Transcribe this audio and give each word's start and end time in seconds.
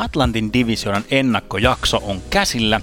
Atlantin 0.00 0.52
divisionan 0.52 1.04
ennakkojakso 1.10 2.00
on 2.04 2.22
käsillä. 2.30 2.80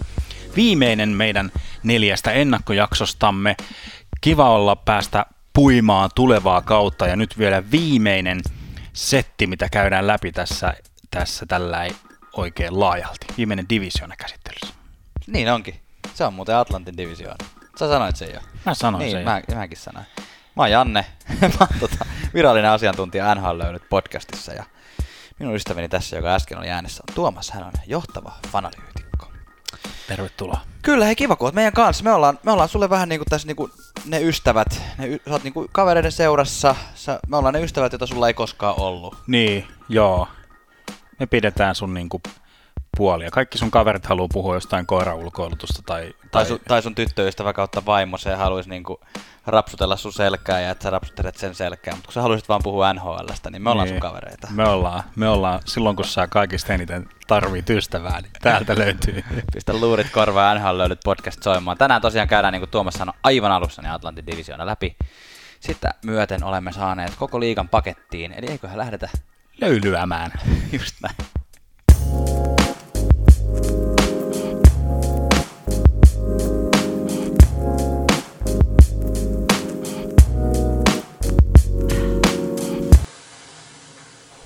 Viimeinen 0.55 1.09
meidän 1.09 1.51
neljästä 1.83 2.31
ennakkojaksostamme. 2.31 3.55
Kiva 4.21 4.49
olla 4.49 4.75
päästä 4.75 5.25
puimaan 5.53 6.09
tulevaa 6.15 6.61
kautta 6.61 7.07
ja 7.07 7.15
nyt 7.15 7.37
vielä 7.37 7.63
viimeinen 7.71 8.41
setti, 8.93 9.47
mitä 9.47 9.69
käydään 9.69 10.07
läpi 10.07 10.31
tässä, 10.31 10.73
tässä 11.11 11.45
tällä 11.45 11.87
oikein 12.33 12.79
laajalti. 12.79 13.27
Viimeinen 13.37 13.69
divisioona 13.69 14.15
käsittelyssä. 14.15 14.73
Niin 15.27 15.51
onkin. 15.51 15.79
Se 16.13 16.25
on 16.25 16.33
muuten 16.33 16.55
Atlantin 16.55 16.97
divisioona. 16.97 17.45
Sä 17.79 17.87
sanoit 17.87 18.15
sen 18.15 18.33
jo. 18.33 18.39
Mä 18.65 18.73
sanoin 18.73 18.99
niin, 18.99 19.11
sen 19.11 19.23
mä, 19.23 19.41
mäkin 19.55 19.77
sanoin. 19.77 20.05
Mä 20.55 20.63
oon 20.63 20.71
Janne, 20.71 21.05
mä 21.41 21.47
oon 21.59 21.79
tota, 21.79 22.05
virallinen 22.33 22.71
asiantuntija 22.71 23.35
NHL 23.35 23.57
löynyt 23.57 23.89
podcastissa 23.89 24.53
ja 24.53 24.63
minun 25.39 25.55
ystäväni 25.55 25.89
tässä, 25.89 26.15
joka 26.15 26.35
äsken 26.35 26.57
oli 26.57 26.69
äänessä, 26.69 27.03
on 27.09 27.15
Tuomas. 27.15 27.51
Hän 27.51 27.63
on 27.63 27.71
johtava 27.87 28.33
fanalyytikko. 28.51 29.31
Tervetuloa. 30.07 30.61
Kyllä, 30.81 31.05
hei 31.05 31.15
kiva, 31.15 31.35
kun 31.35 31.47
oot 31.47 31.55
meidän 31.55 31.73
kanssa. 31.73 32.03
Me 32.03 32.11
ollaan, 32.13 32.39
me 32.43 32.51
ollaan 32.51 32.69
sulle 32.69 32.89
vähän 32.89 33.09
niinku 33.09 33.25
tässä 33.29 33.47
niinku 33.47 33.69
ne 34.05 34.21
ystävät. 34.21 34.81
Ne, 34.97 35.07
y- 35.07 35.19
sä 35.25 35.31
oot 35.31 35.43
niinku 35.43 35.67
kavereiden 35.71 36.11
seurassa. 36.11 36.75
Sä, 36.95 37.19
me 37.27 37.37
ollaan 37.37 37.53
ne 37.53 37.63
ystävät, 37.63 37.91
joita 37.91 38.07
sulla 38.07 38.27
ei 38.27 38.33
koskaan 38.33 38.79
ollut. 38.79 39.17
Niin, 39.27 39.67
joo. 39.89 40.27
Me 41.19 41.25
pidetään 41.25 41.75
sun 41.75 41.93
niinku 41.93 42.21
puolia. 42.97 43.31
Kaikki 43.31 43.57
sun 43.57 43.71
kaverit 43.71 44.05
haluaa 44.05 44.27
puhua 44.33 44.55
jostain 44.55 44.85
koiraulkoilutusta 44.85 45.81
tai... 45.85 46.13
Tai, 46.31 46.45
sun, 46.45 46.59
tai 46.67 46.81
sun 46.81 46.95
tyttöystävä 46.95 47.53
kautta 47.53 47.85
vaimo, 47.85 48.17
se 48.17 48.35
haluaisi 48.35 48.69
niinku 48.69 48.99
rapsutella 49.45 49.95
sun 49.95 50.13
selkää 50.13 50.61
ja 50.61 50.71
että 50.71 50.83
sä 50.83 50.89
rapsuttelet 50.89 51.35
sen 51.35 51.55
selkää. 51.55 51.95
Mutta 51.95 52.07
kun 52.07 52.13
sä 52.13 52.21
haluaisit 52.21 52.49
vaan 52.49 52.61
puhua 52.63 52.93
NHLstä, 52.93 53.49
niin 53.49 53.61
me 53.61 53.69
ollaan 53.69 53.87
niin, 53.87 53.95
sun 53.95 54.01
kavereita. 54.01 54.47
Me 54.51 54.67
ollaan, 54.67 55.03
me 55.15 55.29
ollaan, 55.29 55.59
silloin 55.65 55.95
kun 55.95 56.05
sä 56.05 56.27
kaikista 56.27 56.73
eniten 56.73 57.09
tarvit 57.27 57.69
ystävää, 57.69 58.21
niin 58.21 58.31
täältä 58.41 58.77
löytyy. 58.85 59.23
Pistä 59.53 59.73
luurit 59.73 60.09
korvaan 60.11 60.57
NHL 60.57 60.77
löydyt 60.77 60.99
podcast 61.03 61.43
soimaan. 61.43 61.77
Tänään 61.77 62.01
tosiaan 62.01 62.27
käydään, 62.27 62.51
niin 62.51 62.61
kuin 62.61 62.69
Tuomas 62.69 62.93
sanoi, 62.93 63.13
aivan 63.23 63.51
alussa 63.51 63.81
niin 63.81 63.91
Atlantin 63.91 64.27
divisioona 64.27 64.65
läpi. 64.65 64.95
Sitten 65.59 65.91
myöten 66.05 66.43
olemme 66.43 66.71
saaneet 66.71 67.15
koko 67.15 67.39
liigan 67.39 67.69
pakettiin, 67.69 68.31
eli 68.31 68.47
eiköhän 68.47 68.77
lähdetä 68.77 69.09
löylyämään. 69.61 70.31
Just 70.79 70.95
näin. 71.01 71.15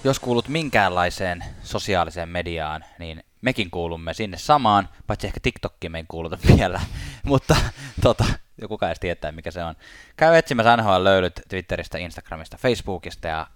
Jos 0.03 0.19
kuulut 0.19 0.47
minkäänlaiseen 0.47 1.43
sosiaaliseen 1.63 2.29
mediaan, 2.29 2.85
niin 2.99 3.23
mekin 3.41 3.71
kuulumme 3.71 4.13
sinne 4.13 4.37
samaan, 4.37 4.89
paitsi 5.07 5.27
ehkä 5.27 5.39
TikTokkiin 5.43 5.91
me 5.91 5.97
ei 5.97 6.05
kuuluta 6.07 6.37
vielä, 6.57 6.81
mutta 7.23 7.55
tota, 8.01 8.25
joku 8.61 8.77
kai 8.77 8.93
tietää 8.99 9.31
mikä 9.31 9.51
se 9.51 9.63
on. 9.63 9.75
Käy 10.15 10.37
etsimässä 10.37 10.77
NHL 10.77 11.03
löydyt 11.03 11.41
Twitteristä, 11.49 11.97
Instagramista, 11.97 12.57
Facebookista 12.57 13.27
ja 13.27 13.47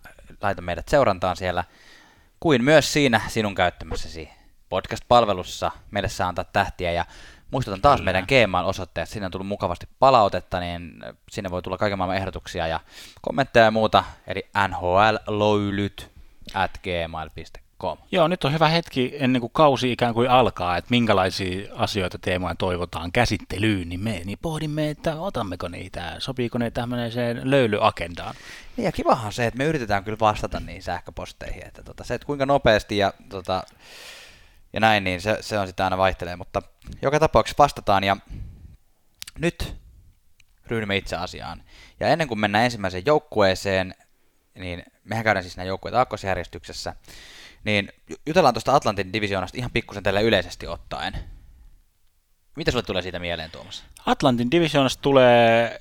laita 0.41 0.61
meidät 0.61 0.87
seurantaan 0.87 1.37
siellä, 1.37 1.63
kuin 2.39 2.63
myös 2.63 2.93
siinä 2.93 3.21
sinun 3.27 3.55
käyttämässäsi 3.55 4.29
podcast-palvelussa 4.69 5.71
meille 5.91 6.09
saa 6.09 6.27
antaa 6.27 6.45
tähtiä. 6.45 6.91
Ja 6.91 7.05
muistutan 7.51 7.81
taas 7.81 7.99
Kyllä. 7.99 8.05
meidän 8.05 8.27
Gmail 8.27 8.65
osoitteet, 8.65 9.09
sinne 9.09 9.25
on 9.25 9.31
tullut 9.31 9.47
mukavasti 9.47 9.87
palautetta, 9.99 10.59
niin 10.59 10.91
sinne 11.31 11.51
voi 11.51 11.61
tulla 11.61 11.77
kaiken 11.77 11.97
maailman 11.97 12.17
ehdotuksia 12.17 12.67
ja 12.67 12.79
kommentteja 13.21 13.65
ja 13.65 13.71
muuta, 13.71 14.03
eli 14.27 14.49
nhlloilyt 14.67 16.14
at 16.53 16.79
gmail.com. 16.83 17.97
Joo, 18.11 18.27
nyt 18.27 18.43
on 18.43 18.53
hyvä 18.53 18.67
hetki 18.67 19.15
ennen 19.19 19.39
kuin 19.39 19.51
kausi 19.53 19.91
ikään 19.91 20.13
kuin 20.13 20.29
alkaa, 20.29 20.77
että 20.77 20.89
minkälaisia 20.89 21.75
asioita 21.75 22.17
teemoja 22.19 22.55
toivotaan 22.55 23.11
käsittelyyn, 23.11 23.89
niin 23.89 23.99
me 23.99 24.21
niin 24.25 24.37
pohdimme, 24.41 24.89
että 24.89 25.15
otammeko 25.15 25.67
niitä, 25.67 26.15
sopiiko 26.19 26.57
ne 26.57 26.71
tämmöiseen 26.71 27.41
löylyagendaan. 27.43 28.35
Niin 28.77 28.85
ja 28.85 28.91
kivahan 28.91 29.33
se, 29.33 29.45
että 29.45 29.57
me 29.57 29.65
yritetään 29.65 30.03
kyllä 30.03 30.19
vastata 30.19 30.59
niihin 30.59 30.83
sähköposteihin, 30.83 31.67
että 31.67 31.83
tota, 31.83 32.03
se, 32.03 32.13
että 32.13 32.25
kuinka 32.25 32.45
nopeasti 32.45 32.97
ja, 32.97 33.13
tota, 33.29 33.63
ja 34.73 34.79
näin, 34.79 35.03
niin 35.03 35.21
se, 35.21 35.37
se 35.41 35.59
on 35.59 35.67
sitä 35.67 35.83
aina 35.83 35.97
vaihtelee, 35.97 36.35
mutta 36.35 36.61
joka 37.01 37.19
tapauksessa 37.19 37.63
vastataan 37.63 38.03
ja 38.03 38.17
nyt 39.39 39.75
ryhdymme 40.67 40.97
itse 40.97 41.15
asiaan. 41.15 41.63
Ja 41.99 42.07
ennen 42.07 42.27
kuin 42.27 42.39
mennään 42.39 42.65
ensimmäiseen 42.65 43.03
joukkueeseen, 43.05 43.95
niin 44.55 44.83
mehän 45.03 45.23
käydään 45.23 45.43
siis 45.43 45.57
nämä 45.57 45.67
joukkueet 45.67 45.95
aakkosjärjestyksessä, 45.95 46.95
niin 47.63 47.89
jutellaan 48.25 48.53
tuosta 48.53 48.75
Atlantin 48.75 49.13
divisioonasta 49.13 49.57
ihan 49.57 49.71
pikkusen 49.71 50.03
tälle 50.03 50.23
yleisesti 50.23 50.67
ottaen. 50.67 51.13
Mitä 52.55 52.71
sulle 52.71 52.83
tulee 52.83 53.01
siitä 53.01 53.19
mieleen, 53.19 53.51
Tuomas? 53.51 53.83
Atlantin 54.05 54.51
divisioonasta 54.51 55.01
tulee 55.01 55.79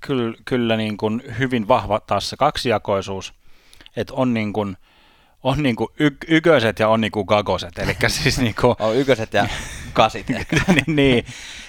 kyllä, 0.00 0.36
kyllä 0.44 0.76
niin 0.76 0.96
kuin 0.96 1.22
hyvin 1.38 1.68
vahva 1.68 2.00
taas 2.00 2.30
se 2.30 2.36
kaksijakoisuus, 2.36 3.34
että 3.96 4.14
on 4.14 4.34
niin 4.34 4.52
kuin, 4.52 4.76
on 5.42 5.62
niin 5.62 5.76
kuin 5.76 5.88
y- 5.98 6.16
yköset 6.28 6.78
ja 6.78 6.88
on 6.88 7.00
niin 7.00 7.10
kuin 7.10 7.26
gagoset, 7.26 7.78
eli 7.82 7.96
siis 8.08 8.38
niin 8.38 8.54
kuin... 8.60 8.76
on 8.78 8.96
yköset 8.96 9.34
ja 9.34 9.48
kasit. 9.92 10.26
niin, 10.28 10.44
niin, 10.86 11.26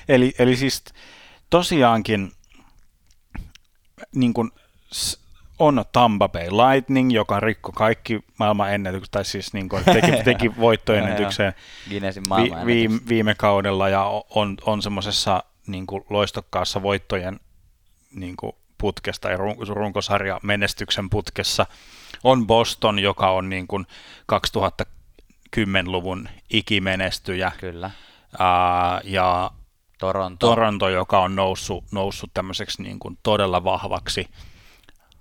eli, 0.07 0.33
eli 0.39 0.55
siis 0.55 0.83
tosiaankin 1.49 2.31
niin 4.15 4.33
kuin 4.33 4.51
on 5.59 5.85
Tampa 5.91 6.29
Bay 6.29 6.47
Lightning, 6.49 7.13
joka 7.13 7.39
rikko 7.39 7.71
kaikki 7.71 8.19
maailman 8.39 8.73
ennätykset, 8.73 9.11
tai 9.11 9.25
siis 9.25 9.53
niin 9.53 9.69
kuin 9.69 9.83
teki, 9.83 10.11
teki 10.23 10.57
voittoennätykseen 10.57 11.53
vi, 11.89 12.65
viime, 12.65 12.99
viime 13.09 13.35
kaudella 13.35 13.89
ja 13.89 14.23
on, 14.29 14.57
on 14.65 14.81
semmoisessa 14.81 15.43
niin 15.67 15.87
kuin 15.87 16.03
loistokkaassa 16.09 16.81
voittojen 16.81 17.39
niin 18.15 18.37
kuin 18.37 18.53
putkesta 18.77 19.29
ja 19.29 19.37
runkosarja 19.67 20.39
menestyksen 20.43 21.09
putkessa. 21.09 21.65
On 22.23 22.47
Boston, 22.47 22.99
joka 22.99 23.31
on 23.31 23.49
niin 23.49 23.67
kuin 23.67 23.85
2010-luvun 24.33 26.29
ikimenestyjä. 26.49 27.51
Kyllä. 27.59 27.91
Ää, 28.39 29.01
ja 29.03 29.51
Toronto. 29.99 30.47
Toronto, 30.47 30.89
joka 30.89 31.19
on 31.19 31.35
noussut, 31.35 31.83
noussut 31.91 32.29
tämmöiseksi 32.33 32.81
niin 32.81 32.99
kuin 32.99 33.17
todella 33.23 33.63
vahvaksi 33.63 34.27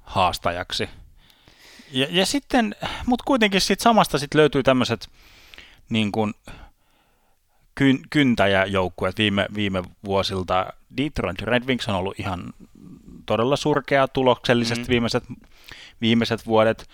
haastajaksi. 0.08 0.88
Ja, 1.90 2.06
ja 2.10 2.26
sitten, 2.26 2.74
mutta 3.06 3.24
kuitenkin 3.26 3.60
sit 3.60 3.80
samasta 3.80 4.18
sit 4.18 4.34
löytyy 4.34 4.62
tämmöiset 4.62 5.08
niin 5.88 6.12
kuin 6.12 6.34
kyn, 7.74 7.98
kyntäjäjoukkueet 8.10 9.18
viime, 9.18 9.46
viime 9.54 9.82
vuosilta. 10.04 10.66
Detroit 10.96 11.42
Red 11.42 11.64
Wings 11.66 11.88
on 11.88 11.94
ollut 11.94 12.20
ihan 12.20 12.52
todella 13.26 13.56
surkea 13.56 14.08
tuloksellisesti 14.08 14.84
mm. 14.84 14.88
viimeiset, 14.88 15.24
viimeiset 16.00 16.46
vuodet. 16.46 16.88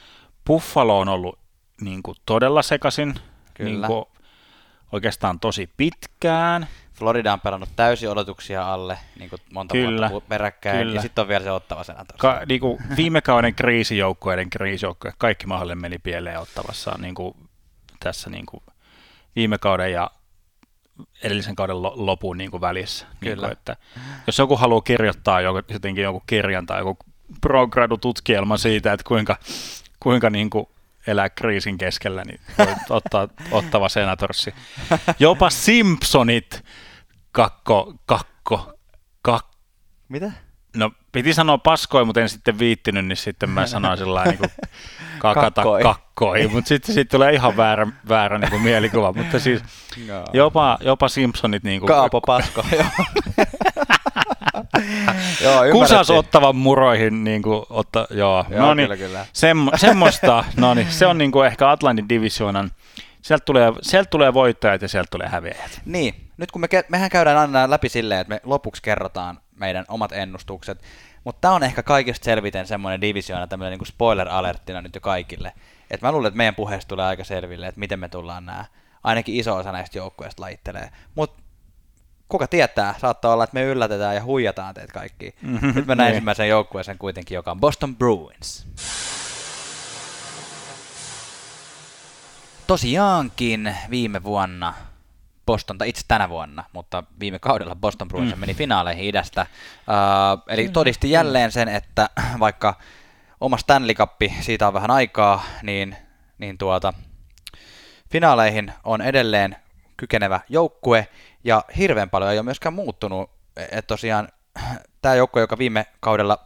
Buffalo 0.47 0.99
on 0.99 1.09
ollut 1.09 1.39
niin 1.81 2.03
kuin 2.03 2.17
todella 2.27 2.63
sekasin 2.63 3.15
niin 3.59 3.83
kuin 3.87 4.05
oikeastaan 4.93 5.41
tosi 5.41 5.71
pitkään. 5.77 6.67
Florida 6.94 7.32
on 7.32 7.41
pelannut 7.41 7.69
täysin 7.77 8.10
odotuksia 8.10 8.72
alle 8.72 8.99
niin 9.19 9.31
kuin 9.31 9.41
monta 9.53 9.72
kyllä, 9.72 10.10
vuotta 10.10 10.28
peräkkäin, 10.28 10.78
kyllä. 10.78 10.94
ja 10.94 11.03
sitten 11.03 11.22
on 11.22 11.28
vielä 11.28 11.44
se 11.44 11.50
ottava 11.50 11.84
senator. 11.84 12.16
Ka- 12.19 12.43
niin 12.49 12.60
kuin 12.60 12.78
viime 12.97 13.21
kauden 13.21 13.55
kriisijoukkueiden 13.55 14.50
kriisijoukkue, 14.50 15.12
kaikki 15.19 15.47
mahdollinen 15.47 15.81
meni 15.81 15.99
pieleen 15.99 16.41
ottavassa 16.41 16.94
niin 16.99 17.15
kuin 17.15 17.34
tässä 18.00 18.31
niin 18.31 18.47
kuin 18.47 18.62
viime 19.37 19.59
kauden 19.59 19.93
ja 19.93 20.10
edellisen 21.22 21.56
kauden 21.56 21.82
lopun 21.82 22.38
niin 22.38 22.50
kuin 22.50 22.60
välissä. 22.60 23.06
Niin 23.06 23.19
kyllä. 23.21 23.34
Niin 23.34 23.41
kuin, 23.41 23.53
että 23.53 23.76
jos 24.26 24.38
joku 24.38 24.56
haluaa 24.56 24.81
kirjoittaa 24.81 25.41
jotenkin 25.41 26.05
joku 26.05 26.22
kirjan 26.26 26.67
tai 26.67 26.81
joku 26.81 26.97
progradu-tutkielma 27.40 28.56
siitä, 28.56 28.93
että 28.93 29.05
kuinka, 29.08 29.37
kuinka 30.00 30.31
niin 30.31 30.50
kuin 30.50 30.67
elää 31.06 31.31
kriisin 31.31 31.79
keskellä, 31.79 32.23
niin 32.25 32.41
voi 32.59 32.75
ottaa 32.91 33.29
ottava 33.51 33.89
senatorsi. 33.89 34.55
Jopa 35.19 35.51
Simpsonit 35.51 36.65
kakko, 37.33 37.95
kakko, 38.06 38.73
kakko. 39.23 39.51
Mitä? 40.09 40.33
No 40.77 40.91
piti 41.12 41.35
sanoa 41.35 41.59
paskoi, 41.59 42.05
mutta 42.05 42.21
en 42.21 42.29
sitten 42.29 42.59
viittinyt, 42.59 43.06
niin 43.06 43.17
sitten 43.17 43.51
mä 43.51 43.67
sanoin 43.67 43.99
sillä 43.99 44.25
niin 44.25 44.39
kuin 44.39 44.51
kakata 45.19 45.62
kakkoi, 45.62 45.83
kakkoi. 45.83 46.49
mutta 46.49 46.69
sitten 46.69 46.95
sit 46.95 47.09
tulee 47.09 47.33
ihan 47.33 47.57
väärä, 47.57 47.87
väärä 48.09 48.39
niin 48.39 48.50
kuin 48.50 48.62
mielikuva, 48.62 49.12
mutta 49.12 49.39
siis 49.39 49.62
no. 50.07 50.25
jopa, 50.33 50.79
jopa 50.81 51.09
Simpsonit 51.09 51.62
niin 51.62 51.81
kuin... 51.81 51.89
Kaapo 51.89 52.21
pasko, 52.21 52.65
joo. 52.73 52.85
joo, 55.45 55.63
Kusas 55.73 56.11
ottavan 56.11 56.57
muroihin, 56.57 57.25
niin 57.25 57.43
kuin, 57.43 57.63
otta, 57.71 58.07
joo. 58.11 58.45
joo 58.51 58.61
no 58.61 58.75
niin, 58.75 58.89
kyllä, 58.89 58.97
kyllä. 58.97 59.27
Semmo, 59.33 59.71
semmoista, 59.77 60.45
no 60.57 60.75
niin, 60.75 60.87
se 60.91 61.07
on 61.07 61.19
niin 61.19 61.33
kuin 61.33 61.47
ehkä 61.47 61.71
Atlantin 61.71 62.09
divisioonan, 62.09 62.71
sieltä 63.23 63.45
tulee, 63.45 63.73
sieltä 63.83 64.11
tulee 64.11 64.35
voittajat 64.35 64.83
ja 64.83 64.89
sieltä 64.89 65.09
tulee 65.11 65.29
häviäjät. 65.29 65.81
Niin, 65.85 66.15
nyt 66.37 66.53
kun 66.53 66.61
me, 66.61 66.69
mehän 66.89 67.11
käydään 67.11 67.39
aina 67.39 67.71
läpi 67.71 67.89
silleen, 67.89 68.21
että 68.21 68.35
me 68.35 68.41
lopuksi 68.45 68.83
kerrotaan 68.83 69.39
meidän 69.57 69.85
omat 69.89 70.13
ennustukset, 70.13 70.83
mutta 71.25 71.41
tämä 71.41 71.55
on 71.55 71.63
ehkä 71.63 71.83
kaikista 71.83 72.25
selviten 72.25 72.67
semmoinen 72.67 73.01
divisioona, 73.01 73.47
tämmöinen 73.47 73.79
niin 73.79 73.87
spoiler-alerttina 73.87 74.83
nyt 74.83 74.95
jo 74.95 75.01
kaikille. 75.01 75.53
Et 75.91 76.03
mä 76.03 76.13
luulen, 76.13 76.29
että 76.29 76.37
meidän 76.37 76.55
puheesta 76.55 76.89
tulee 76.89 77.07
aika 77.07 77.25
selville, 77.25 77.67
että 77.67 77.79
miten 77.79 77.99
me 77.99 78.09
tullaan 78.09 78.47
nämä 78.47 78.65
ainakin 79.05 79.35
iso 79.35 79.57
osa 79.57 79.73
näistä 79.73 79.99
joukkueista 79.99 80.43
lajittelee. 80.43 80.91
Mutta 81.15 81.43
kuka 82.29 82.47
tietää, 82.47 82.94
saattaa 83.00 83.32
olla, 83.32 83.44
että 83.44 83.55
me 83.55 83.62
yllätetään 83.62 84.15
ja 84.15 84.25
huijataan 84.25 84.75
teitä 84.75 84.93
kaikki. 84.93 85.35
Mm-hmm. 85.43 85.73
Nyt 85.75 85.87
mennään 85.87 86.06
Niin. 86.06 86.15
ensimmäisen 86.15 86.49
joukkueeseen 86.49 86.99
kuitenkin, 86.99 87.35
joka 87.35 87.50
on 87.50 87.61
Boston 87.61 87.97
Bruins. 87.97 88.67
Tosiaankin 92.67 93.76
viime 93.91 94.23
vuonna 94.25 94.75
Boston, 95.47 95.79
tai 95.79 95.88
itse 95.88 96.03
tänä 96.09 96.29
vuonna, 96.29 96.65
mutta 96.73 97.03
viime 97.21 97.38
kaudella 97.38 97.76
Boston 97.76 98.09
Bruins 98.09 98.35
mm. 98.35 98.41
meni 98.41 98.55
finaaleihin 98.55 99.05
idästä. 99.05 99.47
Uh, 99.79 100.43
eli 100.49 100.69
todisti 100.69 101.11
jälleen 101.11 101.53
sen, 101.53 101.69
että 101.69 102.11
vaikka 102.41 102.75
oma 103.41 103.56
Stanley 103.56 103.94
Cup, 103.94 104.12
siitä 104.41 104.67
on 104.69 104.75
vähän 104.75 104.91
aikaa, 104.91 105.44
niin, 105.62 105.97
niin 106.38 106.59
tuota, 106.59 106.93
finaaleihin 108.11 108.73
on 108.85 109.03
edelleen 109.03 109.56
kykenevä 109.97 110.41
joukkue, 110.49 111.09
ja 111.44 111.64
hirveän 111.76 112.11
paljon 112.11 112.31
ei 112.31 112.38
ole 112.38 112.44
myöskään 112.44 112.75
muuttunut. 112.75 113.31
Että 113.56 113.82
tosiaan 113.82 114.29
tämä 115.02 115.14
joukkue, 115.14 115.43
joka 115.43 115.58
viime 115.58 115.87
kaudella 116.00 116.38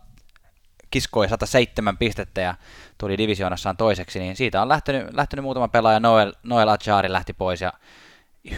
kiskoi 0.91 1.29
107 1.29 1.99
pistettä 1.99 2.41
ja 2.41 2.55
tuli 2.99 3.19
divisionassaan 3.19 3.77
toiseksi, 3.77 4.19
niin 4.19 4.37
siitä 4.37 4.63
on 4.63 4.69
lähtenyt, 4.69 5.15
lähtenyt 5.15 5.43
muutama 5.43 5.69
pelaaja, 5.69 6.01
Noel, 6.01 6.33
Noel 6.43 6.69
Achari 6.69 7.13
lähti 7.13 7.33
pois 7.33 7.61
ja 7.61 7.73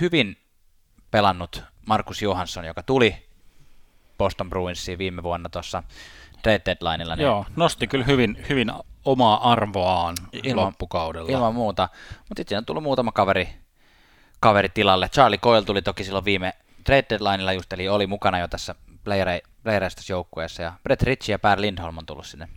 hyvin 0.00 0.36
pelannut 1.10 1.62
Markus 1.86 2.22
Johansson, 2.22 2.64
joka 2.64 2.82
tuli 2.82 3.16
Boston 4.18 4.50
Bruinsiin 4.50 4.98
viime 4.98 5.22
vuonna 5.22 5.48
tuossa 5.48 5.82
trade 6.42 6.62
deadlineilla. 6.66 7.16
Niin 7.16 7.24
Joo, 7.24 7.44
nosti 7.56 7.86
kyllä 7.86 8.04
hyvin, 8.04 8.44
hyvin 8.48 8.72
omaa 9.04 9.52
arvoaan 9.52 10.16
Ilman- 10.32 10.66
loppukaudella. 10.66 11.30
Ilman 11.30 11.54
muuta. 11.54 11.88
Mutta 12.28 12.40
sitten 12.40 12.58
on 12.58 12.64
tullut 12.64 12.82
muutama 12.82 13.12
kaveri, 13.12 13.48
kaveri 14.40 14.68
tilalle. 14.68 15.08
Charlie 15.08 15.38
Coyle 15.38 15.64
tuli 15.64 15.82
toki 15.82 16.04
silloin 16.04 16.24
viime 16.24 16.52
trade 16.84 17.06
deadlineilla 17.10 17.52
just, 17.52 17.72
eli 17.72 17.88
oli 17.88 18.06
mukana 18.06 18.38
jo 18.38 18.48
tässä 18.48 18.74
tässä 19.94 20.12
joukkueessa. 20.12 20.62
Ja 20.62 20.72
Brett 20.82 21.02
Ritchie 21.02 21.32
ja 21.32 21.38
Per 21.38 21.60
Lindholm 21.60 21.98
on 21.98 22.06
tullut 22.06 22.26
sinne 22.26 22.48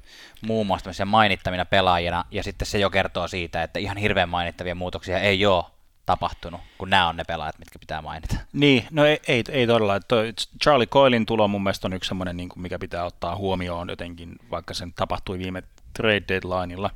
muun 0.42 0.68
muassa 0.68 0.84
tämmöisiä 0.84 1.06
mainittavina 1.06 1.66
pelaajina. 1.66 2.26
Ja 2.32 2.44
sitten 2.44 2.66
se 2.66 2.80
jo 2.80 2.90
kertoo 2.90 3.28
siitä, 3.28 3.64
että 3.64 3.80
ihan 3.80 3.98
hirveän 3.98 4.30
mainittavia 4.30 4.76
muutoksia 4.76 5.20
ei 5.20 5.46
ole 5.46 5.64
tapahtunut, 6.06 6.62
kun 6.78 6.90
nämä 6.90 7.08
on 7.08 7.18
ne 7.18 7.24
pelaajat, 7.24 7.60
mitkä 7.60 7.80
pitää 7.80 8.02
mainita. 8.02 8.36
Niin, 8.54 8.88
no 8.92 9.06
ei, 9.06 9.20
ei, 9.28 9.44
ei 9.50 9.68
todella. 9.68 10.00
Toi 10.00 10.34
Charlie 10.64 10.88
Coilin 10.88 11.26
tulo 11.26 11.48
mun 11.48 11.64
mielestä 11.64 11.88
on 11.88 11.94
yksi 11.94 12.08
semmoinen, 12.08 12.38
niin 12.38 12.50
mikä 12.56 12.80
pitää 12.80 13.06
ottaa 13.06 13.36
huomioon 13.36 13.90
jotenkin, 13.90 14.36
vaikka 14.52 14.74
sen 14.74 14.94
tapahtui 14.94 15.40
viime 15.40 15.64
trade 15.94 16.24
deadlineilla. 16.28 16.90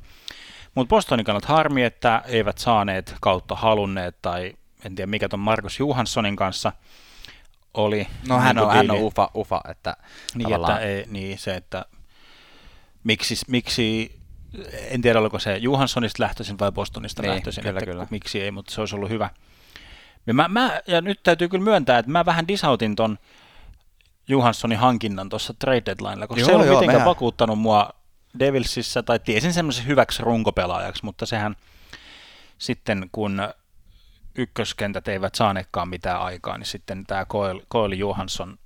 Mutta 0.74 0.88
Bostonin 0.88 1.24
kannalta 1.24 1.48
harmi, 1.48 1.84
että 1.84 2.22
eivät 2.26 2.58
saaneet 2.58 3.14
kautta 3.20 3.54
halunneet, 3.54 4.22
tai 4.22 4.52
en 4.84 4.94
tiedä 4.94 5.06
mikä 5.10 5.28
ton 5.28 5.40
Markus 5.40 5.78
Johanssonin 5.78 6.36
kanssa 6.36 6.72
oli. 7.74 8.06
No 8.28 8.38
hän 8.38 8.56
niin 8.56 8.64
on, 8.66 8.74
hän 8.74 8.90
on 8.90 8.98
ufa, 9.02 9.30
ufa 9.36 9.60
että 9.70 9.96
Niin, 10.34 10.44
tavallaan- 10.44 10.72
että 10.72 10.84
ei, 10.88 11.04
niin 11.08 11.38
se, 11.38 11.54
että 11.54 11.84
miksi, 13.04 13.36
miksi, 13.48 14.18
en 14.72 15.00
tiedä 15.02 15.18
oliko 15.20 15.38
se 15.38 15.56
Johanssonista 15.56 16.22
lähtöisin 16.22 16.58
vai 16.58 16.72
Bostonista 16.72 17.22
Niin, 17.22 17.30
lähtöisin, 17.32 17.62
kyllä, 17.64 17.78
että 17.78 17.90
kyllä. 17.90 18.06
miksi 18.10 18.40
ei, 18.40 18.50
mutta 18.50 18.74
se 18.74 18.80
olisi 18.80 18.96
ollut 18.96 19.10
hyvä. 19.10 19.30
Ja, 20.26 20.34
mä, 20.34 20.48
mä, 20.48 20.80
ja 20.86 21.00
nyt 21.00 21.20
täytyy 21.22 21.48
kyllä 21.48 21.64
myöntää, 21.64 21.98
että 21.98 22.10
mä 22.12 22.24
vähän 22.24 22.48
disautin 22.48 22.96
ton 22.96 23.18
Johanssonin 24.28 24.78
hankinnan 24.78 25.28
tuossa 25.28 25.54
trade 25.58 25.82
deadlinella, 25.86 26.26
koska 26.26 26.40
Joo, 26.40 26.46
se 26.46 26.50
ei 26.52 26.54
ollut 26.54 26.66
joo, 26.66 26.74
mitenkään 26.76 27.00
mehän- 27.00 27.08
vakuuttanut 27.08 27.58
mua 27.58 27.90
Devilsissä, 28.38 29.02
tai 29.02 29.18
tiesin 29.18 29.52
semmoisen 29.52 29.86
hyväksi 29.86 30.22
runkopelaajaksi, 30.22 31.04
mutta 31.04 31.26
sehän 31.26 31.56
sitten 32.58 33.08
kun 33.12 33.40
ykköskentät 34.38 35.08
eivät 35.08 35.34
saaneetkaan 35.34 35.88
mitään 35.88 36.20
aikaa, 36.20 36.58
niin 36.58 36.66
sitten 36.66 37.04
tämä 37.06 37.26
Coyle 37.72 37.94
Johansson 37.94 38.58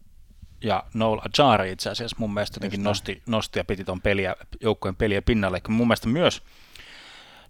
ja 0.64 0.84
Noel 0.94 1.20
Ajari 1.38 1.72
itse 1.72 1.90
asiassa 1.90 2.16
mun 2.19 2.34
mielestä 2.34 2.56
jotenkin 2.56 2.82
nosti, 2.82 3.22
nosti 3.26 3.58
ja 3.58 3.64
piti 3.64 3.84
ton 3.84 4.00
peliä, 4.00 4.36
joukkueen 4.60 4.96
peliä 4.96 5.22
pinnalle. 5.22 5.60
Mun 5.69 5.86
mielestä 5.86 6.08
myös 6.08 6.42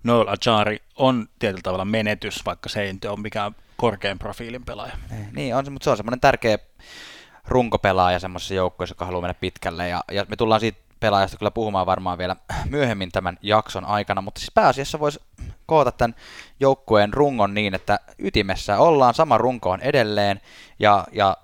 Noel 0.05 0.27
Ajari 0.29 0.83
on 0.97 1.29
tietyllä 1.39 1.63
tavalla 1.63 1.85
menetys, 1.85 2.47
vaikka 2.47 2.69
se 2.69 2.83
ei 2.83 2.99
ole 3.07 3.21
mikään 3.21 3.55
korkean 3.77 4.19
profiilin 4.19 4.65
pelaaja. 4.65 4.93
Ei, 5.13 5.27
Niin 5.33 5.57
on 5.57 5.65
se, 5.65 5.71
mutta 5.71 5.85
se 5.85 5.91
on 5.91 5.97
semmoinen 5.97 6.21
tärkeä 6.21 6.59
runkopelaaja 7.49 8.19
semmoisessa 8.19 8.55
joukkueessa, 8.55 8.93
joka 8.93 9.05
haluaa 9.05 9.23
mennä 9.23 9.35
pitkälle. 9.35 9.89
Ja, 9.89 10.05
ja 10.13 10.27
me 10.29 10.37
tullaan 10.37 10.61
siitä 10.61 10.79
pelaajasta 11.01 11.39
kyllä 11.39 11.51
puhumaan 11.51 11.87
varmaan 11.87 12.19
vielä 12.19 12.37
myöhemmin 12.71 13.13
tämän 13.13 13.39
jakson 13.43 13.85
aikana, 13.85 14.21
mutta 14.21 14.39
siis 14.39 14.51
pääasiassa 14.55 15.01
voisi 15.01 15.21
koota 15.73 15.93
tämän 15.93 16.15
joukkueen 16.61 17.13
rungon 17.13 17.55
niin, 17.55 17.75
että 17.75 18.01
ytimessä 18.19 18.79
ollaan, 18.79 19.15
sama 19.15 19.39
runko 19.39 19.71
on 19.71 19.81
edelleen, 19.81 20.41
ja, 20.79 21.07
ja 21.13 21.37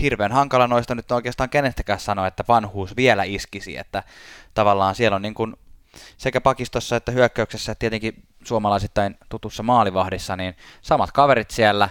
hirveän 0.00 0.32
hankala 0.32 0.66
noista 0.66 0.94
nyt 0.94 1.12
oikeastaan 1.12 1.50
kenestäkään 1.50 2.00
sanoa, 2.00 2.26
että 2.26 2.44
vanhuus 2.48 2.96
vielä 2.96 3.24
iskisi, 3.24 3.76
että 3.76 4.02
tavallaan 4.54 4.94
siellä 4.94 5.16
on 5.16 5.22
niin 5.22 5.34
kuin 5.34 5.56
sekä 6.16 6.40
pakistossa 6.40 6.96
että 6.96 7.12
hyökkäyksessä, 7.12 7.72
että 7.72 7.80
tietenkin 7.80 8.22
suomalaisittain 8.44 9.18
tutussa 9.28 9.62
maalivahdissa, 9.62 10.36
niin 10.36 10.56
samat 10.82 11.12
kaverit 11.12 11.50
siellä. 11.50 11.88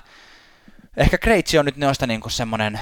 Ehkä 0.97 1.17
Kreitsi 1.17 1.59
on 1.59 1.65
nyt 1.65 1.77
noista 1.77 2.07
niin 2.07 2.21
kuin 2.21 2.31
semmoinen 2.31 2.79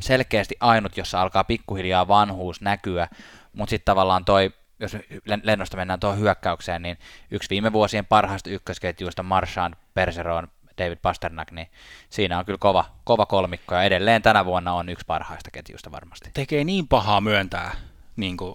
selkeästi 0.00 0.56
ainut, 0.60 0.96
jossa 0.96 1.22
alkaa 1.22 1.44
pikkuhiljaa 1.44 2.08
vanhuus 2.08 2.60
näkyä, 2.60 3.08
mutta 3.52 3.70
sitten 3.70 3.84
tavallaan 3.84 4.24
toi, 4.24 4.52
jos 4.80 4.94
len- 4.94 5.40
lennosta 5.42 5.76
mennään 5.76 6.00
tuohon 6.00 6.18
hyökkäykseen, 6.18 6.82
niin 6.82 6.98
yksi 7.30 7.50
viime 7.50 7.72
vuosien 7.72 8.06
parhaista 8.06 8.50
ykkösketjuista, 8.50 9.22
Marchand, 9.22 9.74
Perseron, 9.94 10.48
David 10.78 10.98
Pasternak, 11.02 11.50
niin 11.50 11.68
siinä 12.10 12.38
on 12.38 12.44
kyllä 12.44 12.58
kova, 12.58 12.84
kova 13.04 13.26
kolmikko, 13.26 13.74
ja 13.74 13.82
edelleen 13.82 14.22
tänä 14.22 14.44
vuonna 14.44 14.72
on 14.72 14.88
yksi 14.88 15.06
parhaista 15.06 15.50
ketjuista 15.50 15.92
varmasti. 15.92 16.30
Tekee 16.34 16.64
niin 16.64 16.88
pahaa 16.88 17.20
myöntää 17.20 17.76
niin 18.16 18.36
kuin 18.36 18.54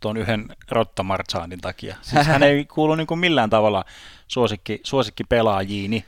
tuon 0.00 0.16
yhden 0.16 0.56
Rotta 0.70 1.02
Marchandin 1.02 1.60
takia. 1.60 1.96
Siis 2.02 2.26
hän 2.26 2.42
ei 2.42 2.64
kuulu 2.74 2.94
niin 2.94 3.06
kuin 3.06 3.20
millään 3.20 3.50
tavalla 3.50 3.84
suosikki, 4.28 4.80
suosikki 4.82 5.24
pelaajiini, 5.24 6.04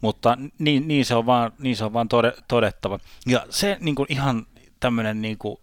mutta 0.00 0.36
niin, 0.58 0.88
niin, 0.88 1.04
se 1.04 1.14
on 1.14 1.26
vaan, 1.26 1.52
niin 1.58 1.76
se 1.76 1.84
on 1.84 1.92
vaan 1.92 2.08
tode, 2.08 2.32
todettava. 2.48 2.98
Ja 3.26 3.46
se 3.50 3.76
niin 3.80 3.94
kuin 3.94 4.06
ihan 4.08 4.46
tämmöinen, 4.80 5.22
niin 5.22 5.38
kuin, 5.38 5.56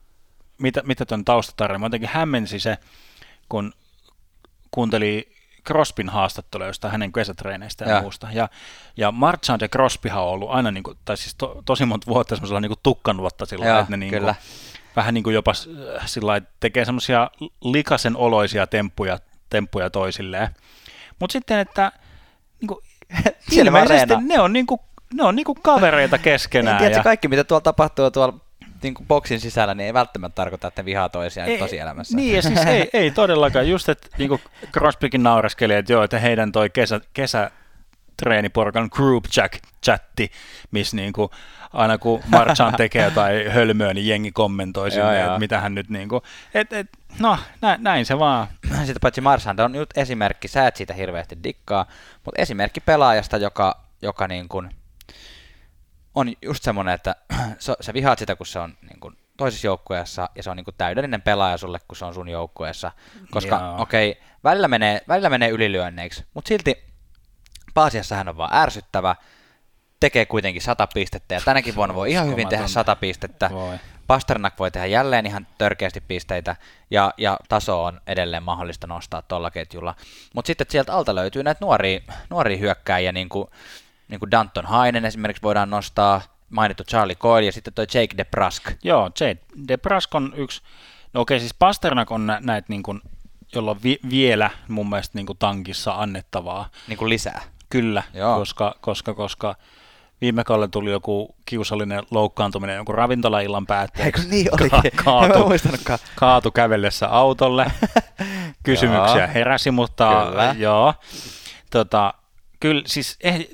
mitä, 0.57 0.81
mitä 0.85 1.05
tuon 1.05 1.25
taustatarina, 1.25 1.79
mä 1.79 1.85
jotenkin 1.85 2.09
hämmensi 2.09 2.59
se, 2.59 2.77
kun 3.49 3.73
kuunteli 4.71 5.35
Crospin 5.67 6.09
haastattelua 6.09 6.67
jostain 6.67 6.91
hänen 6.91 7.13
kesätreeneistä 7.13 7.85
ja, 7.85 7.89
Ja. 7.89 7.95
ja 7.95 8.01
muusta. 8.01 8.27
Ja, 8.31 8.49
ja 8.97 9.11
Marchand 9.11 9.61
ja 9.61 9.69
Crosbyhan 9.69 10.23
on 10.23 10.29
ollut 10.29 10.49
aina, 10.49 10.71
niin 10.71 10.83
kuin, 10.83 10.97
tai 11.05 11.17
siis 11.17 11.35
to, 11.35 11.61
tosi 11.65 11.85
monta 11.85 12.07
vuotta 12.07 12.35
semmoisella 12.35 12.61
niin 12.61 12.71
tukkanuotta 12.83 13.45
sillä 13.45 13.65
Joo, 13.65 13.69
lailla, 13.69 13.81
että 13.81 13.91
ne 13.91 13.97
niin 13.97 14.09
kuin, 14.09 14.19
kyllä. 14.19 14.35
vähän 14.95 15.13
niin 15.13 15.23
kuin 15.23 15.33
jopa 15.33 15.51
äh, 15.51 16.07
sillä 16.07 16.41
tekee 16.59 16.85
semmoisia 16.85 17.29
likasen 17.63 18.17
oloisia 18.17 18.67
temppuja, 18.67 19.19
temppuja 19.49 19.89
toisilleen. 19.89 20.49
Mutta 21.19 21.33
sitten, 21.33 21.59
että 21.59 21.91
niin 22.61 22.67
kuin, 22.67 22.79
Siellä 23.49 23.69
ilmeisesti 23.69 24.13
ne 24.21 24.39
on, 24.39 24.53
niin 24.53 24.65
kuin, 24.65 24.81
ne 25.13 25.23
on 25.23 25.35
niin 25.35 25.45
kuin 25.45 25.57
kavereita 25.61 26.17
keskenään. 26.17 26.77
Tiedätkö, 26.77 26.99
ja, 26.99 27.03
kaikki 27.03 27.27
mitä 27.27 27.43
tuolla 27.43 27.61
tapahtuu 27.61 28.11
tuolla 28.11 28.39
niin 28.83 28.93
kuin 28.93 29.07
boksin 29.07 29.39
sisällä, 29.39 29.73
niin 29.73 29.85
ei 29.85 29.93
välttämättä 29.93 30.35
tarkoita, 30.35 30.67
että 30.67 30.81
ne 30.81 30.85
vihaa 30.85 31.09
toisiaan 31.09 31.49
ei, 31.49 31.57
tosielämässä. 31.57 32.17
Niin, 32.17 32.35
ja 32.35 32.41
siis 32.41 32.59
ei, 32.59 32.89
ei 32.93 33.11
todellakaan. 33.11 33.69
Just, 33.69 33.89
että 33.89 34.07
niin 34.17 34.29
kuin 34.29 34.41
Crosbykin 34.71 35.23
naureskeli, 35.23 35.73
että 35.73 35.93
joo, 35.93 36.03
että 36.03 36.19
heidän 36.19 36.51
toi 36.51 36.69
kesä, 36.69 37.01
kesä 37.13 37.51
treeniporukan 38.23 38.89
group 38.91 39.25
chat, 39.25 39.51
chatti, 39.85 40.31
missä 40.71 40.95
niin 40.95 41.13
kuin, 41.13 41.29
aina 41.73 41.97
kun 41.97 42.21
Marchand 42.27 42.75
tekee 42.83 43.03
jotain 43.03 43.51
hölmöä, 43.51 43.93
niin 43.93 44.07
jengi 44.07 44.31
kommentoi 44.31 44.91
sinne, 44.91 45.21
että 45.23 45.39
mitä 45.39 45.61
hän 45.61 45.75
nyt 45.75 45.89
niin 45.89 46.09
kuin, 46.09 46.21
et, 46.53 46.73
et, 46.73 46.87
no 47.19 47.37
näin, 47.61 47.83
näin 47.83 48.05
se 48.05 48.19
vaan. 48.19 48.47
Sitten 48.77 49.01
paitsi 49.01 49.21
Marchand 49.21 49.59
on 49.59 49.71
nyt 49.71 49.89
esimerkki, 49.95 50.47
sä 50.47 50.67
et 50.67 50.75
siitä 50.75 50.93
hirveästi 50.93 51.37
dikkaa, 51.43 51.85
mutta 52.25 52.41
esimerkki 52.41 52.79
pelaajasta, 52.79 53.37
joka, 53.37 53.81
joka 54.01 54.27
niin 54.27 54.47
kuin 54.47 54.69
on 56.15 56.33
just 56.41 56.63
semmoinen, 56.63 56.93
että 56.93 57.15
sä, 57.81 57.93
vihaat 57.93 58.19
sitä, 58.19 58.35
kun 58.35 58.45
se 58.45 58.59
on 58.59 58.77
niin 58.81 58.99
kuin 58.99 59.17
toisessa 59.37 59.67
joukkueessa 59.67 60.29
ja 60.35 60.43
se 60.43 60.49
on 60.49 60.57
niin 60.57 60.65
kuin 60.65 60.75
täydellinen 60.77 61.21
pelaaja 61.21 61.57
sulle, 61.57 61.79
kun 61.87 61.97
se 61.97 62.05
on 62.05 62.13
sun 62.13 62.29
joukkueessa. 62.29 62.91
Koska 63.31 63.75
okei, 63.77 64.11
okay, 64.11 64.23
välillä 64.43 64.67
menee, 64.67 65.01
välillä 65.07 65.29
menee 65.29 65.49
ylilyönneiksi, 65.49 66.25
mutta 66.33 66.47
silti 66.47 66.83
pääasiassa 67.73 68.15
hän 68.15 68.29
on 68.29 68.37
vaan 68.37 68.53
ärsyttävä, 68.53 69.15
tekee 69.99 70.25
kuitenkin 70.25 70.61
sata 70.61 70.87
pistettä 70.93 71.35
ja 71.35 71.41
tänäkin 71.45 71.75
vuonna 71.75 71.95
voi 71.95 72.11
ihan 72.11 72.27
hyvin 72.27 72.47
tehdä 72.47 72.65
Uskomatonta. 72.65 72.91
sata 72.91 72.99
pistettä. 72.99 73.49
Voi. 73.51 73.77
Pasternak 74.07 74.59
voi 74.59 74.71
tehdä 74.71 74.87
jälleen 74.87 75.25
ihan 75.25 75.47
törkeästi 75.57 76.01
pisteitä, 76.01 76.55
ja, 76.91 77.13
ja 77.17 77.39
taso 77.49 77.83
on 77.83 78.01
edelleen 78.07 78.43
mahdollista 78.43 78.87
nostaa 78.87 79.21
tuolla 79.21 79.51
ketjulla. 79.51 79.95
Mutta 80.35 80.47
sitten 80.47 80.67
sieltä 80.69 80.93
alta 80.93 81.15
löytyy 81.15 81.43
näitä 81.43 81.65
nuoria, 81.65 81.99
nuoria 82.29 82.57
hyökkääjiä, 82.57 83.11
niin 83.11 83.29
kuin, 83.29 83.47
niin 84.07 84.19
kuin 84.19 84.31
Danton 84.31 84.65
Hainen 84.65 85.05
esimerkiksi 85.05 85.43
voidaan 85.43 85.69
nostaa, 85.69 86.21
mainittu 86.49 86.83
Charlie 86.83 87.15
Coyle 87.15 87.45
ja 87.45 87.51
sitten 87.51 87.73
toi 87.73 87.85
Jake 87.93 88.17
DeBrusk. 88.17 88.63
Joo, 88.83 89.11
Jade 89.19 89.37
DeBrusk 89.67 90.15
on 90.15 90.33
yksi, 90.35 90.61
no 91.13 91.21
okei, 91.21 91.39
siis 91.39 91.53
Pasternak 91.53 92.11
on 92.11 92.27
nä- 92.27 92.39
näitä 92.43 92.65
niin 92.69 92.83
kuin, 92.83 93.01
jolla 93.55 93.71
on 93.71 93.79
vi- 93.83 93.99
vielä 94.09 94.49
mun 94.67 94.89
mielestä 94.89 95.17
niin 95.17 95.25
kuin 95.25 95.37
tankissa 95.37 95.91
annettavaa. 95.93 96.69
Niin 96.87 96.97
kuin 96.97 97.09
lisää. 97.09 97.41
Kyllä, 97.69 98.03
Joo. 98.13 98.37
koska, 98.39 98.75
koska, 98.81 99.13
koska 99.13 99.55
viime 100.21 100.43
kaudella 100.43 100.67
tuli 100.67 100.91
joku 100.91 101.35
kiusallinen 101.45 102.03
loukkaantuminen 102.11 102.75
jonkun 102.75 102.95
ravintolaillan 102.95 103.65
päätteeksi. 103.65 104.21
Eikö 104.21 104.29
niin 104.35 104.47
olikin? 104.53 104.91
Ka- 104.95 105.03
kaatu, 105.03 105.47
muistanutkaan. 105.47 105.99
kaatu 106.15 106.51
kävellessä 106.51 107.07
autolle. 107.09 107.71
Kysymyksiä 108.63 109.27
heräsi, 109.27 109.71
mutta 109.71 110.25
Kyllä. 110.29 110.55
joo. 110.57 110.93
Tota, 111.71 112.13
kyllä 112.59 112.81
siis 112.85 113.17
eh, 113.23 113.47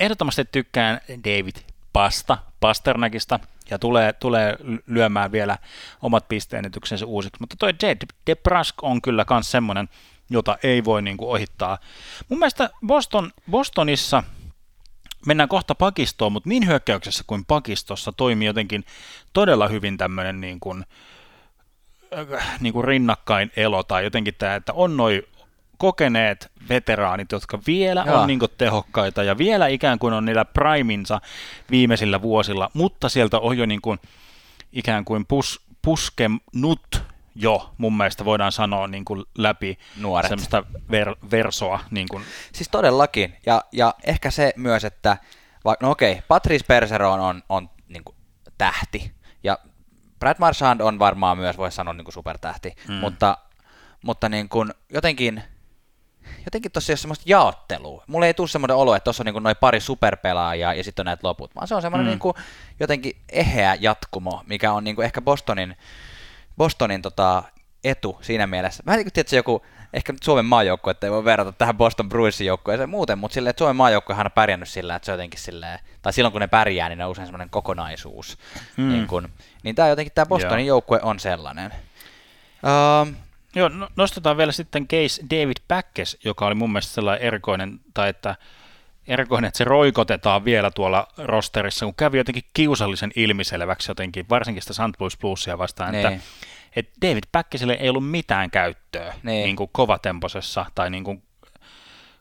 ehdottomasti 0.00 0.44
tykkään 0.44 1.00
David 1.24 1.56
Pasta, 1.92 2.38
Pasternakista, 2.60 3.40
ja 3.70 3.78
tulee, 3.78 4.12
tulee 4.12 4.56
lyömään 4.86 5.32
vielä 5.32 5.58
omat 6.02 6.28
pisteenetyksensä 6.28 7.06
uusiksi. 7.06 7.40
Mutta 7.40 7.56
toi 7.58 7.74
Jed 7.82 7.98
DeBrusk 8.26 8.84
on 8.84 9.02
kyllä 9.02 9.24
myös 9.30 9.50
semmoinen, 9.50 9.88
jota 10.30 10.58
ei 10.62 10.84
voi 10.84 11.02
niin 11.02 11.16
kuin 11.16 11.28
ohittaa. 11.28 11.78
Mun 12.28 12.38
mielestä 12.38 12.70
Boston, 12.86 13.30
Bostonissa 13.50 14.22
mennään 15.26 15.48
kohta 15.48 15.74
pakistoon, 15.74 16.32
mutta 16.32 16.48
niin 16.48 16.66
hyökkäyksessä 16.66 17.24
kuin 17.26 17.44
pakistossa 17.44 18.12
toimii 18.12 18.46
jotenkin 18.46 18.84
todella 19.32 19.68
hyvin 19.68 19.98
tämmöinen 19.98 20.40
niin 20.40 20.60
kuin, 20.60 20.84
äh, 22.34 22.60
niin 22.60 22.72
kuin 22.72 22.84
rinnakkain 22.84 23.52
elo 23.56 23.82
tai 23.82 24.04
jotenkin 24.04 24.34
tämä, 24.38 24.54
että 24.54 24.72
on 24.72 24.96
noin 24.96 25.22
kokeneet 25.80 26.50
veteraanit, 26.68 27.32
jotka 27.32 27.58
vielä 27.66 28.04
Joo. 28.06 28.20
on 28.20 28.26
niin 28.26 28.38
kuin 28.38 28.52
tehokkaita 28.58 29.22
ja 29.22 29.38
vielä 29.38 29.66
ikään 29.66 29.98
kuin 29.98 30.14
on 30.14 30.24
niillä 30.24 30.44
priminsa 30.44 31.20
viimeisillä 31.70 32.22
vuosilla, 32.22 32.70
mutta 32.74 33.08
sieltä 33.08 33.38
on 33.38 33.58
jo 33.58 33.66
niin 33.66 33.80
kuin 33.80 33.98
ikään 34.72 35.04
kuin 35.04 35.26
pus, 35.26 35.60
puskenut 35.82 37.02
jo, 37.34 37.70
mun 37.78 37.96
mielestä 37.96 38.24
voidaan 38.24 38.52
sanoa 38.52 38.86
niin 38.86 39.04
kuin 39.04 39.24
läpi 39.38 39.78
Nuoret. 39.96 40.28
semmoista 40.28 40.64
ver, 40.90 41.16
versoa. 41.30 41.80
Niin 41.90 42.08
kuin, 42.08 42.24
Siis 42.52 42.68
todellakin. 42.68 43.36
Ja, 43.46 43.64
ja 43.72 43.94
ehkä 44.04 44.30
se 44.30 44.52
myös, 44.56 44.84
että 44.84 45.16
va, 45.64 45.74
no 45.80 45.90
okei, 45.90 46.22
Patrice 46.28 46.64
Perseron 46.66 47.20
on, 47.20 47.42
on 47.48 47.70
niin 47.88 48.04
kuin, 48.04 48.16
tähti. 48.58 49.12
Ja 49.42 49.58
Brad 50.18 50.36
Marchand 50.38 50.80
on 50.80 50.98
varmaan 50.98 51.38
myös, 51.38 51.58
voisi 51.58 51.74
sanoa, 51.74 51.94
niin 51.94 52.04
kuin 52.04 52.14
supertähti. 52.14 52.74
Mm. 52.88 52.94
Mutta, 52.94 53.38
mutta 54.04 54.28
niin 54.28 54.48
kuin, 54.48 54.74
jotenkin, 54.92 55.42
jotenkin 56.44 56.72
tuossa 56.72 56.90
ei 56.90 56.94
ole 56.94 56.98
semmoista 56.98 57.24
jaottelua. 57.26 58.04
Mulle 58.06 58.26
ei 58.26 58.34
tule 58.34 58.48
semmoinen 58.48 58.76
olo, 58.76 58.94
että 58.94 59.04
tuossa 59.04 59.22
on 59.22 59.34
niin 59.34 59.42
noin 59.42 59.56
pari 59.60 59.80
superpelaajaa 59.80 60.74
ja 60.74 60.84
sitten 60.84 61.02
on 61.02 61.06
näitä 61.06 61.28
loput, 61.28 61.54
vaan 61.54 61.68
se 61.68 61.74
on 61.74 61.82
semmoinen 61.82 62.06
Mm. 62.06 62.10
niin 62.10 62.18
kuin, 62.18 62.34
jotenkin 62.80 63.16
eheä 63.28 63.76
jatkumo, 63.80 64.42
mikä 64.46 64.72
on 64.72 64.84
niin 64.84 64.96
kuin 64.96 65.04
ehkä 65.04 65.20
Bostonin, 65.20 65.76
Bostonin 66.56 67.02
tota, 67.02 67.42
etu 67.84 68.18
siinä 68.22 68.46
mielessä. 68.46 68.82
Vähän 68.86 68.98
niin 68.98 69.04
kuin 69.04 69.12
tietysti 69.12 69.36
joku, 69.36 69.62
ehkä 69.92 70.12
nyt 70.12 70.22
Suomen 70.22 70.44
maajoukkue, 70.44 70.90
että 70.90 71.06
ei 71.06 71.10
voi 71.10 71.24
verrata 71.24 71.52
tähän 71.52 71.76
Boston 71.76 72.08
Bruinsin 72.08 72.46
joukkueeseen 72.46 72.90
muuten, 72.90 73.18
mutta 73.18 73.34
silleen, 73.34 73.50
että 73.50 73.58
Suomen 73.58 73.76
maajoukkuehan 73.76 74.26
on 74.26 74.32
pärjännyt 74.32 74.68
sillä, 74.68 74.96
että 74.96 75.06
se 75.06 75.12
jotenkin 75.12 75.40
silleen, 75.40 75.78
tai 76.02 76.12
silloin 76.12 76.32
kun 76.32 76.40
ne 76.40 76.46
pärjää, 76.48 76.88
niin 76.88 76.98
ne 76.98 77.04
on 77.04 77.10
usein 77.10 77.26
semmoinen 77.26 77.50
kokonaisuus. 77.50 78.38
Mm. 78.76 78.88
Niin, 78.88 79.06
kun, 79.06 79.28
niin 79.62 79.74
tämä 79.74 79.88
jotenkin, 79.88 80.12
tämä 80.14 80.26
Bostonin 80.26 80.66
Joo. 80.66 80.74
joukkue 80.74 81.00
on 81.02 81.20
sellainen. 81.20 81.72
Um, 83.02 83.14
Joo, 83.54 83.68
no, 83.68 83.88
nostetaan 83.96 84.36
vielä 84.36 84.52
sitten 84.52 84.88
case 84.88 85.22
David 85.30 85.56
Päkkes, 85.68 86.18
joka 86.24 86.46
oli 86.46 86.54
mun 86.54 86.72
mielestä 86.72 86.94
sellainen 86.94 87.26
erikoinen, 87.26 87.80
tai 87.94 88.08
että 88.08 88.36
erikoinen, 89.08 89.48
että 89.48 89.58
se 89.58 89.64
roikotetaan 89.64 90.44
vielä 90.44 90.70
tuolla 90.70 91.08
rosterissa, 91.18 91.84
kun 91.86 91.94
kävi 91.94 92.18
jotenkin 92.18 92.44
kiusallisen 92.54 93.12
ilmiselväksi 93.16 93.90
jotenkin, 93.90 94.26
varsinkin 94.28 94.62
sitä 94.62 94.74
St. 94.74 95.00
Louis 95.00 95.18
Bluesia 95.18 95.58
vastaan, 95.58 95.94
että, 95.94 96.10
Niin. 96.10 96.22
että 96.76 96.92
David 97.06 97.24
Päkkeselle 97.32 97.72
ei 97.72 97.88
ollut 97.88 98.10
mitään 98.10 98.50
käyttöä 98.50 99.14
Niin. 99.22 99.44
niin 99.44 99.56
kuin 99.56 99.70
kovatemposessa 99.72 100.66
tai 100.74 100.90
niin 100.90 101.04
kuin 101.04 101.22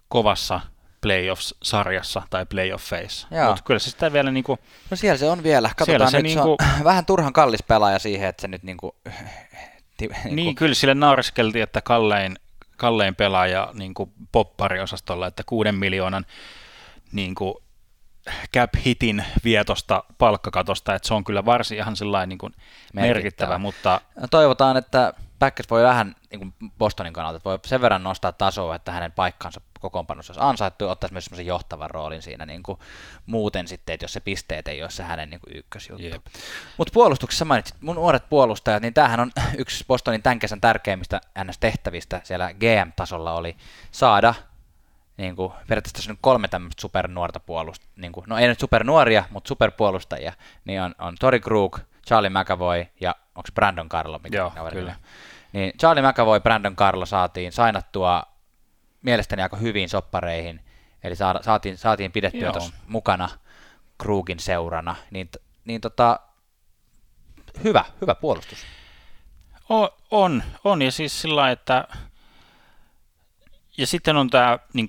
kovassa 0.07 0.59
playoffs-sarjassa 1.01 2.21
tai 2.29 2.45
playoffeissa. 2.45 3.27
Mutta 3.47 3.63
kyllä 3.63 3.79
se 3.79 3.89
sitä 3.89 4.13
vielä 4.13 4.31
niin 4.31 4.43
kuin, 4.43 4.59
No 4.91 4.97
siellä 4.97 5.17
se 5.17 5.29
on 5.29 5.43
vielä. 5.43 5.69
Katsotaan 5.77 6.11
se 6.11 6.17
nyt, 6.17 6.23
niinku- 6.23 6.57
se 6.69 6.73
on 6.77 6.83
vähän 6.83 7.05
turhan 7.05 7.33
kallis 7.33 7.63
pelaaja 7.63 7.99
siihen, 7.99 8.29
että 8.29 8.41
se 8.41 8.47
nyt 8.47 8.63
niinku... 8.63 8.95
ti- 9.03 9.11
niin, 9.99 10.35
niinku- 10.35 10.59
kyllä 10.59 10.75
sille 10.75 10.93
naureskeltiin, 10.93 11.63
että 11.63 11.81
kallein, 11.81 12.35
kallein 12.77 13.15
pelaaja 13.15 13.69
niin 13.73 13.93
kuin 13.93 14.11
poppariosastolla, 14.31 15.27
että 15.27 15.43
kuuden 15.45 15.75
miljoonan 15.75 16.25
niin 17.11 17.35
kuin 17.35 17.55
cap 18.55 18.69
hitin 18.85 19.25
vietosta 19.43 20.03
palkkakatosta, 20.17 20.95
että 20.95 21.07
se 21.07 21.13
on 21.13 21.23
kyllä 21.23 21.45
varsin 21.45 21.77
ihan 21.77 21.95
sellainen 21.95 22.29
niin 22.29 22.37
kuin 22.37 22.53
merkittävä, 22.93 23.13
Merkittävä. 23.13 23.57
mutta 23.57 24.01
No 24.21 24.27
toivotaan, 24.27 24.77
että 24.77 25.13
Packers 25.39 25.69
voi 25.69 25.83
vähän 25.83 26.15
niin 26.31 26.39
kuin 26.39 26.71
Bostonin 26.77 27.13
kannalta, 27.13 27.37
että 27.37 27.49
voi 27.49 27.59
sen 27.65 27.81
verran 27.81 28.03
nostaa 28.03 28.31
tasoa, 28.31 28.75
että 28.75 28.91
hänen 28.91 29.11
paikkansa 29.11 29.61
kokoonpanossa 29.79 30.33
olisi 30.33 30.43
ansaittu 30.43 30.85
ja 30.85 30.91
ottaisi 30.91 31.13
myös 31.13 31.25
semmoisen 31.25 31.45
johtavan 31.45 31.89
roolin 31.89 32.21
siinä 32.21 32.45
niin 32.45 32.63
kuin 32.63 32.79
muuten 33.25 33.67
sitten, 33.67 33.93
että 33.93 34.03
jos 34.03 34.13
se 34.13 34.19
pisteet 34.19 34.67
ei 34.67 34.81
ole 34.81 34.91
se 34.91 35.03
hänen 35.03 35.29
niin 35.29 35.39
kuin 35.39 35.57
ykkösjuttu. 35.57 36.05
Jep. 36.05 36.25
Mutta 36.77 36.91
puolustuksessa 36.93 37.45
mainitsit 37.45 37.81
mun 37.81 37.95
nuoret 37.95 38.29
puolustajat, 38.29 38.81
niin 38.81 38.93
tämähän 38.93 39.19
on 39.19 39.31
yksi 39.57 39.83
Bostonin 39.87 40.23
tämän 40.23 40.39
kesän 40.39 40.61
tärkeimmistä 40.61 41.21
NS-tehtävistä 41.43 42.21
siellä 42.23 42.53
GM-tasolla 42.53 43.33
oli 43.33 43.57
saada 43.91 44.33
niin 45.17 45.35
kuin, 45.35 45.51
periaatteessa 45.67 45.95
tässä 45.95 46.11
on 46.11 46.17
kolme 46.21 46.47
tämmöistä 46.47 46.81
supernuorta 46.81 47.39
puolustajaa, 47.39 47.93
niin 47.95 48.11
kuin, 48.11 48.25
no 48.27 48.37
ei 48.37 48.47
nyt 48.47 48.59
supernuoria, 48.59 49.23
mutta 49.29 49.47
superpuolustajia, 49.47 50.33
niin 50.65 50.81
on, 50.81 50.95
on 50.99 51.15
Tori 51.19 51.39
Krug, 51.39 51.79
Charlie 52.07 52.29
McAvoy 52.29 52.85
ja 53.01 53.15
onko 53.35 53.49
Brandon 53.55 53.89
Carlo? 53.89 54.19
Mikä 54.23 54.37
Joo, 54.37 54.53
kyllä. 54.71 54.95
Niin 55.53 55.73
Charlie 55.79 56.09
McAvoy, 56.09 56.39
Brandon 56.39 56.75
Carlo 56.75 57.05
saatiin 57.05 57.51
sainattua 57.51 58.23
mielestäni 59.01 59.41
aika 59.41 59.57
hyvin 59.57 59.89
soppareihin, 59.89 60.61
eli 61.03 61.15
saada, 61.15 61.43
saatiin, 61.43 61.77
saatiin 61.77 62.11
pidettyä 62.11 62.51
tuossa 62.51 62.73
mukana 62.87 63.29
Krugin 63.97 64.39
seurana, 64.39 64.95
niin, 65.11 65.29
niin 65.65 65.81
tota, 65.81 66.19
hyvä, 67.63 67.85
hyvä 68.01 68.15
puolustus. 68.15 68.59
O- 69.69 69.97
on, 70.11 70.43
on, 70.63 70.81
ja 70.81 70.91
siis 70.91 71.21
sillä 71.21 71.51
että 71.51 71.87
ja 73.77 73.87
sitten 73.87 74.17
on 74.17 74.29
tämä 74.29 74.59
niin 74.73 74.87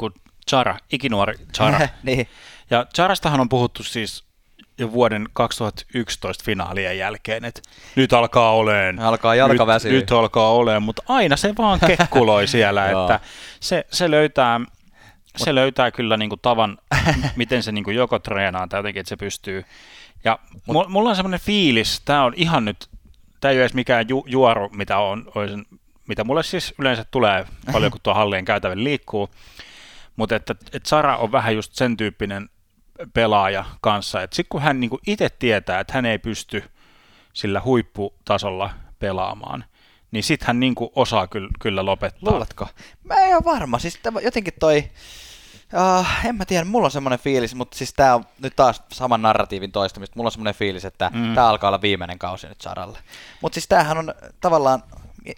Chara, 0.50 0.79
ikinuori 0.93 1.35
Chara. 1.55 1.88
niin. 2.02 2.29
Ja 2.71 2.87
Charastahan 2.95 3.40
on 3.40 3.49
puhuttu 3.49 3.83
siis 3.83 4.25
jo 4.81 4.93
vuoden 4.93 5.29
2011 5.33 6.45
finaalien 6.45 6.99
jälkeen, 6.99 7.45
että 7.45 7.61
nyt 7.97 8.13
alkaa 8.13 8.53
oleen. 8.53 8.99
Alkaa 8.99 9.35
jalka 9.35 9.67
nyt, 9.85 9.93
nyt 9.93 10.13
alkaa 10.13 10.51
oleen, 10.51 10.83
mutta 10.83 11.03
aina 11.09 11.37
se 11.37 11.55
vaan 11.59 11.81
kekkuloi 11.87 12.47
siellä, 12.47 12.87
että 12.91 13.21
se, 13.61 13.87
se 13.91 14.11
löytää, 14.11 14.61
se 15.37 15.55
löytää 15.55 15.91
kyllä 15.91 16.17
niinku 16.17 16.37
tavan, 16.37 16.79
miten 17.37 17.63
se 17.63 17.73
niinku 17.73 17.91
joko 17.91 18.19
treenaa 18.19 18.69
tai 18.69 18.79
jotenkin, 18.79 19.01
että 19.01 19.09
se 19.09 19.17
pystyy. 19.17 19.65
Ja 20.25 20.39
Mut, 20.67 20.89
mulla 20.89 21.11
on 21.11 21.17
semmoinen 21.17 21.41
fiilis, 21.41 22.01
tämä 22.05 22.25
on 22.25 22.33
ihan 22.37 22.65
nyt, 22.65 22.89
tämä 23.41 23.53
ei 23.53 23.57
ole 23.57 23.63
edes 23.63 23.75
mikään 23.75 24.09
ju, 24.09 24.25
juoru, 24.27 24.69
mitä, 24.69 24.99
on, 24.99 25.33
olisin, 25.35 25.67
mitä 26.09 26.25
mulle 26.25 26.43
siis 26.43 26.75
yleensä 26.79 27.05
tulee 27.11 27.47
paljon, 27.73 27.91
kun 27.91 28.01
tuo 28.03 28.15
hallien 28.15 28.45
käytävän 28.45 28.85
liikkuu, 28.85 29.31
mutta 30.17 30.37
että, 30.37 30.55
että 30.73 30.89
Sara 30.89 31.17
on 31.17 31.33
vähän 31.33 31.55
just 31.55 31.75
sen 31.75 31.97
tyyppinen 31.97 32.49
pelaaja 33.14 33.64
kanssa, 33.80 34.21
sitten 34.21 34.47
kun 34.49 34.62
hän 34.62 34.80
niinku 34.80 34.99
itse 35.07 35.28
tietää, 35.38 35.80
että 35.80 35.92
hän 35.92 36.07
ei 36.07 36.19
pysty 36.19 36.64
sillä 37.33 37.61
huipputasolla 37.64 38.71
pelaamaan, 38.99 39.64
niin 40.11 40.25
sitten 40.25 40.47
hän 40.47 40.61
niinku 40.61 40.92
osaa 40.97 41.26
kyllä, 41.26 41.49
kyllä 41.61 41.85
lopettaa. 41.85 42.33
Luuletko? 42.33 42.69
Mä 43.04 43.14
en 43.14 43.35
ole 43.35 43.45
varma. 43.45 43.78
Siis 43.78 43.99
tämä, 44.02 44.21
jotenkin 44.21 44.54
toi... 44.61 44.90
Uh, 45.75 46.07
en 46.25 46.35
mä 46.37 46.45
tiedä, 46.45 46.64
mulla 46.64 46.85
on 46.85 46.90
semmoinen 46.90 47.19
fiilis, 47.19 47.54
mutta 47.54 47.78
siis 47.78 47.95
tää 47.95 48.14
on 48.14 48.25
nyt 48.42 48.57
taas 48.57 48.83
saman 48.92 49.23
narratiivin 49.23 49.73
toistamista. 49.73 50.16
Mulla 50.16 50.28
on 50.28 50.33
semmoinen 50.33 50.54
fiilis, 50.54 50.85
että 50.85 51.11
Mm. 51.14 51.21
mm. 51.21 51.35
tää 51.35 51.49
alkaa 51.49 51.69
olla 51.69 51.80
viimeinen 51.83 52.19
kausi 52.19 52.47
nyt 52.49 52.61
Saralle. 52.61 52.99
Mutta 53.42 53.54
siis 53.54 53.69
tämähän 53.69 53.99
on 53.99 54.14
tavallaan, 54.40 54.83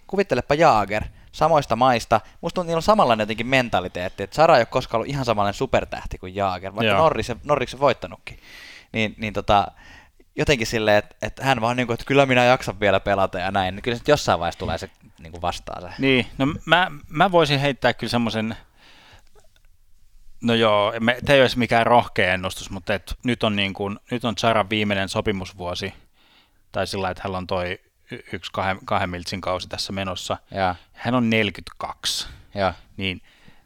kuvittelepa 0.07 0.55
Jaager, 0.55 1.03
samoista 1.33 1.75
maista. 1.75 2.21
Musta 2.41 2.61
on, 2.61 2.67
niillä 2.67 2.77
on 2.77 2.83
samanlainen 2.83 3.23
jotenkin 3.23 3.47
mentaliteetti, 3.47 4.23
että 4.23 4.35
Sara 4.35 4.55
ei 4.55 4.61
ole 4.61 4.65
koskaan 4.65 4.99
ollut 4.99 5.09
ihan 5.09 5.25
samanlainen 5.25 5.57
supertähti 5.57 6.17
kuin 6.17 6.35
Jaager, 6.35 6.75
vaikka 6.75 6.93
Joo. 6.93 6.97
Norris, 6.97 7.31
Norriksen 7.43 7.79
voittanutkin. 7.79 8.39
Niin, 8.93 9.15
niin 9.17 9.33
tota, 9.33 9.67
jotenkin 10.35 10.67
silleen, 10.67 10.97
että, 10.97 11.15
että 11.21 11.45
hän 11.45 11.61
vaan 11.61 11.77
niin 11.77 11.87
kuin, 11.87 11.93
että 11.93 12.05
kyllä 12.05 12.25
minä 12.25 12.43
jaksan 12.43 12.79
vielä 12.79 12.99
pelata 12.99 13.39
ja 13.39 13.51
näin. 13.51 13.75
Niin 13.75 13.83
kyllä 13.83 13.97
se 13.97 14.03
jossain 14.07 14.39
vaiheessa 14.39 14.59
tulee 14.59 14.77
se 14.77 14.89
niin 15.19 15.31
kuin 15.31 15.41
vastaan 15.41 15.81
se. 15.81 15.89
Niin, 15.97 16.25
no 16.37 16.47
mä, 16.65 16.91
mä 17.09 17.31
voisin 17.31 17.59
heittää 17.59 17.93
kyllä 17.93 18.11
semmoisen, 18.11 18.55
no 20.43 20.53
joo, 20.53 20.93
me, 20.99 21.17
tämä 21.25 21.35
ei 21.35 21.41
olisi 21.41 21.59
mikään 21.59 21.85
rohkea 21.85 22.33
ennustus, 22.33 22.69
mutta 22.69 22.93
et 22.93 23.15
nyt 23.23 23.43
on, 23.43 23.55
niin 23.55 23.73
kuin, 23.73 23.99
nyt 24.11 24.25
on 24.25 24.37
Saran 24.37 24.69
viimeinen 24.69 25.09
sopimusvuosi, 25.09 25.93
tai 26.71 26.87
sillä 26.87 27.09
että 27.09 27.23
hän 27.23 27.35
on 27.35 27.47
toi 27.47 27.79
yksi 28.33 28.51
kahden, 28.53 28.77
kahden 28.85 29.09
miltsin 29.09 29.41
kausi 29.41 29.69
tässä 29.69 29.93
menossa. 29.93 30.37
Ja, 30.51 30.75
Hän 30.93 31.15
on 31.15 31.29
42, 31.29 32.27
ja, 32.55 32.73
niin 32.97 33.21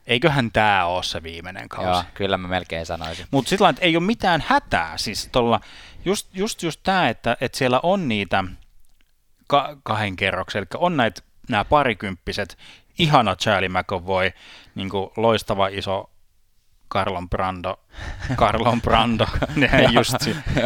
eiköhän 0.08 0.52
tämä 0.52 0.86
ole 0.86 1.04
se 1.04 1.24
viimeinen 1.24 1.70
kausi. 1.70 1.90
Joo, 1.90 2.04
kyllä 2.14 2.38
mä 2.38 2.48
melkein 2.48 2.86
sanoisin. 2.86 3.26
Mutta 3.32 3.50
sillä 3.50 3.70
että 3.70 3.82
ei 3.82 3.98
ole 3.98 4.06
mitään 4.06 4.44
hätää. 4.48 4.98
Siis 4.98 5.30
tolla, 5.32 5.60
just, 6.06 6.30
just, 6.34 6.64
just 6.64 6.80
tämä, 6.84 7.10
että, 7.10 7.38
että 7.42 7.58
siellä 7.58 7.80
on 7.84 8.08
niitä 8.08 8.44
ka- 9.48 9.78
kahden 9.84 10.16
kerroksen, 10.16 10.60
eli 10.60 10.68
on 10.76 10.98
näitä 10.98 11.22
nämä 11.50 11.66
parikymppiset, 11.66 12.58
ihana 13.00 13.36
Charlie 13.36 13.70
McAvoy, 13.70 14.32
niin 14.76 14.90
loistava 15.18 15.68
iso 15.68 16.10
Carlon 16.90 17.30
Brando, 17.30 17.80
Carlon 18.36 18.82
Brando, 18.82 19.28
just 19.92 20.16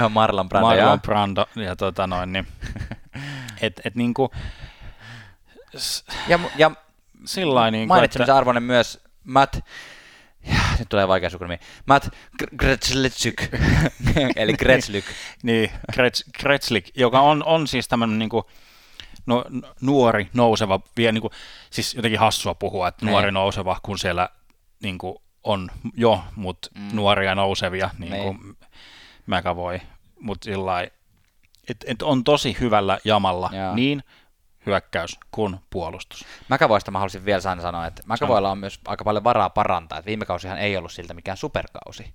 Marlon 0.10 0.50
Brando. 0.50 0.68
Marlon. 0.68 1.02
Brando, 1.02 1.46
ja 1.56 1.76
tota 1.76 2.08
noin, 2.08 2.34
niin, 2.34 2.48
et, 3.62 3.82
et 3.84 3.96
niinku, 3.96 4.32
s- 5.78 6.06
Ja, 6.28 6.40
ja 6.58 6.72
sillä 7.26 7.72
niinku, 7.72 7.94
mainitsemisen 7.94 8.36
arvoinen 8.36 8.64
myös 8.64 9.00
Matt, 9.24 9.56
ja, 10.48 10.60
nyt 10.80 10.90
tulee 10.90 11.08
vaikea 11.08 11.30
sukunimi, 11.30 11.60
Matt 11.86 12.06
Gr- 12.44 12.56
Gretzlyk, 12.58 13.42
eli 14.36 14.54
Gretzlyk. 14.54 15.06
Niin, 15.44 15.72
Krets, 15.94 16.24
Kretslik, 16.40 16.90
joka 16.98 17.20
on, 17.22 17.44
on 17.44 17.68
siis 17.68 17.88
tämmöinen 17.88 18.20
niinku, 18.20 18.50
no, 19.26 19.46
n- 19.50 19.62
nuori, 19.82 20.30
nouseva, 20.34 20.80
vielä 20.98 21.12
niinku, 21.12 21.32
siis 21.70 21.94
jotenkin 21.96 22.20
hassua 22.20 22.56
puhua, 22.56 22.88
että 22.88 23.06
Niin. 23.06 23.12
nuori 23.12 23.32
nouseva, 23.32 23.80
kun 23.84 24.00
siellä 24.00 24.30
niinku, 24.84 25.22
on 25.44 25.72
jo, 25.96 26.24
mutta 26.36 26.70
Mm. 26.76 26.90
nuoria 26.94 27.36
nousevia, 27.36 27.90
niin 28.00 28.12
Niin. 28.14 28.24
kuin 28.24 28.58
mäkä 29.26 29.56
voi, 29.56 29.82
mutta 30.20 30.46
sillä 30.46 30.88
että 31.72 31.86
et 31.90 32.02
on 32.02 32.24
tosi 32.24 32.58
hyvällä 32.60 33.00
jamalla 33.04 33.50
Joo. 33.54 33.76
niin 33.76 34.04
hyökkäys 34.66 35.20
kuin 35.32 35.60
puolustus. 35.70 36.26
Mäkävoista 36.50 36.92
mä 36.92 36.98
haluaisin 37.00 37.26
vielä 37.26 37.42
sanoa, 37.42 37.86
että 37.88 38.04
Mäkävoilla 38.06 38.52
on 38.52 38.58
myös 38.58 38.80
aika 38.88 39.04
paljon 39.04 39.24
varaa 39.24 39.50
parantaa, 39.50 40.00
että 40.00 40.08
viime 40.08 40.26
kausihan 40.26 40.58
ei 40.58 40.78
ollut 40.78 40.92
siltä 40.92 41.14
mikään 41.14 41.38
superkausi. 41.38 42.14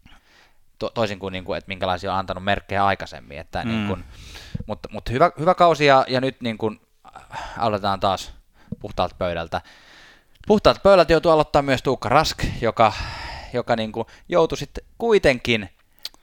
To- 0.79 0.91
toisin 0.91 1.19
kuin, 1.19 1.33
niin 1.33 1.45
kuin, 1.45 1.59
että 1.59 1.69
minkälaisia 1.69 2.13
on 2.13 2.19
antanut 2.19 2.45
merkkejä 2.45 2.87
aikaisemmin. 2.87 3.39
Että, 3.39 3.63
Mm. 3.65 3.69
niin 3.71 3.87
kuin, 3.87 4.05
mutta, 4.67 4.89
mutta 4.93 5.13
hyvä, 5.13 5.31
hyvä 5.39 5.55
kausi 5.55 5.87
ja, 5.87 6.05
ja 6.09 6.21
nyt 6.21 6.41
niin 6.41 6.59
kuin, 6.59 6.81
äh, 7.17 7.23
aloitetaan 7.59 8.01
taas 8.01 8.33
puhtaalta 8.81 9.15
pöydältä. 9.19 9.61
Puhtaalta 10.47 10.81
pöydältä 10.81 11.13
joutuu 11.13 11.33
aloittaa 11.33 11.63
myös 11.63 11.83
Tuukka 11.83 12.09
Rask, 12.09 12.45
joka, 12.61 12.93
joka 13.53 13.77
niin 13.77 13.93
kuin 13.93 14.07
joutui 14.29 14.59
sitten 14.59 14.85
kuitenkin 14.99 15.69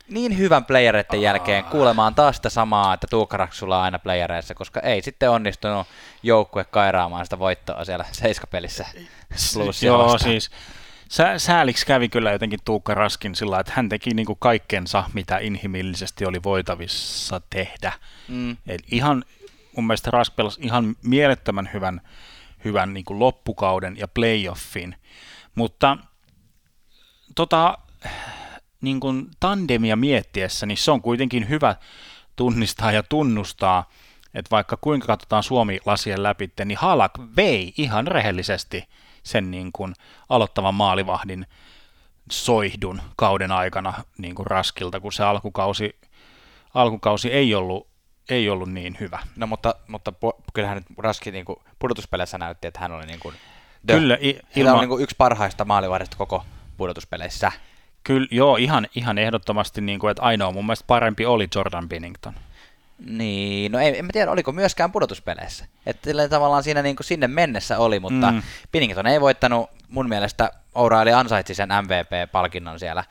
niin 0.07 0.37
hyvän 0.37 0.65
playereiden 0.65 1.21
jälkeen 1.21 1.63
kuulemaan 1.63 2.15
taas 2.15 2.35
sitä 2.35 2.49
samaa, 2.49 2.93
että 2.93 3.07
Tuukka 3.09 3.37
Rask 3.37 3.53
sulla 3.53 3.77
on 3.77 3.83
aina 3.83 3.99
playereissa, 3.99 4.55
koska 4.55 4.79
ei 4.79 5.01
sitten 5.01 5.29
onnistunut 5.29 5.87
joukkue 6.23 6.63
kairaamaan 6.63 7.25
sitä 7.25 7.39
voittoa 7.39 7.85
siellä 7.85 8.05
seiskapelissä. 8.21 8.85
Joo, 9.81 9.97
vastaan. 9.97 10.19
siis 10.19 10.51
sä, 11.09 11.39
sääliksi 11.39 11.85
kävi 11.85 12.09
kyllä 12.09 12.31
jotenkin 12.31 12.59
Tuukka 12.65 12.93
Raskin 12.93 13.35
sillä 13.35 13.59
että 13.59 13.73
hän 13.75 13.89
teki 13.89 14.13
niinku 14.13 14.35
kaikkensa, 14.35 15.03
mitä 15.13 15.37
inhimillisesti 15.37 16.25
oli 16.25 16.43
voitavissa 16.43 17.41
tehdä. 17.49 17.93
Mm. 18.27 18.57
Eli 18.67 18.83
ihan, 18.91 19.23
mun 19.75 19.87
mielestä 19.87 20.11
Rask 20.11 20.35
pelasi 20.35 20.61
ihan 20.63 20.95
mielettömän 21.03 21.69
hyvän, 21.73 22.01
hyvän 22.65 22.93
niin 22.93 23.05
kuin 23.05 23.19
loppukauden 23.19 23.97
ja 23.97 24.07
playoffin, 24.07 24.95
mutta 25.55 25.97
tota, 27.35 27.77
niin 28.83 28.99
kuin 28.99 29.27
tandemia 29.39 29.95
miettiessä, 29.95 30.65
niin 30.65 30.77
se 30.77 30.91
on 30.91 31.01
kuitenkin 31.01 31.49
hyvä 31.49 31.75
tunnistaa 32.35 32.91
ja 32.91 33.03
tunnustaa, 33.03 33.89
että 34.33 34.51
vaikka 34.51 34.77
kuinka 34.77 35.07
katsotaan 35.07 35.43
Suomi-lasien 35.43 36.23
läpi, 36.23 36.51
niin 36.65 36.77
Halak 36.77 37.11
vei 37.35 37.73
ihan 37.77 38.07
rehellisesti 38.07 38.87
sen 39.23 39.51
niin 39.51 39.71
kuin 39.71 39.93
aloittavan 40.29 40.75
maalivahdin 40.75 41.47
soihdun 42.31 43.01
kauden 43.15 43.51
aikana 43.51 43.93
niin 44.17 44.35
kuin 44.35 44.47
Raskilta, 44.47 44.99
kun 44.99 45.13
se 45.13 45.23
alkukausi, 45.23 45.95
alkukausi 46.73 47.31
ei 47.31 47.55
ollut 47.55 47.93
ei 48.29 48.49
ollut 48.49 48.71
niin 48.71 48.97
hyvä. 48.99 49.19
No 49.35 49.47
mutta, 49.47 49.75
mutta 49.87 50.13
kyllähän 50.53 50.77
nyt 50.77 50.85
Raski 50.97 51.31
niin 51.31 51.45
kuin 51.45 51.59
pudotuspeleissä 51.79 52.37
näytti, 52.37 52.67
että 52.67 52.79
hän 52.79 52.91
oli 52.91 53.05
niin 53.05 53.19
kuin, 53.19 53.35
the, 53.87 53.93
Kyllä, 53.93 54.17
i- 54.21 54.29
ilman... 54.29 54.41
ilman, 54.55 54.73
on 54.73 54.79
niin 54.79 54.89
kuin 54.89 55.03
yksi 55.03 55.15
parhaista 55.17 55.65
maalivahdista 55.65 56.17
koko 56.17 56.45
pudotuspeleissä. 56.77 57.51
Kyllä, 58.03 58.27
joo, 58.31 58.57
ihan, 58.57 58.87
ihan 58.95 59.17
ehdottomasti, 59.17 59.81
niin 59.81 59.99
kuin, 59.99 60.11
että 60.11 60.23
ainoa 60.23 60.51
mun 60.51 60.65
mielestä 60.65 60.85
parempi 60.87 61.25
oli 61.25 61.47
Jordan 61.55 61.89
Binnington. 61.89 62.33
Niin, 63.05 63.71
no 63.71 63.79
en, 63.79 63.95
en 63.95 64.05
mä 64.05 64.09
tiedä, 64.13 64.31
oliko 64.31 64.51
myöskään 64.51 64.91
pudotuspeleissä. 64.91 65.65
Että 65.85 66.29
tavallaan 66.29 66.63
siinä 66.63 66.81
niin 66.81 66.95
kuin 66.95 67.05
sinne 67.05 67.27
mennessä 67.27 67.79
oli, 67.79 67.99
mutta 67.99 68.31
mm. 68.31 68.41
Pinnington 68.71 69.07
ei 69.07 69.21
voittanut, 69.21 69.69
mun 69.89 70.09
mielestä 70.09 70.51
O'Reilly 70.75 71.13
ansaitsi 71.15 71.55
sen 71.55 71.69
MVP-palkinnon 71.69 72.79
siellä 72.79 73.03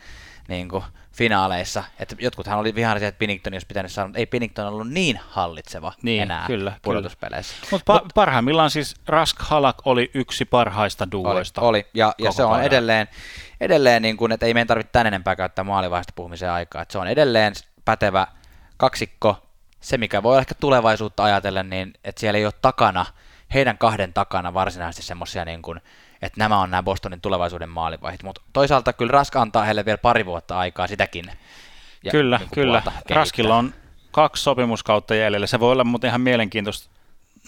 niin 0.48 0.68
kuin 0.68 0.84
finaaleissa. 1.12 1.84
Että 1.98 2.16
jotkuthan 2.18 2.58
oli 2.58 2.74
vihaisia, 2.74 3.08
että 3.08 3.18
Pinnington 3.18 3.52
olisi 3.52 3.66
pitänyt 3.66 3.92
saada, 3.92 4.08
mutta 4.08 4.18
ei 4.18 4.26
Pinnington 4.26 4.66
ollut 4.66 4.88
niin 4.90 5.20
hallitseva 5.28 5.92
Niin, 6.02 6.22
enää 6.22 6.46
kyllä, 6.46 6.72
pudotuspeleissä. 6.82 7.54
Mutta 7.70 7.98
pa- 7.98 8.06
parhaimmillaan 8.14 8.70
siis 8.70 8.94
Rask 9.06 9.36
Halak 9.40 9.76
oli 9.84 10.10
yksi 10.14 10.44
parhaista 10.44 11.04
Oli, 11.04 11.10
duoista. 11.12 11.60
oli. 11.60 11.86
Ja, 11.94 12.14
ja 12.18 12.28
koko 12.28 12.32
se 12.32 12.44
on 12.44 12.62
edelleen, 12.62 13.08
edelleen 13.62 14.02
niin 14.02 14.16
kuin, 14.16 14.32
että 14.32 14.46
ei 14.46 14.54
meidän 14.54 14.66
tarvitse 14.66 14.92
tän 14.92 15.06
enempää 15.06 15.36
käyttää 15.36 15.64
maalivaiheesta 15.64 16.12
puhumiseen 16.16 16.52
aikaa. 16.52 16.82
Että 16.82 16.92
se 16.92 16.98
on 16.98 17.08
edelleen 17.08 17.52
pätevä 17.84 18.26
kaksikko. 18.76 19.46
Se, 19.80 19.98
mikä 19.98 20.22
voi 20.22 20.38
ehkä 20.38 20.54
tulevaisuutta 20.54 21.24
ajatellen, 21.24 21.70
niin 21.70 21.92
että 22.04 22.20
siellä 22.20 22.38
ei 22.38 22.44
ole 22.44 22.52
takana, 22.62 23.06
heidän 23.54 23.78
kahden 23.78 24.12
takana 24.12 24.54
varsinaisesti 24.54 25.06
semmoisia, 25.06 25.44
niin 25.44 25.62
kuin, 25.62 25.80
että 26.22 26.38
nämä 26.38 26.60
on 26.60 26.70
nämä 26.70 26.82
Bostonin 26.82 27.20
tulevaisuuden 27.20 27.68
maalivaihet. 27.68 28.22
Mutta 28.22 28.40
toisaalta 28.52 28.92
kyllä 28.92 29.12
Rask 29.12 29.36
antaa 29.36 29.64
heille 29.64 29.84
vielä 29.84 29.98
pari 29.98 30.26
vuotta 30.26 30.58
aikaa 30.58 30.86
sitäkin. 30.86 31.24
Ja 32.04 32.10
kyllä, 32.10 32.38
niin 32.38 32.50
kyllä. 32.54 32.82
Raskilla 33.10 33.56
on 33.56 33.74
kaksi 34.10 34.42
sopimuskautta 34.42 35.14
jäljellä. 35.14 35.46
Se 35.46 35.60
voi 35.60 35.72
olla 35.72 35.84
muuten 35.84 36.08
ihan 36.08 36.20
mielenkiintoista. 36.20 36.90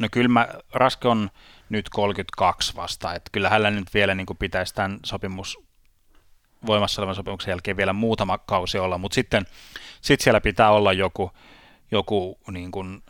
No 0.01 0.09
kyllä 0.11 0.29
mä, 0.29 0.49
Rask 0.73 1.05
on 1.05 1.31
nyt 1.69 1.89
32 1.89 2.77
vasta, 2.77 3.15
että 3.15 3.31
kyllä 3.33 3.51
hänellä 3.51 3.71
nyt 3.71 3.95
vielä 3.95 4.15
niin 4.15 4.27
kuin 4.27 4.37
pitäisi 4.37 4.75
tämän 4.75 4.99
sopimus, 5.05 5.59
voimassa 6.67 7.03
olevan 7.03 7.15
sopimuksen 7.15 7.53
jälkeen 7.53 7.77
vielä 7.77 7.93
muutama 7.93 8.39
kausi 8.39 8.79
olla, 8.79 8.99
mutta 8.99 9.15
sitten 9.15 9.47
sit 10.01 10.21
siellä 10.21 10.41
pitää 10.41 10.71
olla 10.71 10.93
joku, 10.93 11.31
joku 11.91 12.39
niin 12.51 12.71
kuin, 12.71 13.03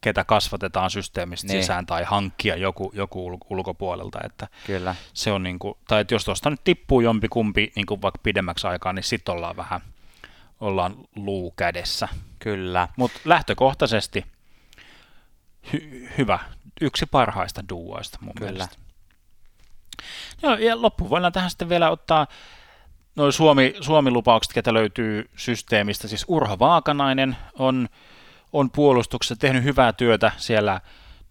ketä 0.00 0.24
kasvatetaan 0.24 0.90
systeemistä 0.90 1.46
Niin. 1.46 1.62
sisään 1.62 1.86
tai 1.86 2.04
hankkia 2.04 2.56
joku, 2.56 2.92
joku 2.94 3.30
ul- 3.30 3.46
ulkopuolelta, 3.50 4.18
että 4.24 4.48
Kyllä. 4.66 4.94
se 5.14 5.32
on 5.32 5.42
niin 5.42 5.58
kuin, 5.58 5.74
tai 5.88 6.00
että 6.00 6.14
jos 6.14 6.24
tuosta 6.24 6.50
nyt 6.50 6.60
tippuu 6.64 7.00
jompi 7.00 7.28
kumpi 7.28 7.72
niin 7.76 7.86
kuin 7.86 8.02
vaikka 8.02 8.20
pidemmäksi 8.22 8.66
aikaa, 8.66 8.92
niin 8.92 9.02
sitten 9.02 9.34
ollaan 9.34 9.56
vähän 9.56 9.80
ollaan 10.60 10.94
luu 11.16 11.50
kädessä. 11.56 12.08
Kyllä. 12.38 12.88
Mutta 12.96 13.20
lähtökohtaisesti 13.24 14.26
hy- 15.66 16.08
hyvä, 16.18 16.38
yksi 16.80 17.06
parhaista 17.06 17.62
duoista 17.68 18.18
mun 18.20 18.34
Kyllä. 18.34 18.50
mielestä. 18.52 18.76
Joo, 20.42 20.54
ja 20.54 20.82
loppu 20.82 21.10
voidaan 21.10 21.32
tähän 21.32 21.50
sitten 21.50 21.68
vielä 21.68 21.90
ottaa 21.90 22.26
noin 23.18 23.32
Suomi, 23.32 23.74
Suomi-lupaukset, 23.80 24.52
ketä 24.52 24.74
löytyy 24.74 25.30
systeemistä. 25.36 26.08
Siis 26.08 26.24
Urho 26.28 26.58
Vaakanainen 26.58 27.36
on, 27.58 27.88
on 28.52 28.70
puolustuksessa 28.70 29.36
tehnyt 29.36 29.64
hyvää 29.64 29.92
työtä 29.92 30.32
siellä 30.36 30.80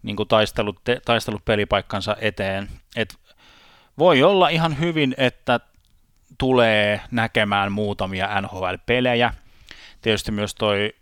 niin 0.02 0.16
kuin 0.16 0.28
taistellut, 0.28 0.80
te, 0.84 1.00
taistellut 1.04 1.44
pelipaikkansa 1.44 2.16
eteen. 2.20 2.68
Et 2.96 3.16
voi 3.98 4.22
olla 4.22 4.48
ihan 4.48 4.80
hyvin, 4.80 5.14
että 5.18 5.60
tulee 6.38 7.00
näkemään 7.10 7.72
muutamia 7.72 8.40
NHL-pelejä. 8.40 9.34
Tietysti 10.02 10.32
myös 10.32 10.54
toi 10.54 10.94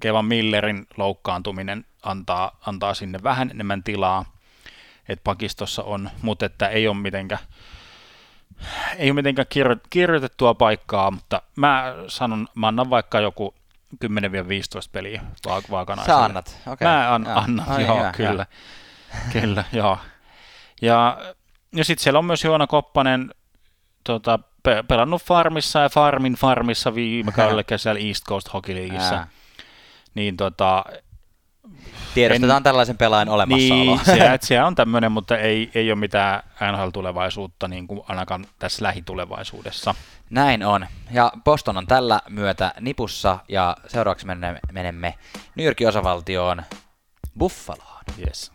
Kevan 0.00 0.24
Millerin 0.24 0.86
loukkaantuminen 0.96 1.84
antaa, 2.02 2.58
antaa 2.66 2.94
sinne 2.94 3.18
vähän 3.22 3.50
enemmän 3.50 3.82
tilaa, 3.82 4.24
että 5.08 5.24
pakistossa 5.24 5.82
on, 5.82 6.10
mutta 6.22 6.46
että 6.46 6.68
ei 6.68 6.88
ole 6.88 6.96
mitenkään, 6.96 7.40
ei 8.96 9.08
ole 9.10 9.14
mitenkään 9.14 9.46
kirjo, 9.48 9.76
kirjoitettua 9.90 10.54
paikkaa, 10.54 11.10
mutta 11.10 11.42
mä 11.56 11.94
sanon, 12.08 12.48
mä 12.54 12.68
annan 12.68 12.90
vaikka 12.90 13.20
joku 13.20 13.54
10-15 14.04 14.08
peliä 14.92 15.22
vaak- 15.48 15.70
vaakanaiselle. 15.70 16.18
Sä 16.20 16.24
annat, 16.24 16.60
okei. 16.66 16.88
Mä 16.88 17.14
an, 17.14 17.24
Joo. 17.28 17.38
annan, 17.38 17.68
Ai, 17.68 17.86
joo, 17.86 17.96
hyvä, 17.98 18.12
kyllä. 18.12 18.46
kyllä, 19.32 19.64
joo. 19.72 19.98
Ja, 20.82 21.18
ja 21.76 21.84
sitten 21.84 22.02
siellä 22.04 22.18
on 22.18 22.24
myös 22.24 22.44
Joona 22.44 22.66
Koppanen 22.66 23.34
tota, 24.04 24.38
pe- 24.62 24.84
pelannut 24.88 25.22
Farmissa 25.22 25.78
ja 25.78 25.88
Farmin 25.88 26.34
Farmissa 26.34 26.94
viime 26.94 27.32
kaudella 27.32 27.62
kesällä 27.72 28.00
East 28.00 28.24
Coast 28.28 28.52
Hockey 28.52 28.74
Leagueissa. 28.74 29.26
Niin 30.14 30.36
tota, 30.36 30.84
Tiedostetaan 32.14 32.62
tällaisen 32.62 32.98
pelaajan 32.98 33.28
olemassaolo. 33.28 33.84
niin, 33.84 34.04
se, 34.04 34.38
se 34.40 34.62
on 34.62 34.74
tämmöinen, 34.74 35.12
mutta 35.12 35.38
ei, 35.38 35.70
ei 35.74 35.92
ole 35.92 35.98
mitään 35.98 36.42
NHL-tulevaisuutta 36.72 37.68
niin 37.68 37.86
kuin 37.86 38.00
ainakaan 38.08 38.46
tässä 38.58 38.82
lähitulevaisuudessa. 38.82 39.94
Näin 40.30 40.64
on. 40.64 40.86
Ja 41.10 41.32
Boston 41.44 41.76
on 41.76 41.86
tällä 41.86 42.20
myötä 42.28 42.74
nipussa 42.80 43.38
ja 43.48 43.76
seuraavaksi 43.86 44.26
menemme, 44.26 44.60
menemme 44.72 45.14
New 45.54 45.64
Yorkin 45.64 45.88
osavaltioon 45.88 46.62
Buffaloon. 47.38 48.04
Yes. 48.26 48.52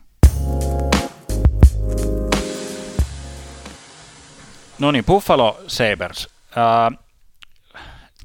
No 4.78 4.90
niin, 4.90 5.04
Buffalo 5.04 5.60
Sabres. 5.66 6.28
Äh, 6.56 6.98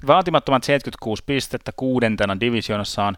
vaatimattomat 0.08 0.64
76 0.64 1.24
pistettä 1.26 1.72
kuudentena 1.76 2.40
divisionassaan 2.40 3.18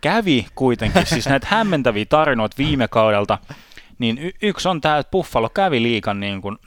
kävi 0.00 0.46
kuitenkin, 0.54 1.06
siis 1.06 1.28
näitä 1.28 1.46
hämmentäviä 1.50 2.04
tarinoita 2.08 2.54
viime 2.58 2.88
kaudelta, 2.88 3.38
niin 3.98 4.18
y- 4.18 4.32
yksi 4.42 4.68
on 4.68 4.80
tämä, 4.80 4.98
että 4.98 5.10
Buffalo 5.10 5.48
kävi 5.48 5.82
liikan 5.82 6.20
niin 6.20 6.42
kuin 6.42 6.58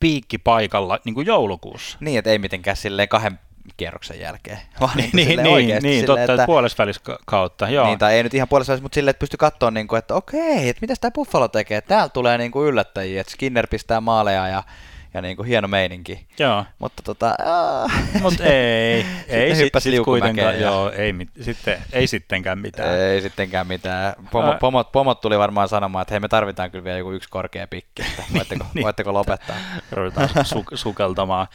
piikkipaikalla 0.00 0.98
niin 1.04 1.14
kuin 1.14 1.26
joulukuussa. 1.26 1.98
Niin, 2.00 2.18
että 2.18 2.30
ei 2.30 2.38
mitenkään 2.38 2.76
silleen 2.76 3.08
kahden 3.08 3.38
kierroksen 3.76 4.20
jälkeen, 4.20 4.58
vaan 4.80 4.96
Niin, 4.96 5.10
niin, 5.12 5.42
niin, 5.42 5.68
niin, 5.68 5.82
niin 5.82 6.06
totta, 6.06 6.32
että 6.32 6.46
puolesvälis 6.46 7.00
kautta, 7.26 7.68
joo. 7.70 7.86
Niin, 7.86 7.98
tai 7.98 8.14
ei 8.14 8.22
nyt 8.22 8.34
ihan 8.34 8.48
puolesvälis, 8.48 8.82
mutta 8.82 8.94
silleen, 8.94 9.10
että 9.10 9.20
pysty 9.20 9.36
katsoa, 9.36 9.70
niin 9.70 9.88
kuin, 9.88 9.98
että 9.98 10.14
okei, 10.14 10.68
että 10.68 10.80
mitä 10.80 10.94
tämä 11.00 11.10
Buffalo 11.10 11.48
tekee, 11.48 11.80
täällä 11.80 12.08
tulee 12.08 12.38
niin 12.38 12.50
kuin 12.50 12.68
yllättäjiä, 12.68 13.20
että 13.20 13.32
Skinner 13.32 13.66
pistää 13.66 14.00
maaleja 14.00 14.48
ja 14.48 14.62
ja 15.18 15.22
niin 15.22 15.36
kuin 15.36 15.48
hieno 15.48 15.68
meininki. 15.68 16.26
Joo. 16.38 16.64
Mutta 16.78 17.02
tota, 17.02 17.34
Mut 18.22 18.40
ei, 18.40 19.06
ei 19.28 19.56
sit, 19.56 19.72
sit 19.78 20.04
kuitenkaan, 20.04 20.54
ja... 20.54 20.60
joo, 20.60 20.90
ei, 20.90 21.14
sitten, 21.40 21.82
ei 21.92 22.06
sittenkään 22.06 22.58
mitään. 22.58 22.98
Ei 23.00 23.20
sittenkään 23.20 23.66
mitään. 23.66 24.14
Pomo, 24.30 24.54
pomot, 24.60 24.92
pomot 24.92 25.20
tuli 25.20 25.38
varmaan 25.38 25.68
sanomaan, 25.68 26.02
että 26.02 26.14
hei 26.14 26.20
me 26.20 26.28
tarvitaan 26.28 26.70
kyllä 26.70 26.84
vielä 26.84 26.98
joku 26.98 27.12
yksi 27.12 27.28
korkea 27.28 27.66
pikki, 27.66 28.02
että 28.02 28.22
voitteko, 28.34 28.66
niin, 28.74 28.84
voitteko 28.84 29.12
lopettaa. 29.12 29.56
Ruvetaan 29.92 30.28
su- 30.28 30.76
sukeltamaan. 30.76 31.46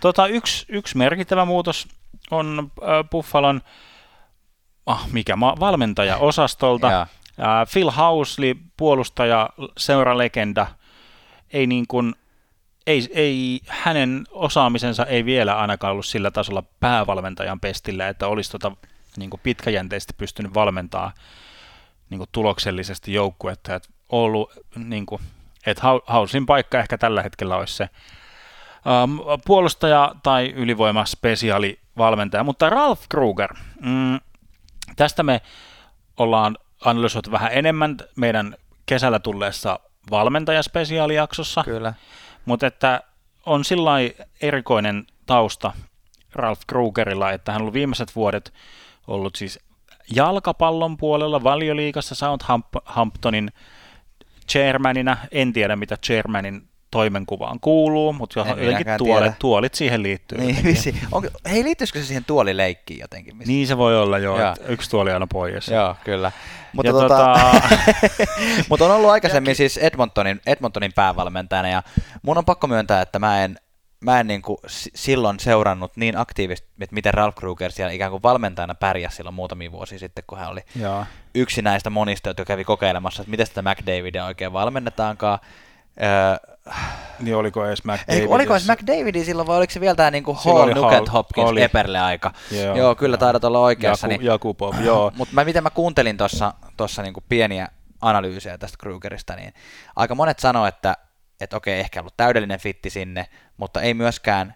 Tota, 0.00 0.26
yksi, 0.26 0.66
yksi 0.68 0.96
merkittävä 0.96 1.44
muutos 1.44 1.88
on 2.30 2.70
äh, 2.82 3.10
Buffalon 3.10 3.60
ah, 4.86 5.08
mikä 5.12 5.36
ma- 5.36 5.56
valmentaja-osastolta. 5.60 7.00
äh, 7.00 7.08
Phil 7.72 7.90
Housley, 7.90 8.54
puolustaja, 8.76 9.50
seuralegenda, 9.78 10.66
ei 11.52 11.66
niin 11.66 11.86
kuin 11.88 12.14
ei, 12.86 13.08
ei, 13.12 13.60
hänen 13.66 14.24
osaamisensa 14.30 15.06
ei 15.06 15.24
vielä 15.24 15.56
ainakaan 15.56 15.92
ollut 15.92 16.06
sillä 16.06 16.30
tasolla 16.30 16.62
päävalmentajan 16.80 17.60
pestillä, 17.60 18.08
että 18.08 18.26
olisi 18.26 18.50
tota, 18.50 18.72
niin 19.16 19.30
kuin 19.30 19.40
pitkäjänteisesti 19.42 20.14
pystynyt 20.16 20.54
valmentaa 20.54 21.12
niin 22.10 22.18
kuin 22.18 22.28
tuloksellisesti 22.32 23.12
joukkuetta. 23.12 23.74
Että 23.74 23.88
ollut, 24.08 24.52
niin 24.76 25.06
kuin, 25.06 25.22
että 25.66 25.82
Hausin 26.06 26.46
paikka 26.46 26.78
ehkä 26.78 26.98
tällä 26.98 27.22
hetkellä 27.22 27.56
olisi 27.56 27.74
se 27.74 27.88
ähm, 28.86 29.40
puolustaja 29.46 30.14
tai 30.22 30.52
ylivoimaspesiaali 30.56 31.78
valmentaja, 31.98 32.44
mutta 32.44 32.70
Ralph 32.70 33.02
Kruger, 33.08 33.54
mm, 33.80 34.20
tästä 34.96 35.22
me 35.22 35.40
ollaan 36.16 36.58
analysoitu 36.84 37.30
vähän 37.30 37.52
enemmän 37.52 37.96
meidän 38.16 38.56
kesällä 38.86 39.18
tulleessa 39.18 39.80
valmentajaspesiaalijaksossa. 40.10 41.64
Kyllä. 41.64 41.94
Mutta 42.46 42.66
että 42.66 43.02
on 43.46 43.64
sillä 43.64 43.90
erikoinen 44.40 45.06
tausta 45.26 45.72
Ralph 46.32 46.62
Krugerilla, 46.66 47.32
että 47.32 47.52
hän 47.52 47.62
on 47.62 47.72
viimeiset 47.72 48.16
vuodet 48.16 48.52
ollut 49.06 49.36
siis 49.36 49.60
jalkapallon 50.14 50.96
puolella 50.96 51.42
valioliikassa 51.42 52.14
Southamptonin 52.14 53.52
chairmanina. 54.48 55.16
En 55.30 55.52
tiedä, 55.52 55.76
mitä 55.76 55.96
chairmanin 55.96 56.68
toimenkuvaan 56.90 57.60
kuuluu, 57.60 58.12
mutta 58.12 58.40
jotenkin 58.40 58.86
tuolit, 58.98 59.38
tuolit 59.38 59.74
siihen 59.74 60.02
liittyy. 60.02 60.38
Niin, 60.38 60.56
Onko, 61.12 61.28
hei, 61.50 61.64
liittyisikö 61.64 61.98
se 61.98 62.06
siihen 62.06 62.24
tuolileikkiin 62.24 63.00
jotenkin? 63.00 63.36
Missä? 63.36 63.52
Niin 63.52 63.66
se 63.66 63.76
voi 63.76 63.98
olla, 63.98 64.18
joo, 64.18 64.40
joo. 64.40 64.54
yksi 64.68 64.90
tuoli 64.90 65.12
aina 65.12 65.26
pois. 65.26 65.68
Joo, 65.68 65.96
kyllä. 66.04 66.32
Mutta, 66.72 66.92
tota, 66.92 67.08
tota... 67.08 67.40
mutta 68.70 68.84
on 68.84 68.90
ollut 68.90 69.10
aikaisemmin 69.10 69.56
siis 69.56 69.76
Edmontonin, 69.76 70.40
Edmontonin 70.46 70.92
päävalmentajana, 70.92 71.68
ja 71.68 71.82
mun 72.22 72.38
on 72.38 72.44
pakko 72.44 72.66
myöntää, 72.66 73.02
että 73.02 73.18
mä 73.18 73.44
en, 73.44 73.58
mä 74.04 74.20
en 74.20 74.26
niin 74.26 74.42
kuin 74.42 74.58
silloin 74.94 75.40
seurannut 75.40 75.96
niin 75.96 76.16
aktiivisesti, 76.18 76.68
että 76.80 76.94
miten 76.94 77.14
Ralph 77.14 77.36
Kruger 77.38 77.72
siellä 77.72 77.92
ikään 77.92 78.10
kuin 78.10 78.22
valmentajana 78.22 78.74
pärjäsi 78.74 79.16
silloin 79.16 79.34
muutamia 79.34 79.72
vuosia 79.72 79.98
sitten, 79.98 80.24
kun 80.26 80.38
hän 80.38 80.50
oli 80.50 80.60
Joo. 80.80 81.04
yksi 81.34 81.62
näistä 81.62 81.90
monista, 81.90 82.28
jotka 82.28 82.44
kävi 82.44 82.64
kokeilemassa, 82.64 83.22
että 83.22 83.30
miten 83.30 83.46
sitä 83.46 83.62
McDavidia 83.62 84.24
oikein 84.24 84.52
valmennetaankaan. 84.52 85.38
Niin 87.20 87.36
oliko 87.36 87.66
edes 87.66 87.84
McDavid? 87.84 88.20
Ei, 88.20 88.26
oliko 88.26 88.54
edes 88.54 88.68
McDavidi 88.68 89.24
silloin 89.24 89.46
vai 89.48 89.56
oliko 89.56 89.72
se 89.72 89.80
vielä 89.80 89.94
tämä 89.94 90.10
niinku 90.10 90.34
Hall, 90.34 90.74
Nugent, 90.74 91.12
Hopkins, 91.12 91.50
oli. 91.50 91.62
Eperle 91.62 92.00
aika? 92.00 92.32
Joo, 92.50 92.76
joo 92.76 92.94
kyllä 92.94 93.16
taidat 93.16 93.44
olla 93.44 93.58
oikeassa. 93.58 94.06
Jaku, 94.06 94.18
niin, 94.18 94.26
Jakubov, 94.26 94.74
joo. 94.80 95.12
Mutta 95.16 95.34
mä, 95.34 95.44
miten 95.44 95.62
mä 95.62 95.70
kuuntelin 95.70 96.16
tuossa 96.16 96.54
tossa 96.76 97.02
niinku 97.02 97.22
pieniä 97.28 97.68
analyysejä 98.00 98.58
tästä 98.58 98.78
Krugerista, 98.80 99.36
niin 99.36 99.54
aika 99.96 100.14
monet 100.14 100.38
sanoo, 100.38 100.66
että 100.66 100.96
et 101.40 101.52
okei, 101.52 101.80
ehkä 101.80 102.00
ollut 102.00 102.16
täydellinen 102.16 102.60
fitti 102.60 102.90
sinne, 102.90 103.26
mutta 103.56 103.80
ei 103.80 103.94
myöskään 103.94 104.54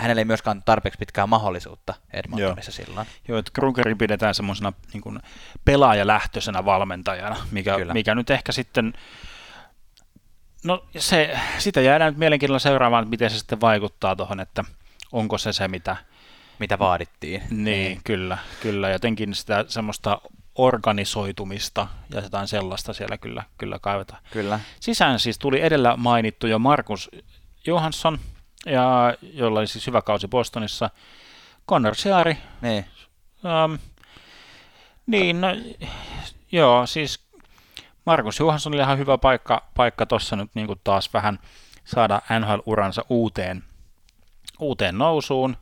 hänellä 0.00 0.20
ei 0.20 0.24
myöskään 0.24 0.62
tarpeeksi 0.62 0.98
pitkää 0.98 1.26
mahdollisuutta 1.26 1.94
Edmontonissa 2.12 2.80
Joo. 2.80 2.86
silloin. 2.86 3.06
Joo, 3.28 3.38
että 3.38 3.50
Krugerin 3.54 3.98
pidetään 3.98 4.34
semmoisena 4.34 4.72
niin 4.92 5.20
pelaajalähtöisenä 5.64 6.64
valmentajana, 6.64 7.36
mikä, 7.50 7.76
mikä 7.92 8.14
nyt 8.14 8.30
ehkä 8.30 8.52
sitten 8.52 8.92
No 10.64 10.84
se, 10.98 11.38
sitä 11.58 11.80
jäädään 11.80 12.12
nyt 12.12 12.18
mielenkiinnolla 12.18 12.58
seuraamaan, 12.58 13.02
että 13.02 13.10
miten 13.10 13.30
se 13.30 13.38
sitten 13.38 13.60
vaikuttaa 13.60 14.16
tuohon, 14.16 14.40
että 14.40 14.64
onko 15.12 15.38
se 15.38 15.52
se, 15.52 15.68
mitä... 15.68 15.96
Mitä 16.58 16.78
vaadittiin. 16.78 17.42
Niin, 17.50 17.64
niin, 17.64 18.00
kyllä, 18.04 18.38
kyllä. 18.60 18.88
Jotenkin 18.88 19.34
sitä 19.34 19.64
semmoista 19.68 20.20
organisoitumista 20.54 21.86
ja 22.14 22.20
jotain 22.20 22.48
sellaista 22.48 22.92
siellä 22.92 23.18
kyllä, 23.18 23.44
kyllä 23.58 23.78
kaivetaan. 23.78 24.22
Kyllä. 24.32 24.60
Sisään 24.80 25.20
siis 25.20 25.38
tuli 25.38 25.60
edellä 25.60 25.96
mainittu 25.96 26.46
jo 26.46 26.58
Markus 26.58 27.10
Johansson, 27.66 28.18
ja, 28.66 29.14
jolla 29.32 29.58
oli 29.58 29.66
siis 29.66 29.86
hyvä 29.86 30.02
kausi 30.02 30.28
Bostonissa. 30.28 30.90
Connor 31.68 31.94
Seari. 31.94 32.36
Niin. 32.60 32.84
Um, 33.64 33.78
niin, 35.06 35.40
no, 35.40 35.48
joo, 36.52 36.86
siis 36.86 37.27
Markus 38.08 38.40
Johansson 38.40 38.74
oli 38.74 38.82
ihan 38.82 38.98
hyvä 38.98 39.18
paikka, 39.18 39.62
paikka 39.74 40.06
tuossa 40.06 40.36
nyt 40.36 40.50
niin 40.54 40.66
kuin 40.66 40.80
taas 40.84 41.12
vähän 41.12 41.38
saada 41.84 42.22
NHL-uransa 42.40 43.04
uuteen, 43.08 43.64
uuteen 44.60 44.98
nousuun. 44.98 45.56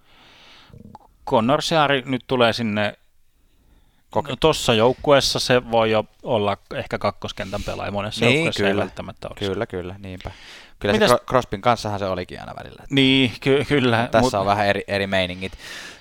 Connor 1.26 1.62
Seari 1.62 2.02
nyt 2.06 2.24
tulee 2.26 2.52
sinne 2.52 2.98
Koke- 4.10 4.28
no, 4.30 4.36
tuossa 4.40 4.74
joukkueessa 4.74 5.38
se 5.38 5.70
voi 5.70 5.90
jo 5.90 6.04
olla 6.22 6.56
ehkä 6.74 6.98
kakkoskentän 6.98 7.62
pelaaja 7.62 7.92
monessa 7.92 8.24
niin, 8.24 8.34
joukkueessa 8.34 8.58
kyllä. 8.58 8.70
ei 8.70 8.76
välttämättä 8.76 9.28
olisi. 9.28 9.46
Kyllä, 9.46 9.66
kyllä, 9.66 9.94
niinpä. 9.98 10.30
Kyllä 10.78 10.92
Mitäs... 10.92 11.10
se 11.10 11.18
Crospin 11.28 11.60
kanssahan 11.60 11.98
se 11.98 12.06
olikin 12.06 12.40
aina 12.40 12.54
välillä. 12.56 12.82
Niin, 12.90 13.32
ky- 13.40 13.64
kyllä. 13.68 14.08
Tässä 14.12 14.20
mut... 14.20 14.34
on 14.34 14.46
vähän 14.46 14.66
eri, 14.66 14.84
eri 14.86 15.06
meiningit. 15.06 15.52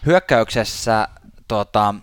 Hyökkäyksessä 0.05 1.07
tota, 1.47 1.95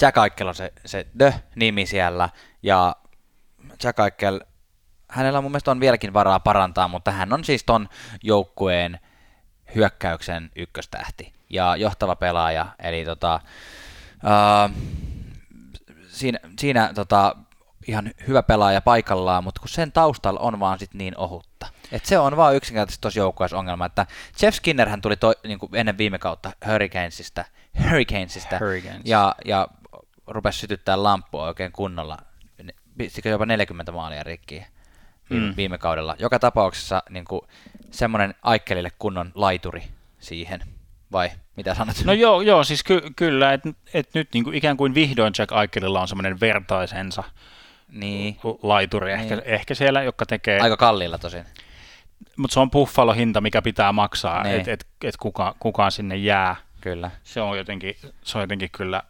Jack 0.00 0.16
Eichel 0.16 0.48
on 0.48 0.54
se, 0.54 0.72
se 0.84 1.06
The-nimi 1.18 1.86
siellä, 1.86 2.28
ja 2.62 2.96
Jack 3.84 3.98
Eichel, 3.98 4.40
hänellä 5.08 5.40
mun 5.40 5.50
mielestä 5.50 5.70
on 5.70 5.80
vieläkin 5.80 6.12
varaa 6.14 6.40
parantaa, 6.40 6.88
mutta 6.88 7.10
hän 7.10 7.32
on 7.32 7.44
siis 7.44 7.64
ton 7.64 7.88
joukkueen 8.22 9.00
hyökkäyksen 9.74 10.50
ykköstähti 10.56 11.32
ja 11.50 11.76
johtava 11.76 12.16
pelaaja, 12.16 12.66
eli 12.78 13.04
tota, 13.04 13.40
uh, 14.24 14.76
siinä, 16.08 16.38
siinä 16.58 16.92
tota, 16.94 17.36
ihan 17.86 18.10
hyvä 18.28 18.42
pelaaja 18.42 18.80
paikallaan, 18.80 19.44
mutta 19.44 19.60
kun 19.60 19.68
sen 19.68 19.92
taustalla 19.92 20.40
on 20.40 20.60
vaan 20.60 20.78
sit 20.78 20.94
niin 20.94 21.18
ohutta. 21.18 21.66
Et 21.92 22.04
se 22.04 22.18
on 22.18 22.36
vaan 22.36 22.56
yksinkertaisesti 22.56 23.00
tuossa 23.00 23.20
joukkueessa 23.20 23.58
ongelma, 23.58 23.86
että 23.86 24.06
Jeff 24.42 24.56
Skinner 24.56 24.88
hän 24.88 25.00
tuli 25.00 25.16
toi, 25.16 25.34
niin 25.44 25.58
kuin 25.58 25.74
ennen 25.74 25.98
viime 25.98 26.18
kautta 26.18 26.52
Hurricanesista, 26.66 27.44
Hurricanesista 27.82 28.58
Hurricanes. 28.58 29.00
ja, 29.04 29.34
ja 29.44 29.68
rupesi 30.26 30.58
sytyttää 30.58 31.02
lamppua 31.02 31.46
oikein 31.46 31.72
kunnolla 31.72 32.18
pistikö 32.98 33.28
jopa 33.28 33.46
40 33.46 33.92
maalia 33.92 34.22
rikkiä 34.22 34.66
viime, 35.30 35.46
mm. 35.46 35.56
viime 35.56 35.78
kaudella. 35.78 36.16
Joka 36.18 36.38
tapauksessa 36.38 37.02
niin 37.10 37.24
kuin, 37.24 37.40
semmoinen 37.90 38.34
Aikkelille 38.42 38.90
kunnon 38.98 39.32
laituri 39.34 39.82
siihen, 40.18 40.60
vai 41.12 41.30
mitä 41.56 41.74
sanot? 41.74 41.96
No 42.04 42.12
joo, 42.12 42.40
joo 42.40 42.64
siis 42.64 42.84
ky- 42.84 43.10
kyllä, 43.16 43.52
että 43.52 43.70
et 43.94 44.08
nyt 44.14 44.28
niin 44.34 44.44
kuin 44.44 44.56
ikään 44.56 44.76
kuin 44.76 44.94
vihdoin 44.94 45.32
Jack 45.38 45.52
Aikkelilla 45.52 46.00
on 46.00 46.08
semmoinen 46.08 46.40
vertaisensa 46.40 47.24
niin. 47.88 48.36
laituri, 48.62 49.12
ehkä, 49.12 49.36
niin. 49.36 49.46
ehkä 49.46 49.74
siellä, 49.74 50.02
joka 50.02 50.26
tekee... 50.26 50.60
Aika 50.60 50.76
kalliilla 50.76 51.18
tosin. 51.18 51.44
Mutta 52.36 52.54
se 52.54 52.60
on 52.60 52.70
Buffalo-hinta, 52.70 53.40
mikä 53.40 53.62
pitää 53.62 53.92
maksaa, 53.92 54.42
niin. 54.42 54.56
että 54.56 54.72
et, 54.72 54.86
et 55.04 55.16
kuka, 55.16 55.56
kukaan 55.58 55.92
sinne 55.92 56.16
jää. 56.16 56.56
Kyllä. 56.80 57.10
Se 57.22 57.40
on 57.40 57.58
jotenkin, 57.58 57.96
se 58.22 58.38
on 58.38 58.42
jotenkin 58.42 58.70
kyllä 58.72 59.02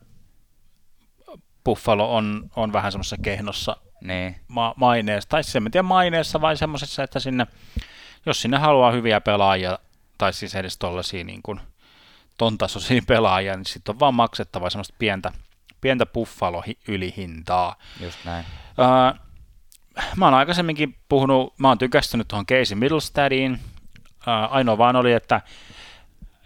Buffalo 1.64 2.16
on, 2.16 2.50
on 2.56 2.72
vähän 2.72 2.92
semmoisessa 2.92 3.16
kehnossa 3.22 3.76
niin. 4.00 4.36
ma- 4.48 4.74
maineessa, 4.76 5.28
tai 5.28 5.44
siis 5.44 5.56
en 5.56 5.70
tiedä 5.70 5.82
maineessa 5.82 6.40
vai 6.40 6.56
semmoisessa, 6.56 7.02
että 7.02 7.20
sinne, 7.20 7.46
jos 8.26 8.42
sinne 8.42 8.58
haluaa 8.58 8.92
hyviä 8.92 9.20
pelaajia, 9.20 9.78
tai 10.18 10.32
siis 10.32 10.54
edes 10.54 10.78
tuollaisia 10.78 11.24
niin 11.24 11.42
kuin 11.42 11.60
ton 12.38 12.58
tasoisia 12.58 13.02
pelaajia, 13.08 13.56
niin 13.56 13.66
sitten 13.66 13.94
on 13.94 14.00
vaan 14.00 14.14
maksettava 14.14 14.70
semmoista 14.70 14.94
pientä, 14.98 15.32
pientä 15.80 16.06
Buffalo 16.06 16.62
ylihintaa. 16.88 17.76
Just 18.00 18.18
näin. 18.24 18.44
Uh, 18.70 19.20
mä 20.16 20.24
oon 20.24 20.34
aikaisemminkin 20.34 20.96
puhunut, 21.08 21.58
mä 21.58 21.68
oon 21.68 21.78
tykästynyt 21.78 22.28
tuohon 22.28 22.46
Casey 22.46 22.78
Middlestadiin, 22.78 23.52
uh, 23.52 24.54
ainoa 24.54 24.78
vaan 24.78 24.96
oli, 24.96 25.12
että 25.12 25.40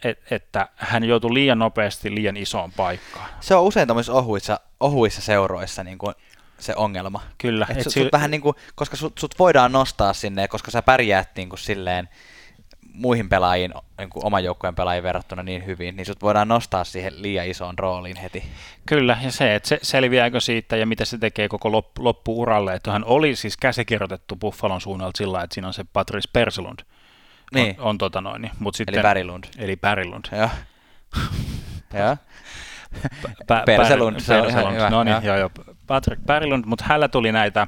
et, 0.05 0.19
että 0.31 0.69
hän 0.77 1.05
joutui 1.05 1.35
liian 1.35 1.59
nopeasti 1.59 2.15
liian 2.15 2.37
isoon 2.37 2.73
paikkaan. 2.73 3.29
Se 3.41 3.55
on 3.55 3.65
usein 3.65 3.87
tämmöisissä 3.89 4.13
ohuissa, 4.13 4.61
ohuissa 4.81 5.21
seuroissa, 5.21 5.85
niin 5.85 5.99
kuin 5.99 6.15
se 6.59 6.73
ongelma. 6.77 7.23
Kyllä. 7.39 7.67
Et 7.71 7.77
Et 7.77 7.83
sut, 7.83 7.93
sillä- 7.93 8.05
sut 8.05 8.13
vähän 8.13 8.31
niin 8.31 8.41
kuin, 8.41 8.57
koska 8.75 8.97
sut, 8.97 9.19
sut 9.19 9.39
voidaan 9.39 9.73
nostaa 9.73 10.13
sinne, 10.13 10.49
koska 10.49 10.71
sä 10.71 10.83
pärjäät 10.83 11.29
niin 11.37 11.49
kuin 11.49 11.59
silleen 11.59 12.09
muihin 12.93 13.29
pelaajiin, 13.29 13.75
niin 13.99 14.11
kuin 14.11 14.25
oman 14.27 14.45
joukkueen 14.45 14.75
pelaajiin 14.75 15.03
verrattuna 15.03 15.43
niin 15.43 15.67
hyvin, 15.67 15.97
niin 15.97 16.07
sut 16.07 16.23
voidaan 16.23 16.49
nostaa 16.49 16.85
siihen 16.85 17.23
liian 17.23 17.47
isoon 17.47 17.79
rooliin 17.79 18.17
heti. 18.17 18.45
Kyllä, 18.87 19.19
ja 19.23 19.33
se, 19.33 19.55
että 19.55 19.69
se 19.69 19.79
selviääkö 19.83 20.41
siitä 20.41 20.77
ja 20.77 20.87
mitä 20.87 21.05
se 21.05 21.19
tekee 21.19 21.49
koko 21.49 21.73
loppu, 21.73 22.05
loppuuralle. 22.05 22.75
Että 22.75 22.93
hän 22.93 23.05
oli 23.05 23.37
siis 23.37 23.57
käsikirjoitettu 23.57 24.37
Buffalon 24.37 24.81
suunnalta 24.81 25.19
sillä, 25.19 25.43
että 25.43 25.55
siinä 25.55 25.69
on 25.69 25.75
se 25.75 25.85
Patrice 25.93 26.31
Persilund. 26.33 26.79
Niin, 27.55 27.75
On, 27.79 27.87
on 27.87 27.99
tota 27.99 28.21
noin, 28.21 28.43
niin, 28.43 28.53
mut 28.59 28.75
sitten, 28.75 28.95
eli 28.95 29.03
Värilund. 29.03 29.45
Eli 29.59 29.77
Pärilund. 29.77 30.25
Joo. 30.33 30.51
Joo. 32.01 32.17
Pä- 33.43 33.63
Perselund, 33.67 34.15
Perselund, 34.27 34.91
no 34.91 35.05
niin, 35.05 35.17
joo. 35.23 35.37
joo. 35.37 35.51
Patrick 35.87 36.23
Pärilund, 36.27 36.65
mutta 36.67 36.85
hänellä 36.85 37.09
tuli 37.09 37.33
näitä 37.33 37.67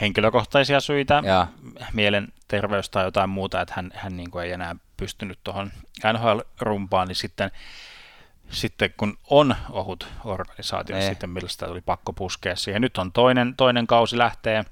henkilökohtaisia 0.00 0.80
syitä, 0.80 1.22
Joo. 1.26 1.46
mielenterveys 1.92 2.90
tai 2.90 3.04
jotain 3.04 3.30
muuta, 3.30 3.60
että 3.60 3.74
hän, 3.76 3.90
hän 3.94 4.16
niin 4.16 4.30
kuin 4.30 4.44
ei 4.44 4.52
enää 4.52 4.76
pystynyt 4.96 5.38
tuohon 5.44 5.70
NHL-rumpaan, 6.12 7.08
niin 7.08 7.16
sitten, 7.16 7.50
sitten 8.50 8.94
kun 8.96 9.18
on 9.30 9.54
ohut 9.70 10.08
organisaatio, 10.24 10.96
niin 10.96 11.00
Niin. 11.00 11.12
sitten 11.12 11.30
millä 11.30 11.48
sitä 11.48 11.66
tuli 11.66 11.80
pakko 11.80 12.12
puskea 12.12 12.56
siihen. 12.56 12.82
Nyt 12.82 12.98
on 12.98 13.12
toinen, 13.12 13.54
toinen 13.56 13.86
kausi 13.86 14.18
lähtee, 14.18 14.64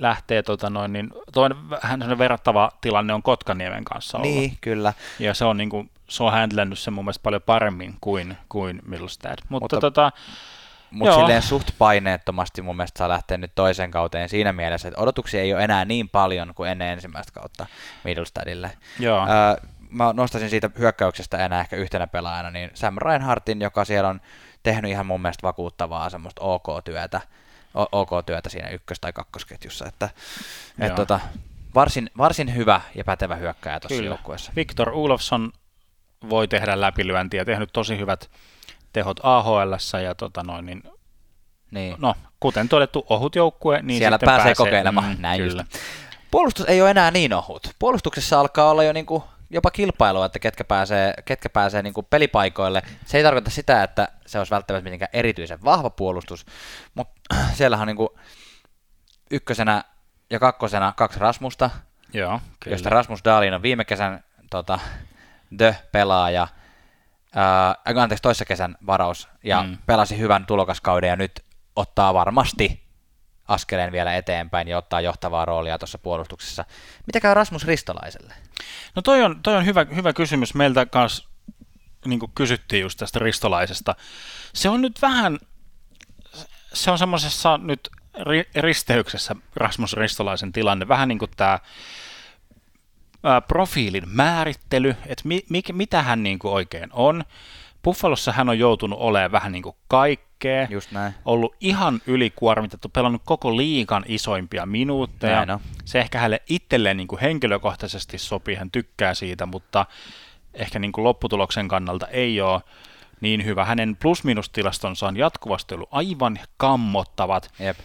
lähtee 0.00 0.42
tota 0.42 0.70
noin, 0.70 0.92
niin 0.92 1.10
toinen 1.32 1.70
vähän 1.70 2.18
verrattava 2.18 2.70
tilanne 2.80 3.14
on 3.14 3.22
Kotkaniemen 3.22 3.84
kanssa 3.84 4.18
ollut. 4.18 4.30
Niin, 4.30 4.58
kyllä. 4.60 4.92
Ja 5.18 5.34
se 5.34 5.44
on, 5.44 5.56
niin 5.56 5.70
kuin, 5.70 5.90
se 6.08 6.22
on 6.22 6.32
handlannut 6.32 6.78
sen 6.78 6.94
mun 6.94 7.04
mielestä 7.04 7.22
paljon 7.22 7.42
paremmin 7.42 7.96
kuin, 8.00 8.36
kuin 8.48 8.82
Middlestad. 8.86 9.38
Mutta, 9.48 9.64
Mutta- 9.64 9.80
tota, 9.80 10.12
Mutta 10.90 11.14
silleen 11.14 11.42
suht 11.42 11.70
paineettomasti 11.78 12.62
mun 12.62 12.76
mielestä 12.76 12.98
saa 12.98 13.08
lähteä 13.08 13.36
nyt 13.38 13.52
toisen 13.54 13.90
kauteen 13.90 14.28
siinä 14.28 14.52
mielessä, 14.52 14.88
että 14.88 15.00
odotuksia 15.00 15.40
ei 15.40 15.54
ole 15.54 15.64
enää 15.64 15.84
niin 15.84 16.08
paljon 16.08 16.52
kuin 16.54 16.70
ennen 16.70 16.88
ensimmäistä 16.88 17.32
kautta 17.32 17.66
Middlestadille. 18.04 18.70
joo, 18.98 19.18
Öö, 19.20 19.68
mä 19.90 20.12
nostaisin 20.12 20.50
siitä 20.50 20.70
hyökkäyksestä 20.78 21.44
enää 21.44 21.60
ehkä 21.60 21.76
yhtenä 21.76 22.06
pelaajana, 22.06 22.50
niin 22.50 22.70
Sam 22.74 22.96
Reinhardtin, 22.98 23.60
joka 23.60 23.84
siellä 23.84 24.08
on 24.08 24.20
tehnyt 24.62 24.90
ihan 24.90 25.06
mun 25.06 25.22
mielestä 25.22 25.42
vakuuttavaa 25.42 26.10
semmoista 26.10 26.42
OK-työtä, 26.42 27.20
o- 27.76 28.00
OK-työtä 28.00 28.48
siinä 28.48 28.68
ykkös- 28.68 29.00
tai 29.00 29.12
kakkosketjussa, 29.12 29.86
että 29.86 30.08
et 30.80 30.94
tota, 30.94 31.20
varsin, 31.74 32.10
varsin 32.18 32.54
hyvä 32.54 32.80
ja 32.94 33.04
pätevä 33.04 33.36
hyökkääjä 33.36 33.80
tuossa 33.80 34.02
joukkueessa. 34.02 34.52
Victor 34.56 34.90
Ulofsson 34.90 35.52
voi 36.28 36.48
tehdä 36.48 36.80
läpilyöntiä, 36.80 37.44
tehnyt 37.44 37.70
tosi 37.72 37.98
hyvät 37.98 38.30
tehot 38.92 39.20
AHL 39.22 39.98
ja 40.04 40.14
tota 40.14 40.42
noin, 40.42 40.66
niin, 40.66 40.82
Niin. 41.70 41.96
no, 41.98 42.14
kuten 42.40 42.68
todettu, 42.68 43.06
ohut 43.08 43.34
joukkue, 43.34 43.82
niin 43.82 43.98
Siellä 43.98 44.14
sitten 44.14 44.26
pääsee 44.26 44.54
kokeilemaan, 44.54 45.10
mm, 45.16 45.16
näin 45.22 45.42
kyllä. 45.42 45.64
Puolustus 46.30 46.66
ei 46.68 46.82
ole 46.82 46.90
enää 46.90 47.10
niin 47.10 47.34
ohut. 47.34 47.70
Puolustuksessa 47.78 48.40
alkaa 48.40 48.70
olla 48.70 48.84
jo 48.84 48.92
niinku 48.92 49.24
jopa 49.50 49.70
kilpailua, 49.70 50.26
että 50.26 50.38
ketkä 50.38 50.64
pääsee, 50.64 51.14
ketkä 51.24 51.50
pääsee 51.50 51.82
niinku 51.82 52.02
pelipaikoille. 52.02 52.82
Se 53.04 53.18
ei 53.18 53.24
tarkoita 53.24 53.50
sitä, 53.50 53.82
että 53.82 54.08
se 54.26 54.38
olisi 54.38 54.50
välttämättä 54.50 54.84
mitenkään 54.84 55.10
erityisen 55.12 55.64
vahva 55.64 55.90
puolustus, 55.90 56.46
mutta 56.94 57.34
siellähän 57.56 57.82
on 57.82 57.86
niinku 57.86 58.18
ykkösenä 59.30 59.84
ja 60.30 60.38
kakkosena 60.38 60.92
kaksi 60.96 61.18
Rasmusta, 61.18 61.70
Joo, 62.12 62.40
kyllä. 62.60 62.74
josta 62.74 62.90
Rasmus 62.90 63.24
Dahlin 63.24 63.54
on 63.54 63.62
viime 63.62 63.84
kesän 63.84 64.24
tota, 64.50 64.78
The-pelaaja, 65.56 66.48
ää, 67.34 67.74
anteeksi, 67.84 68.22
toissa 68.22 68.44
kesän 68.44 68.76
varaus, 68.86 69.28
ja 69.44 69.62
mm. 69.62 69.78
pelasi 69.86 70.18
hyvän 70.18 70.46
tulokaskauden, 70.46 71.08
ja 71.08 71.16
nyt 71.16 71.44
ottaa 71.76 72.14
varmasti 72.14 72.85
askeleen 73.48 73.92
vielä 73.92 74.16
eteenpäin 74.16 74.68
ja 74.68 74.78
ottaa 74.78 75.00
johtavaa 75.00 75.44
roolia 75.44 75.78
tuossa 75.78 75.98
puolustuksessa. 75.98 76.64
Mitä 77.06 77.20
käy 77.20 77.34
Rasmus 77.34 77.66
Ristolaiselle? 77.66 78.34
No 78.94 79.02
toi 79.02 79.22
on, 79.22 79.42
toi 79.42 79.56
on 79.56 79.66
hyvä, 79.66 79.86
hyvä 79.94 80.12
kysymys. 80.12 80.54
Meiltä 80.54 80.86
kanssa 80.86 81.28
niin 82.04 82.20
kysyttiin 82.34 82.82
just 82.82 82.98
tästä 82.98 83.18
ristolaisesta. 83.18 83.94
Se 84.54 84.68
on 84.68 84.82
nyt 84.82 85.02
vähän, 85.02 85.38
se 86.72 86.90
on 86.90 86.98
semmoisessa 86.98 87.58
nyt 87.58 87.90
ri, 88.22 88.44
risteyksessä 88.54 89.36
Rasmus 89.56 89.92
Ristolaisen 89.92 90.52
tilanne. 90.52 90.88
Vähän 90.88 91.08
niin 91.08 91.18
kuin 91.18 91.30
tämä 91.36 91.58
profiilin 93.48 94.08
määrittely, 94.08 94.96
että 95.06 95.28
mi, 95.28 95.44
mi, 95.48 95.62
mitä 95.72 96.02
hän 96.02 96.22
niin 96.22 96.38
kuin 96.38 96.52
oikein 96.52 96.90
on. 96.92 97.24
Buffalossa 97.86 98.32
hän 98.32 98.48
on 98.48 98.58
joutunut 98.58 98.98
olemaan 99.00 99.32
vähän 99.32 99.52
niin 99.52 99.62
kuin 99.62 99.76
kaikkea. 99.88 100.66
Just 100.70 100.92
näin. 100.92 101.14
ollut 101.24 101.54
ihan 101.60 102.00
ylikuormitettu, 102.06 102.88
pelannut 102.88 103.22
koko 103.24 103.56
liikan 103.56 104.04
isoimpia 104.08 104.66
minuutteja. 104.66 105.36
Näin 105.36 105.50
on. 105.50 105.60
Se 105.84 106.00
ehkä 106.00 106.18
hänelle 106.18 106.42
itselleen 106.48 106.96
niin 106.96 107.08
kuin 107.08 107.20
henkilökohtaisesti 107.20 108.18
sopii, 108.18 108.54
hän 108.54 108.70
tykkää 108.70 109.14
siitä, 109.14 109.46
mutta 109.46 109.86
ehkä 110.54 110.78
niin 110.78 110.92
kuin 110.92 111.04
lopputuloksen 111.04 111.68
kannalta 111.68 112.06
ei 112.06 112.40
ole 112.40 112.60
niin 113.20 113.44
hyvä. 113.44 113.64
Hänen 113.64 113.96
plus-minus-tilastonsa 113.96 115.06
on 115.06 115.16
jatkuvasti 115.16 115.74
ollut 115.74 115.88
aivan 115.92 116.38
kammottavat. 116.56 117.50
Jep. 117.58 117.78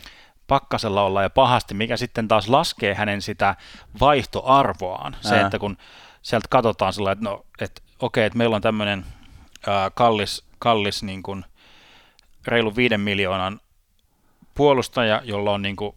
Pakkasella 0.48 1.04
olla 1.04 1.24
ja 1.24 1.30
pahasti, 1.30 1.74
mikä 1.74 1.98
sitten 1.98 2.28
taas 2.28 2.50
laskee 2.50 2.94
hänen 2.94 3.22
sitä 3.22 3.56
vaihtoarvoaan. 4.00 5.16
Se, 5.22 5.36
Ää. 5.36 5.42
että 5.42 5.60
kun 5.60 5.78
sieltä 6.22 6.48
katsotaan 6.50 6.94
sillä, 6.94 7.12
että 7.12 7.26
no, 7.26 7.46
että 7.62 7.82
okei, 8.00 8.26
että 8.26 8.38
meillä 8.38 8.56
on 8.56 8.62
tämmöinen 8.62 9.06
ää, 9.68 9.90
kallis, 9.90 10.46
kallis 10.60 11.04
niin 11.04 11.24
kuin 11.24 11.46
reilu 12.48 12.76
viiden 12.76 13.02
miljoonan 13.02 13.60
puolustaja, 14.56 15.22
jolla 15.24 15.52
on 15.52 15.62
niin 15.62 15.76
kuin 15.76 15.96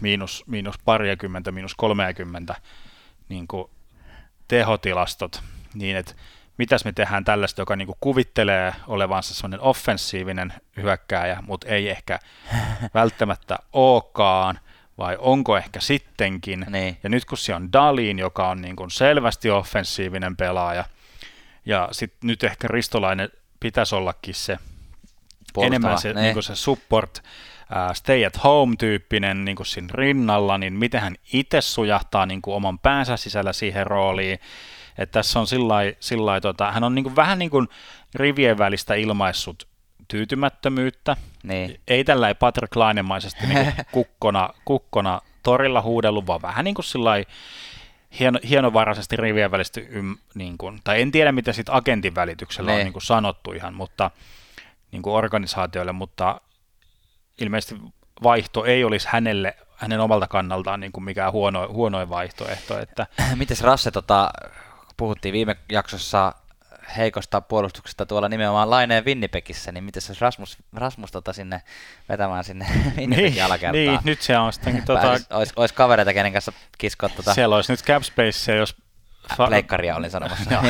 miinus, 0.00 0.44
miinus 0.46 0.74
parikymmentä, 0.84 1.52
miinus 1.52 1.74
kolmeakymmentä 1.74 2.54
niin 3.28 3.48
kuin 3.48 3.70
tehotilastot, 4.48 5.42
niin 5.74 5.96
että 5.96 6.14
mitäs 6.58 6.84
me 6.84 6.92
tehdään 6.92 7.24
tällaista, 7.24 7.62
joka 7.62 7.76
niin 7.76 7.86
kuin 7.86 7.98
kuvittelee 8.00 8.74
olevansa 8.86 9.34
sellainen 9.34 9.60
offensiivinen 9.60 10.52
hyökkääjä, 10.76 11.42
mutta 11.46 11.68
ei 11.68 11.88
ehkä 11.88 12.18
välttämättä 12.94 13.58
olekaan, 13.72 14.58
vai 14.98 15.16
onko 15.20 15.56
ehkä 15.56 15.80
sittenkin. 15.80 16.66
Niin. 16.68 16.98
Ja 17.02 17.08
nyt 17.08 17.24
kun 17.24 17.38
se 17.38 17.54
on 17.54 17.72
Dalin, 17.72 18.18
joka 18.18 18.48
on 18.48 18.62
niin 18.62 18.76
kuin 18.76 18.90
selvästi 18.90 19.50
offensiivinen 19.50 20.36
pelaaja, 20.36 20.84
ja 21.66 21.88
sitten 21.92 22.26
nyt 22.26 22.44
ehkä 22.44 22.68
Ristolainen 22.68 23.28
pitäisi 23.60 23.94
ollakin 23.94 24.34
se 24.34 24.58
Puolustava, 25.52 25.66
enemmän 25.66 25.98
se, 25.98 26.12
niin. 26.12 26.34
niin 26.34 26.42
se 26.42 26.54
support, 26.54 27.22
ää, 27.70 27.94
stay 27.94 28.24
at 28.24 28.44
home-tyyppinen 28.44 29.44
niin 29.44 29.56
kuin 29.56 29.66
siinä 29.66 29.88
rinnalla, 29.94 30.58
niin 30.58 30.72
miten 30.72 31.00
hän 31.00 31.14
itse 31.32 31.60
sujahtaa 31.60 32.26
niin 32.26 32.42
kuin 32.42 32.54
oman 32.54 32.78
päänsä 32.78 33.16
sisällä 33.16 33.52
siihen 33.52 33.86
rooliin. 33.86 34.38
Että 34.98 35.12
tässä 35.12 35.40
on 35.40 35.46
sillai, 35.46 35.96
sillai, 36.00 36.40
tota, 36.40 36.72
hän 36.72 36.84
on 36.84 36.94
niin 36.94 37.02
kuin, 37.02 37.16
vähän 37.16 37.38
niin 37.38 37.50
kuin 37.50 37.68
rivien 38.14 38.58
välistä 38.58 38.94
ilmaissut 38.94 39.68
tyytymättömyyttä. 40.08 41.16
Niin. 41.42 41.80
Ei 41.88 42.04
tällä 42.04 42.34
Patrick 42.34 42.76
Lainemaisesti 42.76 43.46
niin 43.46 43.72
kukkona, 43.92 44.50
kukkona 44.64 45.20
torilla 45.42 45.82
huudellut, 45.82 46.26
vaan 46.26 46.42
vähän 46.42 46.64
niin 46.64 46.74
kuin 46.74 46.84
sillai, 46.84 47.26
hieno, 48.20 48.38
hienovaraisesti 48.48 49.16
rivien 49.16 49.50
välistä, 49.50 49.80
ym, 49.90 50.16
niin 50.34 50.58
kuin, 50.58 50.80
tai 50.84 51.02
en 51.02 51.12
tiedä 51.12 51.32
mitä 51.32 51.52
sitten 51.52 51.74
agentin 51.74 52.14
välityksellä 52.14 52.70
on 52.72 52.78
Ne. 52.78 52.84
niin 52.84 52.92
kuin 52.92 53.02
sanottu 53.02 53.52
ihan, 53.52 53.74
mutta 53.74 54.10
niin 54.92 55.02
kuin 55.02 55.14
organisaatioille, 55.14 55.92
mutta 55.92 56.40
ilmeisesti 57.40 57.76
vaihto 58.22 58.64
ei 58.64 58.84
olisi 58.84 59.08
hänelle, 59.10 59.56
hänen 59.76 60.00
omalta 60.00 60.28
kannaltaan 60.28 60.80
niin 60.80 60.92
kuin 60.92 61.04
mikään 61.04 61.32
huono, 61.32 61.68
huonoin 61.68 62.08
vaihtoehto, 62.08 62.78
että 62.78 63.06
Mites 63.36 63.60
Rasse, 63.60 63.90
tota, 63.90 64.30
puhuttiin 64.96 65.32
viime 65.32 65.56
jaksossa 65.72 66.32
heikosta 66.96 67.40
puolustuksesta 67.40 68.06
tuolla 68.06 68.28
nimenomaan 68.28 68.70
Laineen 68.70 69.04
Winnipegissä, 69.04 69.72
niin 69.72 69.84
miten 69.84 70.02
jos 70.08 70.20
Rasmus, 70.20 70.58
Rasmus 70.72 71.12
tota 71.12 71.32
sinne 71.32 71.62
vetämään 72.08 72.44
sinne 72.44 72.66
Winnipegin 72.96 73.32
niin, 73.32 73.44
alakertaan? 73.44 73.74
niin, 73.74 74.00
nyt 74.04 74.22
se 74.22 74.38
on 74.38 74.52
sitten, 74.52 74.82
tota, 74.82 75.00
Pääsis, 75.00 75.26
olis, 75.32 75.52
olis 75.56 75.72
kavereita, 75.72 76.12
kenen 76.12 76.32
kanssa 76.32 76.52
kiskoa 76.78 77.08
tota 77.08 77.34
siellä 77.34 77.56
olisi 77.56 77.72
nyt 77.72 77.82
cap 77.82 78.02
space, 78.02 78.56
jos 78.56 78.76
pleikkaria 79.36 79.96
olin 79.96 80.10
sanomassa. 80.10 80.50
Joo. 80.54 80.62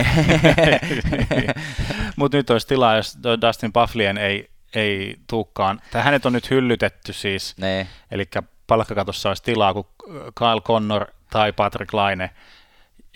Mutta 2.16 2.37
nyt 2.37 2.50
olisi 2.50 2.66
tilaa, 2.66 2.96
jos 2.96 3.18
Dustin 3.42 3.72
Bufflien 3.72 4.18
ei, 4.18 4.50
ei 4.74 5.16
tuukkaan, 5.26 5.81
tai 5.90 6.02
hänet 6.02 6.26
on 6.26 6.33
nyt 6.33 6.50
hyllytetty 6.50 7.12
siis, 7.12 7.57
niin, 7.57 7.88
eli 8.11 8.29
palkkakatossa 8.66 9.29
olisi 9.29 9.42
tilaa 9.42 9.74
kuin 9.74 9.87
Kyle 10.35 10.61
Connor 10.61 11.07
tai 11.31 11.52
Patrick 11.52 11.92
Laine, 11.92 12.31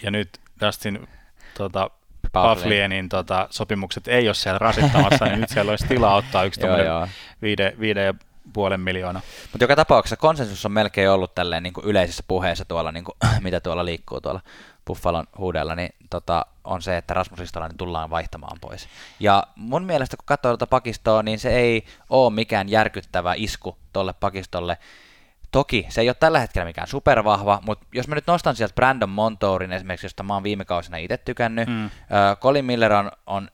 ja 0.02 0.10
nyt 0.10 0.40
Dustin 0.60 1.08
tota. 1.54 1.90
Bufflienin 2.32 3.08
tota, 3.08 3.46
sopimukset 3.50 4.08
ei 4.08 4.28
ole 4.28 4.34
siellä 4.34 4.58
rasittamassa, 4.58 5.24
niin 5.24 5.40
nyt 5.40 5.50
siellä 5.50 5.70
olisi 5.70 5.86
tilaa 5.86 6.16
ottaa 6.16 6.44
yksi 6.44 6.60
Joo, 6.66 7.08
viiden, 7.42 7.72
viiden 7.80 8.06
ja 8.06 8.14
puolen 8.52 8.80
miljoona. 8.80 9.20
Mutta 9.52 9.64
joka 9.64 9.76
tapauksessa 9.76 10.16
konsensus 10.16 10.66
on 10.66 10.72
melkein 10.72 11.10
ollut 11.10 11.34
tälleen 11.34 11.62
niin 11.62 11.72
kuin 11.72 11.86
yleisissä 11.86 12.22
puheissa 12.28 12.64
tuolla, 12.64 12.92
niin 12.92 13.04
kuin, 13.04 13.14
mitä 13.42 13.60
tuolla 13.60 13.84
liikkuu 13.84 14.20
tuolla 14.20 14.40
Buffalon 14.86 15.26
huudella, 15.38 15.74
niin 15.74 15.94
tota, 16.10 16.46
on 16.64 16.82
se, 16.82 16.96
että 16.96 17.14
Rasmus 17.14 17.40
Ristolainen 17.40 17.76
tullaan 17.76 18.10
vaihtamaan 18.10 18.58
pois. 18.60 18.88
Ja 19.20 19.44
mun 19.56 19.84
mielestä, 19.84 20.16
kun 20.16 20.26
katsoo 20.26 20.50
tuota 20.50 20.66
pakistoa, 20.66 21.22
niin 21.22 21.38
se 21.38 21.56
ei 21.56 21.84
ole 22.10 22.32
mikään 22.34 22.68
järkyttävä 22.68 23.34
isku 23.36 23.76
tuolle 23.92 24.12
pakistolle. 24.12 24.78
Toki 25.50 25.86
se 25.88 26.00
ei 26.00 26.08
ole 26.08 26.16
tällä 26.20 26.38
hetkellä 26.38 26.66
mikään 26.66 26.88
supervahva, 26.88 27.60
mutta 27.66 27.86
jos 27.94 28.08
mä 28.08 28.14
nyt 28.14 28.26
nostan 28.26 28.56
sieltä 28.56 28.74
Brandon 28.74 29.08
Montourin 29.08 29.72
esimerkiksi, 29.72 30.04
josta 30.04 30.22
mä 30.22 30.34
oon 30.34 30.42
viime 30.42 30.64
kausina 30.64 30.96
itse 30.96 31.16
tykännyt, 31.16 31.68
mm. 31.68 31.90
Colin 32.40 32.64
Miller 32.64 32.92
on, 32.92 33.10
on 33.26 33.50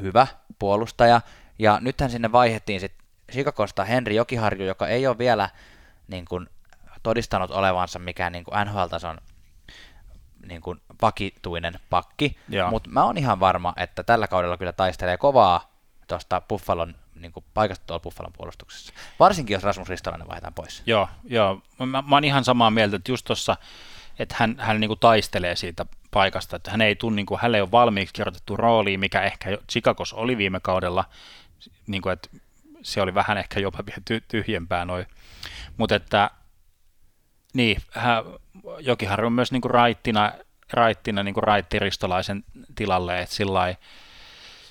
hyvä 0.00 0.26
puolustaja, 0.58 1.20
ja 1.58 1.78
nythän 1.80 2.10
sinne 2.10 2.32
vaihettiin 2.32 2.80
sitten 2.80 3.06
Chicagosta 3.32 3.84
Henri 3.84 4.16
Jokiharju, 4.16 4.66
joka 4.66 4.88
ei 4.88 5.06
ole 5.06 5.18
vielä 5.18 5.48
niin 6.08 6.24
kuin, 6.24 6.46
todistanut 7.02 7.50
olevansa 7.50 7.98
mikään 7.98 8.32
niin 8.32 8.44
kuin 8.44 8.54
NHL-tason 8.64 9.18
niin 10.48 10.60
kuin, 10.60 10.80
vakituinen 11.02 11.74
pakki, 11.90 12.36
mutta 12.70 12.90
mä 12.90 13.04
oon 13.04 13.18
ihan 13.18 13.40
varma, 13.40 13.74
että 13.76 14.02
tällä 14.02 14.28
kaudella 14.28 14.56
kyllä 14.56 14.72
taistelee 14.72 15.16
kovaa 15.16 15.72
tuosta 16.08 16.40
Buffalon 16.48 16.94
niin 17.18 17.32
kuin, 17.32 17.44
paikasta 17.54 17.86
tuolla 17.86 18.02
Buffalon 18.02 18.32
puolustuksessa. 18.32 18.92
Varsinkin, 19.20 19.54
jos 19.54 19.62
Rasmus 19.62 19.88
Ristolainen 19.88 20.28
vaihdetaan 20.28 20.54
pois. 20.54 20.82
Joo, 20.86 21.08
joo. 21.24 21.62
Mä, 21.78 22.02
mä 22.02 22.16
oon 22.16 22.24
ihan 22.24 22.44
samaa 22.44 22.70
mieltä, 22.70 22.96
että 22.96 23.12
just 23.12 23.26
tuossa, 23.26 23.56
että 24.18 24.34
hän, 24.38 24.56
hän 24.58 24.80
niin 24.80 24.88
kuin 24.88 25.00
taistelee 25.00 25.56
siitä 25.56 25.86
paikasta, 26.10 26.56
että 26.56 26.70
hän 26.70 26.80
ei 26.80 26.96
tunne, 26.96 27.16
niin 27.16 27.26
kuin, 27.26 27.40
hänelle 27.40 27.56
ei 27.56 27.62
ole 27.62 27.70
valmiiksi 27.70 28.14
kirjoitettu 28.14 28.56
rooliin, 28.56 29.00
mikä 29.00 29.22
ehkä 29.22 29.58
Chicagos 29.70 30.12
oli 30.12 30.36
viime 30.38 30.60
kaudella, 30.60 31.04
niin 31.86 32.02
kuin, 32.02 32.12
että 32.12 32.28
se 32.82 33.02
oli 33.02 33.14
vähän 33.14 33.38
ehkä 33.38 33.60
jopa 33.60 33.78
vielä 33.86 34.02
ty- 34.10 34.24
tyhjempää 34.28 34.84
noin. 34.84 35.06
Mutta 35.76 35.94
että 35.94 36.30
niin, 37.54 37.82
hän, 37.90 38.24
Jokiharju 38.78 39.26
on 39.26 39.32
myös 39.32 39.52
niin 39.52 39.60
kuin 39.60 39.70
raittina, 39.70 40.32
raittina 40.72 41.22
niin 41.22 41.34
kuin 41.34 41.44
raittiristolaisen 41.44 42.44
tilalle, 42.74 43.20
että 43.20 43.36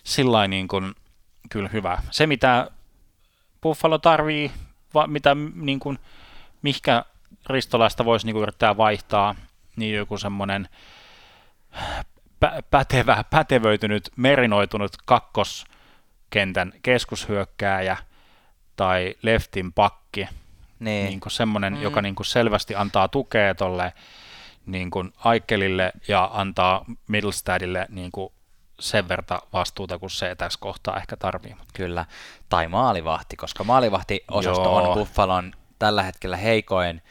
sillä 0.04 0.48
niin 0.48 0.68
kuin, 0.68 0.96
kyllä 1.50 1.70
hyvä. 1.74 2.02
Se, 2.12 2.28
mitä 2.28 2.72
Buffalo 3.62 3.98
tarvii, 3.98 4.52
va, 4.94 5.08
mitä 5.08 5.36
niin 5.56 5.80
kuin, 5.80 6.00
mihkä 6.62 7.06
ristolaista 7.50 8.06
voisi 8.06 8.26
niin 8.26 8.34
kuin 8.34 8.44
yrittää 8.44 8.78
vaihtaa, 8.78 9.36
niin 9.76 9.96
joku 9.96 10.18
semmoinen 10.18 10.70
pä- 12.46 12.64
pätevä, 12.72 13.24
pätevöitynyt, 13.30 14.10
merinoitunut 14.16 14.92
kakkoskentän 15.06 16.74
keskushyökkääjä 16.82 17.98
tai 18.76 19.16
leftin 19.22 19.74
pakki, 19.74 20.28
niin. 20.80 21.06
Niin 21.06 21.20
kuin 21.20 21.32
semmoinen, 21.32 21.74
mm. 21.74 21.82
joka 21.82 22.02
niin 22.02 22.16
kuin 22.16 22.26
selvästi 22.26 22.76
antaa 22.76 23.08
tukea 23.08 23.56
tuolle 23.56 23.94
niin 24.66 24.92
kuin 24.92 25.14
Aikelille 25.18 25.92
ja 26.08 26.30
antaa 26.34 26.86
Middlestadille 27.08 27.86
niin 27.90 28.12
kuin 28.12 28.34
sen 28.80 29.10
verta 29.10 29.42
vastuuta 29.54 30.00
kuin 30.00 30.10
se 30.10 30.36
tässä 30.36 30.60
kohtaa 30.60 30.98
ehkä 30.98 31.18
tarvii. 31.18 31.56
Kyllä, 31.74 32.06
tai 32.50 32.68
maalivahti, 32.68 33.36
koska 33.36 33.64
maalivahtiosasto 33.64 34.64
Joo. 34.64 34.76
on 34.76 34.98
Buffalon 34.98 35.54
tällä 35.80 36.04
hetkellä 36.04 36.38
heikoin 36.38 37.02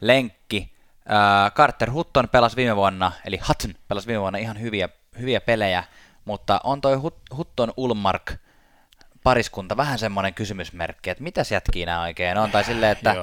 lenkki. 0.00 0.72
Äh, 1.10 1.52
Carter 1.52 1.90
Hutton 1.90 2.28
pelasi 2.28 2.56
viime 2.56 2.76
vuonna, 2.76 3.12
eli 3.24 3.40
Hutton 3.48 3.74
pelasi 3.88 4.06
viime 4.06 4.20
vuonna 4.20 4.38
ihan 4.38 4.60
hyviä, 4.60 4.88
hyviä 5.18 5.40
pelejä, 5.40 5.84
mutta 6.24 6.60
on 6.64 6.80
toi 6.80 6.96
Hutton 7.36 7.72
Ulmark 7.76 8.32
pariskunta 9.22 9.76
vähän 9.76 9.98
semmoinen 9.98 10.34
kysymysmerkki, 10.34 11.10
että 11.10 11.24
mitä 11.24 11.42
jätkii 11.50 11.86
nämä 11.86 12.02
oikein 12.02 12.38
on, 12.38 12.50
tai 12.50 12.64
silleen, 12.64 12.92
että, 12.92 13.14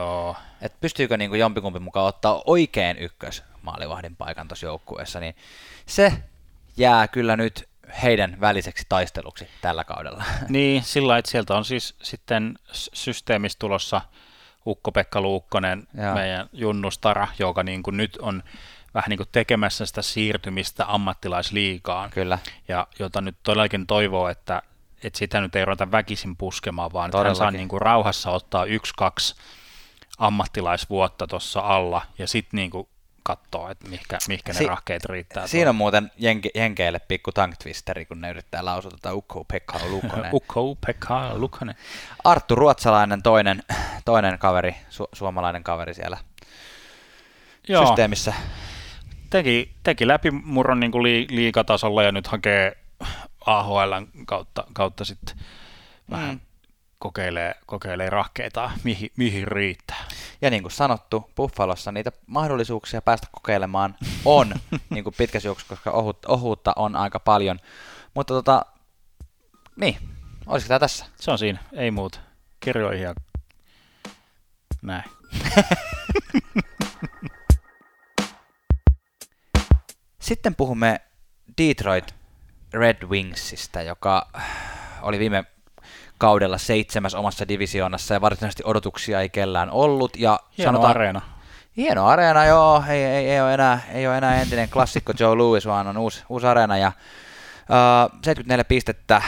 että 0.62 0.78
pystyykö 0.82 1.18
niin 1.18 1.30
kuin 1.30 1.40
jompikumpi 1.40 1.80
mukaan 1.80 2.06
ottaa 2.06 2.42
oikein 2.46 2.98
ykkös 2.98 3.44
maalivahdin 3.62 4.16
paikan 4.16 4.48
tuossa 4.48 4.66
joukkueessa, 4.66 5.20
niin 5.20 5.36
se 5.86 6.14
jää 6.78 7.08
kyllä 7.08 7.38
nyt 7.38 7.70
heidän 8.04 8.38
väliseksi 8.42 8.86
taisteluksi 8.90 9.48
tällä 9.62 9.84
kaudella. 9.84 10.24
Niin, 10.50 10.84
sillä 10.84 11.18
että 11.18 11.32
sieltä 11.32 11.56
on 11.56 11.66
siis 11.66 11.96
sitten 12.02 12.56
systeemistä 12.94 13.60
tulossa 13.60 14.02
Ukko-Pekka 14.68 15.22
Luukkonen, 15.22 15.88
Joo. 16.04 16.14
meidän 16.14 16.50
junnustara, 16.54 17.28
joka 17.40 17.64
niin 17.64 17.84
kuin 17.84 17.98
nyt 17.98 18.18
on 18.22 18.44
vähän 18.94 19.10
niin 19.10 19.18
kuin 19.18 19.30
tekemässä 19.32 19.86
sitä 19.86 20.02
siirtymistä 20.02 20.86
ammattilaisliikaan. 20.88 22.10
Kyllä. 22.10 22.40
Ja 22.68 22.88
jota 23.00 23.22
nyt 23.22 23.36
todellakin 23.44 23.88
toivoo, 23.88 24.28
että, 24.28 24.62
että 25.04 25.20
sitä 25.20 25.42
nyt 25.42 25.56
ei 25.56 25.66
ruveta 25.66 25.92
väkisin 25.92 26.36
puskemaan, 26.36 26.94
vaan 26.94 27.10
että 27.10 27.24
hän 27.24 27.36
saa 27.36 27.52
niin 27.52 27.68
kuin 27.68 27.82
rauhassa 27.82 28.32
ottaa 28.32 28.66
yksi, 28.66 28.94
kaksi 28.98 29.36
ammattilaisvuotta 30.18 31.28
tuossa 31.28 31.60
alla 31.60 32.02
ja 32.18 32.28
sitten 32.28 32.58
niin 32.58 32.72
kuin 32.72 32.88
katsoa, 33.24 33.72
että 33.72 33.90
mihkä, 33.90 34.18
mihkä 34.28 34.54
ne 34.54 34.58
si- 34.58 34.68
rahkeet 34.68 35.06
riittää. 35.06 35.48
Siinä 35.48 35.70
on 35.70 35.76
muuten 35.76 36.12
jenke- 36.18 36.52
jenkeille 36.56 37.00
pikku 37.00 37.32
tank 37.32 37.56
twisteri, 37.64 38.06
kun 38.06 38.22
ne 38.22 38.30
yrittää 38.30 38.66
lausua 38.66 38.92
tätä 38.92 39.14
Ukko 39.14 39.44
Pekka 39.44 39.80
Lukkonen. 39.90 40.30
Ukko 40.36 40.76
Pekka 40.86 41.32
Lukkonen. 41.34 41.76
Arttu 42.24 42.56
Ruotsalainen, 42.56 43.24
toinen, 43.24 43.64
toinen 44.06 44.40
kaveri, 44.40 44.72
su- 44.90 45.10
suomalainen 45.14 45.64
kaveri 45.64 45.94
siellä 45.94 46.18
Joo. 47.68 47.86
systeemissä. 47.86 48.34
Teki, 49.30 49.76
teki 49.84 50.08
läpimurron 50.08 50.80
niin 50.80 50.92
kuin 50.92 51.04
li- 51.04 51.28
liikatasolla 51.30 52.04
ja 52.04 52.12
nyt 52.12 52.28
hakee 52.28 52.78
AHL 53.46 53.94
kautta, 54.26 54.64
kautta 54.74 55.06
sitten 55.06 55.38
vähän 56.10 56.30
mm 56.36 56.40
kokeilee, 57.04 57.56
kokeilee 57.66 58.10
rahkeita, 58.10 58.72
mihin, 58.84 59.10
mihin 59.18 59.48
riittää. 59.48 60.06
Ja 60.42 60.50
niin 60.50 60.64
kuin 60.64 60.72
sanottu, 60.72 61.30
Buffalossa 61.36 61.92
niitä 61.92 62.12
mahdollisuuksia 62.28 63.02
päästä 63.02 63.28
kokeilemaan 63.32 63.96
on 64.26 64.54
niin 64.90 65.04
kuin 65.04 65.14
pitkässä 65.18 65.48
juoksussa, 65.48 65.76
koska 65.76 65.92
ohut, 65.92 66.26
ohuutta 66.26 66.74
on 66.76 66.96
aika 66.96 67.20
paljon. 67.20 67.60
Mutta 68.14 68.34
tota, 68.34 68.66
niin, 69.76 69.98
olisiko 70.46 70.68
tämä 70.68 70.80
tässä? 70.80 71.06
Se 71.20 71.32
on 71.32 71.38
siinä, 71.38 71.60
ei 71.74 71.92
muuta. 71.92 72.20
Kirjoihin 72.60 73.04
ja 73.04 73.14
näin. 74.82 75.04
Sitten 80.20 80.56
puhumme 80.56 81.02
Detroit 81.58 82.16
Red 82.74 83.08
Wingsista, 83.08 83.82
joka 83.82 84.28
oli 85.02 85.20
viime 85.20 85.44
kaudella 86.24 86.58
seitsemäs 86.58 87.16
omassa 87.16 87.48
divisioonassa 87.48 88.14
ja 88.14 88.22
varsinaisesti 88.22 88.64
odotuksia 88.66 89.22
ei 89.22 89.30
kellään 89.30 89.72
ollut. 89.72 90.18
Ja 90.18 90.40
hieno 90.58 90.72
sanotaan, 90.72 90.90
areena. 90.90 91.22
Hieno 91.78 92.08
areena, 92.08 92.46
joo. 92.46 92.84
Ei, 92.90 93.04
ei, 93.04 93.30
ei, 93.30 93.42
ole 93.42 93.54
enää, 93.54 93.80
ei 93.94 94.08
ole 94.08 94.18
enää 94.18 94.42
entinen 94.42 94.70
klassikko 94.70 95.14
Joe 95.20 95.36
Louis, 95.36 95.66
vaan 95.66 95.88
on 95.88 95.98
uusi, 95.98 96.24
uusi 96.30 96.48
areena. 96.48 96.78
Ja, 96.78 96.88
uh, 96.88 98.20
74 98.22 98.64
pistettä. 98.64 99.22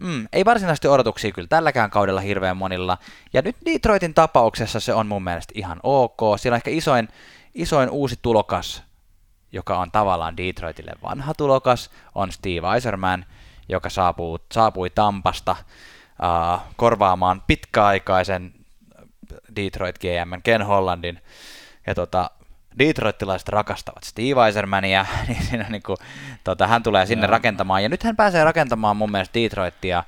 Mm, 0.00 0.28
ei 0.32 0.44
varsinaisesti 0.44 0.88
odotuksia 0.88 1.32
kyllä 1.32 1.48
tälläkään 1.48 1.90
kaudella 1.90 2.20
hirveän 2.20 2.56
monilla. 2.56 2.98
Ja 3.32 3.42
nyt 3.42 3.56
Detroitin 3.66 4.14
tapauksessa 4.14 4.80
se 4.80 4.94
on 4.94 5.06
mun 5.06 5.24
mielestä 5.24 5.52
ihan 5.56 5.80
ok. 5.82 6.20
Siellä 6.36 6.54
on 6.54 6.58
ehkä 6.58 6.70
isoin, 6.70 7.08
isoin 7.54 7.90
uusi 7.90 8.18
tulokas, 8.22 8.82
joka 9.52 9.78
on 9.78 9.90
tavallaan 9.90 10.36
Detroitille 10.36 10.92
vanha 11.02 11.34
tulokas, 11.34 11.90
on 12.14 12.32
Steve 12.32 12.74
Eiserman, 12.74 13.24
joka 13.68 13.90
saapuu, 13.90 14.38
saapui 14.52 14.90
Tampasta 14.90 15.56
korvaamaan 16.76 17.42
pitkäaikaisen 17.46 18.52
Detroit 19.56 19.98
GM 19.98 20.42
Ken 20.42 20.62
Hollandin. 20.62 21.22
Ja 21.86 21.94
tota, 21.94 22.30
Detroitilaiset 22.78 23.48
rakastavat 23.48 24.04
Steve 24.04 24.46
Eisermania, 24.46 25.06
niin 25.28 25.42
siinä 25.42 25.66
niin 25.68 25.82
kuin, 25.82 25.96
tota, 26.44 26.66
hän 26.66 26.82
tulee 26.82 27.06
sinne 27.06 27.24
ja. 27.24 27.30
rakentamaan. 27.30 27.82
Ja 27.82 27.88
nyt 27.88 28.02
hän 28.02 28.16
pääsee 28.16 28.44
rakentamaan 28.44 28.96
mun 28.96 29.12
mielestä 29.12 29.40
Detroitia 29.40 30.04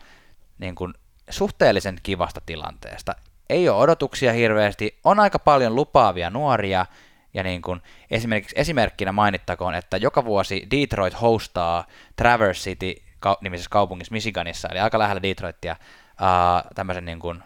niin 0.59 0.75
kuin, 0.75 0.95
suhteellisen 1.31 1.99
kivasta 2.03 2.41
tilanteesta. 2.47 3.15
Ei 3.51 3.69
ole 3.69 3.79
odotuksia 3.79 4.33
hirveästi, 4.33 4.99
on 5.05 5.21
aika 5.21 5.39
paljon 5.39 5.75
lupaavia 5.75 6.31
nuoria, 6.31 6.87
ja 7.35 7.43
niin 7.43 7.63
kuin 7.63 7.83
esimerkiksi 8.11 8.55
esimerkkinä 8.59 9.13
mainittakoon, 9.13 9.75
että 9.75 9.97
joka 9.97 10.25
vuosi 10.25 10.67
Detroit 10.71 11.21
hostaa 11.21 11.87
Traverse 12.17 12.71
City 12.71 12.95
nimisessä 13.41 13.71
kaupungissa 13.71 14.13
Michiganissa, 14.13 14.69
eli 14.69 14.81
aika 14.81 14.99
lähellä 14.99 15.23
Detroitia, 15.23 15.77
uh, 16.23 16.71
tämmöisen 16.75 17.05
niin 17.05 17.21
kuin 17.21 17.43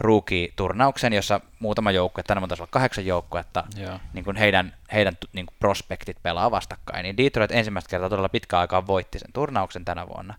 rookie-turnauksen, 0.00 1.12
jossa 1.12 1.40
muutama 1.58 1.90
joukkue, 1.90 2.22
tänä 2.22 2.40
on 2.40 2.48
olla 2.58 2.68
kahdeksan 2.70 3.06
joukkuetta, 3.06 3.64
niin 4.12 4.24
kuin 4.24 4.36
heidän, 4.36 4.74
heidän 4.92 5.14
niin 5.32 5.46
kuin 5.46 5.56
prospektit 5.58 6.16
pelaa 6.22 6.50
vastakkain. 6.50 7.02
Niin 7.02 7.16
Detroit 7.16 7.50
ensimmäistä 7.52 7.90
kertaa 7.90 8.08
todella 8.08 8.28
pitkä 8.28 8.58
aikaa 8.58 8.86
voitti 8.86 9.18
sen 9.18 9.32
turnauksen 9.32 9.84
tänä 9.84 10.08
vuonna. 10.08 10.34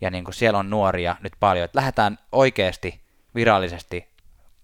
Ja 0.00 0.10
niin 0.10 0.24
kuin 0.24 0.34
siellä 0.34 0.58
on 0.58 0.70
nuoria 0.70 1.16
nyt 1.20 1.32
paljon, 1.40 1.64
että 1.64 1.78
lähdetään 1.78 2.18
oikeasti 2.32 3.00
virallisesti 3.34 4.08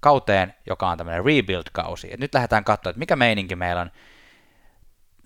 kauteen, 0.00 0.54
joka 0.66 0.88
on 0.88 0.98
tämmöinen 0.98 1.24
rebuild-kausi. 1.24 2.08
Et 2.12 2.20
nyt 2.20 2.34
lähdetään 2.34 2.64
katsoa, 2.64 2.90
että 2.90 2.98
mikä 2.98 3.16
meininki 3.16 3.56
meillä 3.56 3.80
on. 3.80 3.90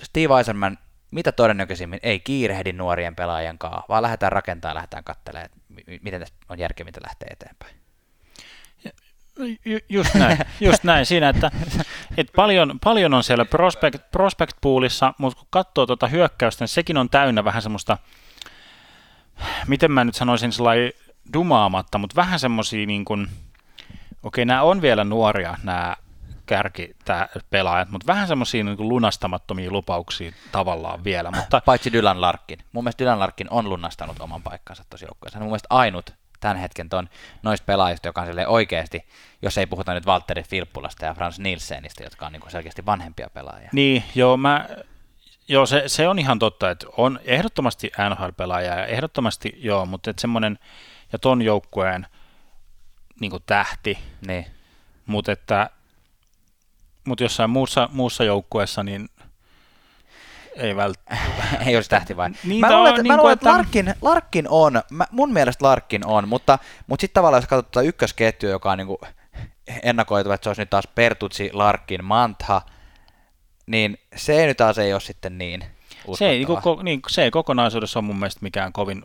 Steve 0.02 0.38
Eisenman 0.38 0.78
mitä 1.10 1.32
todennäköisimmin 1.32 2.00
ei 2.02 2.20
kiirehdi 2.20 2.72
nuorien 2.72 3.16
pelaajien 3.16 3.58
kanssa, 3.58 3.82
vaan 3.88 4.02
lähdetään 4.02 4.32
rakentamaan 4.32 4.70
ja 4.70 4.74
lähdetään 4.74 5.04
katselemaan, 5.04 5.50
miten 6.02 6.20
tästä 6.20 6.36
on 6.48 6.58
järkevintä 6.58 7.00
lähteä 7.02 7.28
eteenpäin. 7.30 7.74
Ju, 9.64 9.78
just 9.88 10.14
näin, 10.14 10.38
just 10.60 10.84
näin 10.84 11.06
siinä, 11.06 11.28
että, 11.28 11.50
että 12.16 12.32
paljon, 12.36 12.78
paljon 12.84 13.14
on 13.14 13.24
siellä 13.24 13.44
prospect, 13.44 14.10
prospect 14.10 14.56
poolissa, 14.60 15.14
mutta 15.18 15.38
kun 15.38 15.46
katsoo 15.50 15.86
tuota 15.86 16.08
hyökkäystä, 16.08 16.62
niin 16.62 16.68
sekin 16.68 16.96
on 16.96 17.10
täynnä 17.10 17.44
vähän 17.44 17.62
semmoista, 17.62 17.98
miten 19.66 19.92
mä 19.92 20.04
nyt 20.04 20.14
sanoisin 20.14 20.52
sellainen 20.52 20.92
dumaamatta, 21.32 21.98
mutta 21.98 22.16
vähän 22.16 22.40
semmoisia 22.40 22.86
niin 22.86 23.04
kuin, 23.04 23.28
okei 24.22 24.44
nämä 24.44 24.62
on 24.62 24.82
vielä 24.82 25.04
nuoria 25.04 25.56
nämä 25.62 25.96
kärki 26.48 26.96
tää 27.04 27.28
pelaajat, 27.50 27.90
mutta 27.90 28.06
vähän 28.06 28.28
semmoisia 28.28 28.64
niin 28.64 28.88
lunastamattomia 28.88 29.70
lupauksia 29.70 30.32
tavallaan 30.52 31.04
vielä. 31.04 31.30
Mutta... 31.30 31.62
Paitsi 31.66 31.92
Dylan 31.92 32.20
Larkin. 32.20 32.58
Mun 32.72 32.84
mielestä 32.84 33.04
Dylan 33.04 33.18
Larkin 33.18 33.46
on 33.50 33.68
lunastanut 33.68 34.20
oman 34.20 34.42
paikkansa 34.42 34.84
tosi 34.90 35.04
joukkueessa. 35.04 35.38
Hän 35.38 35.42
on 35.42 35.46
mun 35.46 35.50
mielestä 35.50 35.68
ainut 35.70 36.14
tämän 36.40 36.56
hetken 36.56 36.88
ton, 36.88 37.08
noista 37.42 37.64
pelaajista, 37.64 38.08
joka 38.08 38.22
on 38.22 38.28
oikeasti, 38.46 39.04
jos 39.42 39.58
ei 39.58 39.66
puhuta 39.66 39.94
nyt 39.94 40.06
Valtteri 40.06 40.42
Filppulasta 40.42 41.06
ja 41.06 41.14
Frans 41.14 41.38
Nielsenistä, 41.38 42.04
jotka 42.04 42.26
on 42.26 42.32
niin 42.32 42.42
selkeästi 42.48 42.86
vanhempia 42.86 43.30
pelaajia. 43.30 43.70
Niin, 43.72 44.04
joo, 44.14 44.36
mä, 44.36 44.68
joo 45.48 45.66
se, 45.66 45.82
se, 45.86 46.08
on 46.08 46.18
ihan 46.18 46.38
totta, 46.38 46.70
että 46.70 46.86
on 46.96 47.20
ehdottomasti 47.24 47.90
NHL-pelaaja 48.10 48.78
ja 48.78 48.86
ehdottomasti 48.86 49.54
joo, 49.56 49.86
mutta 49.86 50.10
että 50.10 50.20
semmoinen, 50.20 50.58
ja 51.12 51.18
ton 51.18 51.42
joukkueen 51.42 52.06
niin 53.20 53.32
tähti, 53.46 53.98
niin. 54.26 54.46
mutta 55.06 55.32
että 55.32 55.70
mutta 57.04 57.24
jossain 57.24 57.50
muussa, 57.50 57.88
muussa 57.92 58.24
joukkueessa 58.24 58.82
niin 58.82 59.08
ei 60.56 60.76
välttämättä. 60.76 61.44
ei 61.66 61.76
olisi 61.76 61.90
tähti 61.90 62.16
vai? 62.16 62.30
Niin, 62.44 62.60
mä 62.60 62.76
luulen, 62.76 62.90
että, 62.90 63.02
niin 63.02 63.12
mä 63.12 63.16
luulen, 63.16 63.32
että 63.32 63.50
Larkin, 63.50 63.94
Larkin 64.02 64.46
on, 64.48 64.82
mä, 64.90 65.04
mun 65.10 65.32
mielestä 65.32 65.64
Larkin 65.64 66.06
on, 66.06 66.28
mutta, 66.28 66.58
mutta 66.86 67.00
sitten 67.00 67.14
tavallaan 67.14 67.42
jos 67.42 67.48
katsotaan 67.48 67.86
ykkösketju, 67.86 68.48
joka 68.48 68.70
on 68.70 68.78
niin 68.78 68.86
kuin 68.86 68.98
ennakoitu, 69.82 70.32
että 70.32 70.44
se 70.44 70.50
olisi 70.50 70.62
nyt 70.62 70.70
taas 70.70 70.86
Pertutsi, 70.94 71.50
Larkin, 71.52 72.04
Mantha, 72.04 72.62
niin 73.66 73.98
se 74.16 74.46
nyt 74.46 74.56
taas 74.56 74.78
ei 74.78 74.92
ole 74.92 75.00
sitten 75.00 75.38
niin 75.38 75.64
se 76.14 76.28
ei, 76.28 76.44
niin, 76.44 76.84
niin, 76.84 77.00
se 77.08 77.22
ei 77.22 77.30
kokonaisuudessa 77.30 77.98
ole 77.98 78.06
mun 78.06 78.18
mielestä 78.18 78.40
mikään 78.42 78.72
kovin 78.72 79.04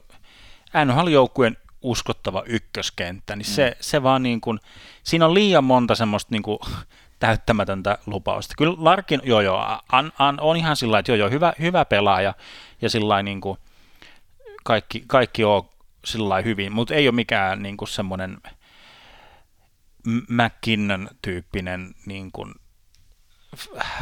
NHL-joukkueen 0.85 1.57
uskottava 1.81 2.43
ykköskenttä, 2.45 3.35
niin 3.35 3.45
mm. 3.47 3.53
se, 3.53 3.77
se 3.79 4.03
vaan 4.03 4.23
niin 4.23 4.41
kuin, 4.41 4.59
siinä 5.03 5.25
on 5.25 5.33
liian 5.33 5.63
monta 5.63 5.95
semmoista 5.95 6.31
niin 6.31 6.43
kuin, 6.43 6.59
täyttämätöntä 7.23 7.97
lupausta. 8.05 8.53
Kyllä 8.57 8.75
Larkin, 8.77 9.21
joo 9.23 9.41
joo, 9.41 9.79
an, 9.91 10.11
an, 10.19 10.37
on 10.41 10.57
ihan 10.57 10.75
sillä 10.75 10.99
että 10.99 11.11
joo 11.11 11.17
joo, 11.17 11.29
hyvä, 11.29 11.53
hyvä 11.59 11.85
pelaaja 11.85 12.33
ja 12.81 12.89
sillä 12.89 13.23
niin 13.23 13.41
kuin 13.41 13.57
kaikki, 14.63 15.03
kaikki 15.07 15.43
on 15.43 15.69
sillä 16.05 16.41
hyvin, 16.41 16.73
mutta 16.73 16.93
ei 16.93 17.07
ole 17.07 17.15
mikään 17.15 17.63
niin 17.63 17.77
kuin 17.77 17.87
semmoinen 17.87 18.37
McKinnon-tyyppinen 20.29 21.95
niin 22.05 22.31
kuin 22.31 22.53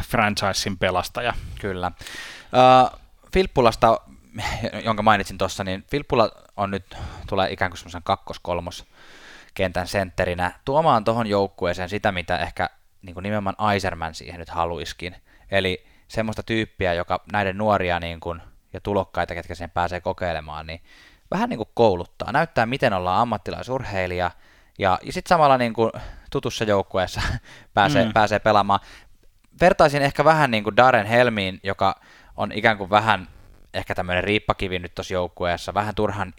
franchisein 0.04 0.78
pelastaja. 0.78 1.34
Kyllä. 1.60 1.92
Uh, 1.98 3.00
Filppulasta, 3.34 4.00
jonka 4.84 5.04
mainitsin 5.04 5.38
tuossa, 5.38 5.64
niin 5.64 5.84
Filppula 5.92 6.32
on 6.58 6.72
nyt, 6.72 6.98
tulee 7.28 7.52
ikään 7.52 7.72
kuin 7.72 7.78
semmoisen 7.78 8.04
kakkos-kolmos 8.04 8.86
kentän 9.54 9.88
sentterinä 9.88 10.52
tuomaan 10.66 11.04
tuohon 11.04 11.28
joukkueeseen 11.28 11.90
sitä, 11.90 12.12
mitä 12.12 12.38
ehkä 12.38 12.70
niin 13.02 13.14
kuin 13.14 13.24
nimenomaan 13.24 13.76
Iserman 13.76 14.16
siihen 14.16 14.40
nyt 14.40 14.50
haluiskin. 14.50 15.16
Eli 15.52 15.86
semmoista 16.08 16.44
tyyppiä, 16.44 16.94
joka 16.94 17.24
näiden 17.32 17.58
nuoria 17.58 18.00
niin 18.00 18.20
kuin, 18.20 18.42
ja 18.74 18.82
tulokkaita, 18.82 19.34
ketkä 19.34 19.56
sen 19.56 19.72
pääsee 19.72 20.02
kokeilemaan, 20.02 20.68
niin 20.68 20.82
vähän 21.32 21.50
niin 21.50 21.58
kuin 21.58 21.70
kouluttaa, 21.74 22.32
näyttää 22.32 22.66
miten 22.66 22.94
ollaan 22.94 23.22
ammattilaisurheilija, 23.22 24.32
ja, 24.80 25.00
ja 25.04 25.14
sitten 25.14 25.30
samalla 25.30 25.58
niin 25.58 25.74
kuin 25.74 25.92
tutussa 26.32 26.64
joukkueessa 26.64 27.22
pääsee, 27.74 28.06
mm. 28.06 28.14
pääsee 28.14 28.40
pelaamaan. 28.40 28.80
Vertaisin 29.62 30.02
ehkä 30.02 30.26
vähän 30.26 30.52
niin 30.52 30.64
kuin 30.64 30.78
Darren 30.78 31.06
Helmiin, 31.06 31.60
joka 31.64 32.02
on 32.38 32.52
ikään 32.52 32.78
kuin 32.78 32.90
vähän 32.90 33.28
ehkä 33.74 33.96
tämmöinen 33.96 34.24
riippakivi 34.24 34.80
nyt 34.80 34.96
tuossa 34.96 35.14
joukkueessa, 35.14 35.74
vähän 35.74 35.96
turhan 35.96 36.34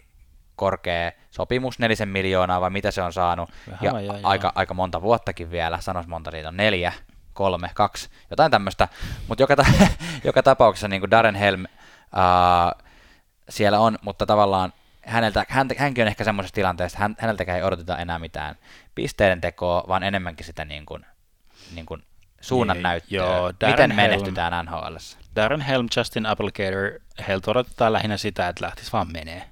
korkea 0.55 1.11
sopimus, 1.31 1.79
nelisen 1.79 2.09
miljoonaa 2.09 2.61
vai 2.61 2.69
mitä 2.69 2.91
se 2.91 3.01
on 3.01 3.13
saanut, 3.13 3.49
Vähän 3.71 4.05
ja 4.05 4.13
aika, 4.23 4.51
aika 4.55 4.73
monta 4.73 5.01
vuottakin 5.01 5.51
vielä, 5.51 5.81
sanois 5.81 6.07
monta 6.07 6.31
siitä 6.31 6.47
on 6.47 6.57
neljä, 6.57 6.93
kolme, 7.33 7.69
kaksi, 7.73 8.09
jotain 8.29 8.51
tämmöistä, 8.51 8.87
mutta 9.27 9.43
joka, 9.43 9.55
ta- 9.55 9.65
joka 10.23 10.43
tapauksessa 10.43 10.87
niin 10.87 11.01
kuin 11.01 11.11
Darren 11.11 11.35
Helm 11.35 11.63
uh, 11.63 12.83
siellä 13.49 13.79
on, 13.79 13.97
mutta 14.01 14.25
tavallaan 14.25 14.73
häneltä, 15.05 15.45
hän, 15.49 15.67
hänkin 15.77 16.01
on 16.01 16.07
ehkä 16.07 16.23
semmoisessa 16.23 16.55
tilanteessa, 16.55 16.99
hän, 16.99 17.15
häneltäkään 17.19 17.57
ei 17.57 17.63
odoteta 17.63 17.97
enää 17.97 18.19
mitään 18.19 18.55
pisteiden 18.95 19.41
tekoa, 19.41 19.83
vaan 19.87 20.03
enemmänkin 20.03 20.45
sitä 20.45 20.65
niin 20.65 20.85
kuin, 20.85 21.05
niin 21.75 21.85
kuin 21.85 22.03
suunnan 22.43 22.77
niin, 22.83 23.01
joo, 23.09 23.53
Darren 23.61 23.71
miten 23.71 23.95
menestytään 23.95 24.65
NHL. 24.65 24.95
Darren 25.35 25.61
Helm, 25.61 25.87
Justin 25.97 26.25
Applicator, 26.25 26.99
heiltä 27.27 27.51
odotetaan 27.51 27.93
lähinnä 27.93 28.17
sitä, 28.17 28.47
että 28.47 28.65
lähtisi 28.65 28.91
vaan 28.91 29.11
menee. 29.11 29.43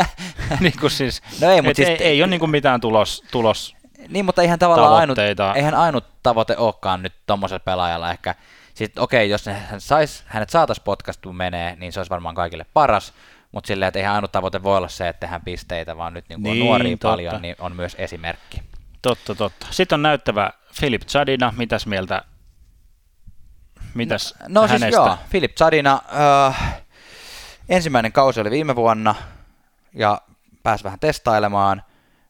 niin 0.60 0.78
kuin 0.80 0.90
siis, 0.90 1.22
no 1.40 1.50
ei, 1.50 1.62
mutta 1.62 1.76
siis, 1.76 1.88
ei, 1.88 1.96
ei 1.96 2.22
ole 2.22 2.30
niin 2.30 2.40
kuin 2.40 2.50
mitään 2.50 2.80
tulos, 2.80 3.24
tulos 3.30 3.76
Niin, 4.08 4.24
mutta 4.24 4.42
eihän 4.42 4.58
tavallaan 4.58 4.94
ainut, 4.94 5.18
eihän 5.54 5.74
ainut 5.74 6.04
tavoite 6.22 6.56
olekaan 6.56 7.02
nyt 7.02 7.12
tuommoisella 7.26 7.60
pelaajalla 7.60 8.10
ehkä. 8.10 8.34
Siis 8.74 8.90
okei, 8.98 9.18
okay, 9.18 9.30
jos 9.30 9.46
hän 9.46 9.80
sais, 9.80 10.24
hänet 10.26 10.50
saataisiin 10.50 10.84
podcastua 10.84 11.32
menee, 11.32 11.76
niin 11.76 11.92
se 11.92 12.00
olisi 12.00 12.10
varmaan 12.10 12.34
kaikille 12.34 12.66
paras, 12.74 13.12
mutta 13.52 13.68
silleen, 13.68 13.88
että 13.88 13.98
eihän 13.98 14.14
ainut 14.14 14.32
tavoite 14.32 14.62
voi 14.62 14.76
olla 14.76 14.88
se, 14.88 15.08
että 15.08 15.20
tehdään 15.20 15.42
pisteitä, 15.42 15.96
vaan 15.96 16.14
nyt 16.14 16.28
niin, 16.28 16.42
niin 16.42 16.62
on 16.62 16.68
nuoria 16.68 16.90
totta. 16.90 17.08
paljon, 17.08 17.42
niin 17.42 17.56
on 17.58 17.76
myös 17.76 17.96
esimerkki. 17.98 18.62
Totta, 19.02 19.34
totta. 19.34 19.66
Sitten 19.70 19.96
on 19.96 20.02
näyttävä 20.02 20.50
Philip 20.80 21.02
Chadina, 21.02 21.54
mitäs 21.56 21.86
mieltä 21.86 22.22
Mitäs 23.94 24.34
no, 24.40 24.60
no 24.60 24.60
hänestä? 24.60 24.86
siis 24.86 24.94
joo, 24.94 25.18
Philip 25.30 25.54
Chadina, 25.54 26.02
äh, 26.48 26.82
ensimmäinen 27.68 28.12
kausi 28.12 28.40
oli 28.40 28.50
viime 28.50 28.76
vuonna 28.76 29.14
ja 29.94 30.20
pääsi 30.62 30.84
vähän 30.84 31.00
testailemaan. 31.00 31.82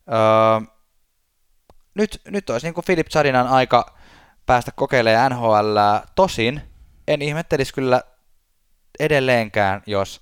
Äh, 0.09 0.69
nyt, 1.95 2.21
nyt 2.31 2.51
olisi 2.51 2.67
niin 2.67 2.75
kuin 2.75 2.85
Philip 2.85 3.07
Chadinan 3.07 3.49
aika 3.49 3.97
päästä 4.47 4.73
kokeilemaan 4.77 5.33
NHL. 5.33 5.79
Tosin 6.15 6.63
en 7.09 7.23
ihmettelisi 7.23 7.75
kyllä 7.75 8.03
edelleenkään, 8.99 9.83
jos 9.87 10.21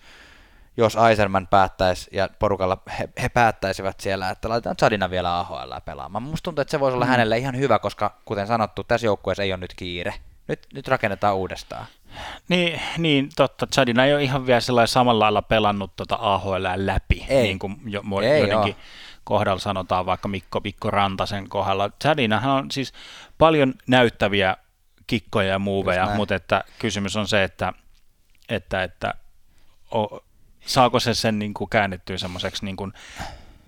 jos 0.76 0.96
Aiserman 0.96 1.46
päättäisi 1.46 2.10
ja 2.12 2.28
porukalla 2.38 2.78
he, 2.98 3.08
he 3.22 3.28
päättäisivät 3.28 4.00
siellä, 4.00 4.30
että 4.30 4.48
laitetaan 4.48 4.76
Chadina 4.76 5.10
vielä 5.10 5.38
AHL 5.38 5.72
pelaamaan. 5.84 6.22
Musta 6.22 6.44
tuntuu, 6.44 6.62
että 6.62 6.70
se 6.70 6.80
voisi 6.80 6.94
olla 6.94 7.04
mm. 7.04 7.10
hänelle 7.10 7.38
ihan 7.38 7.56
hyvä, 7.58 7.78
koska 7.78 8.16
kuten 8.24 8.46
sanottu, 8.46 8.84
tässä 8.84 9.06
joukkueessa 9.06 9.42
ei 9.42 9.52
ole 9.52 9.60
nyt 9.60 9.74
kiire. 9.74 10.14
Nyt, 10.48 10.66
nyt 10.74 10.88
rakennetaan 10.88 11.36
uudestaan. 11.36 11.86
Niin, 12.48 12.80
niin 12.98 13.28
totta. 13.36 13.66
Chadina 13.66 14.04
ei 14.04 14.14
ole 14.14 14.22
ihan 14.22 14.46
vielä 14.46 14.60
sellainen 14.60 14.88
samalla 14.88 15.24
lailla 15.24 15.42
pelannut 15.42 15.96
tuota 15.96 16.18
AHL 16.20 16.64
läpi, 16.76 17.26
ei. 17.28 17.42
niin 17.42 17.58
kuin 17.58 17.76
jo, 17.86 18.02
ei 18.22 18.38
joidenkin 18.38 18.74
ole. 18.74 18.84
kohdalla 19.24 19.60
sanotaan, 19.60 20.06
vaikka 20.06 20.28
Mikko, 20.28 20.60
Mikko 20.60 20.90
Rantasen 20.90 21.48
kohdalla. 21.48 21.90
Chadinahan 22.02 22.52
on 22.52 22.70
siis 22.70 22.92
paljon 23.38 23.74
näyttäviä 23.86 24.56
kikkoja 25.06 25.48
ja 25.48 25.58
muuveja, 25.58 26.08
mutta 26.16 26.34
että 26.34 26.64
kysymys 26.78 27.16
on 27.16 27.28
se, 27.28 27.44
että, 27.44 27.72
että, 28.48 28.82
että 28.82 29.14
o, 29.94 30.20
saako 30.66 31.00
se 31.00 31.14
sen 31.14 31.38
niin 31.38 31.54
kuin 31.54 31.70
käännettyä 31.70 32.18
semmoiseksi 32.18 32.64
niin 32.64 32.76
kuin 32.76 32.92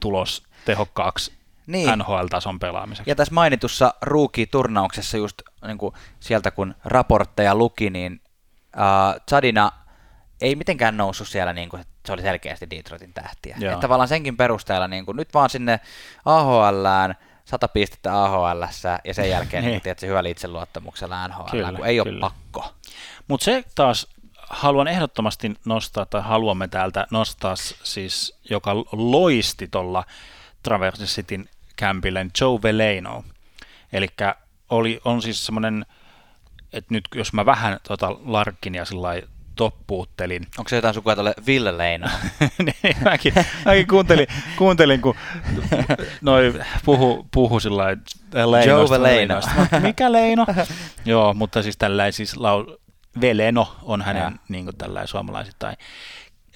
tulos 0.00 0.42
tehokkaaksi 0.64 1.32
niin. 1.66 1.98
NHL-tason 1.98 2.58
pelaamiseksi. 2.58 3.10
Ja 3.10 3.14
tässä 3.14 3.34
mainitussa 3.34 3.94
Rookie-turnauksessa 4.02 5.16
just 5.16 5.42
niin 5.66 5.78
kuin 5.78 5.94
sieltä 6.20 6.50
kun 6.50 6.74
raportteja 6.84 7.54
luki, 7.54 7.90
niin 7.90 8.20
uh, 8.76 9.20
Chadina 9.28 9.72
ei 10.40 10.56
mitenkään 10.56 10.96
noussut 10.96 11.28
siellä, 11.28 11.52
niin 11.52 11.68
kuin, 11.68 11.84
se 12.06 12.12
oli 12.12 12.22
selkeästi 12.22 12.70
Detroitin 12.70 13.12
tähtiä. 13.12 13.56
Että 13.60 13.76
tavallaan 13.80 14.08
senkin 14.08 14.36
perusteella 14.36 14.88
niin 14.88 15.06
kuin, 15.06 15.16
nyt 15.16 15.34
vaan 15.34 15.50
sinne 15.50 15.80
AHLään, 16.24 17.14
100 17.44 17.68
pistettä 17.68 18.22
AHL 18.24 18.62
ja 19.04 19.14
sen 19.14 19.30
jälkeen 19.30 19.64
niin. 19.64 19.80
niin, 19.84 20.08
hyvällä 20.10 20.28
itseluottamuksella 20.28 21.28
NHL, 21.28 21.50
kyllä, 21.50 21.72
kun 21.72 21.86
ei 21.86 22.00
kyllä. 22.04 22.12
ole 22.12 22.20
pakko. 22.20 22.74
Mutta 23.28 23.44
se 23.44 23.64
taas 23.74 24.06
haluan 24.50 24.88
ehdottomasti 24.88 25.54
nostaa, 25.64 26.06
tai 26.06 26.22
haluamme 26.22 26.68
täältä 26.68 27.06
nostaa 27.10 27.56
siis, 27.82 28.38
joka 28.50 28.74
loisti 28.92 29.68
tuolla 29.68 30.04
Traverse 30.62 31.04
Cityn 31.04 31.48
kämpille, 31.76 32.26
Joe 32.40 32.62
Veleno. 32.62 33.24
Eli 33.92 34.08
oli, 34.70 35.00
on 35.04 35.22
siis 35.22 35.46
semmoinen, 35.46 35.86
että 36.72 36.94
nyt 36.94 37.04
jos 37.14 37.32
mä 37.32 37.46
vähän 37.46 37.80
tota 37.88 38.16
Larkinia 38.24 38.84
sillä 38.84 39.22
toppuuttelin. 39.58 40.46
Onko 40.58 40.68
se 40.68 40.76
jotain 40.76 40.94
sukua 40.94 41.14
tuolle 41.14 41.34
Ville 41.46 41.78
Leino? 41.78 42.06
niin, 42.66 42.96
mäkin, 43.04 43.32
mäkin 43.64 43.86
kuuntelin, 43.86 44.26
kuuntelin, 44.58 45.00
kun 45.00 45.14
noi 46.20 46.54
puhu, 46.84 47.26
puhu 47.30 47.60
sillä 47.60 47.84
Joe 48.66 49.02
Leino. 49.02 49.40
Mikä 49.82 50.12
Leino? 50.12 50.46
Joo, 51.04 51.34
mutta 51.34 51.62
siis 51.62 51.76
tällä 51.76 52.10
siis 52.10 52.36
lau, 52.36 52.64
Veleno 53.20 53.76
on 53.82 54.02
hänen 54.02 54.22
ja. 54.22 54.32
niin 54.48 54.64
kuin 54.64 54.76
tällainen 54.76 55.08
suomalaisittain. 55.08 55.76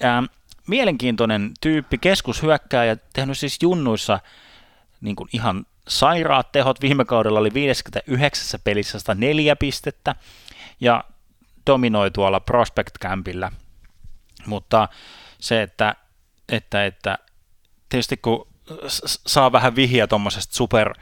Ähm, 0.03 0.25
mielenkiintoinen 0.67 1.51
tyyppi, 1.61 1.97
keskushyökkääjä, 1.97 2.97
tehnyt 3.13 3.37
siis 3.37 3.57
junnuissa 3.61 4.19
niin 5.01 5.15
kuin 5.15 5.29
ihan 5.33 5.65
sairaat 5.87 6.51
tehot. 6.51 6.81
Viime 6.81 7.05
kaudella 7.05 7.39
oli 7.39 7.53
59 7.53 8.59
pelissä 8.63 8.99
104 8.99 9.55
pistettä 9.55 10.15
ja 10.81 11.03
dominoi 11.67 12.11
tuolla 12.11 12.39
Prospect 12.39 12.93
Campillä. 13.01 13.51
Mutta 14.45 14.89
se, 15.39 15.61
että, 15.61 15.95
että, 16.49 16.85
että 16.85 17.17
tietysti 17.89 18.17
kun 18.17 18.47
saa 19.27 19.51
vähän 19.51 19.75
vihjaa 19.75 20.07
tuommoisesta 20.07 20.55
super, 20.55 20.93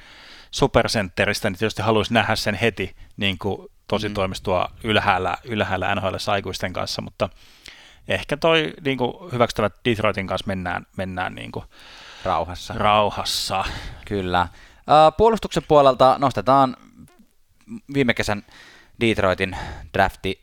supercentteristä, 0.51 1.49
niin 1.49 1.57
tietysti 1.57 1.81
haluaisi 1.81 2.13
nähdä 2.13 2.35
sen 2.35 2.55
heti 2.55 2.95
niin 3.17 3.37
kuin 3.37 3.67
tositoimistoa 3.91 4.71
mm. 4.73 4.89
ylhäällä, 4.89 5.37
ylhäällä 5.43 5.95
NHL 5.95 6.15
aikuisten 6.27 6.73
kanssa, 6.73 7.01
mutta 7.01 7.29
ehkä 8.07 8.37
toi 8.37 8.73
niin 8.85 8.97
kuin 8.97 9.31
hyväksyttävät 9.31 9.73
Detroitin 9.85 10.27
kanssa 10.27 10.47
mennään, 10.47 10.85
mennään 10.97 11.35
niin 11.35 11.51
kuin 11.51 11.65
rauhassa. 12.23 12.73
rauhassa. 12.77 13.63
Kyllä. 14.05 14.47
Puolustuksen 15.17 15.63
puolelta 15.67 16.15
nostetaan 16.19 16.77
viime 17.93 18.13
kesän 18.13 18.45
Detroitin 19.01 19.57
drafti 19.93 20.41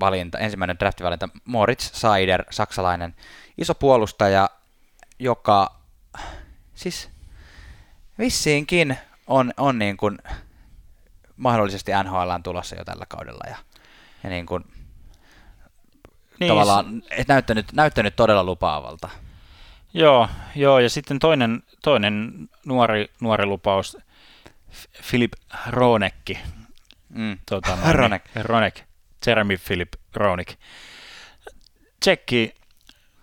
valinta, 0.00 0.38
ensimmäinen 0.38 0.78
draftivalinta, 0.78 1.28
Moritz 1.44 1.92
Seider, 1.92 2.44
saksalainen 2.50 3.14
iso 3.58 3.74
puolustaja, 3.74 4.50
joka 5.18 5.80
siis 6.74 7.10
vissiinkin 8.18 8.98
on, 9.26 9.52
on 9.56 9.78
niin 9.78 9.96
kuin 9.96 10.18
mahdollisesti 11.38 11.92
NHL 12.04 12.30
on 12.30 12.42
tulossa 12.42 12.76
jo 12.76 12.84
tällä 12.84 13.04
kaudella 13.08 13.44
ja, 13.50 13.56
ja 14.24 14.30
niin 14.30 14.46
kuin 14.46 14.64
niin, 16.40 16.48
tavallaan 16.48 17.02
et 17.10 17.28
näyttänyt, 17.28 17.72
näyttänyt 17.72 18.16
todella 18.16 18.44
lupaavalta. 18.44 19.08
Joo, 19.94 20.28
joo, 20.56 20.78
ja 20.78 20.90
sitten 20.90 21.18
toinen, 21.18 21.62
toinen 21.82 22.48
nuori, 22.66 23.10
nuori 23.20 23.46
lupaus, 23.46 23.96
Filip 25.02 25.32
Ronekki. 25.66 26.38
Mm. 27.08 27.38
Tota, 27.50 27.76
no, 27.84 27.92
Ronek. 27.92 28.22
Ronek. 28.42 28.80
Jeremy 29.26 29.56
Philip 29.66 29.92
Ronik. 30.14 30.54
Tsekki, 32.00 32.54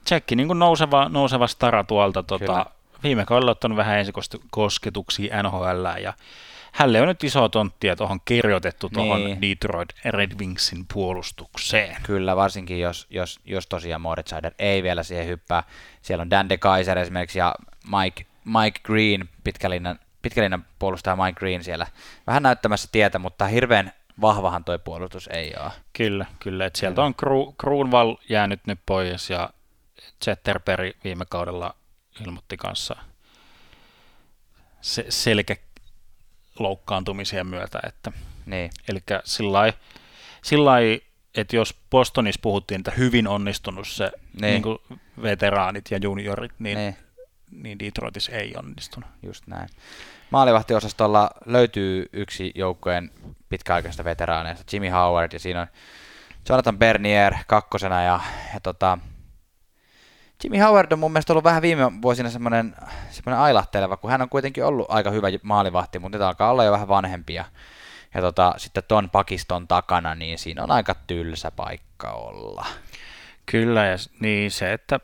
tsekki 0.06 0.36
niin 0.36 0.48
kuin 0.48 0.60
nouseva, 0.60 1.10
nouseva 1.10 1.48
stara 1.48 1.84
tuolta. 1.84 2.24
Tota, 2.24 2.66
viime 3.04 3.26
kaudella 3.26 3.52
ottanut 3.52 3.78
vähän 3.78 4.00
ensikosketuksia 4.00 5.44
NHL 5.44 6.02
ja 6.02 6.14
hälle 6.76 7.02
on 7.02 7.08
nyt 7.08 7.24
iso 7.24 7.50
tonttia 7.50 7.96
tuohon 7.96 8.20
kirjoitettu 8.26 8.90
tuohon 8.90 9.26
niin. 9.26 9.42
Detroit 9.42 9.90
Red 10.06 10.32
Wingsin 10.40 10.86
puolustukseen. 10.94 11.96
Kyllä, 12.04 12.36
varsinkin 12.36 12.80
jos, 12.80 13.08
jos, 13.10 13.40
jos 13.46 13.68
tosiaan 13.68 14.02
Moritz 14.02 14.34
ei 14.60 14.84
vielä 14.84 15.04
siihen 15.04 15.28
hyppää. 15.28 15.64
Siellä 16.02 16.22
on 16.22 16.30
Dan 16.30 16.50
de 16.50 16.58
Kaiser 16.58 16.98
esimerkiksi 16.98 17.40
ja 17.40 17.56
Mike, 17.84 18.26
Mike 18.46 18.80
Green, 18.84 19.30
pitkälinnan, 19.44 20.00
pitkälinnan 20.22 20.66
puolustaja 20.80 21.16
Mike 21.16 21.40
Green 21.40 21.64
siellä 21.64 21.88
vähän 22.28 22.44
näyttämässä 22.44 22.90
tietä, 22.92 23.20
mutta 23.20 23.48
hirveän 23.48 23.92
vahvahan 24.22 24.64
toi 24.64 24.80
puolustus 24.80 25.28
ei 25.28 25.54
ole. 25.60 25.72
Kyllä, 25.94 26.26
kyllä. 26.40 26.66
Et 26.66 26.76
sieltä 26.76 27.04
on 27.04 27.16
Kruunval 27.58 28.16
jäänyt 28.30 28.60
nyt 28.68 28.80
pois 28.86 29.30
ja 29.30 29.50
Zetterberg 30.26 30.96
viime 31.04 31.26
kaudella 31.30 31.76
ilmoitti 32.26 32.58
kanssa 32.58 32.96
se, 34.86 35.06
selkä 35.10 35.56
loukkaantumisien 36.60 37.48
myötä. 37.48 37.80
Että, 37.88 38.12
niin. 38.46 38.70
Eli 38.90 39.00
sillä 40.42 40.78
että 41.36 41.56
jos 41.56 41.76
Bostonissa 41.90 42.40
puhuttiin, 42.42 42.80
että 42.80 42.92
hyvin 42.92 43.28
onnistunut 43.28 43.88
se 43.88 44.12
niin. 44.34 44.42
Niin 44.42 44.62
kuin 44.62 44.78
veteraanit 45.22 45.92
ja 45.92 45.98
juniorit, 45.98 46.52
niin, 46.60 46.78
niin. 46.78 46.96
niin 47.52 47.80
Detroitissa 47.80 48.32
ei 48.32 48.54
onnistunut. 48.58 49.10
Just 49.24 49.48
näin. 49.48 49.70
Maalivahtiosastolla 50.30 51.30
löytyy 51.46 52.10
yksi 52.14 52.52
joukkojen 52.56 53.12
pitkäaikaisista 53.50 54.04
veteraaneista, 54.04 54.66
Jimmy 54.74 54.90
Howard, 54.90 55.34
ja 55.34 55.40
siinä 55.40 55.62
on 55.62 55.68
Jonathan 56.50 56.78
Bernier 56.78 57.34
kakkosena, 57.48 58.04
ja, 58.04 58.20
ja 58.54 58.60
tota, 58.60 58.98
Jimmy 60.44 60.58
Howard 60.58 60.92
on 60.92 61.00
mun 61.00 61.12
mielestä 61.12 61.34
ollut 61.34 61.44
vähän 61.44 61.62
viime 61.62 62.02
vuosina 62.02 62.30
semmoinen, 62.30 62.76
semmoinen 63.10 63.44
ailahteleva, 63.44 63.98
kun 63.98 64.12
hän 64.12 64.22
on 64.22 64.30
kuitenkin 64.30 64.66
ollut 64.66 64.86
aika 64.90 65.12
hyvä 65.12 65.28
maalivahti, 65.44 66.00
mutta 66.00 66.18
nyt 66.18 66.26
alkaa 66.26 66.52
olla 66.52 66.64
jo 66.64 66.72
vähän 66.72 66.88
vanhempia. 66.88 67.46
Ja 68.14 68.22
tota, 68.22 68.54
sitten 68.58 68.84
ton 68.88 69.10
pakiston 69.10 69.68
takana, 69.68 70.16
niin 70.16 70.40
siinä 70.40 70.64
on 70.64 70.72
aika 70.72 70.96
tylsä 71.08 71.52
paikka 71.52 72.12
olla. 72.12 72.66
Kyllä, 73.46 73.86
ja 73.86 73.98
niin 74.20 74.52
se, 74.52 74.74
että 74.74 75.00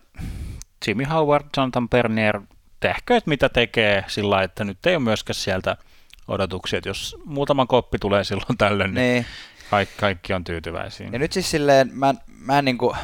Jimmy 0.87 1.03
Howard, 1.03 1.45
Jonathan 1.57 1.89
Bernier, 1.89 2.41
tehkööt 2.79 3.27
mitä 3.27 3.49
tekee 3.49 4.05
sillä 4.07 4.43
että 4.43 4.63
nyt 4.63 4.85
ei 4.85 4.95
ole 4.95 5.03
myöskään 5.03 5.35
sieltä 5.35 5.77
odotuksia, 6.27 6.77
että 6.77 6.89
jos 6.89 7.17
muutama 7.25 7.65
koppi 7.65 7.99
tulee 7.99 8.23
silloin 8.23 8.57
tällöin, 8.57 8.93
niin, 8.93 9.13
niin. 9.13 9.25
Kaikki, 9.69 9.95
kaikki 9.99 10.33
on 10.33 10.43
tyytyväisiä. 10.43 11.09
Ja 11.11 11.19
nyt 11.19 11.31
siis 11.31 11.51
silleen, 11.51 11.89
mä, 11.93 12.13
mä 12.27 12.59
en 12.59 12.65
niinku, 12.65 12.95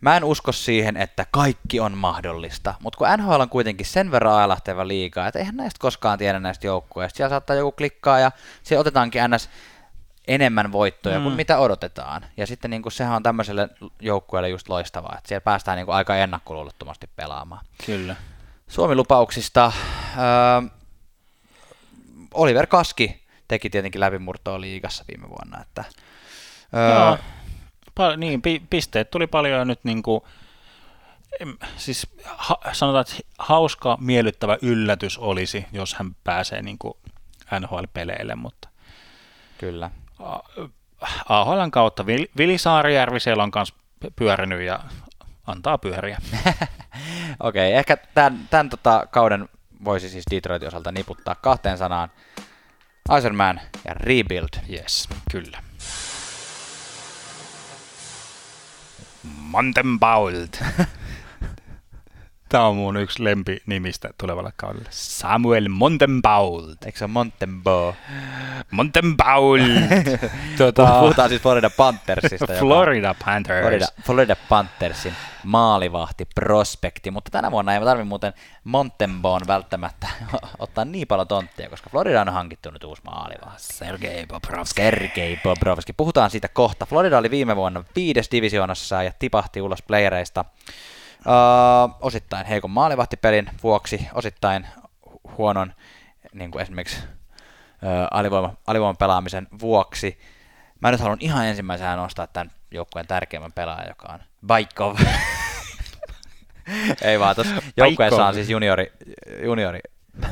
Mä 0.00 0.16
en 0.16 0.24
usko 0.24 0.52
siihen, 0.52 0.96
että 0.96 1.26
kaikki 1.30 1.80
on 1.80 1.96
mahdollista, 1.96 2.74
mutta 2.80 2.96
kun 2.96 3.06
NHL 3.18 3.40
on 3.40 3.48
kuitenkin 3.48 3.86
sen 3.86 4.10
verran 4.10 4.34
ailahteva 4.34 4.88
liikaa, 4.88 5.26
että 5.26 5.38
eihän 5.38 5.56
näistä 5.56 5.78
koskaan 5.80 6.18
tiedä 6.18 6.40
näistä 6.40 6.66
joukkueista. 6.66 7.16
Siellä 7.16 7.30
saattaa 7.30 7.56
joku 7.56 7.72
klikkaa 7.72 8.18
ja 8.18 8.32
siellä 8.62 8.80
otetaankin 8.80 9.22
ns 9.30 9.48
enemmän 10.28 10.72
voittoja 10.72 11.18
mm. 11.18 11.22
kuin 11.22 11.34
mitä 11.34 11.58
odotetaan. 11.58 12.24
Ja 12.36 12.46
sitten 12.46 12.70
niin 12.70 12.82
kuin, 12.82 12.92
sehän 12.92 13.16
on 13.16 13.22
tämmöiselle 13.22 13.68
joukkueelle 14.00 14.48
just 14.48 14.68
loistavaa, 14.68 15.14
että 15.18 15.28
siellä 15.28 15.40
päästään 15.40 15.76
niin 15.76 15.86
kuin, 15.86 15.96
aika 15.96 16.16
ennakkoluulottomasti 16.16 17.10
pelaamaan. 17.16 17.64
Kyllä. 17.86 18.16
Suomi-lupauksista 18.68 19.64
äh, 19.64 20.70
Oliver 22.34 22.66
Kaski 22.66 23.24
teki 23.48 23.70
tietenkin 23.70 24.00
läpimurtoa 24.00 24.60
liigassa 24.60 25.04
viime 25.08 25.28
vuonna. 25.28 25.60
Että, 25.60 25.80
äh, 25.80 26.98
no, 26.98 27.18
pal- 27.98 28.16
niin, 28.16 28.42
pi- 28.42 28.62
pisteet 28.70 29.10
tuli 29.10 29.26
paljon 29.26 29.58
ja 29.58 29.64
nyt 29.64 29.84
niin 29.84 30.02
kuin, 30.02 30.20
siis 31.76 32.06
ha- 32.24 32.60
sanotaan, 32.72 33.00
että 33.00 33.28
hauska, 33.38 33.98
miellyttävä 34.00 34.58
yllätys 34.62 35.18
olisi, 35.18 35.66
jos 35.72 35.94
hän 35.94 36.16
pääsee 36.24 36.62
niin 36.62 36.78
kuin 36.78 36.94
NHL-peleille, 37.60 38.34
mutta 38.34 38.68
Kyllä. 39.58 39.90
AHLn 41.28 41.70
kautta 41.70 42.06
Vili 42.36 42.58
Saarijärvi 42.58 43.20
siellä 43.20 43.42
on 43.42 43.50
kanssa 43.50 43.74
pyörinyt 44.16 44.60
ja 44.60 44.80
antaa 45.46 45.78
pyöriä. 45.78 46.18
Okei, 47.40 47.68
okay, 47.70 47.78
ehkä 47.78 47.96
tämän, 47.96 48.48
tämän 48.50 48.70
tota 48.70 49.06
kauden 49.10 49.48
voisi 49.84 50.08
siis 50.10 50.24
Detroitin 50.30 50.68
osalta 50.68 50.92
niputtaa 50.92 51.34
kahteen 51.34 51.78
sanaan. 51.78 52.10
Iserman 53.18 53.60
ja 53.84 53.94
Rebuild. 53.94 54.48
Yes, 54.70 55.08
kyllä. 55.30 55.67
Montenbault. 59.50 60.60
Tämä 62.48 62.64
on 62.64 62.76
mun 62.76 62.96
yksi 62.96 63.24
lempi 63.24 63.62
nimistä 63.66 64.10
tulevalle 64.18 64.52
kaudelle. 64.56 64.88
Samuel 64.90 65.68
Montenbault. 65.68 66.84
Eikö 66.86 66.98
se 66.98 67.04
ole 67.04 67.12
Montenbo? 67.12 67.94
Montenbault. 68.70 69.60
tuota... 70.58 71.00
Puhutaan 71.00 71.28
siis 71.28 71.42
Florida 71.42 71.70
Panthersista. 71.70 72.46
Florida 72.58 73.14
Panthers. 73.24 73.60
Florida, 73.60 73.86
Florida 74.06 74.36
Panthersin 74.48 75.14
maalivahti, 75.44 76.24
prospekti, 76.34 77.10
mutta 77.10 77.30
tänä 77.30 77.50
vuonna 77.50 77.74
ei 77.74 77.80
tarvitse 77.80 78.08
muuten 78.08 78.32
Montenboon 78.64 79.40
välttämättä 79.46 80.08
ottaa 80.58 80.84
niin 80.84 81.06
paljon 81.06 81.28
tonttia, 81.28 81.70
koska 81.70 81.90
Florida 81.90 82.20
on 82.20 82.28
hankittu 82.28 82.70
nyt 82.70 82.84
uusi 82.84 83.02
maalivahti. 83.04 83.62
Sergei 83.62 84.26
Bobrovski. 84.26 84.82
Sergei 84.82 85.40
Bobrovski. 85.42 85.92
Puhutaan 85.92 86.30
siitä 86.30 86.48
kohta. 86.48 86.86
Florida 86.86 87.18
oli 87.18 87.30
viime 87.30 87.56
vuonna 87.56 87.84
viides 87.96 88.30
divisioonassa 88.30 89.02
ja 89.02 89.12
tipahti 89.18 89.60
ulos 89.60 89.82
playereista. 89.82 90.44
Uh, 91.18 91.96
osittain 92.00 92.46
heikon 92.46 92.70
maalivahtipelin 92.70 93.50
vuoksi, 93.62 94.08
osittain 94.14 94.66
huonon 95.38 95.72
niin 96.32 96.50
kuin 96.50 96.62
esimerkiksi 96.62 97.02
uh, 97.02 97.08
alivoima, 98.10 98.54
alivoiman 98.66 98.96
pelaamisen 98.96 99.48
vuoksi. 99.60 100.18
Mä 100.80 100.90
nyt 100.90 101.00
haluan 101.00 101.18
ihan 101.20 101.46
ensimmäisenä 101.46 101.96
nostaa 101.96 102.26
tämän 102.26 102.50
joukkueen 102.70 103.06
tärkeimmän 103.06 103.52
pelaajan, 103.52 103.88
joka 103.88 104.12
on 104.12 104.20
Baikov. 104.46 104.96
Ei 107.02 107.20
vaan, 107.20 107.34
tuossa 107.34 107.54
joukkueessa 107.76 108.26
on 108.26 108.34
siis 108.34 108.50
juniori, 108.50 108.92
juniori 109.42 109.80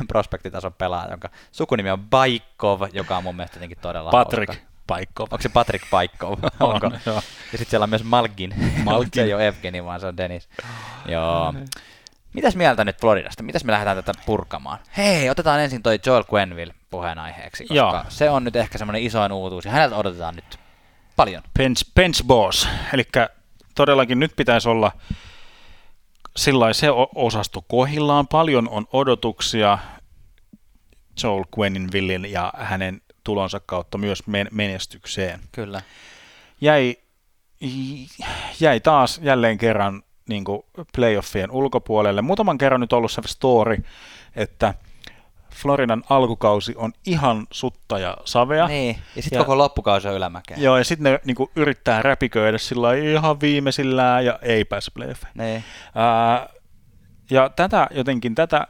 prospektitason 0.09 0.72
pelaaja, 0.72 1.11
jonka 1.11 1.30
sukunimi 1.53 1.91
on 1.91 2.01
Baikov, 2.01 2.82
joka 2.93 3.16
on 3.16 3.22
mun 3.22 3.37
mielestä 3.37 3.57
jotenkin 3.57 3.78
todella 3.78 4.11
Patrick 4.11 4.55
hauska. 4.55 4.76
Paikkov. 4.87 5.26
Onko 5.30 5.43
se 5.43 5.49
Patrick 5.49 5.91
Paikkov? 5.91 6.39
Onko? 6.61 6.91
joo. 7.07 7.22
Ja 7.53 7.59
sitten 7.59 7.66
siellä 7.66 7.84
on 7.84 7.91
myös 7.91 8.05
Malkin. 8.05 8.55
Malkin. 8.84 9.11
se 9.14 9.22
ei 9.22 9.34
ole 9.34 9.49
Evgeni, 9.49 9.84
vaan 9.84 10.01
se 10.01 10.07
on 10.07 10.16
Dennis. 10.16 10.49
Joo. 11.09 11.55
Mitäs 12.32 12.57
mieltä 12.57 12.84
nyt 12.84 13.01
Floridasta? 13.01 13.43
Mitäs 13.43 13.64
me 13.64 13.72
lähdetään 13.72 14.05
tätä 14.05 14.20
purkamaan? 14.26 14.78
Hei, 14.97 15.30
otetaan 15.30 15.61
ensin 15.61 15.82
toi 15.82 15.99
Joel 16.07 16.24
Quenville 16.34 16.74
puheenaiheeksi, 16.91 17.64
koska 17.64 17.74
Joo. 17.74 18.05
se 18.09 18.30
on 18.30 18.45
nyt 18.45 18.57
ehkä 18.57 18.78
semmoinen 18.78 19.03
isoin 19.03 19.32
uutuus, 19.32 19.64
ja 19.64 19.70
häneltä 19.70 19.97
odotetaan 19.97 20.34
nyt 20.34 20.59
paljon. 21.16 21.43
Bench, 21.59 21.95
bench 21.95 22.24
boss, 22.24 22.68
eli 22.93 23.05
todellakin 23.74 24.20
nyt 24.20 24.32
pitäisi 24.37 24.68
olla 24.68 24.93
sillä 26.37 26.72
se 26.72 26.89
osasto 27.14 27.62
kohillaan, 27.68 28.28
paljon 28.28 28.68
on 28.68 28.87
odotuksia, 28.93 29.78
Joel 31.22 31.45
Quenninvillin 31.59 32.32
ja 32.32 32.53
hänen 32.57 33.01
tulonsa 33.27 33.61
kautta 33.66 33.99
myös 33.99 34.27
men- 34.27 34.49
menestykseen. 34.51 35.41
Kyllä. 35.53 35.83
Jäi, 36.61 36.97
jäi 38.61 38.81
taas 38.81 39.20
jälleen 39.22 39.59
kerran 39.59 40.03
niin 40.29 40.45
kuin 40.45 40.62
playoffien 40.97 41.51
ulkopuolelle. 41.51 42.22
Muutaman 42.22 42.59
kerran 42.59 42.81
nyt 42.81 42.93
ollut 42.93 43.12
se 43.12 43.22
story, 43.27 43.77
että 44.37 44.74
Floridan 45.55 46.03
alkukausi 46.11 46.74
on 46.77 46.93
ihan 47.07 47.47
sutta 47.51 47.99
ja 47.99 48.16
savea. 48.24 48.66
Niin, 48.66 48.99
ja 49.16 49.22
sitten 49.22 49.39
koko 49.39 49.59
loppukausi 49.59 50.09
on 50.09 50.14
ylämäkeä. 50.14 50.57
Joo, 50.61 50.79
ja 50.79 50.85
sitten 50.85 51.12
ne 51.12 51.20
niin 51.24 51.35
kuin, 51.35 51.51
yrittää 51.57 52.03
räpiköidä 52.03 52.59
sillä 52.59 52.95
ihan 52.95 53.41
viimeisillään 53.41 54.24
ja 54.24 54.39
ei 54.43 54.64
pääse 54.64 54.91
playoffeihin. 54.91 55.39
Niin. 55.39 55.64
Ää, 55.95 56.49
ja 57.31 57.51
tätä 57.57 57.89
jotenkin, 57.91 58.35
tätä 58.35 58.66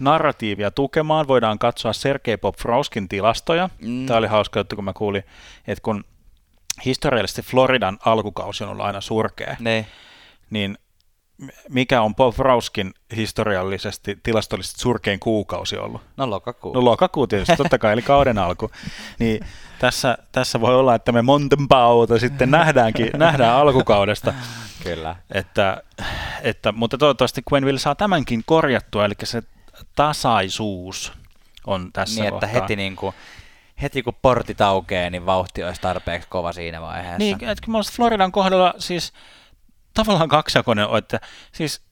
narratiivia 0.00 0.70
tukemaan 0.70 1.28
voidaan 1.28 1.58
katsoa 1.58 1.92
Sergei 1.92 2.36
Popfrauskin 2.36 3.08
tilastoja. 3.08 3.68
Mm. 3.82 4.06
Tämä 4.06 4.18
oli 4.18 4.26
hauska 4.26 4.60
juttu, 4.60 4.76
kun 4.76 4.84
mä 4.84 4.92
kuulin, 4.92 5.24
että 5.66 5.82
kun 5.82 6.04
historiallisesti 6.84 7.42
Floridan 7.42 7.98
alkukausi 8.04 8.64
on 8.64 8.70
ollut 8.70 8.86
aina 8.86 9.00
surkea, 9.00 9.56
niin, 9.60 9.86
niin 10.50 10.78
mikä 11.68 12.02
on 12.02 12.14
Bob 12.14 12.38
Rauskin 12.38 12.94
historiallisesti 13.16 14.18
tilastollisesti 14.22 14.80
surkein 14.80 15.20
kuukausi 15.20 15.76
ollut? 15.76 16.02
No 16.16 16.30
lokakuu. 16.30 16.74
No 16.74 16.84
lokakuu 16.84 17.26
tietysti, 17.26 17.56
totta 17.56 17.78
kai, 17.78 17.92
eli 17.92 18.02
kauden 18.02 18.38
alku. 18.38 18.70
Niin 19.18 19.46
tässä, 19.78 20.18
tässä 20.32 20.60
voi 20.60 20.74
olla, 20.74 20.94
että 20.94 21.12
me 21.12 21.22
Montenbauta 21.22 22.18
sitten 22.18 22.50
nähdäänkin, 22.50 23.10
nähdään 23.16 23.56
alkukaudesta. 23.56 24.34
Kyllä. 24.82 25.16
Että, 25.32 25.82
että, 26.42 26.72
mutta 26.72 26.98
toivottavasti 26.98 27.42
Quenville 27.52 27.80
saa 27.80 27.94
tämänkin 27.94 28.42
korjattua, 28.46 29.04
eli 29.04 29.14
se 29.22 29.42
tasaisuus 29.94 31.12
on 31.66 31.92
tässä 31.92 32.20
Niin, 32.20 32.34
että 32.34 32.46
kohtaa. 32.46 32.60
heti, 32.62 32.76
niin 32.76 32.96
kuin, 32.96 33.14
heti 33.82 34.02
kun 34.02 34.14
portit 34.22 34.60
aukeaa, 34.60 35.10
niin 35.10 35.26
vauhti 35.26 35.64
olisi 35.64 35.80
tarpeeksi 35.80 36.28
kova 36.28 36.52
siinä 36.52 36.80
vaiheessa. 36.80 37.18
Niin, 37.18 37.34
että 37.34 37.64
kyllä 37.64 37.78
Floridan 37.92 38.32
kohdalla 38.32 38.74
siis 38.78 39.12
tavallaan 39.94 40.28
kaksijakoinen 40.28 40.88
on, 40.88 40.98
että 40.98 41.20
siis 41.52 41.82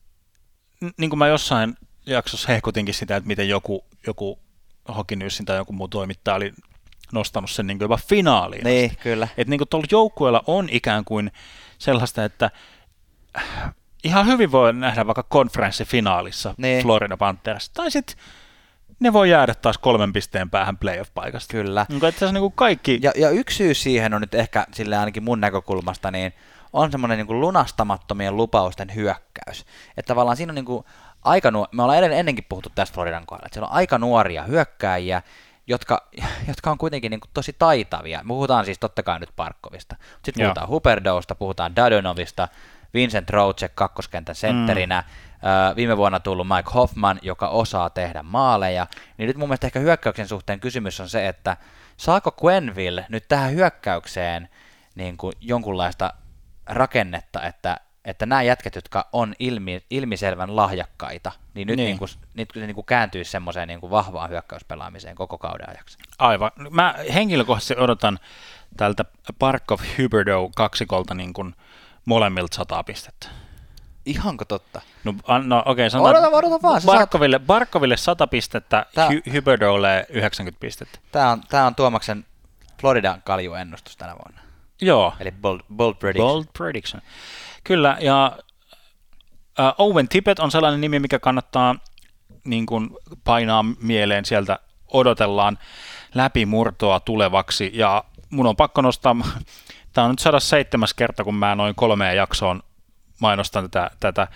niin 0.99 1.11
kuin 1.11 1.18
mä 1.18 1.28
jossain 1.28 1.76
jaksossa 2.07 2.49
hehkutinkin 2.53 2.95
sitä, 2.95 3.16
että 3.16 3.28
miten 3.28 3.49
joku, 3.49 3.84
joku 4.07 4.38
Hokinyssin 4.97 5.47
tai 5.47 5.57
joku 5.57 5.72
muu 5.72 5.88
toimittaja 5.88 6.34
oli 6.34 6.53
nostanut 7.12 7.51
sen 7.51 7.66
niin 7.66 7.78
kuin 7.78 7.84
jopa 7.84 7.97
finaaliin. 8.09 8.64
Niin, 8.64 8.97
kyllä. 8.97 9.28
Että 9.36 9.51
niin 9.51 9.59
kuin 9.59 9.68
tuolla 9.68 9.86
joukkueella 9.91 10.43
on 10.47 10.68
ikään 10.70 11.05
kuin 11.05 11.32
sellaista, 11.78 12.24
että 12.24 12.51
ihan 14.05 14.26
hyvin 14.26 14.53
voi 14.53 14.72
nähdä 14.72 15.07
vaikka 15.07 15.22
konferenssifinaalissa 15.22 16.55
niin. 16.57 16.82
Florida 16.82 17.16
Panthers. 17.16 17.68
Tai 17.70 17.90
sitten 17.90 18.16
ne 19.01 19.12
voi 19.12 19.30
jäädä 19.30 19.55
taas 19.55 19.78
kolmen 19.78 20.12
pisteen 20.12 20.51
päähän 20.51 20.78
playoff-paikasta. 20.78 21.51
Kyllä. 21.51 21.86
Niin 21.88 22.05
että 22.05 22.26
se 22.26 22.32
niin 22.32 22.53
kaikki... 22.53 22.98
Ja, 23.03 23.12
ja 23.16 23.30
yksi 23.30 23.57
syy 23.57 23.74
siihen 23.74 24.14
on 24.14 24.20
nyt 24.20 24.34
ehkä 24.34 24.66
sille 24.72 24.96
ainakin 24.96 25.22
mun 25.22 25.40
näkökulmasta, 25.40 26.11
niin 26.11 26.32
on 26.72 26.90
semmoinen 26.90 27.18
niin 27.18 27.40
lunastamattomien 27.40 28.36
lupausten 28.36 28.94
hyökkäys. 28.94 29.64
Että 29.96 30.09
tavallaan 30.09 30.36
siinä 30.36 30.51
on 30.51 30.55
niin 30.55 30.64
kuin 30.64 30.84
aika 31.22 31.51
nuor- 31.51 31.68
me 31.72 31.82
ollaan 31.82 31.98
edelleen 31.98 32.20
ennenkin 32.20 32.46
puhuttu 32.48 32.72
tästä 32.74 32.94
Floridan 32.94 33.26
kohdalla, 33.26 33.46
että 33.46 33.55
siellä 33.55 33.68
on 33.68 33.74
aika 33.74 33.98
nuoria 33.98 34.42
hyökkääjiä, 34.42 35.22
jotka, 35.66 36.09
jotka 36.48 36.70
on 36.70 36.78
kuitenkin 36.78 37.11
niin 37.11 37.20
kuin 37.20 37.30
tosi 37.34 37.53
taitavia. 37.59 38.20
Me 38.22 38.28
puhutaan 38.28 38.64
siis 38.64 38.78
totta 38.78 39.03
kai 39.03 39.20
nyt 39.20 39.36
Parkkovista. 39.36 39.96
Sitten 40.24 40.44
puhutaan 40.44 40.68
Huperdousta, 40.68 41.34
puhutaan 41.34 41.76
Dadonovista, 41.76 42.48
Vincent 42.95 43.30
Rocek 43.30 43.72
kakkoskentän 43.74 44.34
sentterinä, 44.34 45.01
mm. 45.01 45.76
viime 45.76 45.97
vuonna 45.97 46.20
tullut 46.20 46.49
Mike 46.49 46.70
Hoffman, 46.74 47.18
joka 47.22 47.49
osaa 47.49 47.91
tehdä 47.91 48.22
maaleja. 48.22 48.86
Niin 49.18 49.26
nyt 49.26 49.36
mun 49.36 49.49
mielestä 49.49 49.66
ehkä 49.66 49.78
hyökkäyksen 49.80 50.28
suhteen 50.28 50.61
kysymys 50.61 51.01
on 51.01 51.09
se, 51.09 51.28
että 51.28 51.57
saako 51.97 52.34
Quenville 52.45 53.07
nyt 53.09 53.24
tähän 53.28 53.53
hyökkäykseen 53.53 54.49
niin 54.95 55.16
kuin 55.16 55.32
jonkunlaista 55.41 56.12
rakennetta, 56.66 57.43
että, 57.43 57.80
että 58.05 58.26
nämä 58.26 58.43
jätket, 58.43 58.74
jotka 58.74 59.09
on 59.12 59.34
ilmi, 59.38 59.82
ilmiselvän 59.91 60.57
lahjakkaita, 60.57 61.32
niin 61.55 61.66
nyt 61.66 61.76
niin. 61.76 61.86
Niin 61.86 61.99
kuin, 61.99 62.09
nyt 62.34 62.53
niin 62.55 62.74
kuin 62.74 62.86
kääntyisi 62.86 63.30
semmoiseen 63.30 63.68
niin 63.68 63.80
kuin 63.80 63.91
vahvaan 63.91 64.30
hyökkäyspelaamiseen 64.30 65.16
koko 65.16 65.38
kauden 65.38 65.68
ajaksi. 65.68 65.99
Aivan. 66.18 66.51
Mä 66.70 66.95
henkilökohtaisesti 67.14 67.82
odotan 67.82 68.18
tältä 68.76 69.05
Parkov 69.38 69.78
Huberdo 69.99 70.51
kaksikolta 70.57 71.14
niin 71.14 71.32
kuin 71.32 71.55
molemmilta 72.05 72.57
sataa 72.57 72.84
pistettä. 72.84 73.28
Ihanko 74.07 74.44
totta? 74.44 74.80
No, 75.05 75.14
no 75.44 75.59
okei, 75.59 75.72
okay, 75.72 75.90
sanotaan 75.90 76.16
odota, 76.16 76.36
odota 76.36 76.62
vaan, 76.62 76.82
Barkoville, 76.86 77.36
saat... 77.36 77.46
Barkoville 77.46 77.96
100 77.96 78.26
pistettä, 78.26 78.86
Tää... 78.94 79.09
Hy- 79.09 79.34
Huberdolle 79.36 80.07
90 80.09 80.61
pistettä. 80.61 80.98
Tämä 81.12 81.30
on, 81.30 81.42
tämä 81.48 81.66
on 81.66 81.74
Tuomaksen 81.74 82.24
Floridan 82.80 83.22
kaljuennustus 83.24 83.96
tänä 83.96 84.12
vuonna. 84.12 84.40
Joo. 84.80 85.14
Eli 85.20 85.32
bold, 85.32 85.61
bold 85.76 85.94
prediction. 85.94 86.32
Bold 86.32 86.44
prediction. 86.59 87.03
Kyllä, 87.64 87.96
ja 88.01 88.38
uh, 89.59 89.86
Owen 89.86 90.09
Tippett 90.09 90.38
on 90.38 90.51
sellainen 90.51 90.80
nimi, 90.80 90.98
mikä 90.98 91.18
kannattaa 91.18 91.74
niin 92.44 92.66
kuin 92.66 92.90
painaa 93.24 93.64
mieleen 93.80 94.24
sieltä 94.24 94.59
odotellaan 94.88 95.59
läpimurtoa 96.14 97.01
tulevaksi, 97.01 97.70
ja 97.74 98.05
mun 98.30 98.46
on 98.46 98.57
pakko 98.57 98.82
nostaa, 98.82 99.16
tämä 99.93 100.05
on 100.05 100.11
nyt 100.11 100.18
107. 100.18 100.88
kerta, 100.97 101.24
kun 101.24 101.34
mä 101.34 101.55
noin 101.55 101.74
kolmeen 101.74 102.16
jaksoon 102.16 102.62
mainostan 103.20 103.70
tätä, 103.70 103.91
tätä 104.01 104.28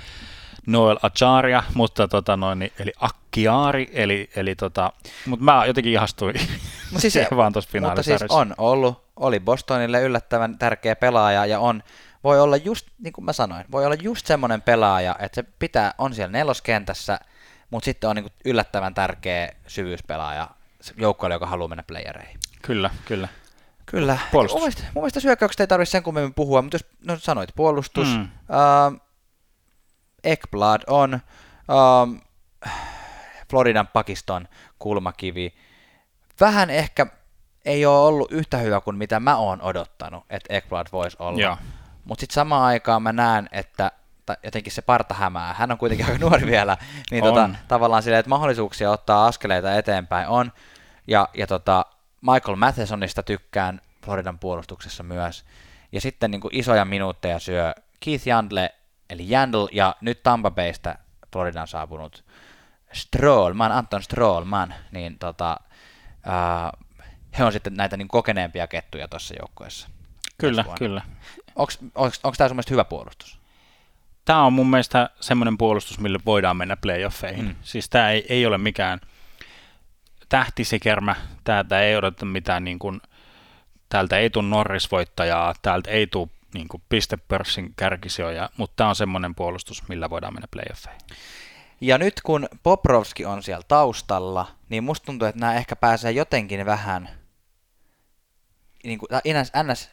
Noel 0.66 0.98
Acharia, 1.02 1.62
mutta 1.74 2.08
tota 2.08 2.36
noin, 2.36 2.72
eli 2.78 2.92
Akkiari, 3.00 3.90
eli, 3.92 4.30
eli 4.36 4.54
tota, 4.54 4.92
mutta 5.26 5.44
mä 5.44 5.66
jotenkin 5.66 5.92
ihastuin 5.92 6.34
no 6.92 7.00
siis, 7.00 7.14
vaan 7.36 7.52
tuossa. 7.52 7.80
Mutta 7.80 8.02
siis 8.02 8.22
on 8.28 8.54
ollut, 8.58 9.04
oli 9.16 9.40
Bostonille 9.40 10.02
yllättävän 10.02 10.58
tärkeä 10.58 10.96
pelaaja 10.96 11.46
ja 11.46 11.60
on, 11.60 11.82
voi 12.24 12.40
olla 12.40 12.56
just, 12.56 12.86
niin 12.98 13.12
kuin 13.12 13.24
mä 13.24 13.32
sanoin, 13.32 13.64
voi 13.72 13.86
olla 13.86 13.96
just 14.02 14.26
semmoinen 14.26 14.62
pelaaja, 14.62 15.16
että 15.18 15.34
se 15.34 15.44
pitää, 15.58 15.94
on 15.98 16.14
siellä 16.14 16.32
neloskentässä, 16.32 17.18
mutta 17.70 17.84
sitten 17.84 18.10
on 18.10 18.16
niin 18.16 18.24
kuin 18.24 18.32
yllättävän 18.44 18.94
tärkeä 18.94 19.52
syvyyspelaaja 19.66 20.50
joukkoille, 20.96 21.34
joka 21.34 21.46
haluaa 21.46 21.68
mennä 21.68 21.84
playereihin. 21.86 22.38
Kyllä, 22.62 22.90
kyllä. 23.04 23.28
Kyllä. 23.86 24.18
Puolustus. 24.32 24.54
Mun 24.54 24.62
mielestä, 24.62 24.82
mun 24.94 25.02
mielestä 25.02 25.20
syökkäyksestä 25.20 25.62
ei 25.62 25.66
tarvitse 25.66 25.90
sen 25.90 26.02
kummemmin 26.02 26.34
puhua, 26.34 26.62
mutta 26.62 26.74
jos 26.74 26.86
no, 27.04 27.16
sanoit 27.18 27.50
puolustus, 27.56 28.08
mm. 28.08 28.22
uh, 28.22 29.00
Ekblad 30.24 30.82
on 30.86 31.20
um, 32.04 32.20
Floridan 33.50 33.88
Pakiston 33.88 34.48
kulmakivi. 34.78 35.54
Vähän 36.40 36.70
ehkä 36.70 37.06
ei 37.64 37.86
ole 37.86 37.98
ollut 37.98 38.32
yhtä 38.32 38.56
hyvä 38.56 38.80
kuin 38.80 38.96
mitä 38.96 39.20
mä 39.20 39.36
oon 39.36 39.62
odottanut, 39.62 40.24
että 40.30 40.54
Ekblad 40.54 40.86
voisi 40.92 41.16
olla. 41.20 41.58
Mutta 42.04 42.20
sitten 42.20 42.34
samaan 42.34 42.64
aikaan 42.64 43.02
mä 43.02 43.12
näen, 43.12 43.48
että 43.52 43.92
jotenkin 44.42 44.72
se 44.72 44.82
parta 44.82 45.14
hämää. 45.14 45.54
Hän 45.54 45.72
on 45.72 45.78
kuitenkin 45.78 46.06
aika 46.06 46.18
nuori 46.18 46.46
vielä, 46.46 46.76
niin 47.10 47.24
tota, 47.24 47.50
tavallaan 47.68 48.02
silleen, 48.02 48.20
että 48.20 48.30
mahdollisuuksia 48.30 48.90
ottaa 48.90 49.26
askeleita 49.26 49.74
eteenpäin 49.74 50.28
on. 50.28 50.52
Ja, 51.06 51.28
ja 51.34 51.46
tota, 51.46 51.86
Michael 52.32 52.56
Mathesonista 52.56 53.22
tykkään 53.22 53.80
Floridan 54.04 54.38
puolustuksessa 54.38 55.02
myös. 55.02 55.44
Ja 55.92 56.00
sitten 56.00 56.30
niin 56.30 56.40
kuin 56.40 56.54
isoja 56.54 56.84
minuutteja 56.84 57.38
syö 57.38 57.74
Keith 58.00 58.26
Jandle, 58.26 58.74
eli 59.10 59.30
Jandl, 59.30 59.66
ja 59.72 59.96
nyt 60.00 60.22
Tampa 60.22 60.50
Baystä 60.50 60.98
Floridan 61.32 61.68
saapunut 61.68 62.24
Strollman, 62.92 63.72
Anton 63.72 64.02
Strollman, 64.02 64.74
niin 64.92 65.18
tota, 65.18 65.60
uh, 66.26 66.86
he 67.38 67.44
on 67.44 67.52
sitten 67.52 67.74
näitä 67.74 67.96
niin 67.96 68.08
kokeneempia 68.08 68.66
kettuja 68.66 69.08
tuossa 69.08 69.34
joukkueessa. 69.40 69.88
Kyllä, 70.38 70.64
kyllä. 70.78 71.02
Onko 71.56 71.72
tämä 72.36 72.48
sun 72.48 72.56
mielestä 72.56 72.70
hyvä 72.74 72.84
puolustus? 72.84 73.38
Tämä 74.24 74.42
on 74.42 74.52
mun 74.52 74.70
mielestä 74.70 75.10
semmoinen 75.20 75.58
puolustus, 75.58 75.98
millä 75.98 76.18
voidaan 76.26 76.56
mennä 76.56 76.76
playoffeihin. 76.76 77.44
Mm. 77.44 77.56
Siis 77.62 77.88
tämä 77.88 78.10
ei, 78.10 78.26
ei 78.28 78.46
ole 78.46 78.58
mikään 78.58 79.00
tähtisikermä, 80.34 81.16
täältä 81.44 81.80
ei 81.80 81.96
odota 81.96 82.26
mitään 82.26 82.64
niin 82.64 82.78
kuin, 82.78 83.00
täältä 83.88 84.18
ei 84.18 84.30
tule 84.30 84.44
Norris-voittajaa, 84.48 85.54
täältä 85.62 85.90
ei 85.90 86.06
tule 86.06 86.28
niin 86.54 86.68
kuin 86.68 86.82
pistepörssin 86.88 87.72
kärkisijoja, 87.76 88.50
mutta 88.56 88.76
tämä 88.76 88.88
on 88.88 88.96
semmoinen 88.96 89.34
puolustus, 89.34 89.88
millä 89.88 90.10
voidaan 90.10 90.34
mennä 90.34 90.48
playoffeihin. 90.50 91.00
Ja 91.80 91.98
nyt 91.98 92.14
kun 92.24 92.48
Poprovski 92.62 93.24
on 93.24 93.42
siellä 93.42 93.64
taustalla, 93.68 94.46
niin 94.68 94.84
musta 94.84 95.06
tuntuu, 95.06 95.28
että 95.28 95.40
nämä 95.40 95.54
ehkä 95.54 95.76
pääsee 95.76 96.10
jotenkin 96.10 96.66
vähän 96.66 97.08
niin 98.84 98.98
kuin, 98.98 99.08
ns, 99.40 99.52
ns 99.72 99.90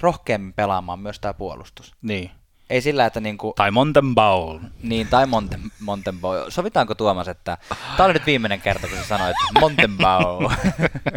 rohkeammin 0.00 0.52
pelaamaan 0.52 0.98
myös 0.98 1.20
tämä 1.20 1.34
puolustus. 1.34 1.94
Niin. 2.02 2.30
Ei 2.70 2.80
sillä, 2.80 3.06
että 3.06 3.20
niinku... 3.20 3.52
Tai 3.56 3.70
Montenbaul. 3.70 4.58
Niin, 4.82 5.08
tai 5.08 5.26
Monten, 5.26 5.60
Montenbaul. 5.80 6.50
Sovitaanko 6.50 6.94
Tuomas, 6.94 7.28
että... 7.28 7.58
Tämä 7.96 8.04
oli 8.04 8.12
nyt 8.12 8.26
viimeinen 8.26 8.60
kerta, 8.60 8.88
kun 8.88 8.98
sä 8.98 9.04
sanoit 9.04 9.36
Montenbaul. 9.60 10.48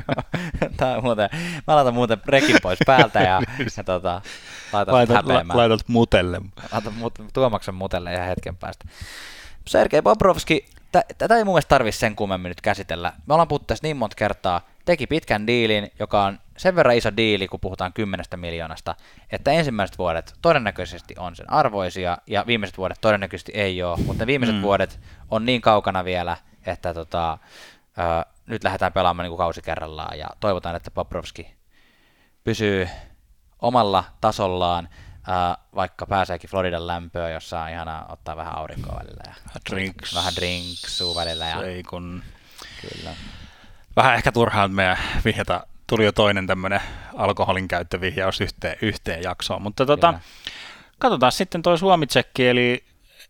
Tämä 0.78 0.95
on 0.97 1.04
muuten... 1.04 1.30
Mä 1.68 1.76
laitan 1.76 1.93
muuten 1.93 2.22
rekin 2.26 2.56
pois 2.62 2.80
päältä 2.86 3.20
ja, 3.20 3.41
ja 3.78 3.84
tota, 3.84 4.22
laitan 4.74 4.95
laitat, 4.95 5.16
häpeämään. 5.16 5.58
Laitat 5.58 5.88
mutelle. 5.88 6.41
Laitan 6.72 6.93
mut, 6.93 7.14
Tuomaksen 7.34 7.76
mutelle 7.76 8.14
ihan 8.14 8.28
hetken 8.28 8.56
päästä. 8.56 8.86
Sergei 9.68 10.02
Bobrovski 10.02 10.66
tätä 11.18 11.38
ei 11.38 11.43
mun 11.43 11.54
mielestä 11.54 11.70
tarvitse 11.70 12.00
sen 12.00 12.16
kummemmin 12.16 12.50
nyt 12.50 12.62
käsitellä. 12.62 13.14
Me 13.28 13.34
ollaan 13.34 13.47
puhuttu 13.47 13.66
tässä 13.66 13.88
niin 13.88 13.97
monta 13.97 14.16
kertaa. 14.16 14.62
Teki 14.90 15.08
pitkän 15.08 15.48
diilin, 15.48 15.92
joka 16.00 16.24
on 16.24 16.40
sen 16.58 16.76
verran 16.76 16.96
iso 16.96 17.18
diili, 17.18 17.48
kun 17.48 17.60
puhutaan 17.60 17.94
kymmenestä 17.94 18.38
miljoonasta, 18.38 18.96
että 19.32 19.52
ensimmäiset 19.52 19.98
vuodet 19.98 20.34
todennäköisesti 20.42 21.16
on 21.18 21.36
sen 21.36 21.52
arvoisia, 21.52 22.18
ja 22.28 22.44
viimeiset 22.48 22.78
vuodet 22.78 22.98
todennäköisesti 23.02 23.52
ei 23.56 23.84
ole, 23.84 23.98
mutta 24.06 24.24
ne 24.24 24.28
viimeiset 24.28 24.56
mm. 24.56 24.62
vuodet 24.62 25.00
on 25.32 25.46
niin 25.46 25.62
kaukana 25.62 26.06
vielä, 26.06 26.38
että 26.66 26.94
tota, 26.94 27.38
ö, 27.98 28.26
nyt 28.46 28.64
lähdetään 28.64 28.94
pelaamaan 28.94 29.24
niin 29.24 29.32
kuin 29.32 29.38
kausi 29.38 29.62
kerrallaan, 29.62 30.18
ja 30.20 30.28
toivotaan, 30.40 30.76
että 30.76 30.92
Poprovski 30.92 31.54
pysyy 32.44 32.90
omalla 33.62 34.04
tasollaan, 34.22 34.90
äh, 35.30 35.58
vaikka 35.76 36.06
pääseekin 36.06 36.50
Floridan 36.50 36.88
lämpöä, 36.88 37.30
jossa 37.30 37.62
on 37.62 37.70
ihana 37.70 38.06
ottaa 38.10 38.38
vähän 38.38 38.58
aurinkoa 38.58 39.00
välillä. 39.00 39.24
Ja 39.26 39.62
drinks. 39.70 40.16
Vähän 40.16 40.36
drinksua 40.36 41.16
välillä. 41.16 41.46
Ja... 41.46 41.64
Ei 41.64 41.84
kun... 41.84 42.24
Kyllä. 42.82 43.12
Vähän 44.00 44.16
ehkä 44.16 44.32
turhaan 44.32 44.72
meidän 44.72 44.97
vihjata. 45.26 45.68
Tuli 45.88 46.06
jo 46.06 46.12
toinen 46.12 46.47
tämmöinen 46.47 46.82
alkoholin 47.16 47.68
käyttövihjaus 47.68 48.41
yhteen, 48.41 48.78
yhteen 48.82 49.24
jaksoon. 49.24 49.62
Mutta 49.62 49.86
tota, 49.86 50.20
katsotaan 51.00 51.32
sitten 51.32 51.62
toi 51.62 51.78
Suomitsekki, 51.78 52.47
eli, 52.47 52.84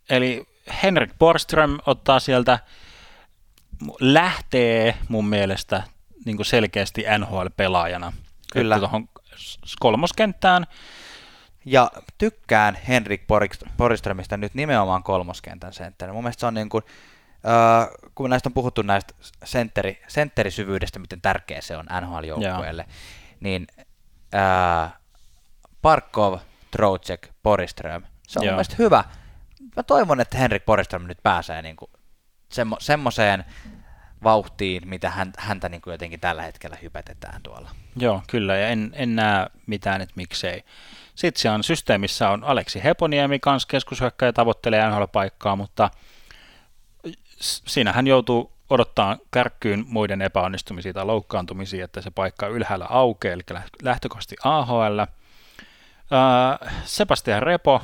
eli 0.10 0.46
Henrik 0.84 1.12
Borström 1.20 1.78
ottaa 1.86 2.20
sieltä, 2.20 2.60
lähtee 4.00 4.98
mun 5.08 5.26
mielestä 5.26 5.84
niin 6.26 6.38
kuin 6.38 6.46
selkeästi 6.46 7.06
NHL-pelaajana. 7.18 8.14
Kyllä. 8.54 8.80
Tuohon 8.80 9.10
kolmoskenttään 9.80 10.66
ja 11.66 11.92
tykkään 12.18 12.78
Henrik 12.88 13.24
Poriströmistä 13.78 14.38
nyt 14.38 14.54
nimenomaan 14.54 15.04
kolmoskentän 15.04 15.74
sentteri. 15.74 16.12
Mun 16.12 16.24
mielestä 16.24 16.40
se 16.40 16.46
on 16.46 16.54
niin 16.54 16.70
kuin, 16.70 16.84
kun 18.16 18.30
näistä 18.30 18.50
on 18.50 18.54
puhuttu 18.54 18.82
näistä 18.82 19.14
sentteri, 19.44 20.02
sentterisyvyydestä, 20.08 21.00
miten 21.00 21.22
tärkeä 21.22 21.62
se 21.62 21.78
on 21.78 21.86
NHL-joukkueelle, 22.02 22.86
niin 23.40 23.68
äh, 24.36 24.94
Parkov, 25.82 26.40
Trocek, 26.72 27.28
Poriström, 27.44 28.04
se 28.28 28.40
on 28.40 28.46
Joo. 28.46 28.52
mun 28.52 28.56
mielestä 28.56 28.76
hyvä. 28.80 29.04
Mä 29.76 29.84
toivon, 29.84 30.22
että 30.22 30.38
Henrik 30.38 30.66
Poriström 30.66 31.08
nyt 31.08 31.18
pääsee 31.24 31.62
niin 31.62 31.76
kuin 31.76 31.92
semmo, 32.50 32.78
semmoiseen 32.80 33.46
vauhtiin, 34.24 34.88
mitä 34.88 35.10
hän, 35.10 35.34
häntä 35.38 35.70
niin 35.70 35.82
kuin 35.82 35.92
jotenkin 35.92 36.20
tällä 36.20 36.42
hetkellä 36.42 36.78
hypätetään 36.82 37.42
tuolla. 37.44 37.70
Joo, 37.96 38.22
kyllä, 38.28 38.58
ja 38.58 38.68
en, 38.68 38.92
en 38.94 39.16
näe 39.16 39.48
mitään, 39.68 40.02
että 40.02 40.14
miksei. 40.16 40.64
Sitten 41.16 41.42
siellä 41.42 41.56
on 41.56 41.64
systeemissä 41.64 42.30
on 42.30 42.44
Aleksi 42.44 42.84
Heponiemi 42.84 43.40
kanssa 43.40 43.68
keskushyökkäjä 43.68 44.34
tavoittelee 44.34 44.90
NHL-paikkaa, 44.90 45.56
mutta 45.56 45.90
siinä 47.40 47.94
hän 47.94 48.08
joutuu 48.08 48.52
odottaa 48.70 49.18
kärkkyyn 49.32 49.86
muiden 49.88 50.22
epäonnistumisia 50.22 50.94
tai 50.94 51.06
loukkaantumisia, 51.06 51.86
että 51.86 52.02
se 52.02 52.12
paikka 52.12 52.48
ylhäällä 52.48 52.86
aukeaa, 52.90 53.34
eli 53.34 53.42
lähtökohtaisesti 53.84 54.36
AHL. 54.44 55.00
Sebastian 56.86 57.44
Repo, 57.44 57.82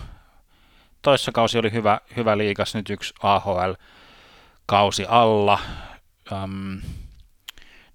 toissa 1.01 1.31
kausi 1.31 1.57
oli 1.57 1.71
hyvä, 1.71 1.99
hyvä 2.15 2.37
liikas, 2.37 2.75
nyt 2.75 2.89
yksi 2.89 3.13
AHL-kausi 3.23 5.05
alla. 5.09 5.59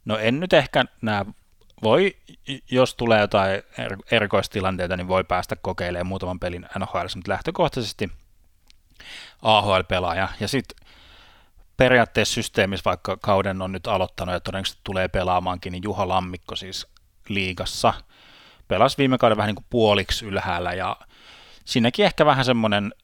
no 0.04 0.18
en 0.18 0.40
nyt 0.40 0.52
ehkä 0.52 0.84
näe 1.02 1.24
voi, 1.82 2.16
jos 2.70 2.94
tulee 2.94 3.20
jotain 3.20 3.62
er-, 3.78 3.98
erikoistilanteita, 4.10 4.96
niin 4.96 5.08
voi 5.08 5.24
päästä 5.24 5.56
kokeilemaan 5.56 6.06
muutaman 6.06 6.40
pelin 6.40 6.66
NHL, 6.78 7.06
mutta 7.16 7.32
lähtökohtaisesti 7.32 8.10
AHL-pelaaja. 9.42 10.28
Ja 10.40 10.48
sitten 10.48 10.89
periaatteessa 11.80 12.34
systeemissä, 12.34 12.84
vaikka 12.84 13.16
kauden 13.16 13.62
on 13.62 13.72
nyt 13.72 13.86
aloittanut 13.86 14.32
ja 14.32 14.40
todennäköisesti 14.40 14.80
tulee 14.84 15.08
pelaamaankin, 15.08 15.72
niin 15.72 15.82
Juha 15.82 16.08
Lammikko 16.08 16.56
siis 16.56 16.86
liigassa 17.28 17.94
pelasi 18.68 18.98
viime 18.98 19.18
kauden 19.18 19.36
vähän 19.36 19.48
niin 19.48 19.56
kuin 19.56 19.66
puoliksi 19.70 20.26
ylhäällä 20.26 20.72
ja 20.72 20.96
siinäkin 21.64 22.04
ehkä 22.04 22.26
vähän 22.26 22.44
semmoinen 22.44 22.94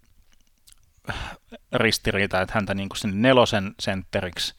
ristiriita, 1.72 2.40
että 2.40 2.54
häntä 2.54 2.74
niin 2.74 2.88
kuin 2.88 2.98
sinne 2.98 3.28
nelosen 3.28 3.74
sentteriksi 3.80 4.54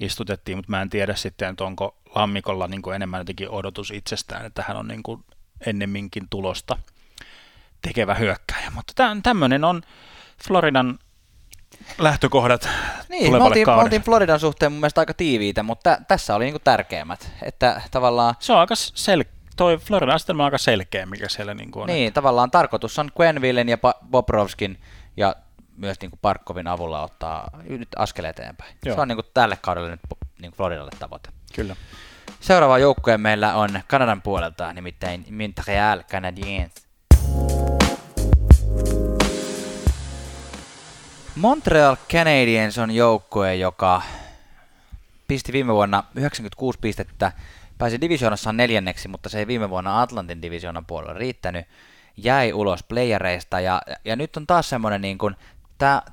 istutettiin, 0.00 0.58
mutta 0.58 0.70
mä 0.70 0.82
en 0.82 0.90
tiedä 0.90 1.14
sitten, 1.14 1.50
että 1.50 1.64
onko 1.64 1.96
Lammikolla 2.14 2.68
niin 2.68 2.82
kuin 2.82 2.96
enemmän 2.96 3.20
jotenkin 3.20 3.50
odotus 3.50 3.90
itsestään, 3.90 4.46
että 4.46 4.64
hän 4.68 4.76
on 4.76 4.88
niin 4.88 5.02
kuin 5.02 5.24
ennemminkin 5.66 6.26
tulosta 6.30 6.78
tekevä 7.82 8.14
hyökkäjä. 8.14 8.70
Mutta 8.74 9.16
tämmöinen 9.22 9.64
on 9.64 9.82
Floridan 10.48 10.98
lähtökohdat 11.98 12.68
niin, 13.08 13.32
me 13.32 13.38
oltiin, 13.38 13.66
me 13.68 13.74
oltiin 13.74 14.02
Floridan 14.02 14.40
suhteen 14.40 14.72
mun 14.72 14.80
mielestä 14.80 15.00
aika 15.00 15.14
tiiviitä, 15.14 15.62
mutta 15.62 15.96
t- 15.96 16.08
tässä 16.08 16.34
oli 16.34 16.44
niinku 16.44 16.58
tärkeimmät. 16.58 17.32
Että 17.42 17.82
tavallaan... 17.90 18.34
Se 18.38 18.52
on 18.52 18.58
aika 18.58 18.74
sel- 18.74 19.24
toi 19.56 19.76
Floridan 19.76 20.14
astelma 20.14 20.42
on 20.42 20.44
aika 20.44 20.58
selkeä, 20.58 21.06
mikä 21.06 21.28
siellä 21.28 21.54
niinku 21.54 21.80
on. 21.80 21.86
Niin, 21.86 22.08
että... 22.08 22.14
tavallaan 22.14 22.50
tarkoitus 22.50 22.98
on 22.98 23.10
Quenvillen 23.20 23.68
ja 23.68 23.78
Bobrovskin 24.10 24.80
ja 25.16 25.36
myös 25.76 26.00
niin 26.00 26.10
kuin 26.10 26.18
Parkkovin 26.22 26.66
avulla 26.66 27.02
ottaa 27.02 27.50
nyt 27.68 27.88
askel 27.96 28.24
eteenpäin. 28.24 28.76
Joo. 28.84 28.94
Se 28.94 29.00
on 29.00 29.08
niin 29.08 29.16
kuin 29.16 29.26
tälle 29.34 29.58
kaudelle 29.60 29.90
nyt 29.90 30.00
niin 30.40 30.50
kuin 30.50 30.56
Floridalle 30.56 30.90
tavoite. 30.98 31.28
Kyllä. 31.54 31.76
Seuraava 32.40 32.78
joukkue 32.78 33.18
meillä 33.18 33.54
on 33.54 33.80
Kanadan 33.86 34.22
puolelta, 34.22 34.72
nimittäin 34.72 35.24
Montreal 35.30 36.02
Canadiens. 36.02 36.87
Montreal 41.38 41.96
Canadiens 42.12 42.78
on 42.78 42.90
joukkue, 42.90 43.54
joka 43.54 44.02
pisti 45.28 45.52
viime 45.52 45.72
vuonna 45.74 46.04
96 46.14 46.78
pistettä, 46.78 47.32
pääsi 47.78 48.00
divisioonassa 48.00 48.52
neljänneksi, 48.52 49.08
mutta 49.08 49.28
se 49.28 49.38
ei 49.38 49.46
viime 49.46 49.70
vuonna 49.70 50.02
Atlantin 50.02 50.42
divisioonan 50.42 50.86
puolella 50.86 51.12
riittänyt, 51.14 51.66
jäi 52.16 52.52
ulos 52.52 52.82
playereista 52.82 53.60
ja, 53.60 53.82
ja 54.04 54.16
nyt 54.16 54.36
on 54.36 54.46
taas 54.46 54.68
semmoinen 54.68 55.00
niin 55.00 55.18
kuin 55.18 55.36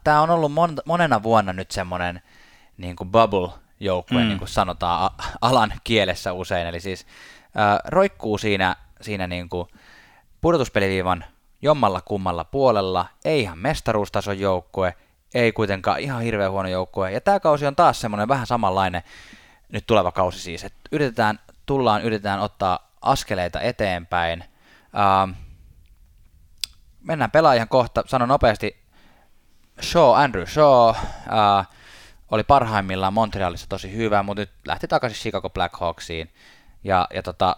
tämä 0.03 0.21
on 0.21 0.29
ollut 0.29 0.51
mon, 0.51 0.77
monena 0.85 1.23
vuonna 1.23 1.53
nyt 1.53 1.71
semmoinen 1.71 2.21
niin 2.77 2.95
kuin 2.95 3.09
bubble-joukkue, 3.11 4.21
mm. 4.21 4.27
niin 4.27 4.39
kuin 4.39 4.49
sanotaan 4.49 5.05
a, 5.05 5.23
alan 5.41 5.73
kielessä 5.83 6.33
usein, 6.33 6.67
eli 6.67 6.79
siis 6.79 7.05
äh, 7.45 7.79
roikkuu 7.85 8.37
siinä, 8.37 8.75
siinä 9.01 9.27
niin 9.27 9.49
kuin 9.49 9.67
pudotuspeliviivan 10.41 11.25
jommalla 11.61 12.01
kummalla 12.01 12.43
puolella, 12.43 13.05
ei 13.25 13.41
ihan 13.41 13.59
mestaruustason 13.59 14.39
joukkue, 14.39 14.93
ei 15.35 15.51
kuitenkaan 15.51 15.99
ihan 15.99 16.21
hirveän 16.21 16.51
huono 16.51 16.69
joukkue, 16.69 17.11
ja 17.11 17.21
tämä 17.21 17.39
kausi 17.39 17.65
on 17.65 17.75
taas 17.75 18.01
semmoinen 18.01 18.27
vähän 18.27 18.47
samanlainen, 18.47 19.03
nyt 19.69 19.87
tuleva 19.87 20.11
kausi 20.11 20.39
siis, 20.39 20.63
että 20.63 20.79
yritetään, 20.91 21.39
tullaan, 21.65 22.01
yritetään 22.01 22.39
ottaa 22.39 22.91
askeleita 23.01 23.61
eteenpäin, 23.61 24.43
äh, 24.97 25.35
mennään 27.03 27.31
pelaajan 27.31 27.67
kohta, 27.67 28.03
sanon 28.05 28.29
nopeasti 28.29 28.85
Shaw, 29.81 30.15
Andrew 30.15 30.45
Shaw, 30.45 30.89
uh, 30.89 30.95
oli 32.31 32.43
parhaimmillaan 32.43 33.13
Montrealissa 33.13 33.69
tosi 33.69 33.95
hyvä, 33.95 34.23
mutta 34.23 34.41
nyt 34.41 34.51
lähti 34.67 34.87
takaisin 34.87 35.19
Chicago 35.19 35.49
Blackhawksiin. 35.49 36.33
Ja, 36.83 37.07
ja 37.13 37.23
tota, 37.23 37.55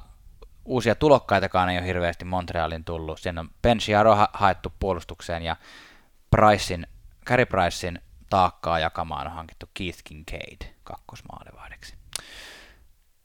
uusia 0.66 0.96
tulokkaitakaan 0.96 1.70
ei 1.70 1.78
ole 1.78 1.88
hirveästi 1.88 2.26
Montrealin 2.26 2.84
tullut. 2.84 3.20
Siinä 3.20 3.42
on 3.42 3.50
Ben 3.62 3.78
Chiaro 3.78 4.16
ha- 4.16 4.30
haettu 4.34 4.74
puolustukseen 4.80 5.44
ja 5.44 5.56
Pricein, 6.32 6.88
Carey 7.28 7.46
Pricein 7.46 8.02
taakkaa 8.30 8.80
jakamaan 8.80 9.28
on 9.28 9.34
hankittu 9.34 9.66
Keith 9.74 10.00
Kincaid 10.04 10.62
kakkosmaalivahdeksi. 10.84 11.96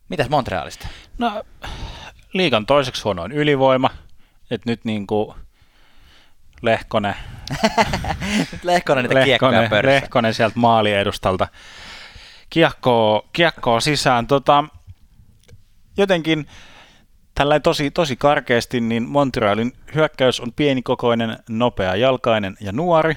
Mitäs 0.08 0.28
Montrealista? 0.28 0.88
No, 1.18 1.44
liikan 2.32 2.66
toiseksi 2.66 3.02
huonoin 3.02 3.32
ylivoima. 3.32 3.90
että 4.50 4.70
nyt 4.70 4.84
niin 4.84 5.06
kuin 5.06 5.34
Lehkonen. 6.62 7.14
Lehkonen 8.62 9.04
niitä 9.04 9.14
Lehkonen, 9.14 9.70
Lehkonen 9.82 10.34
sieltä 10.34 10.58
maaliedustalta 10.58 11.48
kiekkoa, 12.50 13.28
kiekkoa 13.32 13.80
sisään. 13.80 14.26
Tota, 14.26 14.64
jotenkin 15.96 16.46
tällä 17.34 17.60
tosi, 17.60 17.90
tosi 17.90 18.16
karkeasti, 18.16 18.80
niin 18.80 19.08
Montrealin 19.08 19.72
hyökkäys 19.94 20.40
on 20.40 20.52
pienikokoinen, 20.52 21.38
nopea 21.48 21.96
jalkainen 21.96 22.56
ja 22.60 22.72
nuori. 22.72 23.16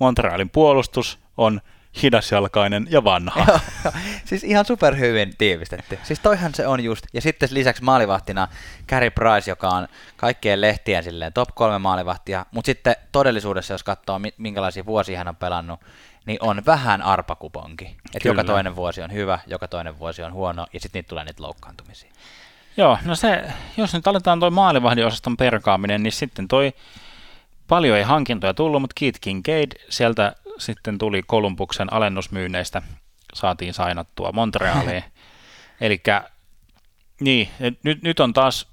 Montrealin 0.00 0.50
puolustus 0.50 1.18
on 1.36 1.60
hidasjalkainen 2.02 2.86
ja 2.90 3.04
vanha. 3.04 3.60
siis 4.24 4.44
ihan 4.44 4.64
superhyvin 4.64 5.34
tiivistetty. 5.38 5.98
Siis 6.02 6.20
toihan 6.20 6.54
se 6.54 6.66
on 6.66 6.84
just. 6.84 7.06
Ja 7.12 7.20
sitten 7.20 7.48
lisäksi 7.52 7.84
maalivahtina 7.84 8.48
Carey 8.88 9.10
Price, 9.10 9.50
joka 9.50 9.68
on 9.68 9.88
kaikkien 10.16 10.60
lehtien 10.60 11.04
silleen 11.04 11.32
top 11.32 11.48
kolme 11.54 11.78
maalivahtia, 11.78 12.46
mutta 12.50 12.66
sitten 12.66 12.96
todellisuudessa, 13.12 13.74
jos 13.74 13.82
katsoo 13.82 14.20
minkälaisia 14.38 14.86
vuosia 14.86 15.18
hän 15.18 15.28
on 15.28 15.36
pelannut, 15.36 15.80
niin 16.26 16.38
on 16.40 16.62
vähän 16.66 17.02
arpakuponki. 17.02 17.96
Että 18.14 18.28
joka 18.28 18.44
toinen 18.44 18.76
vuosi 18.76 19.02
on 19.02 19.12
hyvä, 19.12 19.38
joka 19.46 19.68
toinen 19.68 19.98
vuosi 19.98 20.22
on 20.22 20.32
huono, 20.32 20.66
ja 20.72 20.80
sitten 20.80 20.98
niitä 20.98 21.08
tulee 21.08 21.24
niitä 21.24 21.42
loukkaantumisia. 21.42 22.10
Joo, 22.76 22.98
no 23.04 23.14
se, 23.14 23.44
jos 23.76 23.94
nyt 23.94 24.06
aletaan 24.06 24.40
toi 24.40 24.50
maalivahdin 24.50 25.06
osaston 25.06 25.36
perkaaminen, 25.36 26.02
niin 26.02 26.12
sitten 26.12 26.48
toi 26.48 26.72
paljon 27.70 27.96
ei 27.96 28.02
hankintoja 28.02 28.54
tullut, 28.54 28.80
mutta 28.80 28.94
Keith 29.00 29.20
Kincaid 29.20 29.72
sieltä 29.88 30.36
sitten 30.58 30.98
tuli 30.98 31.22
Kolumbuksen 31.26 31.92
alennusmyynneistä, 31.92 32.82
saatiin 33.34 33.74
sainattua 33.74 34.32
Montrealiin. 34.32 35.04
Eli 35.80 36.02
niin, 37.20 37.48
nyt, 37.82 38.02
nyt 38.02 38.20
on 38.20 38.32
taas 38.32 38.66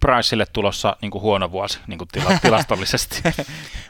Priceille 0.00 0.46
tulossa 0.52 0.96
niin 1.02 1.10
kuin 1.10 1.22
huono 1.22 1.50
vuosi 1.50 1.80
niin 1.86 1.98
kuin 1.98 2.08
tila, 2.12 2.38
tilastollisesti. 2.42 3.22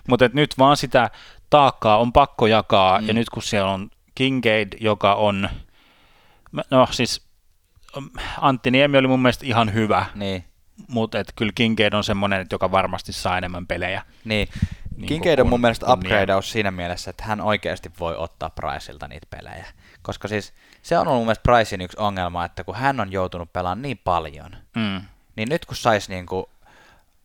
Mutta 0.09 0.31
nyt 0.33 0.55
vaan 0.59 0.77
sitä 0.77 1.11
taakkaa 1.51 1.99
on 1.99 2.13
pakko 2.13 2.47
jakaa, 2.47 3.01
mm. 3.01 3.09
ja 3.09 3.15
nyt 3.15 3.31
kun 3.31 3.43
siellä 3.43 3.71
on 3.71 3.91
Kincaid, 4.15 4.73
joka 4.81 5.15
on, 5.15 5.49
no 6.71 6.89
siis 6.91 7.27
Antti 8.41 8.71
Niemi 8.71 8.99
oli 8.99 9.09
mun 9.09 9.23
mielestä 9.23 9.47
ihan 9.47 9.75
hyvä, 9.75 10.07
niin. 10.15 10.45
Mutta 10.89 11.19
kyllä 11.37 11.53
Kincaid 11.55 11.93
on 11.93 12.05
semmoinen, 12.05 12.47
joka 12.53 12.71
varmasti 12.71 13.13
saa 13.13 13.39
enemmän 13.39 13.67
pelejä. 13.67 14.03
Niin. 14.25 14.49
niin 14.97 15.09
Kincaid 15.09 15.39
on 15.39 15.49
mun 15.49 15.61
mielestä 15.61 15.93
upgradeaus 15.93 16.51
siinä 16.53 16.71
mielessä, 16.71 17.11
että 17.11 17.25
hän 17.25 17.41
oikeasti 17.41 17.91
voi 18.01 18.17
ottaa 18.17 18.51
Priceilta 18.51 19.09
niitä 19.09 19.27
pelejä. 19.31 19.67
Koska 20.03 20.29
siis 20.29 20.53
se 20.83 20.99
on 20.99 21.09
ollut 21.09 21.19
mun 21.19 21.27
mielestä 21.27 21.43
Pricein 21.43 21.81
yksi 21.81 21.97
ongelma, 22.01 22.45
että 22.45 22.65
kun 22.65 22.75
hän 22.75 23.01
on 23.01 23.13
joutunut 23.13 23.53
pelaamaan 23.53 23.83
niin 23.83 24.01
paljon, 24.05 24.57
mm. 24.77 25.01
niin 25.37 25.49
nyt 25.49 25.67
kun 25.67 25.77
saisi 25.77 26.13
niin 26.13 26.27
kuin 26.27 26.47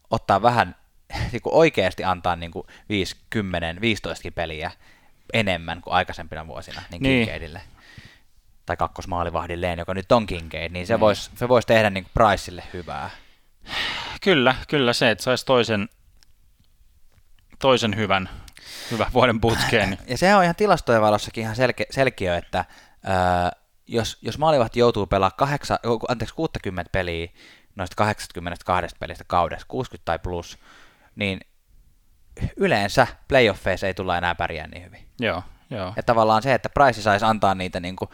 ottaa 0.09 0.41
vähän, 0.41 0.75
niin 1.31 1.41
kuin 1.41 1.53
oikeasti 1.53 2.03
antaa 2.03 2.35
niin 2.35 2.51
kuin 2.51 2.67
5, 2.89 3.15
10, 3.29 3.81
15 3.81 4.31
peliä 4.35 4.71
enemmän 5.33 5.81
kuin 5.81 5.93
aikaisempina 5.93 6.47
vuosina 6.47 6.81
niin 6.91 7.03
niin. 7.03 7.25
Kincaidille, 7.25 7.61
tai 8.65 8.77
kakkosmaalivahdilleen, 8.77 9.79
joka 9.79 9.93
nyt 9.93 10.11
on 10.11 10.25
Kincaid, 10.25 10.71
niin 10.71 10.87
se 10.87 10.97
mm. 10.97 10.99
voisi 10.99 11.31
se 11.35 11.49
vois 11.49 11.65
tehdä 11.65 11.89
niin 11.89 12.07
Priceille 12.13 12.63
hyvää. 12.73 13.09
Kyllä, 14.21 14.55
kyllä 14.67 14.93
se, 14.93 15.11
että 15.11 15.23
saisi 15.23 15.45
toisen, 15.45 15.89
toisen 17.59 17.95
hyvän, 17.95 18.29
hyvän 18.91 19.13
vuoden 19.13 19.41
putkeen. 19.41 19.97
Ja 20.07 20.17
sehän 20.17 20.37
on 20.37 20.43
ihan 20.43 20.55
tilastojen 20.55 21.01
valossakin 21.01 21.41
ihan 21.41 21.55
selke, 21.55 21.85
selkeä, 21.89 22.37
että 22.37 22.65
öö, 23.07 23.59
jos, 23.87 24.17
jos 24.21 24.37
maalivahti 24.37 24.79
joutuu 24.79 25.07
pelaamaan 25.07 25.37
kahdeksa, 25.37 25.79
anteeksi, 26.07 26.35
60 26.35 26.89
peliä 26.91 27.27
noista 27.75 27.95
82 27.95 28.95
pelistä 28.99 29.23
kaudessa, 29.27 29.67
60 29.67 30.05
tai 30.05 30.19
plus, 30.19 30.57
niin 31.15 31.39
yleensä 32.57 33.07
playoffeissa 33.27 33.87
ei 33.87 33.93
tulla 33.93 34.17
enää 34.17 34.35
pärjää 34.35 34.67
niin 34.67 34.85
hyvin. 34.85 35.07
Joo, 35.19 35.43
joo. 35.69 35.93
Ja 35.95 36.03
tavallaan 36.03 36.41
se, 36.41 36.53
että 36.53 36.69
Price 36.69 37.01
saisi 37.01 37.25
antaa 37.25 37.55
niitä 37.55 37.79
niin 37.79 37.95
kuin, 37.95 38.09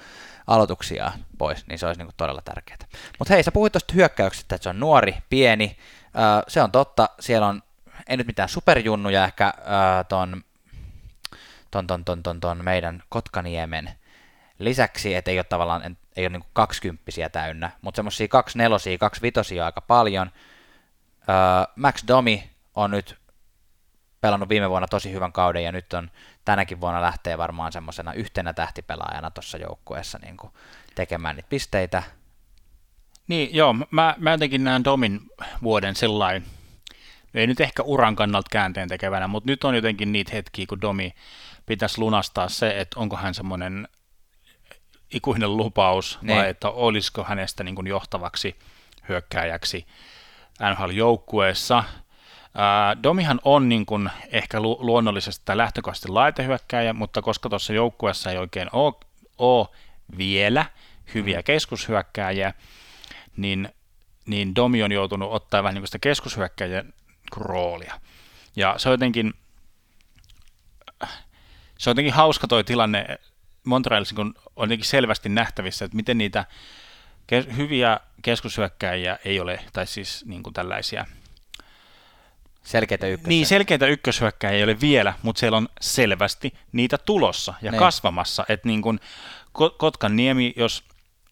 aloituksia 0.48 1.12
pois, 1.38 1.68
niin 1.68 1.80
se 1.80 1.86
olisi 1.86 2.00
niin 2.00 2.08
kuin, 2.08 2.16
todella 2.18 2.41
tärkeää. 2.41 2.78
Mutta 3.20 3.34
hei, 3.34 3.44
sä 3.44 3.52
puhuit 3.52 3.74
tuosta 3.74 3.94
hyökkäyksestä, 3.94 4.56
että 4.56 4.64
se 4.64 4.70
on 4.70 4.80
nuori, 4.80 5.16
pieni. 5.30 5.78
Se 6.48 6.62
on 6.62 6.72
totta, 6.72 7.10
siellä 7.20 7.48
on, 7.48 7.64
ei 8.08 8.18
nyt 8.18 8.28
mitään 8.28 8.50
superjunnuja 8.50 9.26
ehkä 9.26 9.54
ton, 10.10 10.44
ton, 11.72 11.88
ton, 11.88 12.06
ton, 12.06 12.24
ton, 12.24 12.39
ton 12.39 12.64
meidän 12.64 13.04
Kotkaniemen 13.10 13.89
lisäksi, 14.60 15.16
että 15.16 15.32
ei 15.32 15.38
ole 15.38 15.44
tavallaan 15.44 15.98
ei 16.16 16.26
ole 16.26 16.30
niin 16.30 16.46
kaksikymppisiä 16.54 17.30
täynnä, 17.30 17.72
mutta 17.82 17.96
semmoisia 17.96 18.28
kaksi 18.28 18.58
nelosia, 18.58 18.98
kaksi 18.98 19.22
vitosia 19.22 19.66
aika 19.66 19.82
paljon. 19.82 20.32
Max 21.76 22.04
Domi 22.08 22.50
on 22.76 22.91
nyt 22.91 23.18
pelannut 24.24 24.50
viime 24.50 24.70
vuonna 24.70 24.88
tosi 24.88 25.12
hyvän 25.12 25.32
kauden 25.32 25.64
ja 25.64 25.72
nyt 25.72 25.94
on 25.94 26.12
tänäkin 26.46 26.82
vuonna 26.82 27.02
lähtee 27.02 27.38
varmaan 27.38 27.72
semmoisena 27.72 28.14
yhtenä 28.14 28.54
tähtipelaajana 28.54 29.32
tuossa 29.32 29.58
joukkueessa 29.58 30.20
niin 30.22 30.38
tekemään 30.96 31.36
niitä 31.36 31.50
pisteitä. 31.50 32.04
Niin, 33.28 33.56
joo, 33.56 33.76
mä, 33.92 34.16
mä 34.18 34.32
jotenkin 34.32 34.64
näen 34.64 34.84
Domin 34.84 35.22
vuoden 35.64 35.96
sellainen, 35.96 36.44
ei 37.34 37.48
nyt 37.48 37.62
ehkä 37.62 37.84
uran 37.84 38.16
kannalta 38.16 38.50
käänteen 38.52 38.90
tekevänä, 38.90 39.28
mutta 39.28 39.50
nyt 39.52 39.64
on 39.64 39.76
jotenkin 39.76 40.12
niitä 40.12 40.32
hetkiä, 40.34 40.66
kun 40.70 40.82
Domi 40.82 41.14
pitäisi 41.66 42.00
lunastaa 42.00 42.50
se, 42.50 42.80
että 42.80 43.00
onko 43.00 43.16
hän 43.18 43.34
semmoinen 43.34 43.88
ikuinen 45.14 45.58
lupaus, 45.58 46.20
niin. 46.22 46.38
vai 46.38 46.50
että 46.50 46.70
olisiko 46.70 47.24
hänestä 47.24 47.64
niin 47.64 47.76
kuin 47.76 47.88
johtavaksi 47.88 48.56
hyökkääjäksi 49.10 49.86
NHL-joukkueessa. 50.62 51.84
Domihan 53.04 53.39
on 53.43 53.70
niin 53.70 53.86
kuin 53.86 54.10
ehkä 54.32 54.60
lu- 54.60 54.78
luonnollisesti 54.80 55.41
tai 55.45 55.58
lähtökohtaisesti 55.58 56.08
laitehyökkääjä, 56.08 56.93
mutta 56.93 57.22
koska 57.22 57.49
tuossa 57.49 57.74
joukkueessa 57.74 58.32
ei 58.32 58.38
oikein 58.38 58.70
ole, 58.74 58.93
ole 59.38 59.68
vielä 60.18 60.66
hyviä 61.14 61.39
mm. 61.39 61.43
keskushyökkääjiä, 61.43 62.54
niin, 63.38 63.70
niin 64.26 64.56
Domi 64.56 64.84
on 64.84 64.91
joutunut 64.91 65.32
ottaa 65.32 65.64
vähän 65.64 65.76
niin 65.76 65.88
sitä 65.88 65.99
keskushyökkääjän 65.99 66.93
roolia. 67.36 67.99
Ja 68.56 68.76
se 68.78 68.89
on 68.89 68.93
jotenkin, 68.93 69.34
se 71.78 71.89
on 71.89 71.91
jotenkin 71.91 72.14
hauska 72.14 72.47
toi 72.47 72.64
tilanne, 72.64 73.20
Montrealissa 73.64 74.16
kun 74.16 74.36
on 74.56 74.64
jotenkin 74.64 74.88
selvästi 74.88 75.30
nähtävissä, 75.30 75.86
että 75.86 75.95
miten 75.95 76.18
niitä 76.18 76.45
ke- 77.32 77.56
hyviä 77.56 77.99
keskushyökkäjiä 78.22 79.20
ei 79.26 79.39
ole, 79.39 79.60
tai 79.74 79.88
siis 79.88 80.26
niin 80.26 80.43
kuin 80.43 80.54
tällaisia 80.54 81.06
Selkeitä 82.64 83.07
ykköshyökkäjiä. 83.07 83.38
Niin, 83.38 83.45
selkeitä 83.45 83.88
ykköshyökkäjiä 83.88 84.57
ei 84.57 84.64
ole 84.64 84.82
vielä, 84.82 85.14
mutta 85.22 85.39
siellä 85.39 85.57
on 85.57 85.70
selvästi 85.82 86.53
niitä 86.72 86.97
tulossa 86.97 87.53
ja. 87.61 87.72
Niin. 87.72 87.80
kasvamassa. 87.80 88.45
Että 88.49 88.68
niin 88.68 88.82
kuin 88.82 88.99
Kotkaniemi, 89.78 90.53
jos, 90.57 90.84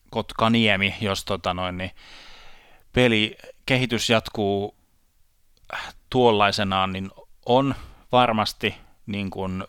Kotkaniemi, 0.10 0.96
jos 1.02 1.26
tota 1.26 1.54
noin, 1.54 1.78
niin 1.78 1.92
peli 2.94 3.38
kehitys 3.66 4.10
jatkuu 4.10 4.76
tuollaisenaan, 6.10 6.94
niin 6.94 7.12
on 7.46 7.76
varmasti 8.12 8.76
niin 9.06 9.30
kuin 9.30 9.64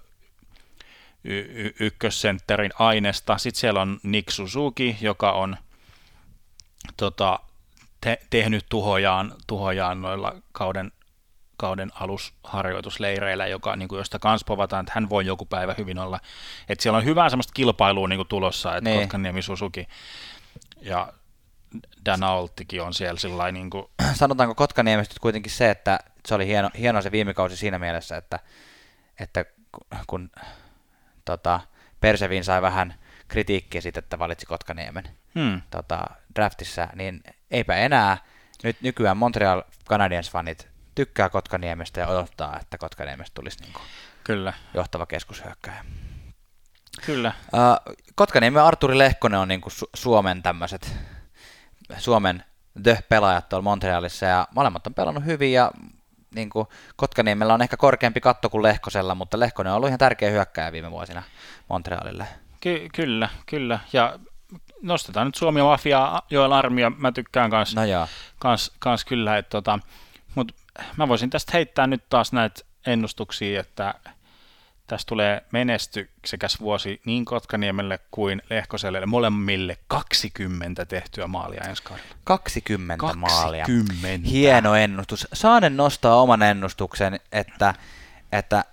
y- 1.24 1.46
y- 1.48 1.74
ykkössentterin 1.80 2.70
aineesta. 2.78 3.38
Sitten 3.38 3.60
siellä 3.60 3.80
on 3.82 4.00
Nick 4.02 4.30
Suzuki, 4.30 4.96
joka 5.00 5.32
on 5.32 5.56
tota, 6.96 7.38
te- 8.00 8.20
tehnyt 8.30 8.66
tuhojaan, 8.68 9.34
tuhojaan 9.46 10.02
noilla 10.02 10.34
kauden, 10.52 10.92
kauden 11.62 11.90
alusharjoitusleireillä, 11.94 13.46
joka, 13.46 13.76
niin 13.76 13.88
kuin, 13.88 13.98
josta 13.98 14.18
kans 14.18 14.44
povataan, 14.44 14.80
että 14.80 14.92
hän 14.94 15.10
voi 15.10 15.26
joku 15.26 15.46
päivä 15.46 15.74
hyvin 15.78 15.98
olla. 15.98 16.20
että 16.68 16.82
siellä 16.82 16.96
on 16.96 17.04
hyvää 17.04 17.28
semmoista 17.28 17.52
kilpailua 17.54 18.08
niin 18.08 18.18
kuin 18.18 18.28
tulossa, 18.28 18.76
että. 18.76 18.90
Kotkaniemi 18.90 19.42
Suzuki 19.42 19.88
ja 20.80 21.12
Dan 22.06 22.22
Alttikin 22.22 22.82
on 22.82 22.94
siellä 22.94 23.20
sillä 23.20 23.52
niin 23.52 23.70
kuin... 23.70 23.86
Sanotaanko 24.20 24.54
Kotkaniemestä 24.54 25.14
kuitenkin 25.20 25.52
se, 25.52 25.70
että 25.70 25.98
se 26.28 26.34
oli 26.34 26.46
hieno, 26.46 26.70
hieno 26.78 27.02
se 27.02 27.12
viime 27.12 27.34
kausi 27.34 27.56
siinä 27.56 27.78
mielessä, 27.78 28.16
että, 28.16 28.38
että 29.20 29.44
kun 30.06 30.30
tota, 31.24 31.60
Persevin 32.00 32.44
sai 32.44 32.62
vähän 32.62 32.94
kritiikkiä 33.28 33.80
siitä, 33.80 33.98
että 33.98 34.18
valitsi 34.18 34.46
Kotkaniemen 34.46 35.04
hmm. 35.34 35.62
tota, 35.70 36.06
draftissa, 36.34 36.88
niin 36.94 37.22
eipä 37.50 37.76
enää. 37.76 38.18
Nyt 38.62 38.76
nykyään 38.80 39.16
Montreal 39.16 39.62
Canadiens-fanit 39.90 40.71
tykkää 40.94 41.28
Kotkaniemestä 41.28 42.00
ja 42.00 42.06
odottaa, 42.06 42.58
että 42.60 42.78
Kotkaniemestä 42.78 43.34
tulisi 43.34 43.60
niin 43.60 43.72
kuin 43.72 43.84
Kyllä. 44.24 44.52
johtava 44.74 45.06
keskushyökkäjä. 45.06 45.84
Kyllä. 47.06 47.32
Uh, 47.52 47.94
Kotkaniemi 48.14 48.58
ja 48.58 48.66
Arturi 48.66 48.98
Lehkonen 48.98 49.40
on 49.40 49.48
niin 49.48 49.60
kuin 49.60 49.72
Su- 49.72 49.90
Suomen 49.94 50.42
tämmöiset, 50.42 50.96
Suomen 51.98 52.44
the-pelaajat 52.82 53.48
tuolla 53.48 53.62
Montrealissa 53.62 54.26
ja 54.26 54.48
molemmat 54.54 54.86
on 54.86 54.94
pelannut 54.94 55.24
hyvin 55.24 55.52
ja 55.52 55.70
niin 56.34 56.50
kuin 56.50 56.68
Kotkaniemellä 56.96 57.54
on 57.54 57.62
ehkä 57.62 57.76
korkeampi 57.76 58.20
katto 58.20 58.50
kuin 58.50 58.62
Lehkosella, 58.62 59.14
mutta 59.14 59.40
Lehkonen 59.40 59.72
on 59.72 59.76
ollut 59.76 59.88
ihan 59.88 59.98
tärkeä 59.98 60.30
hyökkäjä 60.30 60.72
viime 60.72 60.90
vuosina 60.90 61.22
Montrealille. 61.68 62.26
Ky- 62.60 62.88
kyllä, 62.94 63.28
kyllä. 63.46 63.78
Ja 63.92 64.18
nostetaan 64.82 65.26
nyt 65.26 65.34
Suomi 65.34 65.62
Mafia, 65.62 66.22
Joel 66.30 66.52
Armia, 66.52 66.90
mä 66.90 67.12
tykkään 67.12 67.50
kans, 67.50 67.74
no 67.74 67.82
kans, 68.38 68.72
kans 68.78 69.04
kyllä, 69.04 69.38
että 69.38 69.50
tota, 69.50 69.78
mutta 70.34 70.54
mä 70.96 71.08
voisin 71.08 71.30
tästä 71.30 71.52
heittää 71.54 71.86
nyt 71.86 72.04
taas 72.08 72.32
näitä 72.32 72.60
ennustuksia, 72.86 73.60
että 73.60 73.94
Tästä 74.92 75.08
tulee 75.08 75.42
menestyksekäs 75.52 76.60
vuosi 76.60 77.00
niin 77.04 77.24
Kotkaniemelle 77.24 77.98
kuin 78.10 78.42
Lehkoselle, 78.50 79.06
molemmille 79.06 79.78
20 79.88 80.86
tehtyä 80.86 81.26
maalia 81.26 81.62
ensi 81.68 81.82
kaudella. 81.82 82.08
20, 82.24 82.96
20 82.96 83.34
maalia. 83.34 83.66
Hieno 84.30 84.74
ennustus. 84.74 85.28
Saanen 85.32 85.76
nostaa 85.76 86.22
oman 86.22 86.42
ennustuksen, 86.42 87.20
että, 87.32 87.74
että 88.32 88.64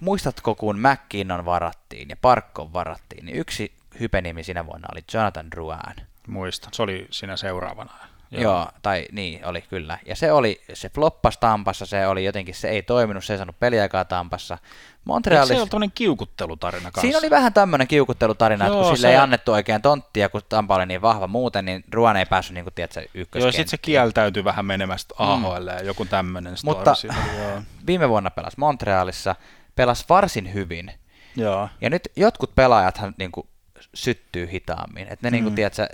muistatko 0.00 0.54
kun 0.54 0.78
McKinnon 0.78 1.44
varattiin 1.44 2.08
ja 2.08 2.16
Parkkon 2.16 2.72
varattiin, 2.72 3.26
niin 3.26 3.36
yksi 3.36 3.72
hypenimi 4.00 4.44
sinä 4.44 4.66
vuonna 4.66 4.88
oli 4.92 5.04
Jonathan 5.14 5.50
Drouin. 5.50 6.06
Muistan, 6.26 6.72
se 6.74 6.82
oli 6.82 7.06
siinä 7.10 7.36
seuraavana. 7.36 7.92
Joo. 8.32 8.42
Joo, 8.42 8.66
tai 8.82 9.06
niin 9.12 9.46
oli 9.46 9.62
kyllä. 9.62 9.98
Ja 10.06 10.16
se 10.16 10.32
oli, 10.32 10.60
se 10.72 10.88
floppasi 10.88 11.40
Tampassa, 11.40 11.86
se 11.86 12.06
oli 12.06 12.24
jotenkin, 12.24 12.54
se 12.54 12.68
ei 12.68 12.82
toiminut, 12.82 13.24
se 13.24 13.32
ei 13.34 13.38
saanut 13.38 13.58
peliaikaa 13.60 14.04
Tampassa. 14.04 14.58
Montrealis... 15.04 15.48
se 15.48 15.60
oli 15.60 15.68
tämmöinen 15.68 15.92
kiukuttelutarina 15.94 16.82
kanssa? 16.82 17.00
Siinä 17.00 17.18
oli 17.18 17.30
vähän 17.30 17.52
tämmöinen 17.52 17.88
kiukuttelutarina, 17.88 18.66
Joo, 18.66 18.74
että 18.74 18.88
kun 18.88 18.96
sille 18.96 19.08
se... 19.08 19.12
ei 19.12 19.18
annettu 19.18 19.52
oikein 19.52 19.82
tonttia, 19.82 20.28
kun 20.28 20.40
Tampa 20.48 20.74
oli 20.74 20.86
niin 20.86 21.02
vahva 21.02 21.26
muuten, 21.26 21.64
niin 21.64 21.84
Ruan 21.92 22.16
ei 22.16 22.26
päässyt 22.26 22.54
niin 22.54 22.64
kuin, 22.64 22.74
tiedätkö, 22.74 23.04
Joo, 23.14 23.52
sitten 23.52 23.68
se 23.68 23.78
kieltäytyi 23.78 24.44
vähän 24.44 24.66
menemästä 24.66 25.14
AHL 25.18 25.60
mm. 25.60 25.66
ja 25.66 25.82
joku 25.82 26.04
tämmöinen 26.04 26.54
Mutta 26.64 26.94
siinä, 26.94 27.16
viime 27.86 28.08
vuonna 28.08 28.30
pelasi 28.30 28.56
Montrealissa, 28.58 29.34
pelasi 29.74 30.04
varsin 30.08 30.54
hyvin, 30.54 30.92
Joo. 31.36 31.68
Ja 31.80 31.90
nyt 31.90 32.08
jotkut 32.16 32.54
pelaajathan 32.54 33.14
niin 33.18 33.32
kuin, 33.32 33.46
syttyy 33.94 34.52
hitaammin. 34.52 35.08
Että 35.08 35.26
ne, 35.26 35.30
mm. 35.30 35.32
niin 35.32 35.44
kuin, 35.44 35.54
tiedätkö, 35.54 35.88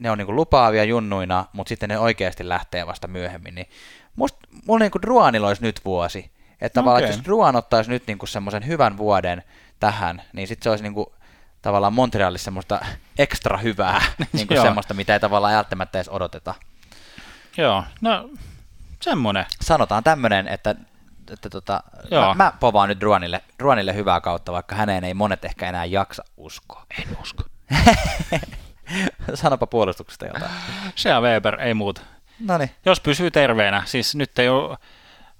ne 0.00 0.10
on 0.10 0.18
niin 0.18 0.26
kuin, 0.26 0.36
lupaavia 0.36 0.84
junnuina, 0.84 1.46
mutta 1.52 1.68
sitten 1.68 1.88
ne 1.88 1.98
oikeasti 1.98 2.48
lähtee 2.48 2.86
vasta 2.86 3.08
myöhemmin. 3.08 3.54
Niin 3.54 3.68
musta, 4.16 4.38
mulla 4.66 4.78
niin 4.78 4.90
kuin 4.90 5.04
Ruanilla 5.04 5.48
olisi 5.48 5.62
nyt 5.62 5.80
vuosi. 5.84 6.30
Että 6.60 6.80
tavallaan, 6.80 7.04
okay. 7.04 7.16
jos 7.16 7.26
Ruan 7.26 7.56
ottaisi 7.56 7.90
nyt 7.90 8.06
niin 8.06 8.18
semmoisen 8.24 8.66
hyvän 8.66 8.96
vuoden 8.96 9.42
tähän, 9.80 10.22
niin 10.32 10.48
sitten 10.48 10.64
se 10.64 10.70
olisi 10.70 10.82
niin 10.82 10.94
kuin, 10.94 11.06
tavallaan 11.62 11.92
Montrealissa 11.92 12.44
semmoista 12.44 12.80
ekstra 13.18 13.58
hyvää, 13.58 14.02
niin 14.32 14.46
kuin 14.46 14.60
semmoista, 14.60 14.94
mitä 14.94 15.12
ei 15.12 15.20
tavallaan 15.20 15.54
välttämättä 15.54 15.98
edes 15.98 16.08
odoteta. 16.08 16.54
Joo, 17.56 17.84
no 18.00 18.30
semmoinen. 19.00 19.46
Sanotaan 19.60 20.04
tämmöinen, 20.04 20.48
että, 20.48 20.74
että 21.32 21.50
tota, 21.50 21.82
mä, 22.10 22.34
mä 22.34 22.52
povaan 22.60 22.88
nyt 22.88 23.02
Ruanille, 23.02 23.42
Ruanille 23.58 23.94
hyvää 23.94 24.20
kautta, 24.20 24.52
vaikka 24.52 24.74
häneen 24.74 25.04
ei 25.04 25.14
monet 25.14 25.44
ehkä 25.44 25.68
enää 25.68 25.84
jaksa 25.84 26.24
uskoa. 26.36 26.86
En 26.98 27.16
usko. 27.22 27.42
Sanopa 29.34 29.66
puolustuksesta 29.66 30.26
jotain. 30.26 30.52
Se 30.94 31.14
on 31.14 31.22
Weber, 31.22 31.60
ei 31.60 31.74
muuta. 31.74 32.00
Noniin. 32.40 32.70
Jos 32.84 33.00
pysyy 33.00 33.30
terveenä, 33.30 33.82
siis 33.86 34.14
nyt 34.14 34.38
ei 34.38 34.48
ole 34.48 34.78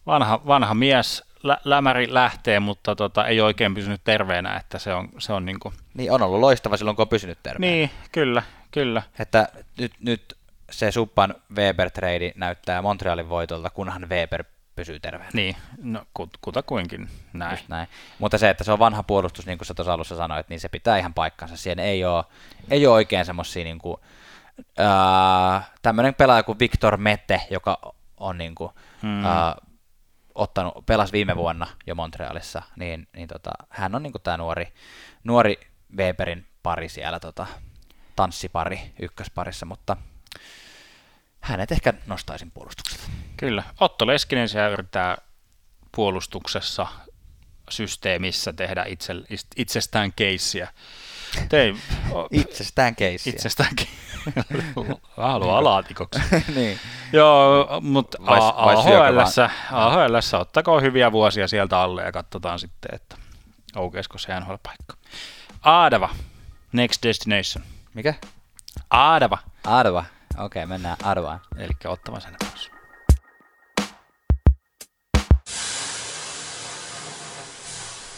vanha, 0.06 0.40
vanha 0.46 0.74
mies, 0.74 1.24
lä- 1.42 1.60
lämäri 1.64 2.14
lähtee, 2.14 2.60
mutta 2.60 2.96
tota, 2.96 3.26
ei 3.26 3.40
oikein 3.40 3.74
pysynyt 3.74 4.00
terveenä, 4.04 4.56
että 4.56 4.78
se 4.78 4.94
on, 4.94 5.08
se 5.18 5.32
on 5.32 5.46
niin 5.46 5.60
kuin... 5.60 5.74
Niin, 5.94 6.12
on 6.12 6.22
ollut 6.22 6.40
loistava 6.40 6.76
silloin, 6.76 6.96
kun 6.96 7.02
on 7.02 7.08
pysynyt 7.08 7.38
terveenä. 7.42 7.72
Niin, 7.76 7.90
kyllä, 8.12 8.42
kyllä. 8.70 9.02
Että 9.18 9.48
nyt, 9.78 9.92
nyt 10.00 10.36
se 10.70 10.92
Suppan 10.92 11.34
Weber-trade 11.52 12.32
näyttää 12.34 12.82
Montrealin 12.82 13.28
voitolta, 13.28 13.70
kunhan 13.70 14.08
Weber 14.08 14.44
pysyy 14.80 15.00
terveenä. 15.00 15.30
Niin, 15.34 15.56
no 15.82 16.04
kut, 16.14 16.30
kutakuinkin 16.40 17.08
näin. 17.32 17.52
Just 17.52 17.68
näin. 17.68 17.88
Mutta 18.18 18.38
se, 18.38 18.50
että 18.50 18.64
se 18.64 18.72
on 18.72 18.78
vanha 18.78 19.02
puolustus, 19.02 19.46
niin 19.46 19.58
kuin 19.58 19.66
sä 19.66 19.74
tuossa 19.74 19.92
alussa 19.92 20.16
sanoit, 20.16 20.48
niin 20.48 20.60
se 20.60 20.68
pitää 20.68 20.98
ihan 20.98 21.14
paikkansa. 21.14 21.56
Siihen 21.56 21.78
ei 21.78 22.04
ole, 22.04 22.24
ei 22.70 22.86
ole 22.86 22.94
oikein 22.94 23.24
semmoisia 23.24 23.64
niin 23.64 23.78
kuin, 23.78 23.96
äh, 24.80 25.70
tämmöinen 25.82 26.14
pelaaja 26.14 26.42
kuin 26.42 26.58
Victor 26.58 26.96
Mette, 26.96 27.40
joka 27.50 27.94
on 28.16 28.38
niin 28.38 28.54
kuin, 28.54 28.72
hmm. 29.02 29.24
äh, 29.24 29.54
ottanut, 30.34 30.86
pelasi 30.86 31.12
viime 31.12 31.36
vuonna 31.36 31.66
jo 31.86 31.94
Montrealissa, 31.94 32.62
niin, 32.76 33.08
niin 33.16 33.28
tota, 33.28 33.50
hän 33.68 33.94
on 33.94 34.02
niin 34.02 34.12
tämä 34.22 34.36
nuori, 34.36 34.72
nuori 35.24 35.60
Weberin 35.96 36.46
pari 36.62 36.88
siellä, 36.88 37.20
tota, 37.20 37.46
tanssipari 38.16 38.80
ykkösparissa, 39.00 39.66
mutta 39.66 39.96
hänet 41.40 41.72
ehkä 41.72 41.94
nostaisin 42.06 42.50
puolustuksesta. 42.50 43.10
Kyllä. 43.36 43.62
Otto 43.80 44.06
Leskinen 44.06 44.48
siellä 44.48 44.68
yrittää 44.68 45.18
puolustuksessa 45.92 46.86
systeemissä 47.70 48.52
tehdä 48.52 48.84
itse, 48.84 49.14
itsestään 49.56 50.12
keissiä. 50.12 50.68
Tein, 51.48 51.80
itsestään 52.30 52.96
keissiä. 52.96 53.30
Itsestään 53.30 53.76
keissiä. 53.76 54.00
Haluaa 55.16 55.58
alaatikoksi. 55.58 56.20
niin. 56.56 56.78
Joo, 57.12 57.80
mutta 57.80 58.18
AHL 59.70 60.14
ottakaa 60.40 60.80
hyviä 60.80 61.12
vuosia 61.12 61.48
sieltä 61.48 61.80
alle 61.80 62.02
ja 62.02 62.12
katsotaan 62.12 62.58
sitten, 62.58 62.94
että 62.94 63.16
aukeisiko 63.74 64.18
se 64.18 64.40
NHL-paikka. 64.40 64.96
Aadava, 65.62 66.08
next 66.72 67.02
destination. 67.02 67.64
Mikä? 67.94 68.14
Aadava. 68.90 69.38
Aadava. 69.66 70.04
Okei, 70.38 70.44
okay, 70.44 70.66
mennään 70.66 70.96
Arvaan. 71.02 71.40
Eli 71.56 71.72
ottamaan 71.84 72.22
sen 72.22 72.36
pois. 72.44 72.70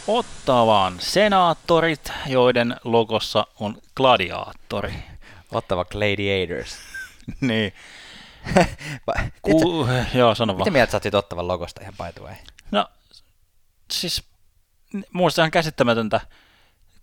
Ottavan 0.07 0.95
senaattorit, 0.99 2.11
joiden 2.27 2.75
logossa 2.83 3.47
on 3.59 3.77
gladiaattori. 3.95 4.93
Ottava 5.51 5.85
Gladiators. 5.85 6.77
niin. 7.41 7.73
Ku, 9.41 9.87
joo, 10.13 10.35
sano 10.35 10.53
vaan. 10.53 10.61
Miten 10.61 10.73
mieltä 10.73 10.91
sä 10.91 10.97
oot 10.97 11.15
Ottavan 11.15 11.47
logosta 11.47 11.81
ihan 11.81 11.93
by 11.97 12.21
way? 12.21 12.35
No, 12.71 12.87
siis 13.91 14.23
muista 15.13 15.41
ihan 15.41 15.51
käsittämätöntä, 15.51 16.21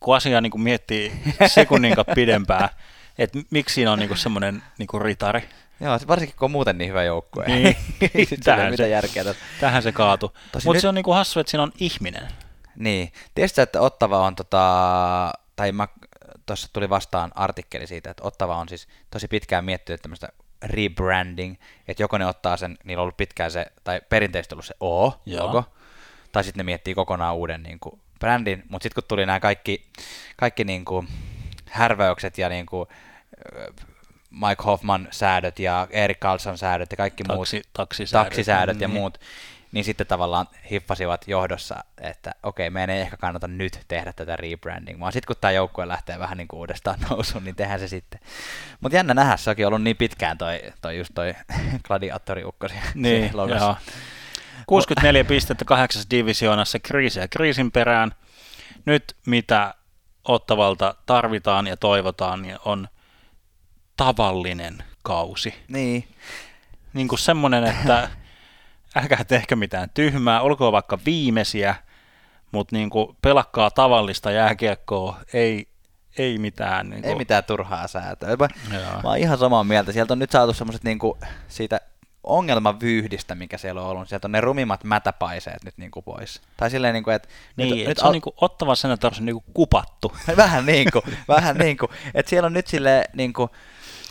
kun 0.00 0.16
asiaa 0.16 0.40
niin 0.40 0.50
kuin 0.50 0.62
miettii 0.62 1.12
sekunnin 1.46 1.94
pidempään, 2.14 2.68
että 3.18 3.38
miksi 3.50 3.74
siinä 3.74 3.92
on 3.92 3.98
niinku 3.98 4.16
semmoinen 4.16 4.62
niinku 4.78 4.98
ritari. 4.98 5.48
Joo, 5.80 5.98
varsinkin 6.08 6.36
kun 6.38 6.46
on 6.46 6.50
muuten 6.50 6.78
niin 6.78 6.88
hyvä 6.88 7.02
joukkue. 7.02 7.44
Niin, 7.44 7.76
tähän, 8.44 8.76
se, 8.76 8.88
järkeä 8.88 9.24
tässä. 9.24 9.42
tähän 9.60 9.82
se 9.82 9.92
kaatu. 9.92 10.32
Mutta 10.52 10.72
nyt... 10.72 10.80
se 10.80 10.88
on 10.88 10.94
niinku 10.94 11.12
hassu, 11.12 11.40
että 11.40 11.50
siinä 11.50 11.62
on 11.62 11.72
ihminen. 11.80 12.28
Niin. 12.76 13.12
Tiedätkö, 13.34 13.62
että 13.62 13.80
Ottava 13.80 14.26
on, 14.26 14.34
tota, 14.34 15.32
tai 15.56 15.72
tuossa 16.46 16.68
tuli 16.72 16.90
vastaan 16.90 17.32
artikkeli 17.34 17.86
siitä, 17.86 18.10
että 18.10 18.22
Ottava 18.26 18.56
on 18.56 18.68
siis 18.68 18.88
tosi 19.10 19.28
pitkään 19.28 19.64
miettinyt 19.64 20.02
tämmöistä 20.02 20.28
rebranding, 20.62 21.56
että 21.88 22.02
joko 22.02 22.18
ne 22.18 22.26
ottaa 22.26 22.56
sen, 22.56 22.78
niillä 22.84 23.00
on 23.00 23.02
ollut 23.02 23.16
pitkään 23.16 23.50
se, 23.50 23.66
tai 23.84 24.00
perinteisesti 24.08 24.54
ollut 24.54 24.64
se 24.64 24.74
O-logo, 24.80 25.64
tai 26.32 26.44
sitten 26.44 26.58
ne 26.58 26.64
miettii 26.64 26.94
kokonaan 26.94 27.36
uuden 27.36 27.62
niin 27.62 27.80
kuin, 27.80 28.00
brändin, 28.18 28.62
mutta 28.68 28.82
sitten 28.82 29.02
kun 29.02 29.08
tuli 29.08 29.26
nämä 29.26 29.40
kaikki, 29.40 29.86
kaikki 30.36 30.64
niin 30.64 30.84
kuin, 30.84 31.08
härväykset 31.70 32.38
ja 32.38 32.48
niin 32.48 32.66
kuin, 32.66 32.88
Mike 34.30 34.62
Hoffman 34.64 35.08
säädöt 35.10 35.58
ja 35.58 35.88
Erik 35.90 36.20
Carlson 36.20 36.58
säädöt 36.58 36.90
ja 36.90 36.96
kaikki 36.96 37.24
Taksi, 37.24 37.56
muut 37.56 37.68
taksisäädöt, 37.72 38.28
taksisäädöt 38.28 38.76
niin. 38.76 38.82
ja 38.82 38.88
muut, 38.88 39.20
niin 39.72 39.84
sitten 39.84 40.06
tavallaan 40.06 40.46
hiffasivat 40.70 41.28
johdossa, 41.28 41.84
että 42.00 42.34
okei, 42.42 42.70
meidän 42.70 42.96
ei 42.96 43.00
ehkä 43.00 43.16
kannata 43.16 43.48
nyt 43.48 43.80
tehdä 43.88 44.12
tätä 44.12 44.36
rebranding, 44.36 45.00
vaan 45.00 45.12
sitten 45.12 45.26
kun 45.26 45.40
tämä 45.40 45.52
joukkue 45.52 45.88
lähtee 45.88 46.18
vähän 46.18 46.38
niin 46.38 46.48
kuin 46.48 46.58
uudestaan 46.58 46.98
nousuun, 47.10 47.44
niin 47.44 47.56
tehdään 47.56 47.80
se 47.80 47.88
sitten. 47.88 48.20
Mutta 48.80 48.96
jännä 48.96 49.14
nähdä, 49.14 49.36
se 49.36 49.50
onkin 49.50 49.66
ollut 49.66 49.82
niin 49.82 49.96
pitkään 49.96 50.38
toi, 50.38 50.60
toi 50.82 50.98
just 50.98 51.10
toi 51.14 51.34
gladiaattori 51.86 52.44
ukkosi. 52.44 52.74
Niin, 52.94 53.32
joo. 53.34 53.76
64 54.66 55.24
pistettä 55.24 55.64
kahdeksas 55.64 56.06
divisioonassa 56.10 56.78
kriisiä 56.78 57.28
kriisin 57.28 57.72
perään. 57.72 58.12
Nyt 58.84 59.16
mitä 59.26 59.74
Ottavalta 60.24 60.94
tarvitaan 61.06 61.66
ja 61.66 61.76
toivotaan, 61.76 62.42
niin 62.42 62.58
on 62.64 62.88
tavallinen 63.96 64.84
kausi. 65.02 65.54
Niin. 65.68 66.08
Niin 66.92 67.08
kuin 67.08 67.18
semmoinen, 67.18 67.64
että 67.64 68.10
älkää 68.96 69.24
tehkö 69.24 69.56
mitään 69.56 69.90
tyhmää, 69.94 70.40
olkoon 70.40 70.72
vaikka 70.72 70.98
viimeisiä, 71.06 71.74
mutta 72.52 72.76
niin 72.76 72.90
kuin 72.90 73.16
pelakkaa 73.22 73.70
tavallista 73.70 74.30
jääkiekkoa, 74.30 75.20
ei, 75.32 75.68
ei 76.18 76.38
mitään. 76.38 76.90
Niin 76.90 77.02
kuin... 77.02 77.10
Ei 77.10 77.18
mitään 77.18 77.44
turhaa 77.44 77.88
säätöä. 77.88 78.36
Mä, 78.36 78.48
mä 79.02 79.08
oon 79.08 79.18
ihan 79.18 79.38
samaa 79.38 79.64
mieltä. 79.64 79.92
Sieltä 79.92 80.12
on 80.12 80.18
nyt 80.18 80.30
saatu 80.30 80.52
semmoiset 80.52 80.84
niin 80.84 80.98
siitä 81.48 81.80
ongelmavyyhdistä, 82.24 83.34
mikä 83.34 83.58
siellä 83.58 83.82
on 83.82 83.86
ollut. 83.86 84.08
Sieltä 84.08 84.26
on 84.26 84.32
ne 84.32 84.40
rumimmat 84.40 84.84
mätäpaiseet 84.84 85.64
nyt 85.64 85.78
niin 85.78 85.90
kuin 85.90 86.04
pois. 86.04 86.40
Tai 86.56 86.70
silleen, 86.70 86.94
niin 86.94 87.04
kuin, 87.04 87.16
että... 87.16 87.28
Niin, 87.56 87.76
nyt, 87.76 87.88
nyt 87.88 87.98
se 87.98 88.04
on 88.04 88.06
al- 88.06 88.12
niin 88.12 88.22
kuin 88.22 88.34
ottava 88.36 88.74
sen, 88.74 88.90
että 88.90 89.06
on 89.06 89.12
niin 89.26 89.34
kuin 89.42 89.54
kupattu. 89.54 90.16
vähän 90.36 90.66
niin 90.66 90.90
kuin, 90.92 91.02
vähän 91.28 91.56
niin 91.56 91.76
kuin. 91.76 91.90
Että 92.14 92.30
siellä 92.30 92.46
on 92.46 92.52
nyt 92.52 92.66
silleen, 92.66 93.04
niin 93.14 93.32
kuin, 93.32 93.50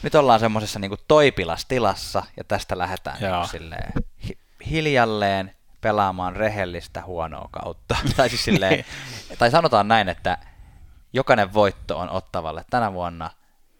nyt 0.03 0.15
ollaan 0.15 0.39
semmoisessa 0.39 0.79
niin 0.79 0.89
kuin 0.89 1.01
toipilastilassa, 1.07 2.23
ja 2.37 2.43
tästä 2.43 2.77
lähdetään 2.77 3.19
niin 3.19 3.33
kuin 3.33 3.47
silleen, 3.47 3.93
hi- 4.27 4.37
hiljalleen 4.69 5.55
pelaamaan 5.81 6.35
rehellistä 6.35 7.03
huonoa 7.05 7.49
kautta. 7.51 7.95
tai, 8.17 8.29
siis 8.29 8.43
silleen, 8.43 8.73
niin. 8.73 8.85
tai 9.39 9.51
sanotaan 9.51 9.87
näin, 9.87 10.09
että 10.09 10.37
jokainen 11.13 11.53
voitto 11.53 11.99
on 11.99 12.09
ottavalle 12.09 12.65
tänä 12.69 12.93
vuonna 12.93 13.29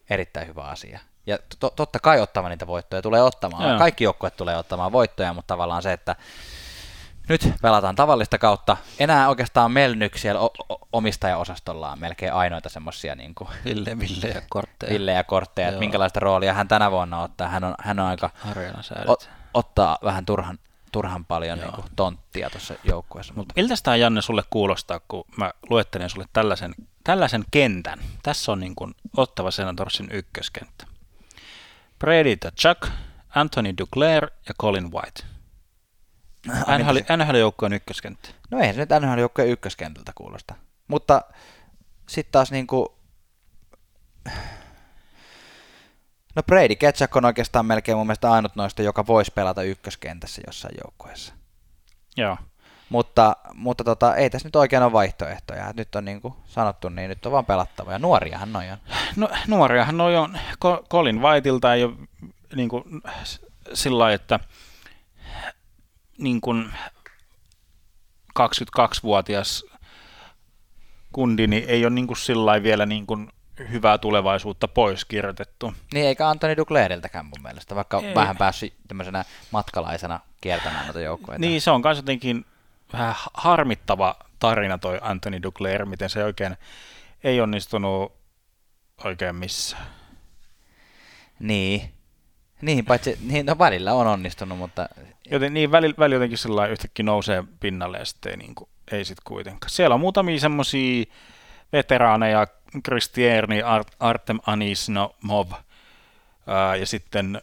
erittäin 0.09 0.47
hyvä 0.47 0.63
asia. 0.63 0.99
Ja 1.29 1.39
to, 1.59 1.69
totta 1.75 1.99
kai 1.99 2.21
ottava 2.21 2.49
niitä 2.49 2.67
voittoja 2.67 3.01
tulee 3.01 3.21
ottamaan. 3.21 3.69
Joo. 3.69 3.77
Kaikki 3.77 4.03
joukkueet 4.03 4.37
tulee 4.37 4.57
ottamaan 4.57 4.91
voittoja, 4.91 5.33
mutta 5.33 5.53
tavallaan 5.53 5.81
se, 5.81 5.93
että 5.93 6.15
nyt 7.29 7.53
pelataan 7.61 7.95
tavallista 7.95 8.37
kautta. 8.37 8.77
Enää 8.99 9.29
oikeastaan 9.29 9.71
Melnyk 9.71 10.17
siellä 10.17 10.41
omistajaosastolla 10.93 11.91
on 11.91 11.99
melkein 11.99 12.33
ainoita 12.33 12.69
semmoisia 12.69 13.15
niin 13.15 13.35
kuin 13.35 13.49
Ville, 13.65 13.99
Ville 13.99 14.27
ja 14.27 14.41
kortteja. 14.49 14.93
Ville 14.93 15.11
ja 15.11 15.23
kortteja, 15.23 15.67
että 15.67 15.79
minkälaista 15.79 16.19
roolia 16.19 16.53
hän 16.53 16.67
tänä 16.67 16.91
vuonna 16.91 17.21
ottaa. 17.21 17.47
Hän 17.47 17.63
on, 17.63 17.75
hän 17.79 17.99
on 17.99 18.05
aika 18.05 18.29
ot, 19.07 19.29
ottaa 19.53 19.97
vähän 20.03 20.25
turhan, 20.25 20.59
turhan 20.91 21.25
paljon 21.25 21.59
niin 21.59 21.73
kuin, 21.73 21.87
tonttia 21.95 22.49
tuossa 22.49 22.73
joukkueessa. 22.83 23.33
Mutta 23.33 23.53
miltä 23.55 23.73
tämä 23.83 23.95
Janne 23.95 24.21
sulle 24.21 24.43
kuulostaa, 24.49 24.99
kun 25.07 25.25
mä 25.37 25.51
luettelen 25.69 26.09
sulle 26.09 26.25
tällaisen, 26.33 26.75
tällaisen 27.03 27.45
kentän? 27.51 27.99
Tässä 28.23 28.51
on 28.51 28.59
niin 28.59 28.75
kuin 28.75 28.95
ottava 29.17 29.51
Senatorsin 29.51 30.07
ykköskenttä. 30.11 30.85
Brady 31.99 32.37
Chuck, 32.61 32.91
Anthony 33.35 33.73
Duclair 33.77 34.27
ja 34.47 34.53
Colin 34.61 34.91
White. 34.91 35.23
NHL, 36.77 36.97
NHL-joukkueen 37.17 37.73
ykköskenttä. 37.73 38.29
No 38.51 38.59
eihän 38.59 38.75
se 38.75 38.81
nyt 38.81 38.89
NHL-joukkueen 38.89 39.49
ykköskentältä 39.49 40.11
kuulosta. 40.15 40.55
Mutta 40.87 41.21
sitten 42.09 42.31
taas 42.31 42.51
niinku... 42.51 42.99
No 46.35 46.43
Brady 46.43 46.75
Ketchuk 46.75 47.15
on 47.15 47.25
oikeastaan 47.25 47.65
melkein 47.65 47.97
mun 47.97 48.07
mielestä 48.07 48.31
ainut 48.31 48.55
noista, 48.55 48.81
joka 48.81 49.07
voisi 49.07 49.31
pelata 49.35 49.63
ykköskentässä 49.63 50.41
jossain 50.47 50.75
joukkueessa. 50.83 51.33
Joo. 52.17 52.37
Mutta, 52.89 53.35
mutta 53.53 53.83
tota, 53.83 54.15
ei 54.15 54.29
tässä 54.29 54.47
nyt 54.47 54.55
oikein 54.55 54.83
ole 54.83 54.91
vaihtoehtoja. 54.91 55.73
Nyt 55.73 55.95
on 55.95 56.05
niin 56.05 56.21
kuin 56.21 56.33
sanottu, 56.45 56.89
niin 56.89 57.09
nyt 57.09 57.25
on 57.25 57.31
vaan 57.31 57.45
pelattava. 57.45 57.91
Ja 57.91 57.99
nuoriahan 57.99 58.53
noi 58.53 58.69
on. 58.69 58.77
No, 59.15 59.29
nuoriahan 59.47 59.97
noi 59.97 60.17
on. 60.17 60.39
Colin 60.89 61.21
Whiteilta 61.21 61.73
ei 61.73 61.83
ole 61.83 61.93
niin 62.55 62.69
kuin, 62.69 62.83
sillä 63.73 63.99
lailla, 63.99 64.15
että 64.15 64.39
niin 66.17 66.41
kuin 66.41 66.73
22-vuotias 68.39 69.65
kundi 71.11 71.47
niin 71.47 71.63
ei 71.67 71.85
ole 71.85 71.89
niin 71.89 72.07
kuin 72.07 72.17
sillä 72.17 72.63
vielä 72.63 72.85
niin 72.85 73.07
kuin 73.07 73.29
hyvää 73.71 73.97
tulevaisuutta 73.97 74.67
pois 74.67 75.05
kirjoitettu. 75.05 75.73
Niin, 75.93 76.05
eikä 76.05 76.29
Antoni 76.29 76.57
Dugleriltäkään 76.57 77.25
mun 77.25 77.43
mielestä, 77.43 77.75
vaikka 77.75 78.01
ei. 78.03 78.15
vähän 78.15 78.37
päässyt 78.37 78.73
tämmöisenä 78.87 79.25
matkalaisena 79.51 80.19
kiertämään 80.41 80.85
noita 80.85 80.99
joukkoja. 81.01 81.39
Niin, 81.39 81.61
se 81.61 81.71
on 81.71 81.81
myös 81.83 81.97
jotenkin 81.97 82.45
vähän 82.93 83.15
harmittava 83.33 84.15
tarina 84.39 84.77
toi 84.77 84.99
Anthony 85.01 85.41
Dugler, 85.43 85.85
miten 85.85 86.09
se 86.09 86.23
oikein 86.23 86.57
ei 87.23 87.41
onnistunut 87.41 88.13
oikein 89.03 89.35
missään. 89.35 89.85
Niin, 91.39 91.93
niin, 92.61 92.85
paitsi 92.85 93.17
niin, 93.21 93.45
no 93.45 93.55
välillä 93.59 93.93
on 93.93 94.07
onnistunut, 94.07 94.57
mutta... 94.57 94.89
Joten 95.31 95.53
niin, 95.53 95.71
välillä, 95.71 95.95
välillä 95.99 96.15
jotenkin 96.15 96.37
sellainen 96.37 96.71
yhtäkkiä 96.71 97.05
nousee 97.05 97.43
pinnalle 97.59 97.97
ja 97.97 98.05
sitten 98.05 98.31
ei, 98.31 98.37
niin 98.37 98.55
kuin, 98.55 98.69
ei 98.91 99.05
sitten 99.05 99.23
kuitenkaan. 99.23 99.69
Siellä 99.69 99.93
on 99.93 99.99
muutamia 99.99 100.39
semmoisia 100.39 101.05
veteraaneja, 101.73 102.47
Kristierni, 102.83 103.61
Artem 103.99 104.39
Anisnomov 104.45 105.51
ää, 106.47 106.75
ja 106.75 106.85
sitten 106.85 107.41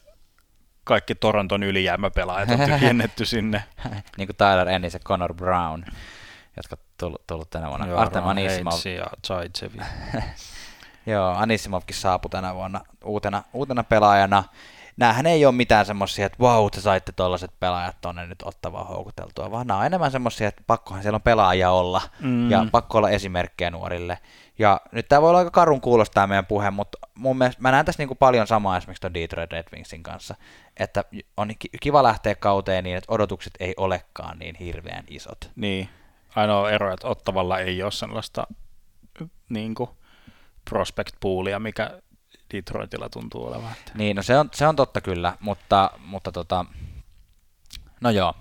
kaikki 0.86 1.14
Toronton 1.14 1.62
ylijäämäpelaajat 1.62 2.50
on 2.50 2.60
tyhjennetty 2.70 3.24
sinne. 3.24 3.64
niin 4.18 4.28
kuin 4.28 4.36
Tyler 4.36 4.68
Ennis 4.68 4.94
ja 4.94 5.00
Connor 5.00 5.34
Brown, 5.34 5.84
jotka 6.56 6.76
tullut, 6.98 7.26
tullut 7.26 7.50
tänä 7.50 7.68
vuonna. 7.68 7.86
Joo, 7.86 7.98
Artem 7.98 8.26
Anisimov. 8.26 8.72
ja 8.84 9.06
Joo, 11.12 11.30
Anisimovkin 11.30 11.96
saapui 11.96 12.30
tänä 12.30 12.54
vuonna 12.54 12.80
uutena, 13.04 13.42
uutena 13.52 13.84
pelaajana. 13.84 14.44
Nämähän 14.96 15.26
ei 15.26 15.46
ole 15.46 15.54
mitään 15.54 15.86
semmoisia, 15.86 16.26
että 16.26 16.38
vau, 16.40 16.70
te 16.70 16.80
saitte 16.80 17.12
tuollaiset 17.12 17.50
pelaajat 17.60 17.96
tonne 18.00 18.26
nyt 18.26 18.42
ottavaa 18.42 18.84
houkuteltua, 18.84 19.50
vaan 19.50 19.66
nämä 19.66 19.80
on 19.80 19.86
enemmän 19.86 20.10
semmoisia, 20.10 20.48
että 20.48 20.62
pakkohan 20.66 21.02
siellä 21.02 21.16
on 21.16 21.22
pelaajia 21.22 21.70
olla 21.70 22.02
mm. 22.20 22.50
ja 22.50 22.66
pakko 22.72 22.98
olla 22.98 23.10
esimerkkejä 23.10 23.70
nuorille. 23.70 24.18
Ja 24.58 24.80
nyt 24.92 25.08
tämä 25.08 25.22
voi 25.22 25.28
olla 25.28 25.38
aika 25.38 25.50
karun 25.50 25.80
kuulostaa 25.80 26.26
meidän 26.26 26.46
puhe, 26.46 26.70
mutta 26.70 26.98
mun 27.14 27.38
mielestä 27.38 27.62
mä 27.62 27.70
näen 27.70 27.86
tässä 27.86 28.00
niin 28.00 28.08
kuin 28.08 28.18
paljon 28.18 28.46
samaa 28.46 28.76
esimerkiksi 28.76 29.00
tuon 29.00 29.14
Detroit 29.14 29.52
Red 29.52 29.66
Wingsin 29.72 30.02
kanssa, 30.02 30.34
että 30.76 31.04
on 31.36 31.50
kiva 31.80 32.02
lähteä 32.02 32.34
kauteen 32.34 32.84
niin, 32.84 32.96
että 32.96 33.12
odotukset 33.12 33.54
ei 33.60 33.74
olekaan 33.76 34.38
niin 34.38 34.54
hirveän 34.54 35.04
isot. 35.08 35.50
Niin, 35.56 35.88
ainoa 36.36 36.70
ero, 36.70 36.92
että 36.92 37.08
Ottavalla 37.08 37.58
ei 37.58 37.82
ole 37.82 37.92
sellaista 37.92 38.46
niin 39.48 39.74
kuin 39.74 39.90
prospect 40.70 41.14
poolia, 41.20 41.58
mikä 41.58 42.00
Detroitilla 42.54 43.08
tuntuu 43.08 43.46
olevan. 43.46 43.72
Että. 43.72 43.92
Niin, 43.94 44.16
no 44.16 44.22
se 44.22 44.38
on, 44.38 44.50
se 44.54 44.66
on 44.66 44.76
totta 44.76 45.00
kyllä, 45.00 45.36
mutta, 45.40 45.90
mutta 45.98 46.32
tota, 46.32 46.64
no 48.00 48.10
joo. 48.10 48.34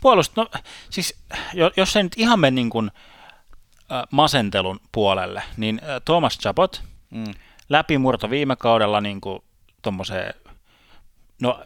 Puolust, 0.00 0.36
no 0.36 0.50
siis 0.90 1.18
jos 1.76 1.92
se 1.92 2.02
nyt 2.02 2.12
ihan 2.16 2.40
mene 2.40 2.54
niin 2.54 2.70
kuin, 2.70 2.90
masentelun 4.10 4.80
puolelle, 4.92 5.42
niin 5.56 5.80
Thomas 6.04 6.38
Chabot, 6.38 6.82
mm. 7.10 7.34
läpimurto 7.68 8.30
viime 8.30 8.56
kaudella 8.56 9.00
niin 9.00 9.20
kuin 9.20 9.42
tommoseen, 9.82 10.34
no 11.40 11.60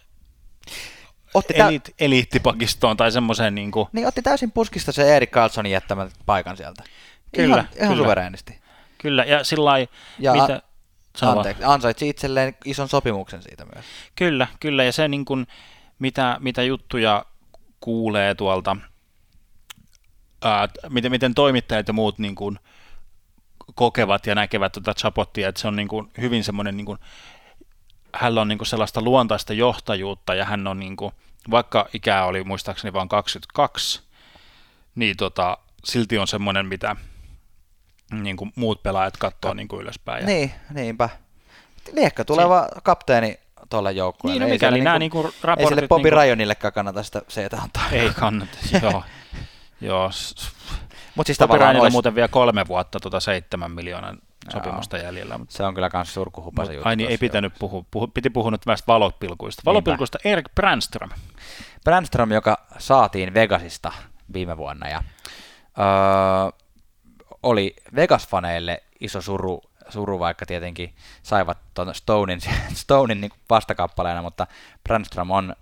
otti 1.35 1.55
eliit, 1.57 1.95
eliittipakistoon 1.99 2.97
tai 2.97 3.13
semmoiseen 3.13 3.55
niin 3.55 3.71
kuin... 3.71 3.89
Niin 3.93 4.07
otti 4.07 4.23
täysin 4.23 4.53
puskista 4.53 4.93
se 4.93 5.17
Erik 5.17 5.31
Carlsonin 5.31 5.73
jättämän 5.73 6.11
paikan 6.27 6.57
sieltä. 6.57 6.85
Kyllä. 7.35 7.57
Ihan, 7.57 7.69
ihan 7.77 7.89
kyllä. 7.89 8.05
suvereenisti. 8.05 8.59
Kyllä, 8.99 9.25
ja 9.25 9.45
sillä 9.45 9.71
ja 10.19 10.33
mitä... 10.33 10.63
Anteeksi, 11.23 11.65
ansaitsi 11.65 12.09
itselleen 12.09 12.57
ison 12.65 12.89
sopimuksen 12.89 13.43
siitä 13.43 13.65
myös. 13.75 13.85
Kyllä, 14.17 14.47
kyllä, 14.61 14.85
ja 14.85 14.93
se 14.93 15.09
niin 15.09 15.25
kuin, 15.25 15.47
mitä, 15.99 16.37
mitä 16.41 16.63
juttuja 16.63 17.25
kuulee 17.81 18.35
tuolta, 18.35 18.77
ää, 20.47 20.69
miten, 20.89 21.11
miten 21.11 21.35
toimittajat 21.35 21.89
ja 21.89 21.95
muut 21.95 22.19
niin 22.19 22.35
kuin, 22.35 22.59
kokevat 23.75 24.27
ja 24.27 24.35
näkevät 24.35 24.73
tuota 24.73 24.95
Chapottia, 24.95 25.49
että 25.49 25.61
se 25.61 25.69
on 25.69 25.77
niin 25.77 25.89
kuin, 25.89 26.11
hyvin 26.21 26.45
semmoinen, 26.45 26.77
niin 26.77 26.87
kuin, 26.87 26.99
hän 28.15 28.39
on 28.39 28.49
niin 28.49 28.59
kuin 28.59 28.69
sellaista 28.69 29.03
luontaista 29.03 29.53
johtajuutta, 29.53 30.35
ja 30.35 30.45
hän 30.45 30.67
on, 30.67 30.81
niin 30.81 30.97
kuin, 30.97 31.13
vaikka 31.51 31.89
ikää 31.93 32.27
oli 32.27 32.45
muistaakseni 32.45 32.93
vain 32.93 33.09
22, 33.09 34.03
niin 34.95 35.17
tota, 35.17 35.59
silti 35.85 36.19
on 36.19 36.27
semmoinen, 36.27 36.67
mitä 36.67 36.97
niin 38.13 38.37
kuin 38.37 38.53
muut 38.57 38.83
pelaajat 38.83 39.17
katsoo 39.17 39.55
niin 39.55 39.69
kuin 39.69 39.83
ylöspäin. 39.83 40.21
Ja... 40.21 40.27
Niin, 40.27 40.53
niinpä. 40.71 41.09
Liekka 41.93 42.25
tuleva 42.25 42.69
si- 42.75 42.81
kapteeni 42.83 43.41
tuolle 43.71 43.93
joukkueelle. 43.93 44.39
Niin, 44.39 44.49
no 44.49 44.55
mikäli 44.55 44.81
nämä 44.81 44.99
niin 44.99 45.11
kuin 45.11 45.33
raportit... 45.43 45.61
Ei 45.61 45.77
sille 45.77 45.89
Bobby 45.89 46.03
niin 46.03 46.11
kuin... 46.11 46.17
Rajonillekaan 46.17 46.73
kannata 46.73 47.03
sitä 47.03 47.23
seetä 47.29 47.57
antaa. 47.57 47.91
Ei 47.93 48.11
kannata, 48.11 48.59
joo. 48.83 49.03
joo. 49.81 50.11
Mut 51.15 51.27
siis 51.27 51.41
Rajonilla 51.41 51.83
olisi... 51.83 51.93
muuten 51.93 52.15
vielä 52.15 52.29
kolme 52.29 52.67
vuotta 52.69 53.01
tuota 53.01 53.21
seitsemän 53.21 53.71
miljoonan 53.71 54.19
sopimusta 54.53 54.97
Joo. 54.97 55.07
jäljellä. 55.07 55.39
Mutta... 55.39 55.57
Se 55.57 55.65
on 55.65 55.75
kyllä 55.75 55.91
myös 55.93 56.15
surkuhupa 56.15 56.65
se 56.65 56.73
juttu. 56.73 56.89
Ai 56.89 56.97
niin, 56.97 57.11
ei 57.11 57.19
pitänyt 57.19 57.53
puhua. 57.59 57.85
Puhu, 57.91 58.07
piti 58.07 58.31
puhua 58.31 58.51
nyt 58.51 58.67
näistä 58.67 58.87
valopilkuista. 58.87 59.63
Valopilkuista 59.65 60.19
Niinpä. 60.19 60.33
Erik 60.33 60.55
Brandström. 60.55 61.11
Brandström, 61.85 62.33
joka 62.33 62.67
saatiin 62.79 63.35
Vegasista 63.35 63.93
viime 64.33 64.57
vuonna 64.57 64.89
ja 64.89 65.03
öö, 65.79 66.65
oli 67.43 67.77
Vegas-faneille 67.97 68.85
iso 69.01 69.21
suru, 69.21 69.63
suru, 69.89 70.19
vaikka 70.19 70.47
tietenkin 70.47 70.95
saivat 71.23 71.59
tuon 71.75 71.95
Stonein, 71.95 72.41
Stonein 72.75 73.21
niin 73.21 73.33
vastakappaleena, 73.51 74.23
mutta 74.23 74.47
Brandström 74.85 75.31
on 75.31 75.57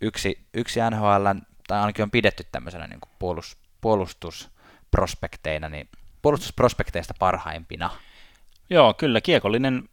yksi, 0.00 0.46
yksi 0.54 0.80
NHL, 0.90 1.26
tai 1.68 1.80
ainakin 1.80 2.02
on 2.02 2.10
pidetty 2.10 2.46
tämmöisenä 2.52 2.86
niin 2.86 3.00
kuin 3.00 3.10
puolus, 3.18 3.56
puolustusprospekteina, 3.80 5.68
niin 5.68 5.88
puolustusprospekteista 6.22 7.14
parhaimpina. 7.18 7.90
Joo, 8.70 8.94
kyllä, 8.94 9.20
kiekollinen 9.20 9.88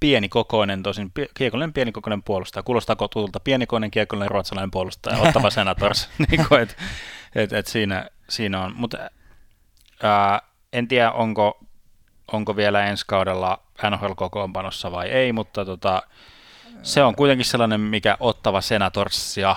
pienikokoinen, 0.00 0.82
tosin 0.82 1.12
kiekollinen 1.34 1.72
pienikokoinen 1.72 2.22
puolustaja. 2.22 2.62
Kuulostaako 2.62 3.08
tutulta 3.08 3.40
pienikokoinen 3.40 3.90
kiekollinen 3.90 4.30
ruotsalainen 4.30 4.70
puolustaja, 4.70 5.18
ottava 5.18 5.50
senators, 5.50 6.08
niin 6.30 6.46
kuin, 6.48 6.60
et, 6.60 6.76
et, 7.34 7.52
et 7.52 7.66
siinä, 7.66 8.10
siinä 8.28 8.62
on. 8.62 8.74
Mutta 8.76 9.10
en 10.72 10.88
tiedä, 10.88 11.12
onko, 11.12 11.58
onko 12.32 12.56
vielä 12.56 12.84
ensi 12.84 13.04
kaudella 13.06 13.62
NHL-kokoonpanossa 13.90 14.92
vai 14.92 15.08
ei, 15.08 15.32
mutta 15.32 15.64
tota, 15.64 16.02
se 16.82 17.02
on 17.02 17.16
kuitenkin 17.16 17.46
sellainen, 17.46 17.80
mikä 17.80 18.16
ottava 18.20 18.60
Senatorsia 18.60 19.56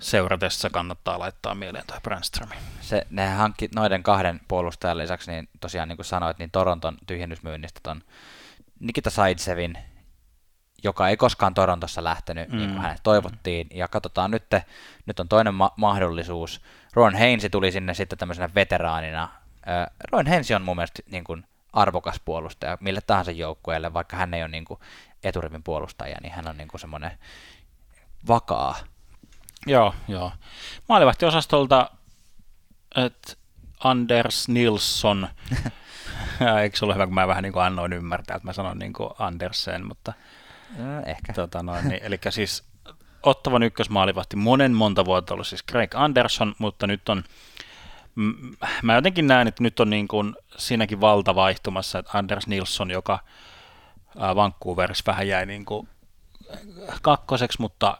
seuratessa 0.00 0.70
kannattaa 0.70 1.18
laittaa 1.18 1.54
mieleen 1.54 1.86
toi 1.86 2.00
Brandström. 2.02 2.48
Se, 2.80 3.06
ne 3.10 3.28
hankki 3.28 3.68
noiden 3.74 4.02
kahden 4.02 4.40
puolustajan 4.48 4.98
lisäksi, 4.98 5.30
niin 5.30 5.48
tosiaan 5.60 5.88
niin 5.88 5.96
kuin 5.96 6.06
sanoit, 6.06 6.38
niin 6.38 6.50
Toronton 6.50 6.98
tyhjennysmyynnistä 7.06 7.80
ton 7.82 8.02
Nikita 8.80 9.10
Saidsevin, 9.10 9.78
joka 10.84 11.08
ei 11.08 11.16
koskaan 11.16 11.54
Torontossa 11.54 12.04
lähtenyt, 12.04 12.48
mm. 12.48 12.56
niin 12.56 12.70
kuin 12.70 12.82
hänet 12.82 13.00
toivottiin, 13.02 13.66
ja 13.74 13.88
katsotaan 13.88 14.30
nyt, 14.30 14.44
nyt 15.06 15.20
on 15.20 15.28
toinen 15.28 15.54
ma- 15.54 15.74
mahdollisuus. 15.76 16.60
Ron 16.94 17.14
Heinsi 17.14 17.50
tuli 17.50 17.72
sinne 17.72 17.94
sitten 17.94 18.18
tämmöisenä 18.18 18.50
veteraanina 18.54 19.28
Roin 20.12 20.26
Hensi 20.26 20.54
on 20.54 20.62
mun 20.62 20.76
mielestä 20.76 21.02
niin 21.10 21.24
kuin 21.24 21.44
arvokas 21.72 22.20
puolustaja 22.24 22.78
mille 22.80 23.00
tahansa 23.00 23.30
joukkueelle, 23.30 23.94
vaikka 23.94 24.16
hän 24.16 24.34
ei 24.34 24.42
ole 24.42 24.50
niin 24.50 24.64
kuin 24.64 24.80
eturivin 25.24 25.62
puolustaja, 25.62 26.16
niin 26.22 26.32
hän 26.32 26.48
on 26.48 26.56
niin 26.56 26.68
kuin 26.68 26.80
semmoinen 26.80 27.18
vakaa. 28.28 28.76
Joo, 29.66 29.94
joo. 30.08 30.32
Maalivahtiosastolta, 30.88 31.90
että 32.96 33.32
Anders 33.84 34.48
Nilsson, 34.48 35.28
eikö 36.62 36.78
se 36.78 36.84
ole 36.84 36.94
hyvä, 36.94 37.06
kun 37.06 37.14
mä 37.14 37.28
vähän 37.28 37.42
niin 37.42 37.52
kuin 37.52 37.62
annoin 37.62 37.92
ymmärtää, 37.92 38.36
että 38.36 38.48
mä 38.48 38.52
sanon 38.52 38.78
niin 38.78 38.92
kuin 38.92 39.10
Andersen, 39.18 39.86
mutta... 39.86 40.12
No, 40.78 41.00
ehkä. 41.06 41.32
Tota 41.32 41.62
noin, 41.62 41.88
niin, 41.88 42.02
eli 42.02 42.18
siis 42.30 42.64
Ottavan 43.22 43.62
ykkösmaalivahti 43.62 44.36
monen 44.36 44.72
monta 44.72 45.04
vuotta 45.04 45.34
ollut 45.34 45.46
siis 45.46 45.62
Greg 45.62 45.94
Anderson, 45.94 46.54
mutta 46.58 46.86
nyt 46.86 47.08
on 47.08 47.24
mä 48.82 48.94
jotenkin 48.94 49.26
näen, 49.26 49.48
että 49.48 49.62
nyt 49.62 49.80
on 49.80 49.90
niin 49.90 50.08
kuin 50.08 50.36
siinäkin 50.56 51.00
valta 51.00 51.34
vaihtumassa, 51.34 51.98
että 51.98 52.18
Anders 52.18 52.46
Nilsson, 52.46 52.90
joka 52.90 53.18
Vancouverissa 54.36 55.04
vähän 55.06 55.28
jäi 55.28 55.46
niin 55.46 55.64
kuin 55.64 55.88
kakkoseksi, 57.02 57.60
mutta, 57.60 57.98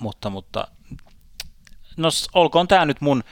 mutta, 0.00 0.30
mutta 0.30 0.68
no 1.96 2.08
olkoon 2.34 2.68
tämä 2.68 2.84
nyt 2.84 3.00
mun, 3.00 3.24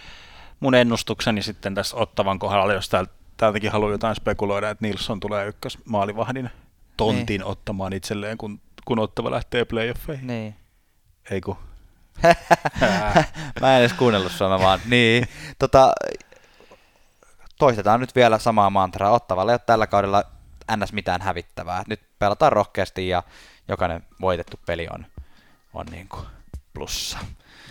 mun 0.61 0.75
ennustukseni 0.75 1.43
sitten 1.43 1.75
tässä 1.75 1.97
Ottavan 1.97 2.39
kohdalla, 2.39 2.73
jos 2.73 2.89
täältä, 2.89 3.13
täältäkin 3.37 3.73
haluaa 3.73 3.93
jotain 3.93 4.17
spekuloida, 4.17 4.71
että 4.71 4.87
Nilsson 4.87 5.21
tulee 5.21 5.47
ykkösmaalivahdin 5.47 6.51
tontin 6.97 7.41
niin. 7.41 7.45
ottamaan 7.45 7.93
itselleen, 7.93 8.39
kun, 8.39 8.61
kun 8.85 8.99
Ottava 8.99 9.31
lähtee 9.31 9.65
playoffeihin. 9.65 10.27
Niin. 10.27 10.57
Ei 11.31 11.41
kun 11.41 11.57
mä 13.61 13.77
en 13.77 13.81
edes 13.81 13.93
kuunnellut 13.93 14.33
sua, 14.33 14.59
vaan, 14.59 14.81
niin. 14.87 15.29
Tota, 15.59 15.93
toistetaan 17.59 18.01
nyt 18.01 18.15
vielä 18.15 18.39
samaa 18.39 18.71
mantraa. 18.71 19.11
Ottavalle 19.11 19.53
ei 19.53 19.55
ole 19.55 19.61
tällä 19.67 19.87
kaudella 19.87 20.25
ns. 20.77 20.93
mitään 20.93 21.23
hävittävää. 21.23 21.83
Nyt 21.89 22.01
pelataan 22.19 22.53
rohkeasti 22.53 23.09
ja 23.09 23.23
jokainen 23.69 24.05
voitettu 24.21 24.61
peli 24.67 24.89
on, 24.95 25.07
on 25.75 25.87
niin 25.91 26.09
kuin 26.09 26.27
plussa. 26.77 27.19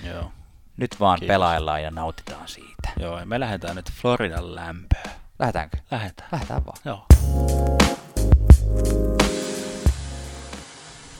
Joo. 0.03 0.31
Nyt 0.77 0.99
vaan 0.99 1.19
Kiitos. 1.19 1.33
pelaillaan 1.33 1.83
ja 1.83 1.91
nautitaan 1.91 2.47
siitä. 2.47 2.89
Joo, 2.99 3.19
ja 3.19 3.25
me 3.25 3.39
lähdetään 3.39 3.75
nyt 3.75 3.91
Floridan 3.91 4.55
lämpöön. 4.55 5.15
Lähdetäänkö? 5.39 5.77
Lähdetään. 5.91 6.29
Lähdetään 6.31 6.65
vaan. 6.65 6.77
Joo. 6.85 7.05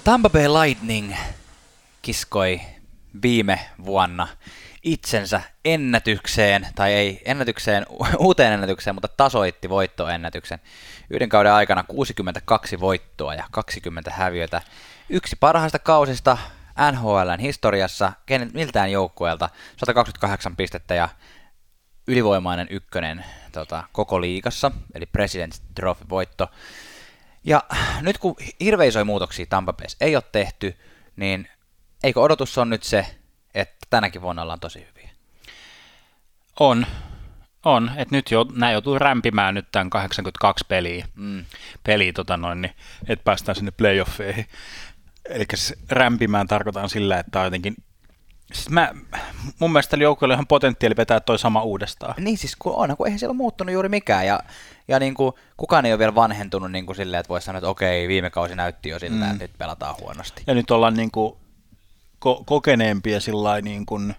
Tampa 0.03 0.29
Bay 0.29 0.47
Lightning 0.47 1.13
kiskoi 2.01 2.61
viime 3.21 3.59
vuonna 3.85 4.27
itsensä 4.83 5.41
ennätykseen, 5.65 6.67
tai 6.75 6.93
ei 6.93 7.21
ennätykseen, 7.25 7.85
uuteen 8.19 8.53
ennätykseen, 8.53 8.95
mutta 8.95 9.07
tasoitti 9.07 9.69
voittoennätyksen. 9.69 10.59
Yhden 11.09 11.29
kauden 11.29 11.53
aikana 11.53 11.83
62 11.83 12.79
voittoa 12.79 13.35
ja 13.35 13.43
20 13.51 14.11
häviötä. 14.11 14.61
Yksi 15.09 15.35
parhaista 15.39 15.79
kausista 15.79 16.37
NHLn 16.91 17.39
historiassa, 17.39 18.13
kenen, 18.25 18.51
miltään 18.53 18.91
joukkueelta, 18.91 19.49
128 19.77 20.55
pistettä 20.55 20.95
ja 20.95 21.09
ylivoimainen 22.07 22.67
ykkönen 22.69 23.25
tota, 23.51 23.83
koko 23.91 24.21
liigassa, 24.21 24.71
eli 24.93 25.05
President's 25.05 25.61
Trophy-voitto. 25.75 26.47
Ja 27.43 27.63
nyt 28.01 28.17
kun 28.17 28.35
hirveän 28.59 28.87
isoja 28.87 29.05
muutoksia 29.05 29.45
Tampa 29.49 29.73
Bayssä 29.73 29.97
ei 30.01 30.15
ole 30.15 30.23
tehty, 30.31 30.77
niin 31.15 31.49
eikö 32.03 32.21
odotus 32.21 32.57
on 32.57 32.69
nyt 32.69 32.83
se, 32.83 33.05
että 33.53 33.87
tänäkin 33.89 34.21
vuonna 34.21 34.41
ollaan 34.41 34.59
tosi 34.59 34.87
hyviä? 34.89 35.09
On. 36.59 36.85
On, 37.65 37.91
että 37.97 38.15
nyt 38.15 38.31
jo, 38.31 38.45
nämä 38.55 38.71
joutuu 38.71 38.99
rämpimään 38.99 39.55
nyt 39.55 39.67
tämän 39.71 39.89
82 39.89 40.65
peliä, 40.67 41.07
Mm. 41.15 41.45
peliä 41.83 42.13
tota 42.13 42.37
noin, 42.37 42.61
niin, 42.61 42.75
että 43.07 43.23
päästään 43.23 43.55
sinne 43.55 43.71
playoffeihin. 43.71 44.45
Eli 45.29 45.45
siis 45.55 45.73
rämpimään 45.89 46.47
tarkoitan 46.47 46.89
sillä, 46.89 47.19
että 47.19 47.39
on 47.39 47.45
jotenkin, 47.45 47.75
siis 48.53 48.69
mä, 48.69 48.91
mun 49.59 49.71
mielestä 49.71 49.91
tällä 49.91 50.03
joukkueella 50.03 50.33
on 50.33 50.37
ihan 50.37 50.47
potentiaali 50.47 50.95
vetää 50.97 51.19
toi 51.19 51.39
sama 51.39 51.61
uudestaan. 51.63 52.13
Niin 52.17 52.37
siis 52.37 52.55
kun 52.55 52.73
on, 52.75 52.97
kun 52.97 53.07
eihän 53.07 53.19
siellä 53.19 53.31
ole 53.31 53.37
muuttunut 53.37 53.73
juuri 53.73 53.89
mikään 53.89 54.27
ja, 54.27 54.39
ja 54.87 54.99
niin 54.99 55.13
kuin, 55.13 55.33
kukaan 55.57 55.85
ei 55.85 55.91
ole 55.93 55.99
vielä 55.99 56.15
vanhentunut 56.15 56.71
niin 56.71 56.85
kuin 56.85 56.95
silleen, 56.95 57.19
että 57.19 57.29
voisi 57.29 57.45
sanoa, 57.45 57.57
että 57.57 57.69
okei, 57.69 58.07
viime 58.07 58.29
kausi 58.29 58.55
näytti 58.55 58.89
jo 58.89 58.99
siltä, 58.99 59.15
Mm. 59.15 59.21
mm. 59.23 59.31
että 59.31 59.43
nyt 59.43 59.57
pelataan 59.57 59.95
huonosti. 60.01 60.43
Ja 60.47 60.53
nyt 60.53 60.71
ollaan 60.71 60.93
niin 60.93 61.11
kuin 61.11 61.33
ko- 62.25 62.43
kokeneempia 62.45 63.19
sillä 63.21 63.61
niin 63.61 63.85
kuin 63.85 64.15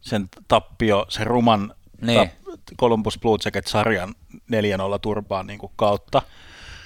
sen 0.00 0.28
tappio, 0.48 1.06
sen 1.08 1.26
ruman 1.26 1.74
Niin. 2.00 2.30
tap- 2.30 2.76
Columbus 2.80 3.18
Blue 3.18 3.38
Jacket-sarjan 3.44 4.14
4-0 4.34 4.98
turpaan 5.02 5.46
niin 5.46 5.58
kuin 5.58 5.72
kautta. 5.76 6.22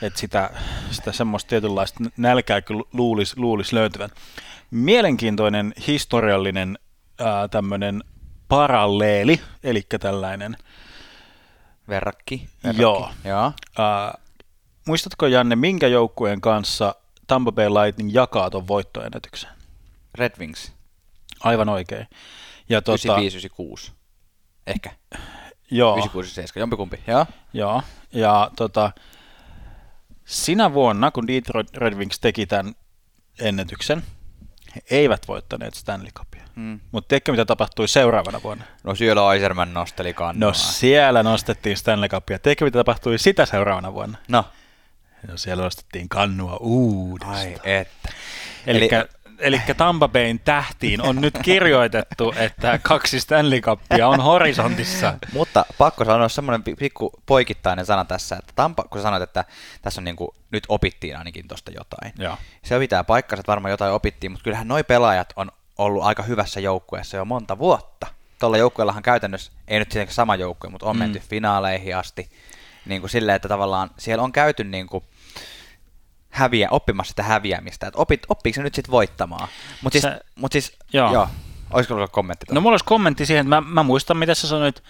Että 0.02 0.20
sitä, 0.20 0.50
sitä 0.90 1.12
semmoista 1.12 1.48
tietynlaista 1.48 2.04
nälkää 2.16 2.60
kyllä 2.60 2.82
luulisi 2.92 3.34
luulis 3.36 3.72
löytyvän. 3.72 4.10
Mielenkiintoinen 4.70 5.74
historiallinen 5.86 6.78
ää, 7.18 7.48
tämmöinen 7.48 8.04
paralleeli, 8.48 9.40
eli 9.64 9.82
tällainen. 10.00 10.56
Verrakki. 11.88 12.48
verrakki. 12.64 12.82
Joo. 12.82 13.10
Joo. 13.24 13.52
Ää, 13.78 14.18
muistatko 14.86 15.26
Janne, 15.26 15.56
minkä 15.56 15.86
joukkueen 15.86 16.40
kanssa 16.40 16.94
Tampa 17.26 17.52
Bay 17.52 17.68
Lightning 17.68 18.14
jakaa 18.14 18.50
tuon 18.50 18.68
voittoennätyksen? 18.68 19.50
Red 20.14 20.32
Wings. 20.38 20.72
Aivan 21.40 21.68
oikein. 21.68 22.06
Ja 22.68 22.82
tota, 22.82 23.16
95-96. 23.86 23.90
Ehkä. 24.66 24.90
joo, 25.70 25.96
96-97. 25.96 26.00
Jompikumpi. 26.56 27.00
Joo. 27.06 27.26
joo, 27.52 27.82
ja 28.12 28.50
tota, 28.56 28.92
sinä 30.30 30.72
vuonna, 30.72 31.10
kun 31.10 31.26
Detroit 31.26 31.76
Red 31.76 31.94
Wings 31.94 32.18
teki 32.18 32.46
tämän 32.46 32.74
ennätyksen, 33.40 34.02
he 34.76 34.80
eivät 34.90 35.28
voittaneet 35.28 35.74
Stanley 35.74 36.10
Cupia. 36.10 36.42
Mm. 36.56 36.80
Mutta 36.92 37.08
tiedätkö, 37.08 37.32
mitä 37.32 37.44
tapahtui 37.44 37.88
seuraavana 37.88 38.42
vuonna? 38.42 38.64
No 38.84 38.94
siellä 38.94 39.34
Eiserman 39.34 39.74
nosteli 39.74 40.14
kannua. 40.14 40.48
No 40.48 40.54
siellä 40.54 41.22
nostettiin 41.22 41.76
Stanley 41.76 42.08
Cupia. 42.08 42.38
Tiedätkö, 42.38 42.64
mitä 42.64 42.78
tapahtui 42.78 43.18
sitä 43.18 43.46
seuraavana 43.46 43.94
vuonna? 43.94 44.18
no. 44.28 44.44
No 45.28 45.36
siellä 45.36 45.64
nostettiin 45.64 46.08
kannua 46.08 46.56
uudestaan. 46.56 47.38
Ai 47.38 47.56
että. 47.64 48.08
Eli, 48.66 48.78
Eli- 48.78 48.88
eli 49.40 49.60
Tampa 49.76 50.08
Bayn 50.08 50.40
tähtiin 50.40 51.02
on 51.02 51.20
nyt 51.20 51.38
kirjoitettu, 51.42 52.34
että 52.36 52.78
kaksi 52.82 53.20
Stanley 53.20 53.60
Cupia 53.60 54.08
on 54.08 54.20
horisontissa. 54.20 55.14
Mutta 55.32 55.64
pakko 55.78 56.04
sanoa 56.04 56.28
semmoinen 56.28 56.62
pi- 56.62 56.74
pikku 56.74 57.12
poikittainen 57.26 57.86
sana 57.86 58.04
tässä, 58.04 58.36
että 58.36 58.52
Tampa, 58.56 58.82
kun 58.82 58.98
sä 58.98 59.02
sanoit, 59.02 59.22
että 59.22 59.44
tässä 59.82 60.00
on 60.00 60.04
niin 60.04 60.16
kuin, 60.16 60.30
nyt 60.50 60.64
opittiin 60.68 61.16
ainakin 61.16 61.48
tosta 61.48 61.70
jotain. 61.70 62.12
Joo. 62.18 62.36
Se 62.62 62.78
pitää 62.78 63.04
paikkansa, 63.04 63.40
että 63.40 63.50
varmaan 63.50 63.70
jotain 63.70 63.92
opittiin, 63.92 64.32
mutta 64.32 64.44
kyllähän 64.44 64.68
noi 64.68 64.84
pelaajat 64.84 65.32
on 65.36 65.52
ollut 65.78 66.04
aika 66.04 66.22
hyvässä 66.22 66.60
joukkueessa 66.60 67.16
jo 67.16 67.24
monta 67.24 67.58
vuotta. 67.58 68.06
Tuolla 68.38 68.56
joukkueellahan 68.56 69.02
käytännössä, 69.02 69.52
ei 69.68 69.78
nyt 69.78 69.88
tietenkään 69.88 70.14
sama 70.14 70.36
joukkue, 70.36 70.70
mutta 70.70 70.86
on 70.86 70.96
mm. 70.96 70.98
menty 70.98 71.18
finaaleihin 71.18 71.96
asti. 71.96 72.30
Niin 72.86 73.00
kuin 73.02 73.10
silleen, 73.10 73.36
että 73.36 73.48
tavallaan 73.48 73.90
siellä 73.98 74.24
on 74.24 74.32
käyty 74.32 74.64
niin 74.64 74.86
kuin 74.86 75.04
häviä, 76.30 76.68
oppimassa 76.70 77.10
sitä 77.10 77.22
häviämistä. 77.22 77.86
Että 77.86 77.98
opit, 78.00 78.22
oppiiko 78.28 78.54
se 78.56 78.62
nyt 78.62 78.74
sitten 78.74 78.92
voittamaan? 78.92 79.48
Mutta 79.82 80.00
siis, 80.00 80.14
mut 80.34 80.52
siis 80.52 80.76
Joo. 80.92 81.12
joo. 81.12 81.28
Olisiko 81.70 81.94
ollut 81.94 82.12
kommentti? 82.12 82.44
No 82.44 82.48
tuohon? 82.48 82.62
mulla 82.62 82.74
olisi 82.74 82.84
kommentti 82.84 83.26
siihen, 83.26 83.46
että 83.46 83.60
mä, 83.60 83.60
mä 83.60 83.82
muistan, 83.82 84.16
mitä 84.16 84.34
sä 84.34 84.48
sanoit 84.48 84.82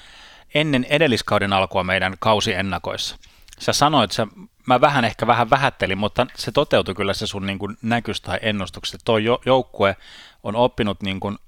ennen 0.54 0.84
edelliskauden 0.84 1.52
alkua 1.52 1.84
meidän 1.84 2.16
kausiennakoissa. 2.18 3.16
Sä 3.58 3.72
sanoit, 3.72 4.12
sä, 4.12 4.26
mä 4.66 4.80
vähän 4.80 5.04
ehkä 5.04 5.26
vähän 5.26 5.50
vähättelin, 5.50 5.98
mutta 5.98 6.26
se 6.36 6.52
toteutui 6.52 6.94
kyllä 6.94 7.14
se 7.14 7.26
sun 7.26 7.46
niin 7.46 7.58
kuin 7.58 7.76
näkys 7.82 8.20
tai 8.20 8.38
ennustukset. 8.42 9.00
Tuo 9.04 9.18
jo, 9.18 9.40
joukkue 9.46 9.96
on 10.42 10.56
oppinut 10.56 11.02
niin 11.02 11.20
kuin, 11.20 11.38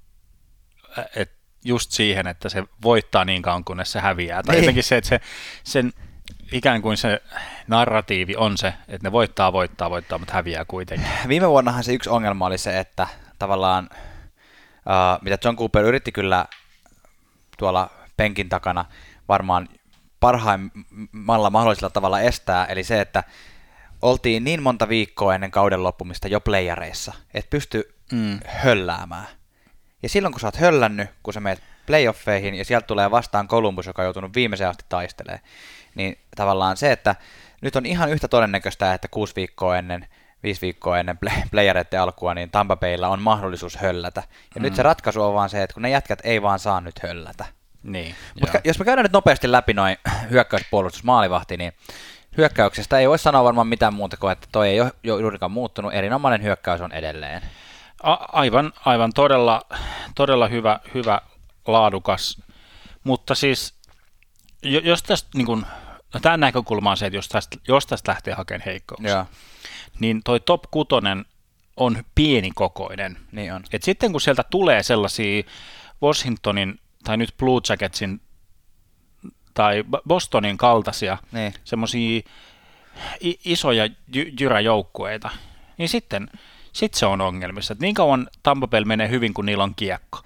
et 1.15 1.31
just 1.65 1.91
siihen, 1.91 2.27
että 2.27 2.49
se 2.49 2.63
voittaa 2.83 3.25
niin 3.25 3.41
kauan, 3.41 3.63
kunnes 3.63 3.91
se 3.91 3.99
häviää. 3.99 4.43
Tai 4.43 4.55
Niin. 4.55 4.63
jotenkin 4.63 4.83
se, 4.83 4.97
että 4.97 5.09
se, 5.09 5.19
sen 5.63 5.93
ikään 6.51 6.81
kuin 6.81 6.97
se 6.97 7.21
narratiivi 7.67 8.35
on 8.35 8.57
se, 8.57 8.73
että 8.87 9.07
ne 9.07 9.11
voittaa, 9.11 9.53
voittaa, 9.53 9.89
voittaa, 9.89 10.17
mutta 10.17 10.33
häviää 10.33 10.65
kuitenkin. 10.65 11.07
Viime 11.27 11.49
vuonnahan 11.49 11.83
se 11.83 11.93
yksi 11.93 12.09
ongelma 12.09 12.45
oli 12.45 12.57
se, 12.57 12.79
että 12.79 13.07
tavallaan, 13.39 13.89
uh, 14.75 15.21
mitä 15.21 15.37
John 15.43 15.57
Cooper 15.57 15.85
yritti 15.85 16.11
kyllä 16.11 16.45
tuolla 17.57 17.89
penkin 18.17 18.49
takana 18.49 18.85
varmaan 19.27 19.69
parhaimmalla 20.19 21.49
mahdollisella 21.49 21.89
tavalla 21.89 22.19
estää, 22.19 22.65
eli 22.65 22.83
se, 22.83 23.01
että 23.01 23.23
oltiin 24.01 24.43
niin 24.43 24.63
monta 24.63 24.89
viikkoa 24.89 25.35
ennen 25.35 25.51
kauden 25.51 25.83
loppumista 25.83 26.27
jo 26.27 26.39
playareissa, 26.39 27.13
että 27.33 27.49
pysty 27.49 27.93
Mm. 28.11 28.39
hölläämään. 28.45 29.27
Ja 30.03 30.09
silloin 30.09 30.31
kun 30.31 30.39
sä 30.39 30.47
oot 30.47 30.55
höllännyt, 30.55 31.09
kun 31.23 31.33
sä 31.33 31.39
meet 31.39 31.63
playoffeihin 31.85 32.55
ja 32.55 32.65
sieltä 32.65 32.87
tulee 32.87 33.11
vastaan 33.11 33.47
Columbus, 33.47 33.85
joka 33.85 34.01
on 34.01 34.05
joutunut 34.05 34.35
viimeiseen 34.35 34.69
asti 34.69 34.85
taistelemaan, 34.89 35.43
niin 35.95 36.17
tavallaan 36.35 36.77
se, 36.77 36.91
että 36.91 37.15
nyt 37.61 37.75
on 37.75 37.85
ihan 37.85 38.09
yhtä 38.09 38.27
todennäköistä, 38.27 38.93
että 38.93 39.07
kuusi 39.07 39.35
viikkoa 39.35 39.77
ennen, 39.77 40.07
viisi 40.43 40.61
viikkoa 40.61 40.99
ennen 40.99 41.19
play- 41.25 41.47
playereiden 41.51 42.01
alkua, 42.01 42.33
niin 42.33 42.51
Tampa 42.51 42.75
Baylla 42.75 43.07
on 43.07 43.21
mahdollisuus 43.21 43.77
höllätä. 43.77 44.23
Ja 44.55 44.59
mm. 44.59 44.63
nyt 44.63 44.75
se 44.75 44.83
ratkaisu 44.83 45.21
on 45.21 45.33
vaan 45.33 45.49
se, 45.49 45.63
että 45.63 45.73
kun 45.73 45.83
ne 45.83 45.89
jätkät 45.89 46.19
ei 46.23 46.41
vaan 46.41 46.59
saa 46.59 46.81
nyt 46.81 46.99
höllätä. 47.03 47.45
Niin, 47.83 48.15
Mutta 48.39 48.59
jos 48.63 48.79
me 48.79 48.85
käydään 48.85 49.03
nyt 49.03 49.11
nopeasti 49.11 49.51
läpi 49.51 49.73
noin 49.73 49.97
hyökkäyspuolustus 50.31 51.03
maalivahti, 51.03 51.57
niin 51.57 51.73
hyökkäyksestä 52.37 52.99
ei 52.99 53.09
voi 53.09 53.19
sanoa 53.19 53.43
varmaan 53.43 53.67
mitään 53.67 53.93
muuta 53.93 54.17
kuin, 54.17 54.31
että 54.31 54.47
toi 54.51 54.69
ei 54.69 54.81
ole 54.81 54.91
juurikaan 55.03 55.51
muuttunut. 55.51 55.93
Erinomainen 55.93 56.43
hyökkäys 56.43 56.81
on 56.81 56.91
edelleen. 56.91 57.41
A- 58.03 58.13
aivan, 58.13 58.73
aivan 58.85 59.11
todella, 59.15 59.61
todella 60.15 60.47
hyvä, 60.47 60.79
hyvä, 60.93 61.21
laadukas. 61.67 62.41
Mutta 63.03 63.35
siis, 63.35 63.73
jo- 64.61 64.81
jos 64.83 65.03
tästä, 65.03 65.29
niin 65.35 65.45
kun, 65.45 65.65
no 66.13 66.19
tämä 66.19 66.37
näkökulma 66.37 66.91
on 66.91 66.97
se, 66.97 67.05
että 67.05 67.17
jos 67.17 67.29
tästä, 67.29 67.57
jos 67.67 67.87
tästä 67.87 68.11
lähtee 68.11 68.33
hakemaan 68.33 68.63
heikkouksia, 68.65 69.11
Joo, 69.11 69.25
niin 69.99 70.21
toi 70.23 70.39
top 70.39 70.63
kutonen 70.71 71.25
on 71.77 72.03
pienikokoinen. 72.15 73.17
niin 73.31 73.53
on. 73.53 73.63
Et 73.73 73.83
sitten 73.83 74.11
kun 74.11 74.21
sieltä 74.21 74.43
tulee 74.43 74.83
sellaisia 74.83 75.43
Washingtonin 76.03 76.79
tai 77.03 77.17
nyt 77.17 77.33
Blue 77.37 77.61
Jacketsin 77.69 78.21
tai 79.53 79.81
Bo- 79.95 80.01
Bostonin 80.07 80.57
kaltaisia 80.57 81.17
Niin. 81.31 81.53
semmoisia 81.63 82.21
isoja 83.45 83.85
jy- 83.85 84.33
jyräjoukkueita, 84.39 85.29
niin 85.77 85.89
sitten 85.89 86.29
sit 86.73 86.93
se 86.93 87.05
on 87.05 87.21
ongelmissa. 87.21 87.71
Et 87.73 87.79
niin 87.79 87.95
kauan 87.95 88.29
Tampa 88.43 88.67
Bay 88.67 88.83
menee 88.85 89.09
hyvin, 89.09 89.33
kun 89.33 89.45
niillä 89.45 89.63
on 89.63 89.75
kiekko. 89.75 90.19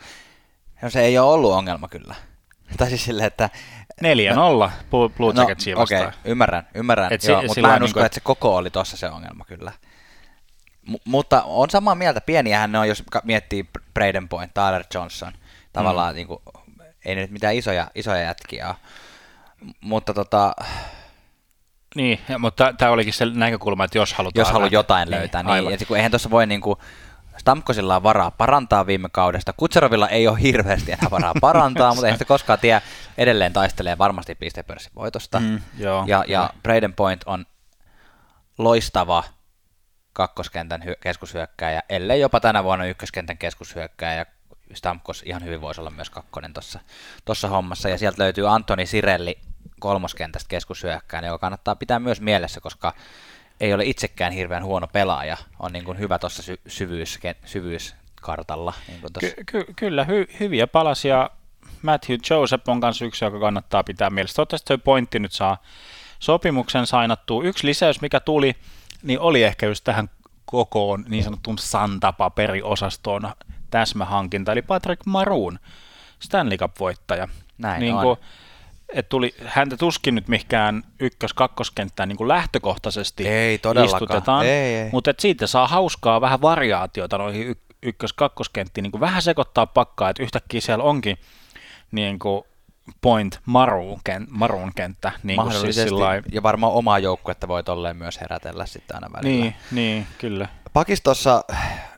No 0.82 0.90
se 0.90 1.02
ei 1.02 1.18
ole 1.18 1.34
ollut 1.34 1.52
ongelma 1.54 1.88
kyllä. 1.88 2.16
Tai 2.78 2.90
siis 2.90 3.06
silleen, 3.06 3.28
että... 3.28 3.50
4-0 4.04 4.72
Blue 4.92 5.10
Blue 5.10 5.34
No, 5.34 5.42
Jacketsia 5.42 5.78
okei, 5.78 6.00
vastaan. 6.00 6.24
ymmärrän, 6.26 6.68
ymmärrän. 6.74 7.14
Et 7.14 7.22
si- 7.22 7.32
joo, 7.32 7.42
mutta 7.42 7.62
mä 7.62 7.76
en 7.76 7.84
usko, 7.84 7.86
niinku- 7.86 8.06
että 8.06 8.16
se 8.16 8.22
koko 8.22 8.56
oli 8.56 8.70
tossa 8.70 8.98
se 8.98 9.10
ongelma 9.10 9.46
kyllä. 9.46 9.72
M- 10.88 10.96
mutta 11.06 11.44
on 11.44 11.70
samaa 11.70 11.96
mieltä, 11.96 12.22
pieniähän 12.22 12.72
ne 12.72 12.80
on, 12.80 12.88
jos 12.88 13.04
miettii 13.24 13.70
Braden 13.94 14.30
Point, 14.30 14.54
Tyler 14.54 14.84
Johnson, 14.94 15.34
tavallaan 15.74 16.14
mm. 16.14 16.16
niin 16.16 16.28
kuin, 16.28 16.40
ei 17.06 17.16
ne 17.16 17.22
nyt 17.22 17.32
mitään 17.32 17.56
isoja, 17.56 17.88
isoja 17.96 18.22
jätkiä 18.22 18.68
ole. 18.68 18.76
Mutta 19.82 20.14
tota, 20.14 20.56
niin, 21.96 22.20
mutta 22.40 22.74
tämä 22.78 22.92
olikin 22.92 23.14
se 23.14 23.26
näkökulma, 23.26 23.84
että 23.84 23.98
jos 23.98 24.14
halutaan... 24.14 24.42
Jos 24.42 24.52
haluaa 24.52 24.70
jotain 24.72 25.06
niin, 25.10 25.20
löytää, 25.20 25.44
niin, 25.44 25.66
niin 25.66 25.88
kun 25.88 25.98
eihän 25.98 26.12
tuossa 26.12 26.30
voi 26.30 26.48
niin 26.48 26.62
kuin, 26.62 26.80
Stamkosilla 27.38 27.96
on 27.96 28.04
varaa 28.04 28.32
parantaa 28.32 28.88
viime 28.88 29.10
kaudesta. 29.12 29.54
Kutserovilla 29.54 30.10
ei 30.10 30.28
ole 30.28 30.42
hirveästi 30.42 30.92
enää 30.92 31.12
varaa 31.12 31.34
parantaa, 31.42 31.94
mutta 31.94 32.08
ei 32.08 32.14
sitä 32.14 32.26
koskaan 32.26 32.60
tiedä. 32.60 32.82
Edelleen 33.18 33.54
taistelee 33.54 33.98
varmasti 33.98 34.36
pistepörssin 34.36 34.92
voitosta. 34.96 35.40
Mm, 35.40 35.60
joo, 35.78 36.04
ja, 36.08 36.26
ja 36.28 36.50
Braden 36.64 36.94
Point 36.94 37.22
on 37.26 37.46
loistava 38.58 39.24
kakkoskentän 40.14 40.82
hy- 40.82 40.98
keskushyökkääjä, 41.00 41.84
ellei 41.90 42.20
jopa 42.22 42.40
tänä 42.40 42.64
vuonna 42.64 42.86
ykköskentän 42.86 43.38
keskushyökkääjä. 43.38 44.26
Stamkos 44.74 45.24
ihan 45.26 45.44
hyvin 45.44 45.62
voisi 45.62 45.82
olla 45.82 45.90
myös 45.90 46.10
kakkonen 46.10 46.54
tuossa 47.26 47.48
hommassa. 47.48 47.90
Ja 47.90 47.98
sieltä 47.98 48.24
löytyy 48.24 48.54
Antoni 48.54 48.86
Sirelli 48.86 49.40
kolmoskentästä 49.80 50.50
keskushyökkään, 50.50 51.26
joka 51.26 51.38
kannattaa 51.38 51.76
pitää 51.76 52.00
myös 52.00 52.22
mielessä, 52.22 52.62
koska 52.62 52.94
ei 53.60 53.74
ole 53.74 53.86
itsekään 53.86 54.34
hirveän 54.34 54.64
huono 54.64 54.88
pelaaja, 54.88 55.38
on 55.60 55.74
niin 55.74 55.86
kuin 55.86 56.00
hyvä 56.00 56.20
tuossa 56.20 56.44
sy- 56.44 56.60
syvyys, 56.68 57.20
syvyyskartalla. 57.46 58.74
Niin 58.88 59.02
kuin 59.02 59.12
ky- 59.20 59.44
ky- 59.46 59.74
kyllä, 59.76 60.04
hy- 60.04 60.40
hyviä 60.40 60.68
palasia. 60.68 61.30
Matthew 61.82 62.18
Joseph 62.30 62.70
on 62.70 62.82
kanssa 62.82 63.06
yksi, 63.06 63.26
joka 63.26 63.40
kannattaa 63.40 63.84
pitää 63.84 64.10
mielessä. 64.10 64.36
Toivottavasti 64.36 64.68
tuo 64.68 64.78
pointti 64.78 65.20
nyt 65.20 65.32
saa 65.32 65.58
sopimuksen 66.20 66.88
sainattua. 66.88 67.44
Yksi 67.44 67.68
lisäys, 67.68 68.02
mikä 68.02 68.20
tuli, 68.20 68.56
niin 69.04 69.20
oli 69.20 69.44
ehkä 69.44 69.66
just 69.66 69.84
tähän 69.84 70.10
kokoon 70.46 71.06
niin 71.08 71.24
sanottuun 71.24 71.58
Santa-paperiosastoon 71.58 73.34
täsmähankinta, 73.72 74.52
eli 74.52 74.62
Patrick 74.62 75.06
Maroon, 75.06 75.60
Stanley 76.20 76.58
Cup-voittaja. 76.58 77.28
Näin 77.58 77.80
niin 77.80 77.96
on. 77.96 78.02
Kuin, 78.02 78.18
että 78.94 79.10
tuli, 79.10 79.36
häntä 79.46 79.78
tuskin 79.78 80.16
nyt 80.16 80.28
mihinkään 80.28 80.84
ykkös-kakkoskenttään 81.00 82.10
niin 82.10 82.18
kuin 82.18 82.28
lähtökohtaisesti 82.28 83.28
ei 83.28 83.60
istutetaan, 83.86 84.46
ei, 84.46 84.76
ei. 84.76 84.90
mutta 84.92 85.12
että 85.12 85.22
siitä 85.22 85.48
saa 85.48 85.68
hauskaa 85.68 86.22
vähän 86.22 86.42
variaatiota 86.42 87.18
noihin 87.18 87.48
y- 87.48 87.56
ykkös-kakkoskenttiin, 87.84 88.84
niin 88.84 88.92
kuin 88.92 89.02
vähän 89.02 89.22
sekoittaa 89.22 89.66
pakkaa, 89.66 90.10
että 90.10 90.24
yhtäkkiä 90.24 90.62
siellä 90.62 90.84
onkin 90.84 91.18
niin 91.92 92.20
kuin 92.20 92.44
point 93.02 93.40
maroon, 93.46 94.00
ken, 94.04 94.28
maroon 94.30 94.72
kenttä. 94.76 95.12
Niin 95.24 95.42
kuin 95.42 95.54
siis 95.54 95.76
sillai... 95.76 96.22
ja 96.32 96.44
varmaan 96.44 96.74
omaa 96.74 97.00
joukkuetta 97.00 97.48
voi 97.48 97.64
tolleen 97.64 97.98
myös 97.98 98.22
herätellä 98.22 98.66
sitten 98.66 98.96
aina 98.98 99.14
välillä. 99.14 99.42
Niin, 99.42 99.56
niin 99.72 100.08
kyllä. 100.18 100.48
Pakistossa 100.74 101.44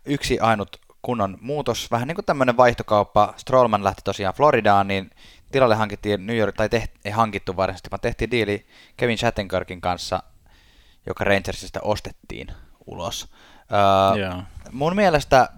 yksi 0.06 0.40
ainut 0.40 0.78
kunnon 1.02 1.38
muutos, 1.42 1.92
vähän 1.92 2.08
niin 2.08 2.16
kuin 2.16 2.26
tämmöinen 2.26 2.58
vaihtokauppa. 2.58 3.34
Strollman 3.38 3.84
lähti 3.84 4.02
tosiaan 4.04 4.34
Floridaan, 4.34 4.88
niin 4.88 5.10
tilalle 5.52 5.76
hankittiin 5.76 6.28
New 6.28 6.38
York, 6.38 6.56
tai 6.56 6.70
tehti, 6.70 7.00
ei 7.06 7.12
hankittu 7.12 7.58
varsinaisesti, 7.58 7.92
vaan 7.92 8.00
tehtiin 8.00 8.32
diili 8.32 8.66
Kevin 8.98 9.18
Shattenkirkin 9.18 9.82
kanssa, 9.82 10.24
joka 11.06 11.24
Rangersista 11.24 11.80
ostettiin 11.84 12.48
ulos. 12.86 13.28
Öö, 13.72 14.18
yeah. 14.18 14.44
Mun 14.72 14.96
mielestä 14.96 15.50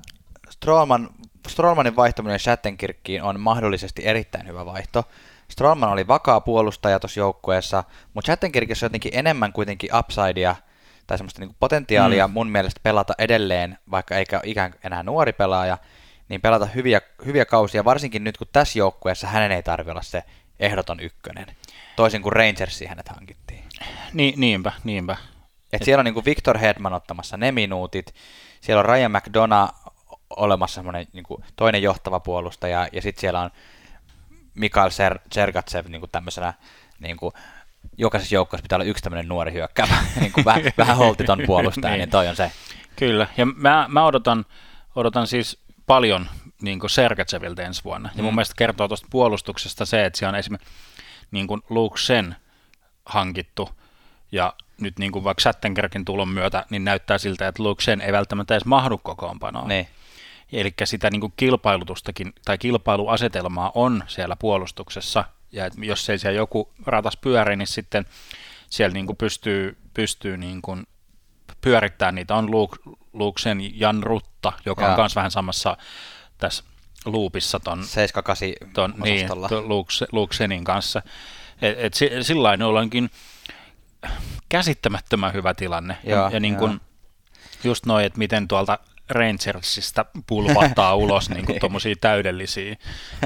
Strollman, 0.49 1.09
Strollmanin 1.47 1.95
vaihtaminen 1.95 2.39
Shattenkirkkiin 2.39 3.23
on 3.23 3.39
mahdollisesti 3.39 4.05
erittäin 4.05 4.47
hyvä 4.47 4.65
vaihto. 4.65 5.03
Strollman 5.47 5.89
oli 5.89 6.07
vakaa 6.07 6.41
puolustaja 6.41 6.99
tuossa 6.99 7.19
joukkueessa, 7.19 7.83
mutta 8.13 8.25
Shattenkirkissä 8.25 8.85
on 8.85 8.87
jotenkin 8.87 9.15
enemmän 9.15 9.53
kuitenkin 9.53 9.89
upsidea 9.95 10.55
tai 11.07 11.17
semmoista 11.17 11.41
niin 11.41 11.55
potentiaalia 11.59 12.27
mm. 12.27 12.33
mun 12.33 12.49
mielestä 12.49 12.79
pelata 12.83 13.13
edelleen, 13.17 13.77
vaikka 13.91 14.15
eikä 14.15 14.41
ikään 14.43 14.73
enää 14.83 15.03
nuori 15.03 15.33
pelaaja, 15.33 15.77
niin 16.29 16.41
pelata 16.41 16.65
hyviä, 16.65 17.01
hyviä 17.25 17.45
kausia, 17.45 17.85
varsinkin 17.85 18.23
nyt 18.23 18.37
kun 18.37 18.47
tässä 18.53 18.79
joukkueessa 18.79 19.27
hänen 19.27 19.51
ei 19.51 19.63
tarvitse 19.63 19.91
olla 19.91 20.01
se 20.01 20.23
ehdoton 20.59 20.99
ykkönen. 20.99 21.45
Toisin 21.95 22.21
kuin 22.21 22.33
Rangersiin 22.33 22.89
hänet 22.89 23.09
hankittiin. 23.09 23.63
Ni, 24.13 24.33
niinpä, 24.37 24.71
niinpä. 24.83 25.13
Et, 25.13 25.19
Et 25.81 25.83
siellä 25.83 26.01
on 26.01 26.05
niin 26.05 26.13
kuin 26.13 26.25
Victor 26.25 26.57
Hedman 26.57 26.93
ottamassa 26.93 27.37
ne 27.37 27.51
minuutit, 27.51 28.13
siellä 28.61 28.79
on 28.79 28.85
Ryan 28.85 29.11
McDonough 29.11 29.73
olemassa 30.29 30.75
semmoinen 30.75 31.07
niin 31.13 31.23
kuin 31.23 31.43
toinen 31.55 31.83
johtava 31.83 32.19
puolustaja, 32.19 32.87
ja 32.91 33.01
sitten 33.01 33.21
siellä 33.21 33.39
on 33.41 33.51
Mikael 34.53 34.89
Ser- 34.89 35.19
Sergatsev 35.31 35.85
niin 35.87 36.01
kuin 36.01 36.11
tämmöisenä 36.11 36.53
niin 36.99 37.17
kuin, 37.17 37.33
jokaisessa 37.97 38.35
joukkueessa 38.35 38.63
pitää 38.63 38.75
olla 38.75 38.85
yksi 38.85 39.03
tämmöinen 39.03 39.27
nuori 39.27 39.53
hyökkäävä, 39.53 39.95
niin 40.19 40.31
kuin 40.31 40.45
vähän, 40.45 40.63
vähän 40.77 40.97
holtiton 40.97 41.39
puolustaja, 41.45 41.91
niin. 41.91 41.99
niin 41.99 42.09
toi 42.09 42.27
on 42.27 42.35
se. 42.35 42.51
Kyllä, 42.95 43.27
ja 43.37 43.45
mä, 43.45 43.85
mä 43.89 44.05
odotan, 44.05 44.45
odotan 44.95 45.27
siis 45.27 45.59
paljon 45.91 46.29
niin 46.61 46.79
kuin 46.79 46.89
Sergatsevilta 46.89 47.61
ensi 47.61 47.83
vuonna. 47.83 48.09
Mm. 48.09 48.17
Ja 48.17 48.23
mun 48.23 48.33
mm. 48.33 48.35
mielestä 48.35 48.55
kertoo 48.57 48.87
tuosta 48.87 49.07
puolustuksesta 49.09 49.85
se, 49.85 50.05
että 50.05 50.19
siellä 50.19 50.29
on 50.29 50.39
esimerkiksi 50.39 50.73
niin 51.31 51.47
kuin 51.47 51.61
Luke 51.69 51.97
Sen 51.97 52.35
hankittu, 53.05 53.69
ja 54.31 54.53
nyt 54.81 54.99
niin 54.99 55.11
kuin 55.11 55.23
vaikka 55.23 55.41
Sattenkerkin 55.41 56.05
tulon 56.05 56.29
myötä, 56.29 56.65
niin 56.69 56.85
näyttää 56.85 57.17
siltä, 57.17 57.47
että 57.47 57.63
Luke 57.63 57.83
Sen 57.83 58.01
ei 58.01 58.11
välttämättä 58.11 58.53
edes 58.53 58.65
mahdu 58.65 58.97
kokoonpanoon. 58.97 59.67
Niin. 59.67 59.87
Eli 60.51 60.73
sitä 60.83 61.09
niin 61.09 61.21
kuin 61.21 61.33
kilpailutustakin 61.37 62.33
tai 62.45 62.57
kilpailuasetelmaa 62.57 63.71
on 63.75 64.03
siellä 64.07 64.35
puolustuksessa, 64.35 65.23
ja 65.51 65.65
että 65.65 65.79
jos 65.85 66.09
ei 66.09 66.19
siellä 66.19 66.37
joku 66.37 66.69
ratas 66.85 67.17
pyöri, 67.17 67.55
niin 67.55 67.67
sitten 67.67 68.05
siellä 68.69 68.93
niin 68.93 69.05
kuin 69.05 69.17
pystyy, 69.17 69.77
pystyy 69.93 70.37
niin 70.37 70.61
kuin 70.61 70.87
pyörittämään 71.61 72.15
niitä. 72.15 72.35
On 72.35 72.51
Luke, 72.51 72.77
Luuksen 73.13 73.79
Jan 73.79 74.03
Rutta, 74.03 74.53
joka 74.65 74.83
ja. 74.83 74.89
on 74.89 74.99
myös 74.99 75.15
vähän 75.15 75.31
samassa 75.31 75.77
tässä 76.37 76.63
loopissa 77.05 77.59
ton, 77.59 77.83
78 77.85 78.47
ton, 78.73 78.93
niin, 79.03 79.27
ton 79.49 79.63
Luuksenin 80.11 80.63
kanssa. 80.63 81.01
Et, 81.61 81.79
et 81.79 81.93
sillä 82.21 82.43
lailla 82.43 82.65
ollaankin 82.65 83.09
käsittämättömän 84.49 85.33
hyvä 85.33 85.53
tilanne. 85.53 85.97
Ja, 86.03 86.15
ja, 86.15 86.29
ja 86.33 86.39
niin 86.39 86.55
kuin, 86.55 86.81
just 87.63 87.85
noin, 87.85 88.05
että 88.05 88.19
miten 88.19 88.47
tuolta 88.47 88.79
Rangersista 89.11 90.05
pulpahtaa 90.27 90.95
ulos 91.05 91.29
niin 91.29 91.45
kuin 91.45 91.59
tuommoisia 91.59 91.95
täydellisiä 92.01 92.75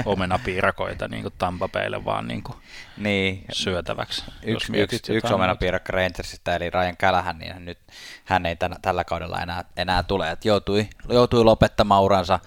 omenapiirakoita 0.06 1.07
niin 1.07 1.22
kuin 1.22 1.34
Tampa 1.38 1.68
Baylle 1.68 2.06
vaan 2.06 2.28
niin 2.28 2.44
kuin 2.44 2.57
niin. 2.98 3.45
syötäväksi. 3.52 4.24
Yksi, 4.44 4.78
yksi, 4.78 5.14
yksi 5.14 5.34
omenapiirakka 5.34 5.94
Rangersista, 5.94 6.56
eli 6.56 6.70
Ryan 6.70 6.98
Kälähän, 6.98 7.40
niin 7.40 7.66
nyt 7.66 7.80
hän 8.26 8.45
ei 8.45 8.56
tänä, 8.56 8.76
tällä 8.82 9.03
kaudella 9.03 9.41
enää, 9.41 9.64
enää 9.78 10.03
tule. 10.03 10.32
että 10.32 10.48
joutui, 10.48 10.88
joutui 11.10 11.44
lopettamaan 11.44 12.03
uransa, 12.03 12.40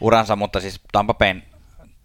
uransa, 0.00 0.36
mutta 0.36 0.60
siis 0.60 0.80
Tampa 0.92 1.14
Bayn 1.14 1.49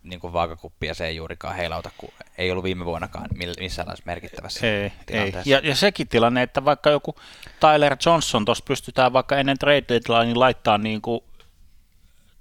niin 0.05 0.19
kuin 0.19 0.33
vaakakuppia 0.33 0.93
se 0.93 1.07
ei 1.07 1.15
juurikaan 1.15 1.55
heilauta, 1.55 1.91
kun 1.97 2.09
ei 2.37 2.51
ollut 2.51 2.63
viime 2.63 2.85
vuonnakaan 2.85 3.27
missään 3.59 3.87
merkittävässä 4.05 4.67
ei, 4.67 4.91
tilanteessa. 5.05 5.49
Ei. 5.49 5.51
Ja, 5.51 5.61
ja 5.63 5.75
sekin 5.75 6.07
tilanne, 6.07 6.41
että 6.41 6.65
vaikka 6.65 6.89
joku 6.89 7.15
Tyler 7.59 7.97
Johnson 8.05 8.45
tuossa 8.45 8.63
pystytään 8.67 9.13
vaikka 9.13 9.37
ennen 9.37 9.57
trade 9.57 9.83
deadline 9.89 10.25
niin 10.25 10.39
laittaa 10.39 10.77
niin 10.77 11.01
kuin, 11.01 11.21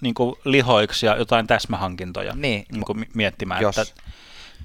niin 0.01 0.15
kuin 0.15 0.37
lihoiksi 0.45 1.07
ja 1.07 1.17
jotain 1.17 1.47
täsmähankintoja 1.47 2.35
niin, 2.35 2.67
niin 2.73 2.85
kuin 2.85 3.07
miettimään, 3.15 3.63
jos. 3.63 3.79
että 3.79 4.03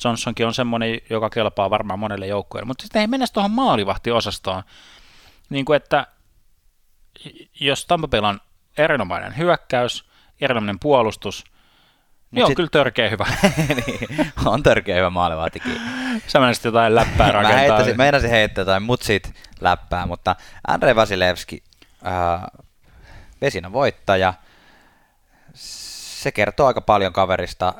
Johnsonkin 0.03 0.47
on 0.47 0.53
semmoinen, 0.53 1.01
joka 1.09 1.29
kelpaa 1.29 1.69
varmaan 1.69 1.99
monelle 1.99 2.27
joukkueelle, 2.27 2.67
mutta 2.67 2.81
sitten 2.81 2.99
ei 2.99 3.07
mennä 3.07 3.25
tuohon 3.33 3.51
maalivahtiosastoon, 3.51 4.63
niin 5.49 5.65
kuin 5.65 5.77
että 5.77 6.07
jos 7.59 7.85
Tampa 7.85 8.07
on 8.27 8.39
erinomainen 8.77 9.37
hyökkäys, 9.37 10.09
erinomainen 10.41 10.79
puolustus– 10.79 11.43
Mut 12.31 12.39
Joo, 12.39 12.47
sit... 12.47 12.55
kyllä 12.55 12.69
törkeä 12.71 13.09
hyvä. 13.09 13.25
niin, 13.85 14.31
on 14.45 14.63
törkeä 14.63 14.95
hyvä 14.95 15.09
maalivahtikin. 15.09 15.81
Sä 16.27 16.39
menisit 16.39 16.63
jotain 16.63 16.95
läppää 16.95 17.31
rakentaa. 17.31 17.51
Mä 17.51 17.59
heittäisin, 17.59 17.97
meinasin 17.97 18.29
heittää 18.29 18.61
jotain 18.61 18.83
mutsit 18.83 19.33
läppää, 19.61 20.05
mutta 20.05 20.35
Andrei 20.67 20.95
Vasilevski, 20.95 21.63
äh, 22.07 22.41
Vesina 23.41 23.73
voittaja, 23.73 24.33
se 25.53 26.31
kertoo 26.31 26.67
aika 26.67 26.81
paljon 26.81 27.13
kaverista. 27.13 27.73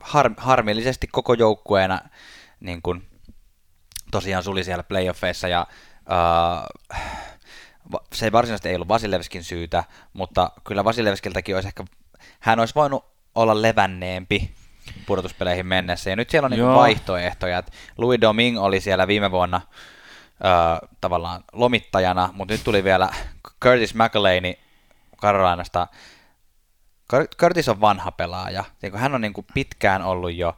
Har, 0.00 0.30
harmillisesti 0.36 1.06
koko 1.06 1.34
joukkueena 1.34 2.00
niin 2.60 2.82
kun, 2.82 3.02
tosiaan 4.10 4.42
suli 4.42 4.64
siellä 4.64 4.82
playoffeissa 4.82 5.48
ja 5.48 5.66
äh, 6.12 6.64
se 8.12 8.26
ei 8.26 8.32
varsinaisesti 8.32 8.68
ei 8.68 8.74
ollut 8.74 8.88
Vasilevskin 8.88 9.44
syytä, 9.44 9.84
mutta 10.12 10.50
kyllä 10.64 10.84
Vasilevskiltäkin 10.84 11.54
olisi 11.54 11.68
ehkä, 11.68 11.84
hän 12.40 12.60
olisi 12.60 12.74
voinut 12.74 13.10
olla 13.42 13.62
levänneempi 13.62 14.50
pudotuspeleihin 15.06 15.66
mennessä. 15.66 16.10
Ja 16.10 16.16
nyt 16.16 16.30
siellä 16.30 16.46
on 16.46 16.50
niin 16.50 16.66
vaihtoehtoja. 16.66 17.58
Että 17.58 17.72
Louis 17.98 18.20
Doming 18.20 18.60
oli 18.60 18.80
siellä 18.80 19.06
viime 19.06 19.30
vuonna 19.30 19.60
ö, 19.60 20.86
tavallaan 21.00 21.44
lomittajana, 21.52 22.28
mutta 22.32 22.54
nyt 22.54 22.64
tuli 22.64 22.84
vielä 22.84 23.08
Curtis 23.62 23.94
McElhaney 23.94 24.54
Carolinasta. 25.22 25.86
Curtis 27.36 27.68
on 27.68 27.80
vanha 27.80 28.10
pelaaja. 28.10 28.64
Hän 28.94 29.14
on 29.14 29.20
niin 29.20 29.32
kuin 29.32 29.46
pitkään 29.54 30.02
ollut 30.02 30.34
jo 30.34 30.56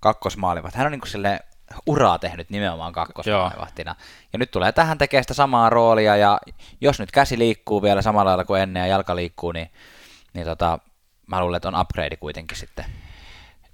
kakkosmaalivat. 0.00 0.74
Hän 0.74 0.86
on 0.86 0.92
niin 0.92 1.00
kuin 1.00 1.38
uraa 1.86 2.18
tehnyt 2.18 2.50
nimenomaan 2.50 2.92
kakkosmaalivahtina. 2.92 3.94
Ja 4.32 4.38
nyt 4.38 4.50
tulee 4.50 4.72
tähän 4.72 4.98
tekemään 4.98 5.24
sitä 5.24 5.34
samaa 5.34 5.70
roolia, 5.70 6.16
ja 6.16 6.40
jos 6.80 6.98
nyt 6.98 7.12
käsi 7.12 7.38
liikkuu 7.38 7.82
vielä 7.82 8.02
samalla 8.02 8.28
lailla 8.28 8.44
kuin 8.44 8.62
ennen 8.62 8.80
ja 8.80 8.86
jalka 8.86 9.16
liikkuu, 9.16 9.52
niin, 9.52 9.70
niin 10.34 10.46
tota, 10.46 10.78
mä 11.26 11.40
luulen, 11.40 11.56
että 11.56 11.68
on 11.68 11.80
upgrade 11.80 12.16
kuitenkin 12.16 12.58
sitten. 12.58 12.84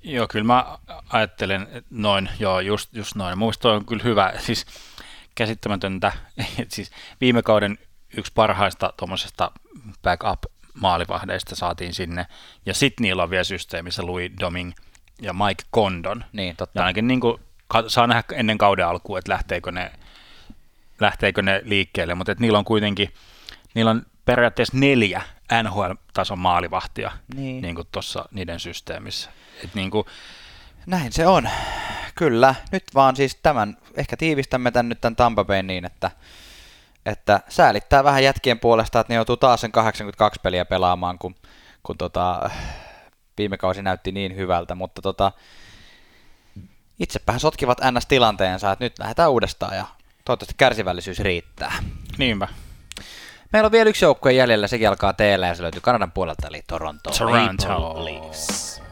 Joo, 0.03 0.29
kyllä 0.29 0.45
mä 0.45 0.79
ajattelen 1.11 1.85
noin, 1.91 2.29
joo, 2.39 2.61
just, 2.61 2.95
just 2.95 3.15
noin. 3.15 3.39
Muista 3.39 3.73
on 3.73 3.87
kyllä 3.87 4.05
hyvä, 4.05 4.33
siis 4.39 4.67
käsittämätöntä, 5.35 6.13
että 6.59 6.75
siis 6.75 6.91
viime 7.21 7.43
kauden 7.43 7.79
yksi 8.17 8.33
parhaista 8.35 8.93
tuommoisesta 8.97 9.51
backup-maalivahdeista 10.03 11.57
saatiin 11.57 11.95
sinne, 11.95 12.27
ja 12.67 12.75
sitten 12.75 13.03
niillä 13.03 13.23
on 13.23 13.31
vielä 13.31 13.45
systeemissä 13.45 14.07
Louis 14.07 14.33
Doming 14.41 14.73
ja 15.23 15.33
Mike 15.33 15.65
Condon. 15.75 16.25
Niin, 16.33 16.57
totta. 16.57 16.81
Ja 16.81 16.85
ainakin 16.85 17.09
niin 17.09 17.21
kuin, 17.21 17.41
saa 17.87 18.07
nähdä 18.07 18.23
ennen 18.33 18.59
kauden 18.59 18.87
alkuun, 18.87 19.19
että 19.19 19.33
lähteekö 19.33 19.73
ne, 19.73 19.93
lähteekö 21.01 21.43
ne 21.43 21.61
liikkeelle, 21.65 22.15
mutta 22.15 22.33
että 22.33 22.43
niillä 22.43 22.59
on 22.59 22.65
kuitenkin, 22.65 23.15
niillä 23.75 23.91
on 23.91 24.07
periaatteessa 24.25 24.79
neljä 24.79 25.23
NHL-tason 25.63 26.39
maalivahtia 26.39 27.13
niin. 27.35 27.63
Niin 27.63 27.75
kuin 27.75 27.89
tuossa 27.93 28.29
niiden 28.31 28.61
systeemissä. 28.61 29.31
Et 29.65 29.75
niin 29.75 29.91
kuin, 29.91 30.05
Näin 30.89 31.13
se 31.13 31.27
on. 31.27 31.49
Kyllä. 32.15 32.55
Nyt 32.73 32.85
vaan 32.95 33.17
siis 33.17 33.39
tämän, 33.43 33.77
ehkä 33.95 34.17
tiivistämme 34.17 34.71
tämän 34.71 34.89
nyt 34.89 35.01
tämän 35.01 35.17
Tampa 35.17 35.45
Bayn 35.45 35.67
niin, 35.67 35.85
että, 35.85 36.11
että 37.07 37.41
säälittää 37.49 38.05
vähän 38.05 38.25
jätkien 38.25 38.59
puolesta, 38.59 39.01
että 39.01 39.13
ne 39.13 39.17
joutuu 39.17 39.37
taas 39.37 39.61
sen 39.61 39.73
82 39.73 40.41
peliä 40.43 40.65
pelaamaan, 40.65 41.19
kun, 41.19 41.35
kun 41.83 41.99
tota, 41.99 42.51
viime 43.39 43.57
kausi 43.57 43.83
näytti 43.83 44.13
niin 44.13 44.37
hyvältä, 44.37 44.75
mutta 44.75 45.03
tota, 45.03 45.33
itsepä 46.99 47.39
sotkivat 47.39 47.79
NS-tilanteensa, 47.81 48.73
että 48.73 48.85
nyt 48.85 48.99
lähdetään 48.99 49.31
uudestaan 49.31 49.77
ja 49.77 49.87
toivottavasti 50.25 50.55
kärsivällisyys 50.59 51.19
riittää. 51.19 51.73
niinpä. 52.19 52.49
Meillä 53.53 53.67
on 53.67 53.73
vielä 53.73 53.91
yksi 53.91 54.05
joukkue 54.05 54.33
jäljellä, 54.33 54.67
sekin 54.67 54.89
alkaa 54.89 55.13
teellä 55.13 55.47
ja 55.47 55.55
se 55.55 55.63
löytyy 55.63 55.81
Kanadan 55.81 56.13
puolelta, 56.13 56.49
eli 56.49 56.63
Toronto, 56.67 57.11
Toronto. 57.11 57.69
Maple 57.69 58.05
Leafs. 58.05 58.83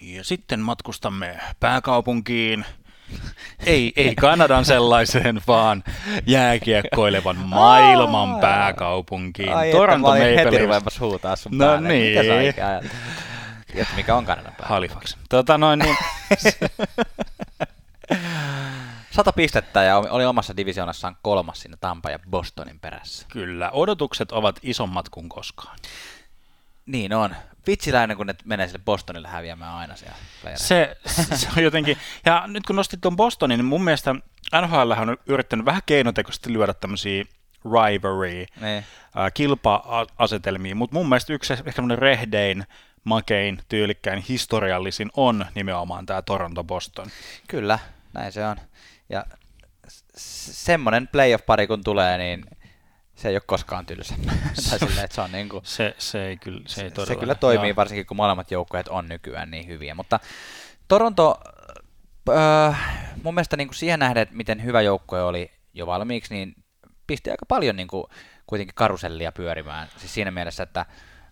Ja 0.00 0.24
sitten 0.24 0.60
matkustamme 0.60 1.38
pääkaupunkiin. 1.60 2.64
Ei, 3.66 3.92
ei 3.96 4.14
Kanadan 4.14 4.64
sellaiseen, 4.64 5.40
vaan 5.46 5.84
jääkiekkoilevan 6.26 7.36
maailman 7.36 8.30
Aa. 8.34 8.40
pääkaupunkiin. 8.40 9.54
Ai, 9.54 9.70
Toronto 9.70 10.08
Maple 10.08 10.36
heti 10.36 10.44
Leafs. 10.50 10.60
ruvemassa 10.62 11.00
huutaa 11.04 11.36
sun 11.36 11.58
No 11.58 11.66
päälle. 11.66 11.88
Mitä 11.88 12.22
sä 12.22 12.38
niin. 13.74 13.86
mikä 13.96 14.14
on 14.16 14.24
Kanadan 14.24 14.52
pää? 14.58 14.68
Halifax. 14.68 15.16
Tota 15.28 15.58
noin, 15.58 15.78
niin, 15.78 15.96
Sata 19.16 19.32
pistettä 19.32 19.82
ja 19.82 19.96
oli 19.98 20.24
omassa 20.24 20.56
divisionassaan 20.56 21.16
kolmas 21.22 21.60
siinä 21.60 21.76
Tampa 21.80 22.10
ja 22.10 22.18
Bostonin 22.30 22.80
perässä. 22.80 23.26
kyllä, 23.32 23.70
odotukset 23.70 24.32
ovat 24.32 24.58
isommat 24.62 25.08
kuin 25.08 25.28
koskaan. 25.28 25.78
Niin 26.86 27.14
on. 27.14 27.36
Vitsiläinen, 27.66 28.16
kun 28.16 28.26
ne 28.26 28.34
menee 28.44 28.66
sille 28.66 28.80
Bostonille 28.84 29.28
häviämään 29.28 29.74
aina 29.74 29.96
siellä. 29.96 30.16
Se, 30.54 30.96
se 31.34 31.48
on 31.56 31.62
jotenkin, 31.62 31.98
ja 32.26 32.44
nyt 32.46 32.66
kun 32.66 32.76
nostit 32.76 33.00
tuon 33.00 33.16
Bostonin, 33.16 33.58
niin 33.58 33.64
mun 33.64 33.84
mielestä 33.84 34.14
NHL 34.66 34.90
on 34.90 35.16
yrittänyt 35.26 35.66
vähän 35.66 35.82
keinotekoisesti 35.86 36.52
lyödä 36.52 36.74
tämmöisiä 36.74 37.24
rivalry, 37.64 38.46
Niin. 38.60 38.84
ää, 39.14 39.30
kilpa-asetelmia, 39.30 40.74
mutta 40.74 40.94
mun 40.94 41.08
mielestä 41.08 41.32
yksi 41.32 41.52
ehkä 41.52 41.82
rehdein, 41.96 42.64
makein, 43.04 43.58
tyylikkäin, 43.68 44.24
historiallisin 44.28 45.10
on 45.16 45.46
nimenomaan 45.54 46.06
tämä 46.06 46.22
Toronto-Boston. 46.22 47.10
Kyllä, 47.48 47.78
näin 48.12 48.32
se 48.32 48.46
on. 48.46 48.56
Ja 49.08 49.24
s- 49.88 50.04
semmonen 50.64 51.08
playoff-pari 51.08 51.66
kun 51.66 51.84
tulee, 51.84 52.18
niin 52.18 52.44
se 53.14 53.28
ei 53.28 53.34
ole 53.34 53.42
koskaan 53.46 53.86
tylsä. 53.86 54.14
tai 54.70 54.78
että 55.04 55.14
se 55.14 55.20
on 55.20 55.32
niin 55.32 55.48
kuin, 55.48 55.64
Se, 55.64 55.94
se 55.98 56.26
ei 56.26 56.36
kyllä, 56.36 56.60
se 56.66 56.82
ei 56.82 56.90
se 57.06 57.16
kyllä 57.16 57.34
toimii, 57.34 57.68
Joo. 57.70 57.76
varsinkin 57.76 58.06
kun 58.06 58.16
molemmat 58.16 58.50
joukkueet 58.50 58.88
on 58.88 59.08
nykyään 59.08 59.50
niin 59.50 59.66
hyviä. 59.66 59.94
Mutta 59.94 60.20
Toronto, 60.88 61.40
öö, 62.28 62.72
mun 63.22 63.34
mielestä 63.34 63.56
niin 63.56 63.68
kuin 63.68 63.74
siihen 63.74 64.00
nähden, 64.00 64.22
että 64.22 64.34
miten 64.34 64.64
hyvä 64.64 64.80
joukkue 64.82 65.22
oli 65.22 65.50
jo 65.74 65.86
valmiiksi, 65.86 66.34
niin 66.34 66.54
pisti 67.06 67.30
aika 67.30 67.46
paljon 67.46 67.76
niin 67.76 67.88
kuin, 67.88 68.04
kuitenkin 68.46 68.74
karusellia 68.74 69.32
pyörimään. 69.32 69.88
Siis 69.96 70.14
siinä 70.14 70.30
mielessä, 70.30 70.62
että 70.62 70.86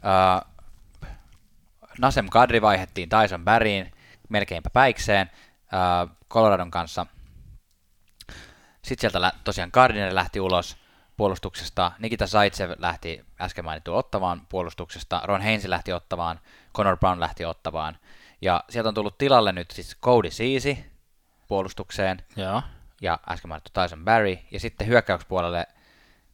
öö, 0.05 1.11
Nasem 1.99 2.29
Kadri 2.29 2.63
vaihettiin 2.63 3.09
Tyson 3.09 3.45
Barryin 3.45 3.93
melkeinpä 4.29 4.71
päikseen 4.71 5.31
öö, 5.73 6.15
Coloradon 6.31 6.71
kanssa. 6.71 7.07
Sitten 8.85 9.01
sieltä 9.01 9.21
lä- 9.21 9.33
tosiaan 9.45 9.71
Gardiner 9.73 10.15
lähti 10.15 10.41
ulos 10.41 10.77
puolustuksesta, 11.17 11.93
Nikita 11.99 12.27
Zaitsev 12.27 12.71
lähti 12.79 13.25
äsken 13.41 13.65
mainittu 13.65 13.95
ottavaan 13.97 14.47
puolustuksesta, 14.49 15.21
Ron 15.25 15.41
Heinz 15.41 15.65
lähti 15.65 15.93
ottavaan, 15.93 16.41
Connor 16.77 16.97
Brown 16.97 17.21
lähti 17.21 17.45
ottavaan, 17.45 17.99
ja 18.43 18.65
sieltä 18.71 18.89
on 18.89 18.95
tullut 18.95 19.19
tilalle 19.19 19.53
nyt 19.53 19.71
siis 19.71 19.97
Cody 20.03 20.29
Ceesay 20.29 20.77
puolustukseen, 21.49 22.23
Joo. 22.37 22.63
ja 23.01 23.19
äsken 23.29 23.49
mainittu 23.49 23.71
Tyson 23.75 24.05
Barry, 24.05 24.39
ja 24.51 24.61
sitten 24.61 24.87
hyökkäyspuolelle 24.87 25.67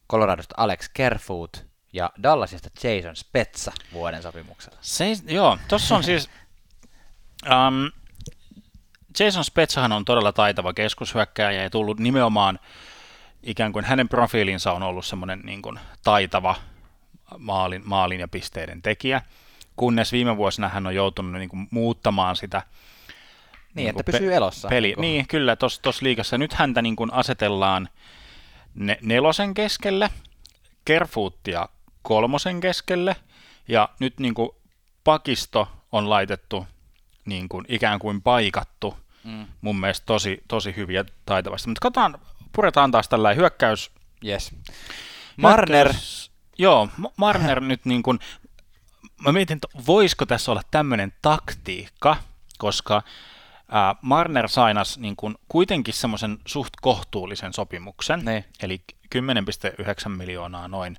Coloradosta 0.09 0.55
Alex 0.57 0.89
Kerfoot, 0.93 1.65
ja 1.93 2.11
Dallasista 2.23 2.69
Jason 2.83 3.15
Spezza 3.15 3.71
vuoden 3.93 4.21
sopimuksella. 4.23 4.77
Se, 4.81 5.05
joo, 5.27 5.57
tossa 5.67 5.95
on 5.95 6.03
siis, 6.03 6.29
um, 7.45 7.91
Jason 9.19 9.43
Spetsahan 9.43 9.91
on 9.91 10.05
todella 10.05 10.31
taitava 10.31 10.73
keskushyökkääjä 10.73 11.63
ja 11.63 11.69
tullut 11.69 11.99
nimenomaan 11.99 12.59
ikään 13.43 13.73
kuin 13.73 13.85
hänen 13.85 14.09
profiilinsa 14.09 14.71
on 14.71 14.83
ollut 14.83 15.05
semmoinen 15.05 15.39
niin 15.39 15.61
kuin 15.61 15.79
taitava 16.03 16.55
maalin, 17.37 17.81
maalin 17.85 18.19
ja 18.19 18.27
pisteiden 18.27 18.81
tekijä, 18.81 19.21
kunnes 19.75 20.11
viime 20.11 20.37
vuosina 20.37 20.69
hän 20.69 20.87
on 20.87 20.95
joutunut 20.95 21.31
niin 21.31 21.49
kuin 21.49 21.67
muuttamaan 21.71 22.35
sitä 22.35 22.61
Niin, 23.75 23.85
Niinku 23.85 23.99
että 23.99 24.11
pysyy 24.11 24.33
elossa. 24.33 24.67
Peli, 24.67 24.87
Niinku. 24.87 25.01
niin, 25.01 25.27
kyllä, 25.27 25.55
tuossa 25.55 25.81
tos 25.81 26.01
liigassa. 26.01 26.37
Nyt 26.37 26.53
häntä 26.53 26.81
niin 26.81 26.95
kuin 26.95 27.13
asetellaan 27.13 27.89
ne, 28.75 28.97
nelosen 29.01 29.53
keskelle, 29.53 30.09
Kerfoottia 30.85 31.69
kolmosen 32.01 32.59
keskelle, 32.59 33.15
ja 33.67 33.89
nyt 33.99 34.19
niin 34.19 34.33
kuin 34.33 34.49
pakisto 35.03 35.67
on 35.91 36.09
laitettu 36.09 36.67
niin 37.25 37.49
kuin 37.49 37.65
ikään 37.67 37.99
kuin 37.99 38.21
paikattu 38.21 38.97
Mm. 39.23 39.47
mun 39.61 39.79
mielestä 39.79 40.05
tosi, 40.05 40.43
tosi 40.47 40.75
hyviä 40.75 41.05
taitavasti. 41.25 41.67
Mutta 41.69 41.79
katsotaan, 41.81 42.17
puretaan 42.55 42.91
taas 42.91 43.09
tällä 43.09 43.33
hyökkäys. 43.33 43.91
Yes. 44.25 44.51
Marner, 45.37 45.87
hyökkäys- 45.87 46.31
Joo, 46.57 46.89
Ma- 46.97 47.11
Marner 47.17 47.59
nyt 47.71 47.85
niin 47.85 48.03
kuin, 48.03 48.19
mä 49.25 49.31
mietin, 49.31 49.55
että 49.55 49.67
voisiko 49.87 50.25
tässä 50.25 50.51
olla 50.51 50.61
tämmöinen 50.71 51.13
taktiikka, 51.21 52.15
koska 52.57 53.01
ää, 53.69 53.95
Marner 54.01 54.49
sainas 54.49 54.97
niin 54.97 55.15
kuin 55.15 55.35
kuitenkin 55.49 55.93
semmoisen 55.93 56.37
suht 56.47 56.73
kohtuullisen 56.81 57.53
sopimuksen, 57.53 58.25
Niin. 58.25 58.45
eli 58.63 58.81
10,9 59.09 60.09
miljoonaa 60.11 60.67
noin 60.67 60.97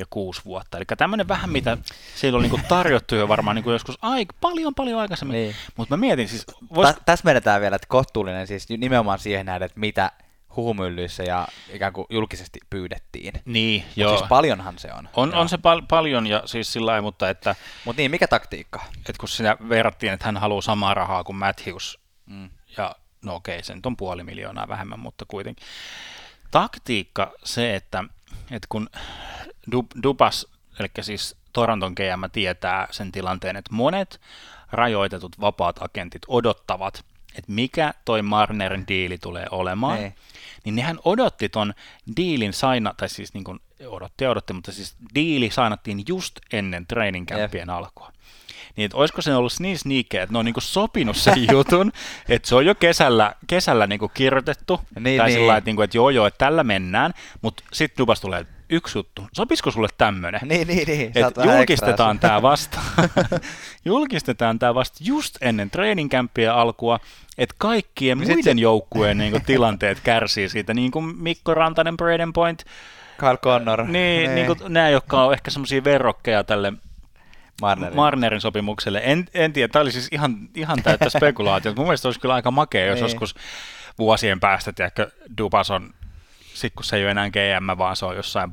ja 0.00 0.06
kuusi 0.10 0.40
vuotta. 0.44 0.76
Eli 0.78 0.84
tämmöinen 0.98 1.28
vähän, 1.28 1.50
mitä 1.50 1.78
siellä 2.14 2.36
on 2.36 2.42
niin 2.42 2.50
kuin 2.50 2.62
tarjottu 2.68 3.14
jo 3.14 3.28
varmaan 3.28 3.54
niin 3.54 3.64
kuin 3.64 3.72
joskus 3.72 3.98
aika, 4.02 4.34
paljon 4.40 4.74
paljon 4.74 5.00
aikaisemmin. 5.00 5.34
Niin. 5.34 5.54
Mutta 5.76 5.96
mä 5.96 6.00
mietin 6.00 6.28
siis, 6.28 6.46
vois, 6.74 6.94
Tä, 6.94 7.00
tässä 7.06 7.24
menetään 7.24 7.60
vielä, 7.60 7.76
että 7.76 7.88
kohtuullinen 7.88 8.46
siis 8.46 8.68
nimenomaan 8.68 9.18
siihen 9.18 9.46
nähden, 9.46 9.66
että 9.66 9.80
mitä 9.80 10.12
huhumyllyissä 10.56 11.22
ja 11.22 11.48
ikään 11.72 11.92
kuin 11.92 12.06
julkisesti 12.10 12.58
pyydettiin. 12.70 13.32
niin, 13.44 13.82
Mut 13.86 13.96
joo. 13.96 14.16
Siis 14.16 14.28
paljonhan 14.28 14.78
se 14.78 14.92
on. 14.92 15.08
on, 15.16 15.34
on 15.34 15.48
se 15.48 15.58
pal- 15.58 15.82
paljon 15.88 16.26
ja 16.26 16.42
siis 16.46 16.72
sillä 16.72 16.86
lailla, 16.86 17.02
mutta 17.02 17.30
että, 17.30 17.54
Mutta 17.84 18.00
niin, 18.00 18.10
mikä 18.10 18.28
taktiikka? 18.28 18.80
että 18.96 19.12
kun 19.20 19.28
siinä 19.28 19.56
verrattiin, 19.68 20.12
että 20.12 20.24
hän 20.26 20.36
haluaa 20.36 20.62
samaa 20.62 20.94
rahaa 20.94 21.24
kuin 21.24 21.36
Matthews, 21.36 21.98
Mm. 22.26 22.50
ja 22.76 22.96
no 23.24 23.34
okei, 23.34 23.62
se 23.62 23.74
nyt 23.74 23.86
on 23.86 23.96
puoli 23.96 24.24
miljoonaa 24.24 24.68
vähemmän, 24.68 24.98
mutta 25.00 25.24
kuitenkin. 25.28 25.66
Taktiikka 26.50 27.32
se, 27.44 27.74
että, 27.76 28.04
että 28.50 28.66
kun 28.68 28.90
Dubas, 30.02 30.46
eli 30.80 30.88
siis 31.00 31.36
Toronton 31.52 31.92
GM 31.92 32.30
tietää 32.32 32.88
sen 32.90 33.12
tilanteen, 33.12 33.56
että 33.56 33.74
monet 33.74 34.20
rajoitetut 34.72 35.40
vapaat 35.40 35.76
agentit 35.82 36.22
odottavat, 36.28 37.04
että 37.34 37.52
mikä 37.52 37.94
toi 38.04 38.22
Marnerin 38.22 38.84
diili 38.88 39.18
tulee 39.18 39.46
olemaan, 39.50 39.98
Niin. 39.98 40.14
niin 40.64 40.76
nehän 40.76 40.98
odotti 41.04 41.48
ton 41.48 41.74
diilin 42.16 42.52
saina, 42.52 42.94
tai 42.96 43.08
siis 43.08 43.34
niin 43.34 43.44
kuin 43.44 43.60
odotti 43.86 44.24
ja 44.24 44.30
odotti, 44.30 44.52
mutta 44.52 44.72
siis 44.72 44.94
diili 45.14 45.50
sainattiin 45.50 46.02
just 46.08 46.40
ennen 46.52 46.86
training 46.86 47.26
campien 47.26 47.70
alkua. 47.70 48.12
Niin, 48.76 48.84
että 48.84 48.96
olisiko 48.96 49.22
se 49.22 49.34
ollut 49.34 49.52
niin 49.58 49.78
sneaky, 49.78 50.16
että 50.18 50.32
ne 50.32 50.38
on 50.38 50.44
niinku 50.44 50.60
sopinut 50.60 51.16
sen 51.16 51.46
jutun, 51.52 51.92
että 52.28 52.48
se 52.48 52.54
on 52.54 52.66
jo 52.66 52.74
kesällä, 52.74 53.34
kesällä 53.46 53.86
niinku 53.86 54.08
kirjoitettu, 54.08 54.80
Niin, 55.00 55.18
tai 55.18 55.26
niin. 55.28 55.34
sillä 55.34 55.46
lailla, 55.46 55.56
että, 55.58 55.68
niinku, 55.68 55.82
että 55.82 55.96
joo 55.96 56.10
joo, 56.10 56.26
että 56.26 56.38
tällä 56.38 56.64
mennään, 56.64 57.14
mutta 57.42 57.62
sitten 57.72 57.98
Dubas 57.98 58.20
tulee, 58.20 58.40
että 58.40 58.52
yksi 58.70 58.98
juttu. 58.98 59.28
Sopisiko 59.32 59.70
sulle 59.70 59.88
tämmönen? 59.98 60.40
Niin, 60.44 60.66
niin, 60.66 60.88
niin. 60.88 61.12
Et 61.14 61.34
julkistetaan 61.44 62.18
tämä 62.18 62.42
vasta, 62.50 62.80
julkistetaan 63.84 64.58
tämä 64.58 64.74
vasta 64.74 64.98
just 65.04 65.36
ennen 65.40 65.70
treeninkämppiä 65.70 66.54
alkua, 66.54 67.00
että 67.38 67.54
kaikkien 67.58 68.18
niin 68.18 68.28
muiden 68.28 68.56
se... 68.56 68.62
joukkueen 68.62 69.18
niin 69.18 69.44
tilanteet 69.46 70.00
kärsii 70.00 70.48
siitä, 70.48 70.74
niin 70.74 70.90
kuin 70.90 71.04
Mikko 71.18 71.54
Rantanen, 71.54 71.96
Braden 71.96 72.32
Point, 72.32 72.64
Kyle 73.18 73.36
Connor. 73.36 73.82
Niin, 73.82 73.92
niin. 73.92 74.34
niin 74.34 74.46
kuin 74.46 74.58
nämä, 74.68 74.88
jotka 74.88 75.24
on 75.24 75.32
ehkä 75.32 75.50
semmoisia 75.50 75.84
verrokkeja 75.84 76.44
tälle 76.44 76.72
Marnerin, 77.60 77.96
Marnerin 77.96 78.40
sopimukselle. 78.40 79.00
En, 79.04 79.24
en 79.34 79.52
tiedä, 79.52 79.68
tämä 79.68 79.82
oli 79.82 79.92
siis 79.92 80.08
ihan, 80.12 80.36
ihan 80.54 80.82
täyttä 80.82 81.10
spekulaatiota. 81.18 81.76
Mun 81.76 81.86
mielestä 81.86 82.08
olisi 82.08 82.20
kyllä 82.20 82.34
aika 82.34 82.50
makea, 82.50 82.86
jos 82.86 82.94
niin. 82.94 83.02
joskus 83.02 83.34
vuosien 83.98 84.40
päästä, 84.40 84.72
tiedätkö, 84.72 85.10
Dubas 85.38 85.70
on, 85.70 85.94
sit 86.54 86.72
kun 86.74 86.84
se 86.84 86.96
ei 86.96 87.02
ole 87.02 87.10
enää 87.10 87.30
GM, 87.30 87.78
vaan 87.78 87.96
se 87.96 88.06
on 88.06 88.16
jossain 88.16 88.52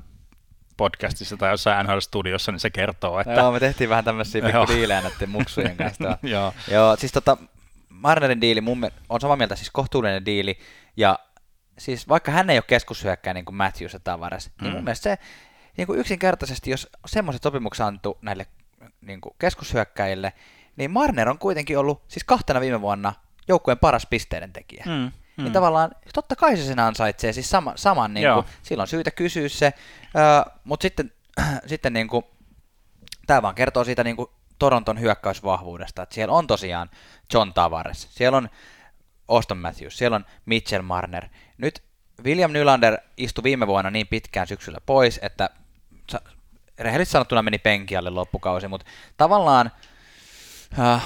podcastissa 0.77 1.37
tai 1.37 1.51
jossain 1.51 1.85
NHL-studiossa, 1.85 2.51
niin 2.51 2.59
se 2.59 2.69
kertoo, 2.69 3.19
että... 3.19 3.33
Joo, 3.33 3.51
me 3.51 3.59
tehtiin 3.59 3.89
vähän 3.89 4.05
tämmöisiä 4.05 4.41
pikku 4.41 4.67
diilejä 4.67 5.01
näiden 5.01 5.29
muksujen 5.29 5.77
kanssa. 5.83 6.17
Joo. 6.23 6.53
Joo, 6.71 6.95
siis 6.95 7.11
tota, 7.11 7.37
Marnerin 7.89 8.41
diili 8.41 8.61
mun 8.61 8.91
on 9.09 9.21
samaa 9.21 9.35
mieltä, 9.35 9.55
siis 9.55 9.71
kohtuullinen 9.71 10.25
diili, 10.25 10.59
ja 10.97 11.19
siis 11.77 12.07
vaikka 12.07 12.31
hän 12.31 12.49
ei 12.49 12.57
ole 12.57 12.63
keskushyökkää 12.67 13.33
niin 13.33 13.45
kuin 13.45 13.55
Matthews 13.55 13.93
ja 13.93 13.99
Tavares, 13.99 14.47
mm. 14.47 14.63
niin 14.63 14.71
mun 14.71 14.81
mm. 14.81 14.85
mielestä 14.85 15.03
se 15.03 15.17
niin 15.77 15.87
kuin 15.87 15.99
yksinkertaisesti, 15.99 16.71
jos 16.71 16.89
semmoiset 17.05 17.43
sopimukset 17.43 17.85
antu 17.85 18.17
näille 18.21 18.45
niin 19.01 19.21
kuin 19.21 19.35
keskushyökkäjille, 19.39 20.33
niin 20.75 20.91
Marner 20.91 21.29
on 21.29 21.39
kuitenkin 21.39 21.77
ollut 21.77 22.03
siis 22.07 22.23
kahtena 22.23 22.61
viime 22.61 22.81
vuonna 22.81 23.13
joukkueen 23.47 23.77
paras 23.77 24.05
pisteiden 24.05 24.53
tekijä. 24.53 24.83
Mm, 24.87 25.11
mm. 25.38 25.43
Niin 25.43 25.53
tavallaan, 25.53 25.91
totta 26.14 26.35
kai 26.35 26.57
se 26.57 26.64
sen 26.64 26.80
ansaitsee, 26.80 27.34
siis 27.34 27.49
sama, 27.49 27.73
saman, 27.76 28.14
niin 28.14 28.34
kuin, 28.34 28.45
silloin 28.64 28.88
syytä 28.88 29.11
kysyä 29.11 29.49
se, 29.49 29.73
mutta 30.64 30.81
sitten, 30.81 31.11
sitten 31.65 31.93
niin 31.93 32.07
kuin, 32.07 32.26
tämä 33.27 33.41
vaan 33.41 33.55
kertoo 33.55 33.84
siitä 33.84 34.03
niin 34.03 34.15
kuin 34.15 34.30
Toronton 34.59 34.99
hyökkäysvahvuudesta, 34.99 36.03
että 36.03 36.15
siellä 36.15 36.34
on 36.34 36.47
tosiaan 36.47 36.89
John 37.34 37.53
Tavares, 37.53 38.07
siellä 38.11 38.38
on 38.38 38.49
Auston 39.27 39.57
Matthews, 39.57 39.97
siellä 39.97 40.15
on 40.15 40.26
Mitchell 40.45 40.81
Marner. 40.81 41.27
Nyt 41.57 41.84
William 42.23 42.51
Nylander 42.51 42.97
istui 43.18 43.43
viime 43.43 43.68
vuonna 43.68 43.89
niin 43.89 44.07
pitkään 44.07 44.47
syksyllä 44.47 44.77
pois, 44.85 45.19
että 45.22 45.49
rehellisesti 46.80 47.14
sanottuna 47.14 47.41
meni 47.41 47.57
penkialle 47.57 48.09
loppukausi, 48.09 48.68
mutta 48.68 48.85
tavallaan 49.18 49.72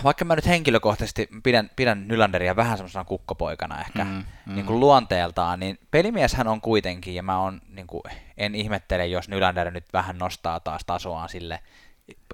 vaikka 0.03 0.25
mä 0.25 0.35
nyt 0.35 0.47
henkilökohtaisesti 0.47 1.29
pidän, 1.43 1.69
pidän 1.75 2.07
Nylanderia 2.07 2.55
vähän 2.55 2.77
semmoisena 2.77 3.05
kukkopoikana 3.05 3.81
ehkä 3.81 4.03
mm, 4.03 4.23
mm. 4.45 4.55
Niin 4.55 4.65
kuin 4.65 4.79
luonteeltaan, 4.79 5.59
niin 5.59 5.79
pelimieshän 5.91 6.37
hän 6.37 6.47
on 6.47 6.61
kuitenkin, 6.61 7.15
ja 7.15 7.23
mä 7.23 7.39
on, 7.39 7.61
niin 7.69 7.87
kuin, 7.87 8.03
en 8.37 8.55
ihmettele, 8.55 9.07
jos 9.07 9.29
Nylander 9.29 9.71
nyt 9.71 9.85
vähän 9.93 10.17
nostaa 10.17 10.59
taas 10.59 10.81
tasoaan 10.85 11.29
sille 11.29 11.59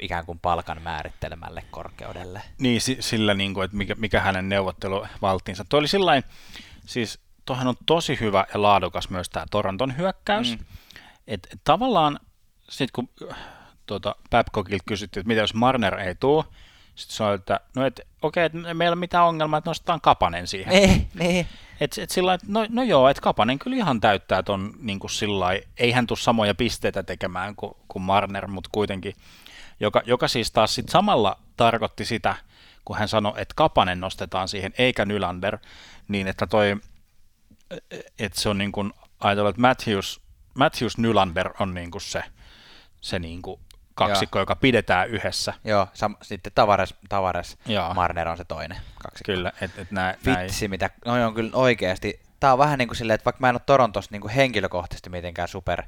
ikään 0.01 0.25
kuin 0.25 0.39
palkan 0.39 0.81
määrittelemälle 0.81 1.63
korkeudelle. 1.71 2.41
Niin, 2.59 2.81
sillä, 2.99 3.33
niin 3.33 3.53
kuin, 3.53 3.65
että 3.65 3.77
mikä, 3.77 3.95
mikä 3.95 4.21
hänen 4.21 4.49
neuvotteluvaltiinsa. 4.49 5.65
Tuo 5.69 5.79
oli 5.79 5.87
sillain, 5.87 6.23
siis 6.85 7.19
tuohan 7.45 7.67
on 7.67 7.75
tosi 7.85 8.19
hyvä 8.19 8.45
ja 8.53 8.61
laadukas 8.61 9.09
myös 9.09 9.29
tämä 9.29 9.45
Toronton 9.51 9.97
hyökkäys. 9.97 10.57
Mm. 10.57 10.65
Et, 11.27 11.47
et 11.53 11.59
tavallaan 11.63 12.19
sitten 12.69 12.91
kun 12.93 13.29
tuota, 13.85 14.15
Babcockilta 14.29 14.83
kysyttiin, 14.85 15.21
että 15.21 15.27
mitä 15.27 15.41
jos 15.41 15.53
Marner 15.53 15.99
ei 15.99 16.15
tule, 16.15 16.43
sitten 16.97 17.15
sanoi, 17.15 17.35
että 17.35 17.59
no 17.75 17.85
et, 17.85 18.01
okei, 18.21 18.45
okay, 18.45 18.59
että 18.59 18.73
meillä 18.73 18.83
ei 18.83 18.89
ole 18.89 18.95
mitään 18.95 19.25
ongelmaa, 19.25 19.57
että 19.57 19.69
nostetaan 19.69 20.01
Kapanen 20.01 20.47
siihen. 20.47 20.73
Niin, 20.73 21.07
niin. 21.13 21.47
Et, 21.79 21.97
et 21.97 22.09
sillä 22.09 22.37
no, 22.47 22.65
no 22.69 22.83
joo, 22.83 23.09
että 23.09 23.21
Kapanen 23.21 23.59
kyllä 23.59 23.77
ihan 23.77 24.01
täyttää 24.01 24.43
ton 24.43 24.73
niin 24.79 24.99
kuin 24.99 25.11
sillä 25.11 25.45
ei 25.77 25.91
hän 25.91 26.07
tule 26.07 26.17
samoja 26.17 26.55
pisteitä 26.55 27.03
tekemään 27.03 27.55
kuin, 27.55 27.73
kuin 27.87 28.03
Marner, 28.03 28.47
mutta 28.47 28.69
kuitenkin, 28.73 29.13
joka, 29.79 30.01
joka 30.05 30.27
siis 30.27 30.51
taas 30.51 30.75
sit 30.75 30.89
samalla 30.89 31.37
tarkoitti 31.57 32.05
sitä, 32.05 32.35
kun 32.85 32.97
hän 32.97 33.07
sanoi, 33.07 33.33
että 33.35 33.53
Kapanen 33.55 33.99
nostetaan 33.99 34.47
siihen, 34.47 34.73
eikä 34.77 35.05
Nylander, 35.05 35.57
niin 36.07 36.27
että 36.27 36.47
toi, 36.47 36.75
että 38.19 38.41
se 38.41 38.49
on 38.49 38.57
niin 38.57 38.71
kuin, 38.71 38.93
ajatellaan, 39.19 39.49
että 39.49 39.61
Matthews, 39.61 40.21
Matthews 40.53 40.97
Nylander 40.97 41.49
on 41.59 41.73
niin 41.73 41.91
kuin 41.91 42.01
se, 42.01 42.23
se 43.01 43.19
niin 43.19 43.41
kuin 43.41 43.59
kaksikko, 43.97 44.39
Joo. 44.39 44.41
joka 44.41 44.55
pidetään 44.55 45.09
yhdessä. 45.09 45.53
Joo, 45.63 45.87
sam- 45.93 46.17
sitten 46.21 46.51
Tavares, 46.55 46.95
Tavares 47.09 47.57
Joo. 47.65 47.93
Marner 47.93 48.27
on 48.27 48.37
se 48.37 48.43
toinen 48.43 48.77
kaksikko. 49.03 49.31
Kyllä, 49.31 49.51
että 49.61 49.81
et 49.81 49.91
nää, 49.91 50.15
Vitsi, 50.25 50.65
näin. 50.65 50.69
mitä, 50.69 50.89
no 51.05 51.27
on 51.27 51.33
kyllä 51.33 51.51
oikeasti. 51.53 52.19
Tämä 52.39 52.53
on 52.53 52.59
vähän 52.59 52.79
niin 52.79 52.87
kuin 52.87 52.97
silleen, 52.97 53.15
että 53.15 53.25
vaikka 53.25 53.41
mä 53.41 53.49
en 53.49 53.55
ole 53.55 53.61
Torontossa 53.65 54.11
niin 54.11 54.21
kuin 54.21 54.31
henkilökohtaisesti 54.31 55.09
mitenkään 55.09 55.47
super 55.47 55.83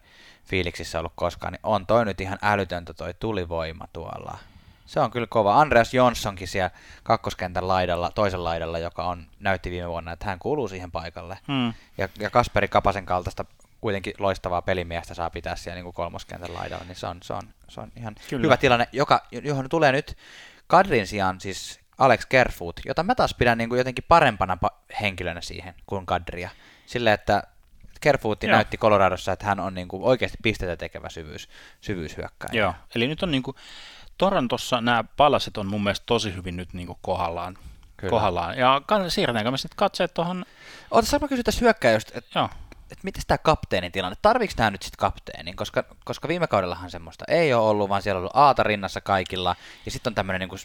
fiiliksissä 0.46 1.00
ollut 1.00 1.14
koskaan, 1.16 1.54
niin 1.54 1.60
on 1.64 1.86
toi 1.86 2.06
nyt 2.06 2.22
ihan 2.22 2.40
älytöntä 2.42 2.94
toi 2.94 3.14
tulivoima 3.14 3.88
tuolla. 3.94 4.38
Se 4.86 5.00
on 5.00 5.12
kyllä 5.12 5.28
kova. 5.30 5.62
Andreas 5.62 5.94
Jonssonkin 5.94 6.48
siellä 6.48 6.72
kakkoskentän 7.04 7.68
laidalla, 7.68 8.12
toisen 8.16 8.44
laidalla, 8.44 8.80
joka 8.80 9.04
on, 9.04 9.28
näytti 9.40 9.72
viime 9.72 9.90
vuonna, 9.90 10.12
että 10.12 10.26
hän 10.26 10.40
kuuluu 10.40 10.68
siihen 10.68 10.92
paikalle. 10.92 11.38
Hmm. 11.48 11.74
Ja, 11.98 12.10
ja 12.20 12.30
Kasperi 12.30 12.68
Kapasen 12.68 13.06
kaltaista 13.06 13.46
kuitenkin 13.82 14.14
loistavaa 14.20 14.62
pelimiestä 14.62 15.14
saa 15.14 15.30
pitää 15.30 15.56
siellä 15.56 15.76
niin 15.76 15.84
kuin 15.84 15.94
kolmoskentän 15.94 16.54
laidalla, 16.54 16.86
niin 16.86 16.96
se 16.96 17.08
on, 17.08 17.18
se 17.24 17.34
on, 17.34 17.42
se 17.68 17.82
on 17.82 17.92
ihan 17.96 18.16
Kyllä. 18.30 18.44
hyvä 18.44 18.58
tilanne, 18.58 18.88
joka, 18.92 19.28
johon 19.32 19.70
tulee 19.70 19.92
nyt 19.92 20.18
Kadrin 20.68 21.08
sijaan 21.08 21.42
siis 21.42 21.80
Alex 21.98 22.26
Kerfoot, 22.26 22.80
jota 22.86 23.04
mä 23.04 23.16
taas 23.16 23.34
pidän 23.34 23.58
niin 23.58 23.70
kuin 23.70 23.78
jotenkin 23.78 24.06
parempana 24.08 24.58
henkilönä 25.02 25.42
siihen 25.42 25.74
kuin 25.86 26.06
Kadria. 26.06 26.50
Sille, 26.86 27.14
että 27.14 27.44
Kerfootti 28.02 28.48
näytti 28.48 28.78
Coloradossa, 28.78 29.32
että 29.32 29.46
hän 29.46 29.60
on 29.60 29.74
niin 29.74 29.88
kuin 29.88 30.04
oikeasti 30.04 30.38
pisteitä 30.44 30.78
tekevä 30.78 31.10
syvyys, 31.10 31.50
syvyyshyökkäjä. 31.82 32.62
Joo, 32.62 32.74
eli 32.96 33.08
nyt 33.08 33.24
on 33.24 33.32
niin 33.32 33.44
kuin, 33.44 33.58
Torontossa 34.18 34.82
nämä 34.82 35.04
palaset 35.18 35.58
on 35.58 35.68
mun 35.68 35.84
mielestä 35.84 36.04
tosi 36.06 36.36
hyvin 36.36 36.58
nyt 36.58 36.74
niin 36.74 36.88
kuin 36.88 37.00
kohdallaan. 37.02 37.58
Kyllä. 37.98 38.12
kohdallaan. 38.12 38.58
Ja 38.58 38.82
siirretäänkö 39.08 39.52
me 39.52 39.58
sitten 39.58 39.78
katseet 39.78 40.14
tuohon... 40.14 40.46
Oota, 40.92 41.20
mä 41.22 41.28
kysyä 41.28 41.44
tässä 41.44 41.62
hyökkäystä, 41.62 42.12
että 42.18 42.40
Joo 42.40 42.50
että 42.92 43.04
miten 43.04 43.24
tämä 43.28 43.38
kapteenin 43.38 43.92
tilanne, 43.92 44.18
tarviiko 44.22 44.54
tämä 44.56 44.72
nyt 44.72 44.82
sitten 44.82 45.00
kapteenin, 45.00 45.56
koska, 45.56 45.84
koska 46.06 46.28
viime 46.28 46.48
kaudellahan 46.48 46.92
semmoista 46.92 47.26
ei 47.28 47.54
ole 47.54 47.70
ollut, 47.70 47.90
vaan 47.90 48.02
siellä 48.02 48.18
on 48.18 48.22
ollut 48.22 48.36
aata 48.36 48.64
rinnassa 48.64 49.02
kaikilla, 49.02 49.56
ja 49.86 49.92
sitten 49.92 50.12
on 50.12 50.16
tämmöinen, 50.16 50.40
niin 50.40 50.50
kuin, 50.50 50.60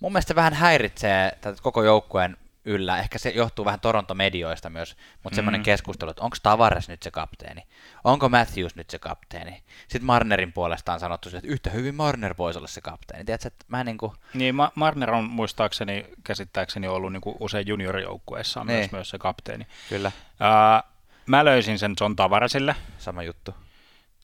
mun 0.00 0.12
mielestä 0.12 0.28
se 0.28 0.34
vähän 0.34 0.54
häiritsee 0.54 1.38
tätä 1.40 1.62
koko 1.62 1.82
joukkueen 1.82 2.36
yllä, 2.64 2.98
ehkä 2.98 3.18
se 3.18 3.30
johtuu 3.30 3.64
vähän 3.64 3.80
Toronto-medioista 3.80 4.70
myös, 4.70 4.96
mutta 5.22 5.34
mm. 5.34 5.36
semmoinen 5.36 5.62
keskustelu, 5.62 6.10
että 6.10 6.22
onko 6.22 6.36
Tavares 6.42 6.88
nyt 6.88 7.02
se 7.02 7.10
kapteeni, 7.10 7.62
onko 8.04 8.28
Matthews 8.28 8.76
nyt 8.76 8.90
se 8.90 8.98
kapteeni, 8.98 9.62
sitten 9.88 10.06
Marnerin 10.06 10.52
puolesta 10.52 10.92
on 10.92 11.00
sanottu, 11.00 11.28
että 11.28 11.48
yhtä 11.48 11.70
hyvin 11.70 11.94
Marner 11.94 12.34
voisi 12.38 12.58
olla 12.58 12.68
se 12.68 12.80
kapteeni, 12.80 13.24
tiedätkö, 13.24 13.48
että 13.48 13.64
mä 13.68 13.84
niin 13.84 13.98
kuin... 13.98 14.12
Niin, 14.34 14.54
Ma- 14.54 14.72
Marner 14.74 15.10
on 15.10 15.24
muistaakseni, 15.24 16.06
käsittääkseni 16.24 16.88
ollut 16.88 17.12
niin 17.12 17.20
kuin 17.20 17.36
usein 17.40 17.66
juniorijoukkueessa 17.66 18.64
niin. 18.64 18.78
myös, 18.78 18.92
myös 18.92 19.10
se 19.10 19.18
kapteeni. 19.18 19.66
Kyllä. 19.88 20.12
Uh, 20.24 20.97
Mä 21.28 21.44
löysin 21.44 21.78
sen 21.78 21.94
John 22.00 22.16
Tavaresille. 22.16 22.76
Sama 22.98 23.22
juttu. 23.22 23.54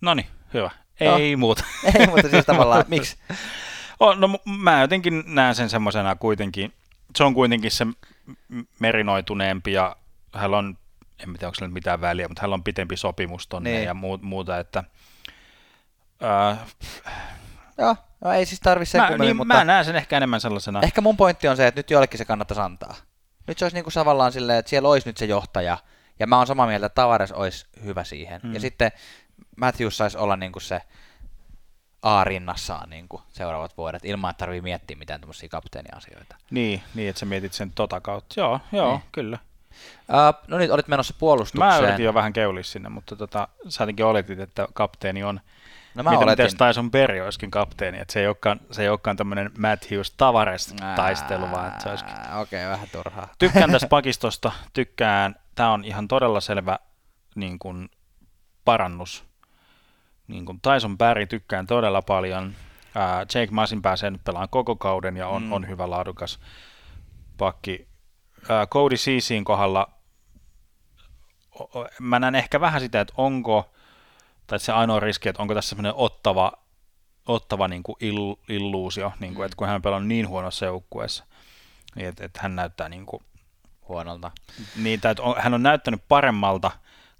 No 0.00 0.14
niin, 0.14 0.26
hyvä. 0.54 0.70
Ei 1.00 1.32
no. 1.32 1.38
muuta. 1.38 1.64
Ei 1.98 2.06
muuta 2.06 2.28
siis 2.28 2.46
tavallaan, 2.46 2.84
miksi? 2.88 3.16
Oh, 4.00 4.16
no 4.16 4.38
mä 4.58 4.80
jotenkin 4.80 5.24
näen 5.26 5.54
sen 5.54 5.70
semmoisena 5.70 6.16
kuitenkin, 6.16 6.72
se 7.16 7.24
on 7.24 7.34
kuitenkin 7.34 7.70
se 7.70 7.86
merinoituneempi 8.78 9.72
ja 9.72 9.96
hän 10.34 10.54
on, 10.54 10.78
en 11.18 11.32
tiedä 11.32 11.46
onko 11.46 11.74
mitään 11.74 12.00
väliä, 12.00 12.28
mutta 12.28 12.42
hän 12.42 12.52
on 12.52 12.64
pitempi 12.64 12.96
sopimus 12.96 13.48
tonne 13.48 13.70
niin. 13.70 13.84
ja 13.84 13.94
muuta, 14.22 14.58
että 14.58 14.84
äh, 16.24 16.58
Joo, 17.78 17.96
no 18.20 18.32
ei 18.32 18.46
siis 18.46 18.60
tarvi 18.60 18.86
se 18.86 18.98
mä, 18.98 19.10
niin, 19.18 19.36
mutta... 19.36 19.54
Mä 19.54 19.64
näen 19.64 19.84
sen 19.84 19.96
ehkä 19.96 20.16
enemmän 20.16 20.40
sellaisena. 20.40 20.80
Ehkä 20.82 21.00
mun 21.00 21.16
pointti 21.16 21.48
on 21.48 21.56
se, 21.56 21.66
että 21.66 21.78
nyt 21.78 21.90
jollekin 21.90 22.18
se 22.18 22.24
kannattaisi 22.24 22.60
antaa. 22.60 22.94
Nyt 23.46 23.58
se 23.58 23.64
olisi 23.64 23.76
niin 23.76 23.84
kuin 23.84 23.94
tavallaan 23.94 24.32
silleen, 24.32 24.58
että 24.58 24.70
siellä 24.70 24.88
olisi 24.88 25.08
nyt 25.08 25.16
se 25.16 25.24
johtaja, 25.24 25.78
ja 26.18 26.26
mä 26.26 26.38
oon 26.38 26.46
samaa 26.46 26.66
mieltä, 26.66 26.86
että 26.86 27.02
Tavares 27.02 27.32
olisi 27.32 27.66
hyvä 27.84 28.04
siihen. 28.04 28.40
Mm. 28.44 28.54
Ja 28.54 28.60
sitten 28.60 28.92
Matthews 29.56 29.96
saisi 29.96 30.18
olla 30.18 30.36
niin 30.36 30.52
kuin 30.52 30.62
se 30.62 30.80
A-rinnassaan 32.02 32.90
niin 32.90 33.08
kuin 33.08 33.22
seuraavat 33.28 33.76
vuodet, 33.76 34.04
ilman 34.04 34.30
että 34.30 34.38
tarvii 34.38 34.60
miettiä 34.60 34.96
mitään 34.96 35.20
tämmöisiä 35.20 35.48
kapteeniasioita. 35.48 36.36
Niin, 36.50 36.82
niin, 36.94 37.08
että 37.08 37.20
sä 37.20 37.26
mietit 37.26 37.52
sen 37.52 37.72
tota 37.74 38.00
kautta. 38.00 38.40
Joo, 38.40 38.60
joo, 38.72 38.90
niin. 38.90 39.02
kyllä. 39.12 39.38
Uh, 40.08 40.48
no 40.48 40.58
niin, 40.58 40.72
olit 40.72 40.88
menossa 40.88 41.14
puolustukseen. 41.18 41.82
Mä 41.82 41.88
yritin 41.88 42.04
jo 42.04 42.14
vähän 42.14 42.32
keulia 42.32 42.64
sinne, 42.64 42.88
mutta 42.88 43.16
tota, 43.16 43.48
sä 43.68 43.82
jotenkin 43.82 44.04
oletit, 44.04 44.40
että 44.40 44.68
kapteeni 44.74 45.24
on 45.24 45.40
No 45.94 46.02
mä 46.02 46.10
Miten, 46.10 46.24
oletin. 46.24 46.44
Miten 46.44 46.68
Tyson 46.68 46.90
Berry 46.90 47.20
olisikin 47.20 47.50
kapteeni, 47.50 47.98
että 47.98 48.12
se 48.12 48.20
ei 48.20 48.26
olekaan, 48.26 48.60
se 48.70 48.82
ei 48.82 48.88
olekaan 48.88 49.16
tämmöinen 49.16 49.50
Matthews 49.58 50.10
Tavares 50.10 50.74
taistelu, 50.96 51.50
vaan 51.50 51.68
että 51.68 51.82
se 51.82 51.88
olisikin... 51.88 52.14
Okei, 52.14 52.60
okay, 52.60 52.72
vähän 52.72 52.88
turhaa. 52.92 53.28
Tykkään 53.38 53.72
tästä 53.72 53.88
pakistosta, 53.88 54.52
tykkään 54.72 55.34
tämä 55.54 55.72
on 55.72 55.84
ihan 55.84 56.08
todella 56.08 56.40
selvä 56.40 56.78
niin 57.34 57.58
kuin, 57.58 57.88
parannus. 58.64 59.24
Niin 60.28 60.46
kuin 60.46 60.60
Tyson 60.60 60.98
Barry 60.98 61.26
tykkään 61.26 61.66
todella 61.66 62.02
paljon. 62.02 62.54
Ää, 62.94 63.20
Jake 63.20 63.48
Masin 63.50 63.82
pääsee 63.82 64.10
nyt 64.10 64.24
pelaamaan 64.24 64.48
koko 64.48 64.76
kauden 64.76 65.16
ja 65.16 65.28
on, 65.28 65.42
mm. 65.42 65.52
on 65.52 65.68
hyvä 65.68 65.90
laadukas 65.90 66.38
pakki. 67.38 67.88
Ää, 68.48 68.66
Cody 68.66 68.96
Ceesin 68.96 69.44
kohdalla 69.44 69.88
mä 72.00 72.18
näen 72.18 72.34
ehkä 72.34 72.60
vähän 72.60 72.80
sitä, 72.80 73.00
että 73.00 73.14
onko 73.16 73.74
tai 74.46 74.60
se 74.60 74.72
ainoa 74.72 75.00
riski, 75.00 75.28
että 75.28 75.42
onko 75.42 75.54
tässä 75.54 75.68
semmoinen 75.68 75.92
ottava, 75.96 76.52
ottava 77.26 77.68
niin 77.68 77.82
kuin 77.82 77.96
ill, 78.00 78.34
illuusio, 78.48 79.12
niin 79.20 79.34
kuin, 79.34 79.42
Mm. 79.42 79.46
että 79.46 79.56
kun 79.56 79.68
hän 79.68 79.82
pelaa 79.82 80.00
niin 80.00 80.28
huonossa 80.28 80.66
joukkueessa, 80.66 81.24
niin 81.94 82.08
että, 82.08 82.24
että 82.24 82.40
hän 82.42 82.56
näyttää 82.56 82.88
niin 82.88 83.06
kuin, 83.06 83.22
Huonolta. 83.88 84.30
niin, 84.76 85.00
tai 85.00 85.14
hän 85.38 85.54
on 85.54 85.62
näyttänyt 85.62 86.02
paremmalta, 86.08 86.70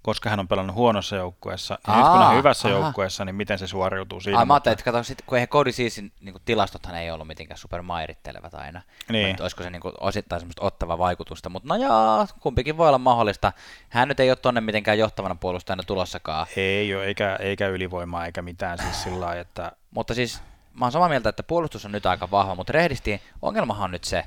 koska 0.01 0.29
hän 0.29 0.39
on 0.39 0.47
pelannut 0.47 0.75
huonossa 0.75 1.15
joukkueessa. 1.15 1.79
Ja 1.87 1.95
nyt 1.95 2.05
kun 2.05 2.17
hän 2.17 2.27
on 2.27 2.37
hyvässä 2.37 2.67
aha. 2.67 2.77
joukkueessa, 2.77 3.25
niin 3.25 3.35
miten 3.35 3.59
se 3.59 3.67
suoriutuu 3.67 4.19
siinä. 4.21 4.39
Ai, 4.39 4.45
mä 4.45 4.53
mutta- 4.53 4.53
ajattelin, 4.69 4.73
että 4.73 4.83
kato, 4.91 5.03
sit, 5.03 5.21
kun 5.25 5.37
eihän 5.37 5.47
Cody 5.47 5.71
Seasin 5.71 6.11
niin 6.21 6.35
tilastothan 6.45 6.95
ei 6.95 7.11
ollut 7.11 7.27
mitenkään 7.27 7.57
super 7.57 7.81
mairittelevät 7.81 8.53
aina. 8.53 8.81
Niin. 9.09 9.29
Että 9.29 9.43
olisiko 9.43 9.63
se 9.63 9.69
niin 9.69 9.81
kuin, 9.81 9.93
osittain 9.99 10.39
semmoista 10.39 10.65
ottava 10.65 10.97
vaikutusta, 10.97 11.49
mutta 11.49 11.69
no 11.69 11.75
joo, 11.75 12.27
kumpikin 12.39 12.77
voi 12.77 12.87
olla 12.87 12.97
mahdollista. 12.97 13.51
Hän 13.89 14.07
nyt 14.07 14.19
ei 14.19 14.29
ole 14.31 14.35
tonne 14.35 14.61
mitenkään 14.61 14.99
johtavana 14.99 15.35
puolustajana 15.35 15.83
tulossakaan. 15.83 16.47
Ei 16.55 16.95
ole, 16.95 17.05
eikä, 17.05 17.35
eikä 17.39 17.67
ylivoimaa 17.67 18.25
eikä 18.25 18.41
mitään 18.41 18.77
siis 18.77 19.03
sillä 19.03 19.25
lailla, 19.25 19.41
että 19.41 19.71
Mutta 19.91 20.13
siis 20.13 20.41
mä 20.73 20.85
oon 20.85 20.91
samaa 20.91 21.09
mieltä, 21.09 21.29
että 21.29 21.43
puolustus 21.43 21.85
on 21.85 21.91
nyt 21.91 22.05
aika 22.05 22.31
vahva, 22.31 22.55
mutta 22.55 22.73
rehdisti 22.73 23.21
ongelmahan 23.41 23.83
on 23.83 23.91
nyt 23.91 24.03
se, 24.03 24.25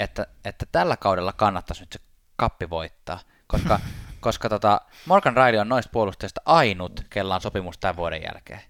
että, 0.00 0.26
että 0.44 0.66
tällä 0.72 0.96
kaudella 0.96 1.32
kannattaisi 1.32 1.82
nyt 1.82 1.92
se 1.92 2.00
kappi 2.36 2.70
voittaa, 2.70 3.18
koska, 3.46 3.80
koska 4.20 4.48
tota 4.48 4.80
Morgan 5.06 5.36
Riley 5.36 5.60
on 5.60 5.68
noista 5.68 5.90
puolustajista 5.92 6.40
ainut, 6.44 7.00
kella 7.10 7.34
on 7.34 7.40
sopimus 7.40 7.78
tämän 7.78 7.96
vuoden 7.96 8.22
jälkeen. 8.22 8.60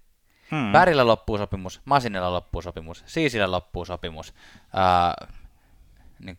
hmm, 0.51 0.73
Pärillä 0.73 1.07
loppuu 1.07 1.39
sopimus, 1.39 1.81
Masinilla 1.85 2.33
loppuu 2.33 2.63
sopimus, 2.63 3.05
Siisillä 3.07 3.51
loppuu 3.51 3.85
sopimus. 3.85 4.35
Ää, 4.75 5.15
niin, 6.19 6.39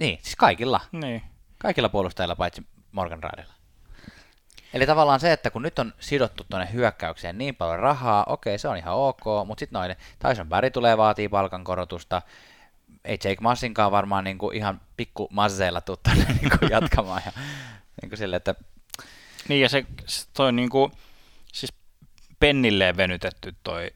niin, 0.00 0.18
siis 0.22 0.36
kaikilla. 0.36 0.80
niin. 0.92 1.22
Kaikilla 1.58 1.88
puolustajilla 1.88 2.36
paitsi 2.36 2.66
Morgan 2.92 3.22
Rileylla. 3.22 3.54
Eli 4.74 4.86
tavallaan 4.86 5.20
se, 5.20 5.32
että 5.32 5.50
kun 5.50 5.62
nyt 5.62 5.78
on 5.78 5.92
sidottu 5.98 6.44
tuonne 6.50 6.72
hyökkäykseen 6.72 7.38
niin 7.38 7.56
paljon 7.56 7.78
rahaa, 7.78 8.24
okei, 8.28 8.58
se 8.58 8.68
on 8.68 8.76
ihan 8.76 8.94
ok, 8.94 9.20
mutta 9.46 9.60
sitten 9.60 9.78
noin, 9.80 9.96
Tyson 10.18 10.48
Barry 10.48 10.70
tulee 10.70 10.96
vaatii 10.96 11.28
palkankorotusta, 11.28 12.22
ei 13.04 13.18
Jake 13.24 13.40
Massinkaan 13.40 13.92
varmaan 13.92 14.24
niinku 14.24 14.50
ihan 14.50 14.80
pikku 14.96 15.28
masseilla 15.30 15.80
tuu 15.80 15.96
tänne 15.96 16.24
niinku 16.40 16.66
jatkamaan. 16.70 17.22
Ja, 17.26 17.32
niinku 18.02 18.16
sille, 18.16 18.36
että 18.36 18.54
Niin 19.48 19.60
ja 19.60 19.68
se, 19.68 19.86
se 20.06 20.26
toi 20.32 20.52
niinku, 20.52 20.90
siis 21.52 21.72
pennilleen 22.40 22.96
venytetty 22.96 23.54
toi 23.62 23.90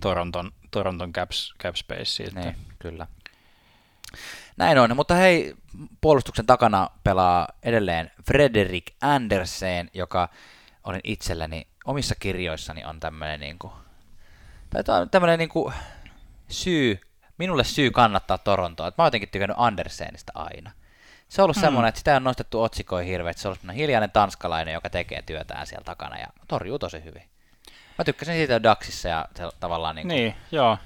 Toronton, 0.00 0.52
Toronton 0.70 1.12
caps, 1.12 1.54
cap 1.62 1.74
space. 1.74 2.24
Että, 2.24 2.40
Niin, 2.40 2.56
kyllä. 2.78 3.06
Näin 4.56 4.78
on, 4.78 4.96
mutta 4.96 5.14
hei, 5.14 5.54
puolustuksen 6.00 6.46
takana 6.46 6.90
pelaa 7.04 7.48
edelleen 7.62 8.10
Frederik 8.26 8.84
Andersen, 9.00 9.90
joka 9.94 10.28
olin 10.84 11.00
itselleni 11.04 11.66
omissa 11.84 12.14
kirjoissani 12.14 12.84
on 12.84 13.00
tämmöinen 13.00 13.40
niinku, 13.40 13.72
tai 14.70 14.84
tää 14.84 14.96
on 14.96 15.10
tämmöinen 15.10 15.38
niinku 15.38 15.72
syy, 16.48 17.00
minulle 17.40 17.64
syy 17.64 17.90
kannattaa 17.90 18.38
Torontoa. 18.38 18.88
Et 18.88 18.98
mä 18.98 19.04
oon 19.04 19.06
jotenkin 19.06 19.28
tykännyt 19.28 19.56
Andersenista 19.60 20.32
aina. 20.34 20.70
Se 21.28 21.42
on 21.42 21.44
ollut 21.44 21.56
hmm. 21.56 21.60
semmoinen, 21.60 21.88
että 21.88 21.98
sitä 21.98 22.16
on 22.16 22.24
nostettu 22.24 22.62
otsikoihin 22.62 23.12
hirveästi. 23.12 23.42
Se 23.42 23.48
on 23.48 23.56
ollut 23.62 23.76
hiljainen 23.76 24.10
tanskalainen, 24.10 24.74
joka 24.74 24.90
tekee 24.90 25.22
työtään 25.22 25.66
siellä 25.66 25.84
takana 25.84 26.18
ja 26.18 26.26
torjuu 26.48 26.78
tosi 26.78 27.04
hyvin. 27.04 27.22
Mä 27.98 28.04
tykkäsin 28.04 28.34
siitä 28.34 28.62
Daxissa 28.62 29.08
ja 29.08 29.28
se 29.36 29.48
tavallaan 29.60 29.96
niin 29.96 30.08
niin 30.08 30.34
joo. 30.50 30.78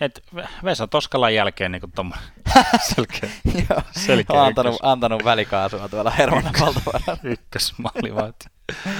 Et 0.00 0.24
Vesa 0.64 0.86
Toskalan 0.86 1.34
jälkeen 1.34 1.72
niin 1.72 1.82
tommonen 1.94 2.24
selkeä 2.94 3.30
Joo, 3.70 3.82
Selkeä 3.90 4.40
on 4.40 4.46
antanut, 4.46 4.74
ykkös. 4.74 4.88
antanut 4.90 5.24
välikaasua 5.24 5.88
tuolla 5.88 6.10
Hermannan 6.10 6.54
valtavaralla. 6.60 7.18
ykkösmaalivahti. 7.22 8.46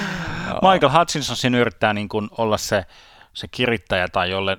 Michael 0.72 0.98
Hutchinson 0.98 1.36
siinä 1.36 1.58
yrittää 1.58 1.92
niin 1.92 2.08
kuin 2.08 2.28
olla 2.38 2.58
se, 2.58 2.86
se 3.32 3.48
kirittäjä 3.48 4.08
tai 4.08 4.30
jolle 4.30 4.58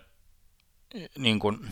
niin 1.17 1.39
kuin, 1.39 1.69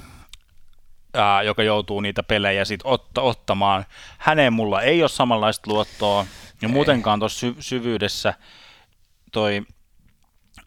ää, 1.13 1.43
joka 1.43 1.63
joutuu 1.63 2.01
niitä 2.01 2.23
pelejä 2.23 2.65
sit 2.65 2.79
otta, 2.83 3.21
ottamaan. 3.21 3.85
Häneen 4.17 4.53
mulla 4.53 4.81
ei 4.81 5.03
ole 5.03 5.09
samanlaista 5.09 5.71
luottoa. 5.71 6.25
Ja 6.61 6.67
Ei. 6.67 6.73
muutenkaan 6.73 7.19
tuossa 7.19 7.39
sy- 7.39 7.55
syvyydessä 7.59 8.33
toi 9.31 9.61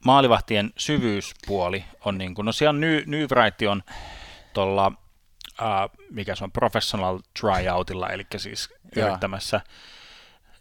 maalivahtien 0.05 0.73
syvyyspuoli 0.79 1.85
on 2.05 2.19
niin 2.19 2.35
kuin, 2.35 2.47
no 2.47 2.53
siellä 2.53 2.71
on 2.71 2.81
Ny, 2.81 3.05
Nybright 3.07 3.63
on 3.63 3.83
tuolla, 4.53 4.93
ää, 5.61 5.89
mikä 6.11 6.35
se 6.35 6.45
on, 6.45 6.53
professional 6.53 7.19
tryoutilla, 7.41 8.09
eli 8.09 8.27
siis 8.37 8.69
yrittämässä. 8.97 9.61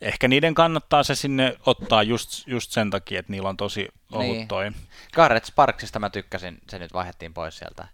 Ehkä 0.01 0.27
niiden 0.27 0.53
kannattaa 0.53 1.03
se 1.03 1.15
sinne 1.15 1.57
ottaa 1.65 2.03
just, 2.03 2.47
just 2.47 2.71
sen 2.71 2.89
takia, 2.89 3.19
että 3.19 3.31
niillä 3.31 3.49
on 3.49 3.57
tosi 3.57 3.87
ohut 4.11 4.35
Niin. 4.35 4.47
toi. 4.47 4.71
Garrett 5.13 5.45
Sparksista 5.45 5.99
mä 5.99 6.09
tykkäsin, 6.09 6.57
se 6.69 6.79
nyt 6.79 6.93
vaihdettiin 6.93 7.33
pois 7.33 7.57
sieltä. 7.57 7.87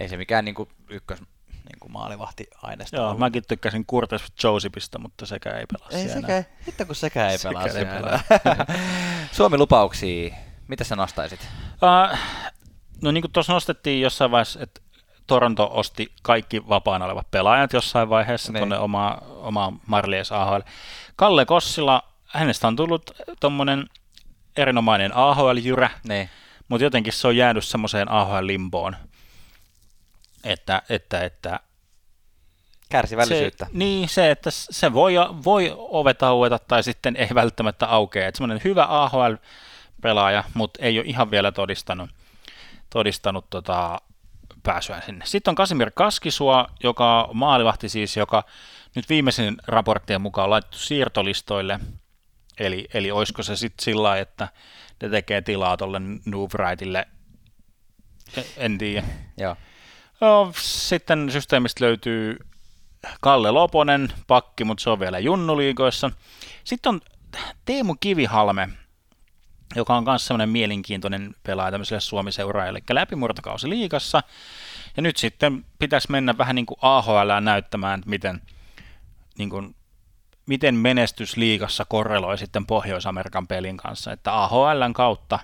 Ei 0.00 0.08
se 0.08 0.16
mikään 0.16 0.44
niinku 0.44 0.68
ykkös 0.88 1.18
niinku 1.68 1.88
maalivahti 1.88 2.46
aineesta 2.62 2.96
Joo, 2.96 3.06
ollut. 3.06 3.18
mäkin 3.18 3.42
tykkäsin 3.48 3.86
Curtis 3.86 4.22
Josephista, 4.44 4.98
mutta 4.98 5.26
sekä 5.26 5.50
ei 5.50 5.64
pelaa 5.72 5.88
Ei 5.90 6.08
siellä. 6.08 6.20
sekä, 6.20 6.44
hitto 6.66 6.86
kun 6.86 6.94
sekä 6.94 7.28
ei 7.28 7.38
Sekä 7.38 7.48
pelaa 7.50 7.64
ei 7.66 7.70
siellä. 7.72 8.20
Suomi 9.32 9.58
lupauksia, 9.58 10.34
mitä 10.68 10.84
sä 10.84 10.96
nostaisit? 10.96 11.48
Uh, 11.72 12.18
no 13.02 13.10
niin 13.10 13.22
kuin 13.22 13.32
tuossa 13.32 13.52
nostettiin 13.52 14.00
jossain 14.00 14.30
vaiheessa, 14.30 14.62
että 14.62 14.80
Toronto 15.26 15.68
osti 15.72 16.12
kaikki 16.22 16.68
vapaana 16.68 17.04
olevat 17.04 17.30
pelaajat 17.30 17.72
jossain 17.72 18.08
vaiheessa 18.08 18.52
Niin. 18.52 18.60
tuonne 18.60 18.78
oma, 18.78 19.18
oma 19.28 19.72
Marlies 19.86 20.32
AHL. 20.32 20.60
Kalle 21.16 21.44
Kossila, 21.46 22.02
hänestä 22.26 22.68
on 22.68 22.76
tullut 22.76 23.10
tuommoinen 23.40 23.86
erinomainen 24.56 25.12
AHL-jyrä, 25.14 25.90
Niin. 26.08 26.30
mutta 26.68 26.84
jotenkin 26.84 27.12
se 27.12 27.28
on 27.28 27.36
jäänyt 27.36 27.64
semmoiseen 27.64 28.08
AHL-limboon, 28.10 28.96
että, 30.46 30.82
että, 30.88 31.24
että 31.24 31.60
Kärsivällisyyttä. 32.88 33.64
Se, 33.64 33.70
niin, 33.74 34.08
se, 34.08 34.30
että 34.30 34.50
se 34.50 34.92
voi, 34.92 35.14
voi 35.44 35.74
ovet 35.76 36.22
aueta 36.22 36.58
tai 36.58 36.82
sitten 36.82 37.16
ei 37.16 37.28
välttämättä 37.34 37.86
aukea. 37.86 38.28
Että 38.28 38.38
semmoinen 38.38 38.64
hyvä 38.64 38.86
AHL-pelaaja, 38.88 40.44
mutta 40.54 40.82
ei 40.82 40.98
ole 40.98 41.06
ihan 41.06 41.30
vielä 41.30 41.52
todistanut, 41.52 42.10
todistanut 42.90 43.50
tota, 43.50 44.00
pääsyä 44.62 45.00
sinne. 45.00 45.26
Sitten 45.26 45.52
on 45.52 45.54
Kasimir 45.54 45.90
Kaskisua, 45.94 46.66
joka 46.82 47.28
maalivahti 47.32 47.88
siis, 47.88 48.16
joka 48.16 48.44
nyt 48.94 49.08
viimeisen 49.08 49.56
raporttien 49.66 50.20
mukaan 50.20 50.44
on 50.44 50.50
laitettu 50.50 50.78
siirtolistoille. 50.78 51.80
Eli, 52.58 52.88
eli 52.94 53.10
olisiko 53.10 53.42
se 53.42 53.56
sitten 53.56 53.84
sillä 53.84 54.18
että 54.18 54.48
ne 55.02 55.08
tekee 55.08 55.42
tilaa 55.42 55.76
tuolle 55.76 56.00
Newbrightille, 56.24 57.08
en 58.56 58.78
tiedä. 58.78 59.06
Joo. 59.36 59.56
Sitten 60.56 61.30
systeemistä 61.30 61.84
löytyy 61.84 62.38
Kalle 63.20 63.50
Loponen, 63.50 64.12
pakki, 64.26 64.64
mutta 64.64 64.82
se 64.82 64.90
on 64.90 65.00
vielä 65.00 65.18
junnuliigoissa. 65.18 66.10
Sitten 66.64 66.90
on 66.90 67.00
Teemu 67.64 67.94
Kivihalme, 68.00 68.68
joka 69.74 69.96
on 69.96 70.04
myös 70.04 70.26
semmoinen 70.26 70.48
mielenkiintoinen 70.48 71.34
pelaaja 71.42 71.70
tämmöiselle 71.70 72.00
Suomi-seuraajalle, 72.00 72.78
eli 72.78 72.94
läpimurtokausi 72.94 73.68
liigassa. 73.68 74.22
Ja 74.96 75.02
nyt 75.02 75.16
sitten 75.16 75.64
pitäisi 75.78 76.10
mennä 76.10 76.38
vähän 76.38 76.54
niin 76.54 76.66
kuin 76.66 76.78
AHL 76.82 77.40
näyttämään, 77.40 77.98
että 77.98 78.10
miten, 78.10 78.42
niin 79.38 79.50
kuin, 79.50 79.76
miten 80.46 80.74
menestys 80.74 81.36
liigassa 81.36 81.84
korreloi 81.84 82.38
sitten 82.38 82.66
Pohjois-Amerikan 82.66 83.46
pelin 83.46 83.76
kanssa, 83.76 84.12
että 84.12 84.42
AHLn 84.42 84.92
kautta 84.92 85.38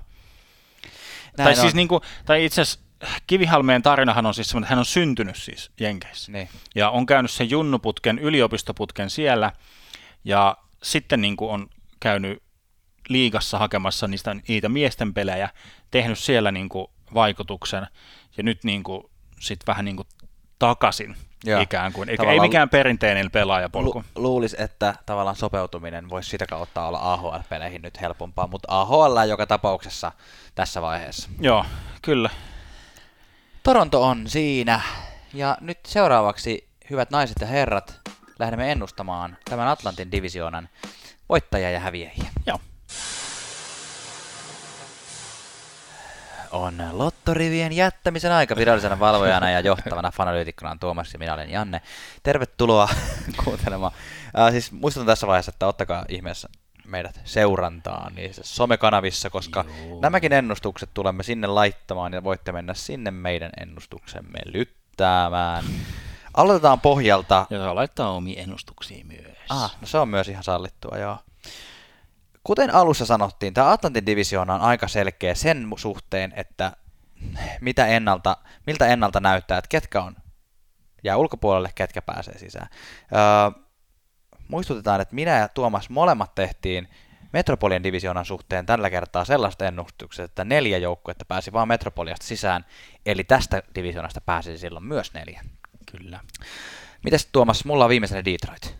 Näin 1.38 1.46
tai, 1.46 1.52
on. 1.52 1.56
siis 1.56 1.74
niin 1.74 1.88
kuin, 1.88 2.02
tai 2.24 2.44
itse 2.44 2.60
asiassa 2.60 2.80
Kivihalmeen 3.26 3.82
tarinahan 3.82 4.26
on 4.26 4.34
siis 4.34 4.48
semmoinen, 4.48 4.64
että 4.64 4.72
hän 4.74 4.78
on 4.78 4.84
syntynyt 4.84 5.36
siis 5.36 5.70
Jenkeissä. 5.80 6.32
Niin. 6.32 6.48
Ja 6.74 6.90
on 6.90 7.06
käynyt 7.06 7.30
sen 7.30 7.50
junnuputken, 7.50 8.18
yliopistoputken 8.18 9.10
siellä. 9.10 9.52
Ja 10.24 10.56
sitten 10.82 11.20
niin 11.20 11.36
kuin 11.36 11.50
on 11.50 11.66
käynyt 12.00 12.42
liigassa 13.08 13.58
hakemassa 13.58 14.08
niistä, 14.08 14.36
niitä 14.48 14.68
miesten 14.68 15.14
pelejä, 15.14 15.48
tehnyt 15.90 16.18
siellä 16.18 16.52
niin 16.52 16.68
kuin 16.68 16.86
vaikutuksen. 17.14 17.86
Ja 18.36 18.42
nyt 18.42 18.64
niin 18.64 18.82
kuin, 18.82 19.02
sit 19.40 19.60
vähän 19.66 19.84
niin 19.84 19.96
kuin 19.96 20.08
takaisin 20.58 21.16
Joo. 21.44 21.60
ikään 21.60 21.92
kuin. 21.92 22.08
Eikä, 22.08 22.30
ei 22.30 22.40
mikään 22.40 22.68
perinteinen 22.68 23.30
pelaajapolku. 23.30 23.98
Lu- 23.98 24.22
luulisi, 24.22 24.56
että 24.58 24.94
tavallaan 25.06 25.36
sopeutuminen 25.36 26.10
voisi 26.10 26.30
sitä 26.30 26.46
kautta 26.46 26.86
olla 26.86 27.12
AHL-peleihin 27.12 27.82
nyt 27.82 28.00
helpompaa, 28.00 28.46
mutta 28.46 28.80
AHL 28.80 29.28
joka 29.28 29.46
tapauksessa 29.46 30.12
tässä 30.54 30.82
vaiheessa. 30.82 31.30
Joo, 31.40 31.64
kyllä. 32.02 32.30
Toronto 33.62 34.02
on 34.02 34.28
siinä. 34.28 34.80
Ja 35.34 35.56
nyt 35.60 35.78
seuraavaksi, 35.86 36.68
hyvät 36.90 37.10
naiset 37.10 37.36
ja 37.40 37.46
herrat, 37.46 38.00
lähdemme 38.38 38.72
ennustamaan 38.72 39.36
tämän 39.44 39.68
Atlantin 39.68 40.12
divisioonan 40.12 40.68
voittajia 41.28 41.70
ja 41.70 41.80
häviäjiä. 41.80 42.30
Joo. 42.46 42.60
On 46.50 46.82
lottorivien 46.92 47.72
jättämisen 47.72 48.32
aika 48.32 48.56
virallisena 48.56 49.00
valvojana 49.00 49.50
ja 49.50 49.60
johtavana 49.60 50.10
fanalyytikkona 50.10 50.70
on 50.70 50.78
Tuomas 50.78 51.12
ja 51.12 51.18
minä 51.18 51.34
olen 51.34 51.50
Janne. 51.50 51.80
Tervetuloa 52.22 52.88
kuuntelemaan. 53.44 53.92
Äh, 54.38 54.52
siis 54.52 54.72
muistutan 54.72 55.06
tässä 55.06 55.26
vaiheessa, 55.26 55.50
että 55.50 55.66
ottakaa 55.66 56.04
ihmeessä 56.08 56.48
meidät 56.92 57.20
seurantaan 57.24 58.14
niissä 58.14 58.42
somekanavissa, 58.44 59.30
koska 59.30 59.64
Joo. 59.88 60.00
nämäkin 60.00 60.32
ennustukset 60.32 60.90
tulemme 60.94 61.22
sinne 61.22 61.46
laittamaan 61.46 62.12
ja 62.12 62.24
voitte 62.24 62.52
mennä 62.52 62.74
sinne 62.74 63.10
meidän 63.10 63.50
ennustuksemme 63.60 64.38
lyttäämään. 64.44 65.64
Aloitetaan 66.34 66.80
pohjalta. 66.80 67.46
Ja 67.50 67.58
saa 67.58 67.74
laittaa 67.74 68.10
omia 68.10 68.42
ennustuksia 68.42 69.04
myös. 69.04 69.38
Ah, 69.48 69.76
no 69.80 69.86
se 69.86 69.98
on 69.98 70.08
myös 70.08 70.28
ihan 70.28 70.44
sallittua, 70.44 70.98
joo. 70.98 71.18
Kuten 72.44 72.74
alussa 72.74 73.06
sanottiin, 73.06 73.54
tämä 73.54 73.72
Atlantin 73.72 74.06
divisioona 74.06 74.54
on 74.54 74.60
aika 74.60 74.88
selkeä 74.88 75.34
sen 75.34 75.68
suhteen, 75.76 76.32
että 76.36 76.72
mitä 77.60 77.86
ennalta, 77.86 78.36
miltä 78.66 78.86
ennalta 78.86 79.20
näyttää, 79.20 79.58
että 79.58 79.68
ketkä 79.68 80.02
on 80.02 80.16
jää 81.04 81.16
ulkopuolelle, 81.16 81.70
ketkä 81.74 82.02
pääsee 82.02 82.38
sisään. 82.38 82.68
Öö, 83.12 83.61
muistutetaan, 84.52 85.00
että 85.00 85.14
minä 85.14 85.38
ja 85.38 85.48
Tuomas 85.48 85.90
molemmat 85.90 86.34
tehtiin 86.34 86.88
Metropolian 87.32 87.82
divisioonan 87.82 88.24
suhteen 88.24 88.66
tällä 88.66 88.90
kertaa 88.90 89.24
sellaiset 89.24 89.62
ennustukset, 89.62 90.24
että 90.24 90.44
neljä 90.44 90.78
joukkuetta 90.78 91.24
pääsi 91.24 91.52
vain 91.52 91.68
Metropoliasta 91.68 92.26
sisään, 92.26 92.64
eli 93.06 93.24
tästä 93.24 93.62
divisioonasta 93.74 94.20
pääsi 94.20 94.58
silloin 94.58 94.84
myös 94.84 95.14
neljä. 95.14 95.42
Kyllä. 95.92 96.20
Mites 97.04 97.28
Tuomas, 97.32 97.64
mulla 97.64 97.84
on 97.84 97.90
viimeisenä 97.90 98.24
Detroit. 98.24 98.76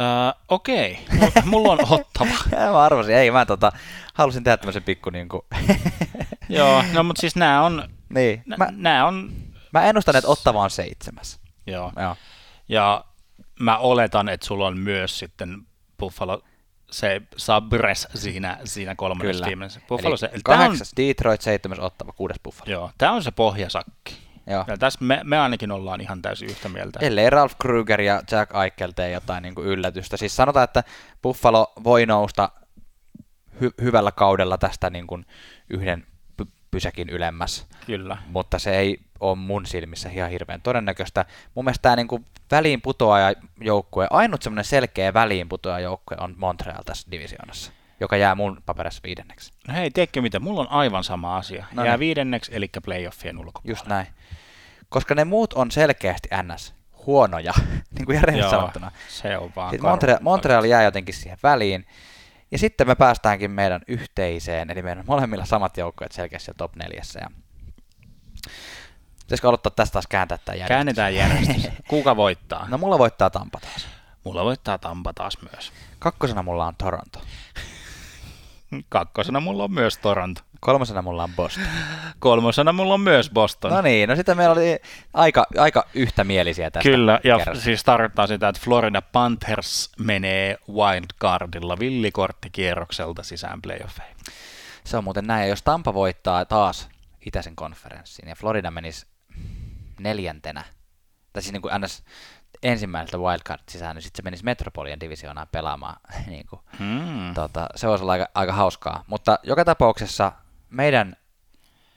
Öö, 0.00 0.06
Okei, 0.48 0.98
okay. 1.22 1.42
mulla 1.44 1.72
on 1.72 1.78
ottava. 1.90 2.34
mä 2.72 2.82
arvasin, 2.82 3.14
ei 3.14 3.30
mä 3.30 3.46
tota, 3.46 3.72
halusin 4.14 4.44
tehdä 4.44 4.56
tämmöisen 4.56 4.82
pikku 4.82 5.10
niinku... 5.10 5.46
Joo, 6.48 6.84
no 6.92 7.02
mutta 7.02 7.20
siis 7.20 7.36
nämä 7.36 7.62
on, 7.62 7.88
niin, 8.08 8.42
mä, 8.46 8.56
mä, 8.58 8.68
nämä 8.70 9.06
on, 9.06 9.32
mä 9.72 9.84
ennustan, 9.84 10.16
että 10.16 10.28
Ottava 10.30 10.62
on 10.62 10.70
seitsemäs. 10.70 11.40
joo. 11.66 11.92
Joo. 11.96 12.16
Ja 12.68 13.04
mä 13.60 13.78
oletan, 13.78 14.28
että 14.28 14.46
sulla 14.46 14.66
on 14.66 14.78
myös 14.78 15.18
sitten 15.18 15.66
Buffalo 15.98 16.42
se 16.90 17.22
Sabres 17.36 18.08
siinä, 18.14 18.58
siinä 18.64 18.94
kolmannessa 18.94 19.46
viimeisessä. 19.46 19.80
Buffalo 19.88 20.16
se, 20.16 20.28
tää 20.28 20.36
on, 20.36 20.42
kahdeksas 20.42 20.92
Detroit, 20.96 21.40
seitsemäs 21.40 21.78
Ottava, 21.78 22.12
kuudes 22.12 22.36
Buffalo. 22.44 22.70
joo, 22.70 22.90
tämä 22.98 23.12
on 23.12 23.22
se 23.22 23.30
pohjasakki. 23.30 24.16
Joo. 24.46 24.64
Ja 24.66 24.76
tässä 24.78 24.98
me, 25.04 25.20
me 25.24 25.38
ainakin 25.38 25.70
ollaan 25.70 26.00
ihan 26.00 26.22
täysin 26.22 26.50
yhtä 26.50 26.68
mieltä. 26.68 26.98
Ellei 27.02 27.30
Ralph 27.30 27.56
Kruger 27.58 28.00
ja 28.00 28.22
Jack 28.30 28.52
Eichel 28.64 28.90
tee 28.90 29.10
jotain 29.10 29.42
niin 29.42 29.54
kuin 29.54 29.66
yllätystä. 29.66 30.16
Siis 30.16 30.36
sanotaan, 30.36 30.64
että 30.64 30.84
Buffalo 31.22 31.72
voi 31.84 32.06
nousta 32.06 32.50
hy- 33.62 33.82
hyvällä 33.82 34.12
kaudella 34.12 34.58
tästä 34.58 34.90
niin 34.90 35.06
kuin 35.06 35.26
yhden 35.70 36.06
py- 36.42 36.50
pysäkin 36.70 37.08
ylemmäs, 37.08 37.66
Kyllä. 37.86 38.16
mutta 38.28 38.58
se 38.58 38.76
ei 38.78 39.00
ole 39.20 39.36
mun 39.36 39.66
silmissä 39.66 40.08
ihan 40.10 40.30
hirveän 40.30 40.62
todennäköistä. 40.62 41.24
Mun 41.54 41.64
mielestä 41.64 41.82
tämä 41.82 41.96
niin 41.96 42.08
kuin 42.08 42.26
väliin 42.52 42.82
putoaja 42.82 43.32
joukkue, 43.60 44.06
ainut 44.10 44.42
semmoinen 44.42 44.64
selkeä 44.64 45.14
väliin 45.14 45.48
putoaja 45.48 45.80
joukkue 45.80 46.16
on 46.20 46.34
Montreal 46.38 46.82
tässä 46.82 47.10
divisioonassa, 47.10 47.72
joka 48.00 48.16
jää 48.16 48.34
mun 48.34 48.62
paperissa 48.66 49.00
viidenneksi. 49.04 49.52
No 49.68 49.74
hei, 49.74 49.90
tiedätkö 49.90 50.22
mitä? 50.22 50.40
Mulla 50.40 50.60
on 50.60 50.70
aivan 50.70 51.04
sama 51.04 51.36
asia. 51.36 51.66
No 51.72 51.84
Jää 51.84 51.94
niin. 51.94 52.00
viidenneksi, 52.00 52.52
eli 52.54 52.70
playoffien 52.84 53.38
ulkopuolella. 53.38 53.70
Just 53.70 53.86
näin. 53.86 54.06
Koska 54.88 55.14
ne 55.14 55.24
muut 55.24 55.52
on 55.52 55.70
selkeästi 55.70 56.28
NS 56.42 56.74
huonoja, 57.06 57.52
niin 57.98 58.06
kuin 58.06 58.20
Joo, 58.36 58.50
sanottuna. 58.50 58.90
se 59.08 59.38
on 59.38 59.52
vaan 59.56 59.70
karu. 59.78 59.90
Montreal, 59.90 60.18
Montreal 60.20 60.64
jää 60.64 60.82
jotenkin 60.82 61.14
siihen 61.14 61.38
väliin. 61.42 61.86
Ja 62.50 62.58
sitten 62.58 62.86
me 62.86 62.94
päästäänkin 62.94 63.50
meidän 63.50 63.80
yhteiseen, 63.88 64.70
eli 64.70 64.82
meidän 64.82 65.04
molemmilla 65.06 65.44
samat 65.44 65.76
joukkueet 65.76 66.12
selkeästi 66.12 66.52
top 66.56 66.76
neljässä. 66.76 67.20
Ja... 67.20 67.30
Pitäisikö 69.32 69.48
aloittaa 69.48 69.72
tästä 69.76 69.92
taas 69.92 70.06
kääntää 70.06 70.38
tämä 70.38 70.56
järjestys? 70.56 70.68
Käännetään 70.68 71.14
järjestys. 71.14 71.68
Kuka 71.88 72.16
voittaa? 72.16 72.68
No 72.68 72.78
mulla 72.78 72.98
voittaa 72.98 73.30
Tampa 73.30 73.60
taas. 73.60 73.88
Mulla 74.24 74.44
voittaa 74.44 74.78
Tampa 74.78 75.12
taas 75.12 75.38
myös. 75.52 75.72
Kakkosena 75.98 76.42
mulla 76.42 76.66
on 76.66 76.74
Toronto. 76.76 77.20
Kakkosena 78.88 79.40
mulla 79.40 79.64
on 79.64 79.72
myös 79.72 79.98
Toronto. 79.98 80.40
Kolmosena 80.60 81.02
mulla 81.02 81.24
on 81.24 81.30
Boston. 81.36 81.64
Kolmosena 82.18 82.72
mulla 82.72 82.94
on 82.94 83.00
myös 83.00 83.30
Boston. 83.30 83.70
No 83.70 83.82
niin, 83.82 84.08
no 84.08 84.16
sitten 84.16 84.36
meillä 84.36 84.52
oli 84.52 84.78
aika, 85.14 85.46
aika 85.58 85.86
yhtämielisiä 85.94 86.70
tästä 86.70 86.90
Kyllä, 86.90 87.20
ja 87.24 87.38
kerrasta. 87.38 87.64
siis 87.64 87.84
tarkoittaa 87.84 88.26
sitä, 88.26 88.48
että 88.48 88.60
Florida 88.64 89.02
Panthers 89.02 89.92
menee 89.98 90.58
wildcardilla 90.68 91.78
villikorttikierrokselta 91.78 93.22
sisään 93.22 93.62
playoffeihin. 93.62 94.16
Se 94.84 94.96
on 94.96 95.04
muuten 95.04 95.26
näin, 95.26 95.42
ja 95.42 95.48
jos 95.48 95.62
Tampa 95.62 95.94
voittaa 95.94 96.44
taas 96.44 96.88
itäisen 97.26 97.56
konferenssin 97.56 98.28
ja 98.28 98.34
Florida 98.34 98.70
menisi 98.70 99.11
neljäntenä, 100.00 100.64
tai 101.32 101.42
siis 101.42 101.52
niin 101.52 101.62
kuin 101.62 101.74
ns. 101.80 102.02
ensimmäiseltä 102.62 103.18
wildcard 103.18 103.60
sisään, 103.68 103.96
niin 103.96 104.02
sitten 104.02 104.16
se 104.22 104.24
menisi 104.24 104.44
Metropolian 104.44 105.00
divisioonaan 105.00 105.48
pelaamaan. 105.52 105.96
niin 106.26 106.46
kuin, 106.46 106.60
Hmm. 106.78 107.34
tota, 107.34 107.66
se 107.76 107.88
voisi 107.88 108.02
olla 108.04 108.12
aika, 108.12 108.28
aika 108.34 108.52
hauskaa. 108.52 109.04
Mutta 109.06 109.38
joka 109.42 109.64
tapauksessa 109.64 110.32
meidän, 110.70 111.16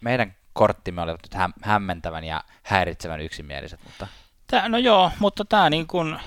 meidän 0.01 0.35
korttimme 0.53 1.01
olivat 1.01 1.21
nyt 1.23 1.33
häm, 1.33 1.53
hämmentävän 1.61 2.23
ja 2.23 2.43
häiritsevän 2.63 3.21
yksimieliset, 3.21 3.79
mutta 3.83 4.07
Tää, 4.47 4.69
no 4.69 4.77
joo, 4.77 5.11
mutta 5.19 5.45
tämä 5.45 5.69
niin 5.69 5.87
kuin, 5.87 6.19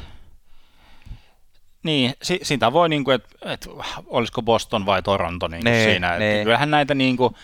niin, 1.82 2.14
si, 2.22 2.40
sitä 2.42 2.72
voi 2.72 2.88
niin 2.88 3.04
kuin, 3.04 3.14
että 3.14 3.28
et, 3.44 3.68
olisiko 4.06 4.42
Boston 4.42 4.86
vai 4.86 5.02
Toronto 5.02 5.48
niin 5.48 5.62
kuin 5.62 5.72
Nee, 5.72 5.84
siinä. 5.90 6.18
nee. 6.18 6.44
Kyllähän 6.44 6.70
näitä 6.70 6.94
niin 6.94 7.16
kuin 7.16 7.34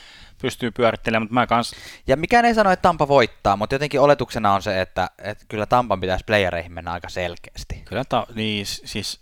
pystyy 0.44 0.70
pyörittelemään, 0.70 1.22
mutta 1.22 1.34
mä 1.34 1.46
kans, 1.46 1.72
Ja 2.06 2.16
mikään 2.16 2.44
ei 2.44 2.54
sano, 2.54 2.70
että 2.70 2.82
Tampa 2.82 3.08
voittaa, 3.08 3.56
mutta 3.56 3.74
jotenkin 3.74 4.00
oletuksena 4.00 4.52
on 4.52 4.62
se, 4.62 4.80
että, 4.80 5.10
että 5.18 5.44
kyllä 5.48 5.66
Tampan 5.66 6.00
pitäisi 6.00 6.24
playereihin 6.24 6.72
mennä 6.72 6.92
aika 6.92 7.08
selkeästi. 7.08 7.82
kyllä 7.84 8.04
ta, 8.04 8.26
niin, 8.34 8.66
siis 8.66 9.20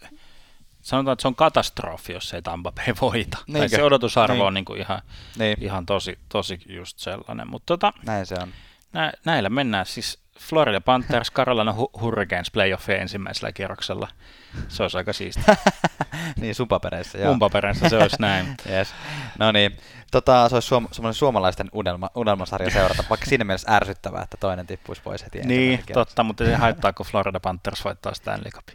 sanotaan, 0.83 1.13
että 1.13 1.23
se 1.23 1.29
on 1.29 1.35
katastrofi, 1.35 2.13
jos 2.13 2.35
ei 2.35 2.43
Tampa 2.43 2.73
Bay 2.73 2.95
voita. 3.01 3.37
Tai 3.37 3.45
Niinkö? 3.61 3.77
se 3.77 3.83
odotusarvo 3.83 4.35
Niin. 4.35 4.47
on 4.47 4.55
niin 4.55 4.65
kuin 4.65 4.81
ihan, 4.81 5.03
Niin, 5.39 5.57
ihan 5.61 5.87
tosi, 5.87 6.19
tosi 6.29 6.61
just 6.67 6.99
sellainen. 6.99 7.49
Mutta 7.51 7.67
tota, 7.67 7.93
näin 8.07 8.27
se 8.27 8.35
on. 8.43 8.49
Nä, 8.93 9.13
näillä 9.25 9.49
mennään 9.49 9.87
siis 9.87 10.23
Florida 10.39 10.81
Panthers, 10.81 11.33
Carolina 11.37 11.73
Hu- 11.73 12.01
Hurricanes 12.01 12.51
playoffien 12.51 13.01
ensimmäisellä 13.01 13.53
kierroksella. 13.53 14.09
Se 14.69 14.83
olisi 14.83 14.97
aika 14.97 15.13
siistiä. 15.13 15.57
niin, 16.41 16.55
sun 16.55 16.69
papereissa, 16.69 17.19
joo. 17.19 17.29
Mun 17.29 17.39
paperissa 17.39 17.89
se 17.89 17.97
olisi 17.97 18.17
näin. 18.19 18.47
Yes. 18.71 18.95
No 19.39 19.53
niin, 19.53 19.77
tota, 20.11 20.49
se 20.49 20.55
olisi 20.57 20.69
suom- 20.69 20.89
semmoinen 20.93 21.15
suomalaisten 21.15 21.69
unelma, 21.73 22.11
unelmasarja 22.15 22.71
seurata, 22.71 23.05
vaikka 23.11 23.27
siinä 23.27 23.45
mielessä 23.45 23.77
ärsyttävää, 23.77 24.23
että 24.23 24.37
toinen 24.41 24.67
tippuisi 24.67 25.03
pois 25.03 25.25
heti 25.25 25.41
niin, 25.41 25.81
totta, 25.93 26.23
mutta 26.23 26.45
se 26.45 26.55
haittaa, 26.55 26.93
kun 26.93 27.07
Florida 27.07 27.41
Panthers 27.41 27.85
voittaa 27.85 28.15
Stanley 28.15 28.51
Cupin. 28.51 28.75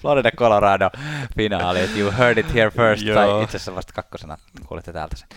Florida 0.00 0.30
Colorado 0.36 0.90
finaali, 1.36 1.90
you 1.96 2.12
heard 2.18 2.38
it 2.38 2.54
here 2.54 2.70
first, 2.70 3.02
Joo. 3.02 3.14
tai 3.14 3.44
itse 3.44 3.56
asiassa 3.56 3.74
vasta 3.74 3.92
kakkosena 3.92 4.38
kuulitte 4.66 4.92
täältä 4.92 5.16
sen. 5.16 5.28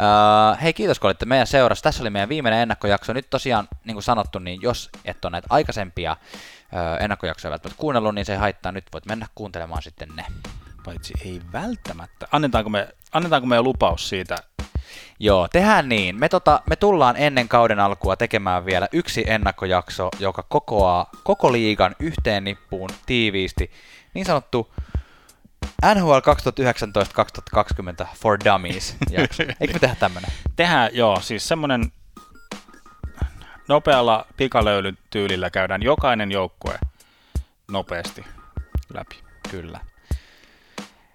Uh, 0.00 0.62
hei, 0.62 0.72
kiitos 0.72 0.98
kun 0.98 1.08
olitte 1.08 1.26
meidän 1.26 1.46
seurassa. 1.46 1.82
Tässä 1.82 2.02
oli 2.02 2.10
meidän 2.10 2.28
viimeinen 2.28 2.60
ennakkojakso. 2.60 3.12
Nyt 3.12 3.30
tosiaan, 3.30 3.68
niin 3.84 3.94
kuin 3.94 4.02
sanottu, 4.02 4.38
niin 4.38 4.62
jos 4.62 4.90
et 5.04 5.24
ole 5.24 5.30
näitä 5.30 5.46
aikaisempia 5.50 6.16
uh, 6.20 7.04
ennakkojaksoja 7.04 7.50
välttämättä 7.50 7.80
kuunnellut, 7.80 8.14
niin 8.14 8.24
se 8.24 8.32
ei 8.32 8.38
haittaa. 8.38 8.72
Nyt 8.72 8.84
voit 8.92 9.06
mennä 9.06 9.26
kuuntelemaan 9.34 9.82
sitten 9.82 10.08
ne. 10.16 10.24
Paitsi 10.84 11.14
ei 11.24 11.40
välttämättä. 11.52 12.28
Annetaanko 12.32 12.70
me, 12.70 12.88
annetaanko 13.12 13.46
me 13.46 13.62
lupaus 13.62 14.08
siitä? 14.08 14.36
Joo, 15.18 15.48
tehdään 15.48 15.88
niin. 15.88 16.16
Me, 16.18 16.28
tota, 16.28 16.62
me 16.66 16.76
tullaan 16.76 17.16
ennen 17.16 17.48
kauden 17.48 17.80
alkua 17.80 18.16
tekemään 18.16 18.66
vielä 18.66 18.88
yksi 18.92 19.24
ennakkojakso, 19.26 20.08
joka 20.18 20.42
kokoaa 20.48 21.10
koko 21.24 21.52
liigan 21.52 21.96
yhteen 21.98 22.44
nippuun 22.44 22.90
tiiviisti. 23.06 23.70
Niin 24.14 24.26
sanottu 24.26 24.74
NHL 25.94 26.18
2019-2020 28.04 28.06
for 28.16 28.38
Dummies 28.44 28.96
jakso. 29.10 29.42
Eikö 29.60 29.72
me 29.72 29.78
tehdä 29.78 29.94
tämmönen? 29.94 30.30
Tehdään, 30.56 30.90
joo, 30.92 31.20
siis 31.20 31.48
semmoinen 31.48 31.92
nopealla 33.68 34.26
pikalöylytyylillä 34.36 35.50
käydään 35.50 35.82
jokainen 35.82 36.32
joukkue 36.32 36.78
nopeasti 37.70 38.24
läpi. 38.94 39.18
Kyllä. 39.50 39.80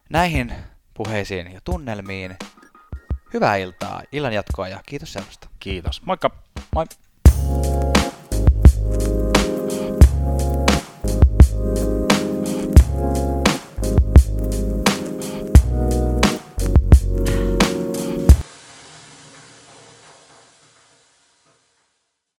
Näihin 0.09 0.53
puheisiin 0.93 1.53
ja 1.53 1.61
tunnelmiin. 1.63 2.37
Hyvää 3.33 3.55
iltaa, 3.55 4.01
illan 4.11 4.33
jatkoa 4.33 4.67
ja 4.67 4.79
kiitos 4.85 5.13
seurasta. 5.13 5.47
Kiitos. 5.59 6.01
Moikka! 6.01 6.31
Moi! 6.75 6.85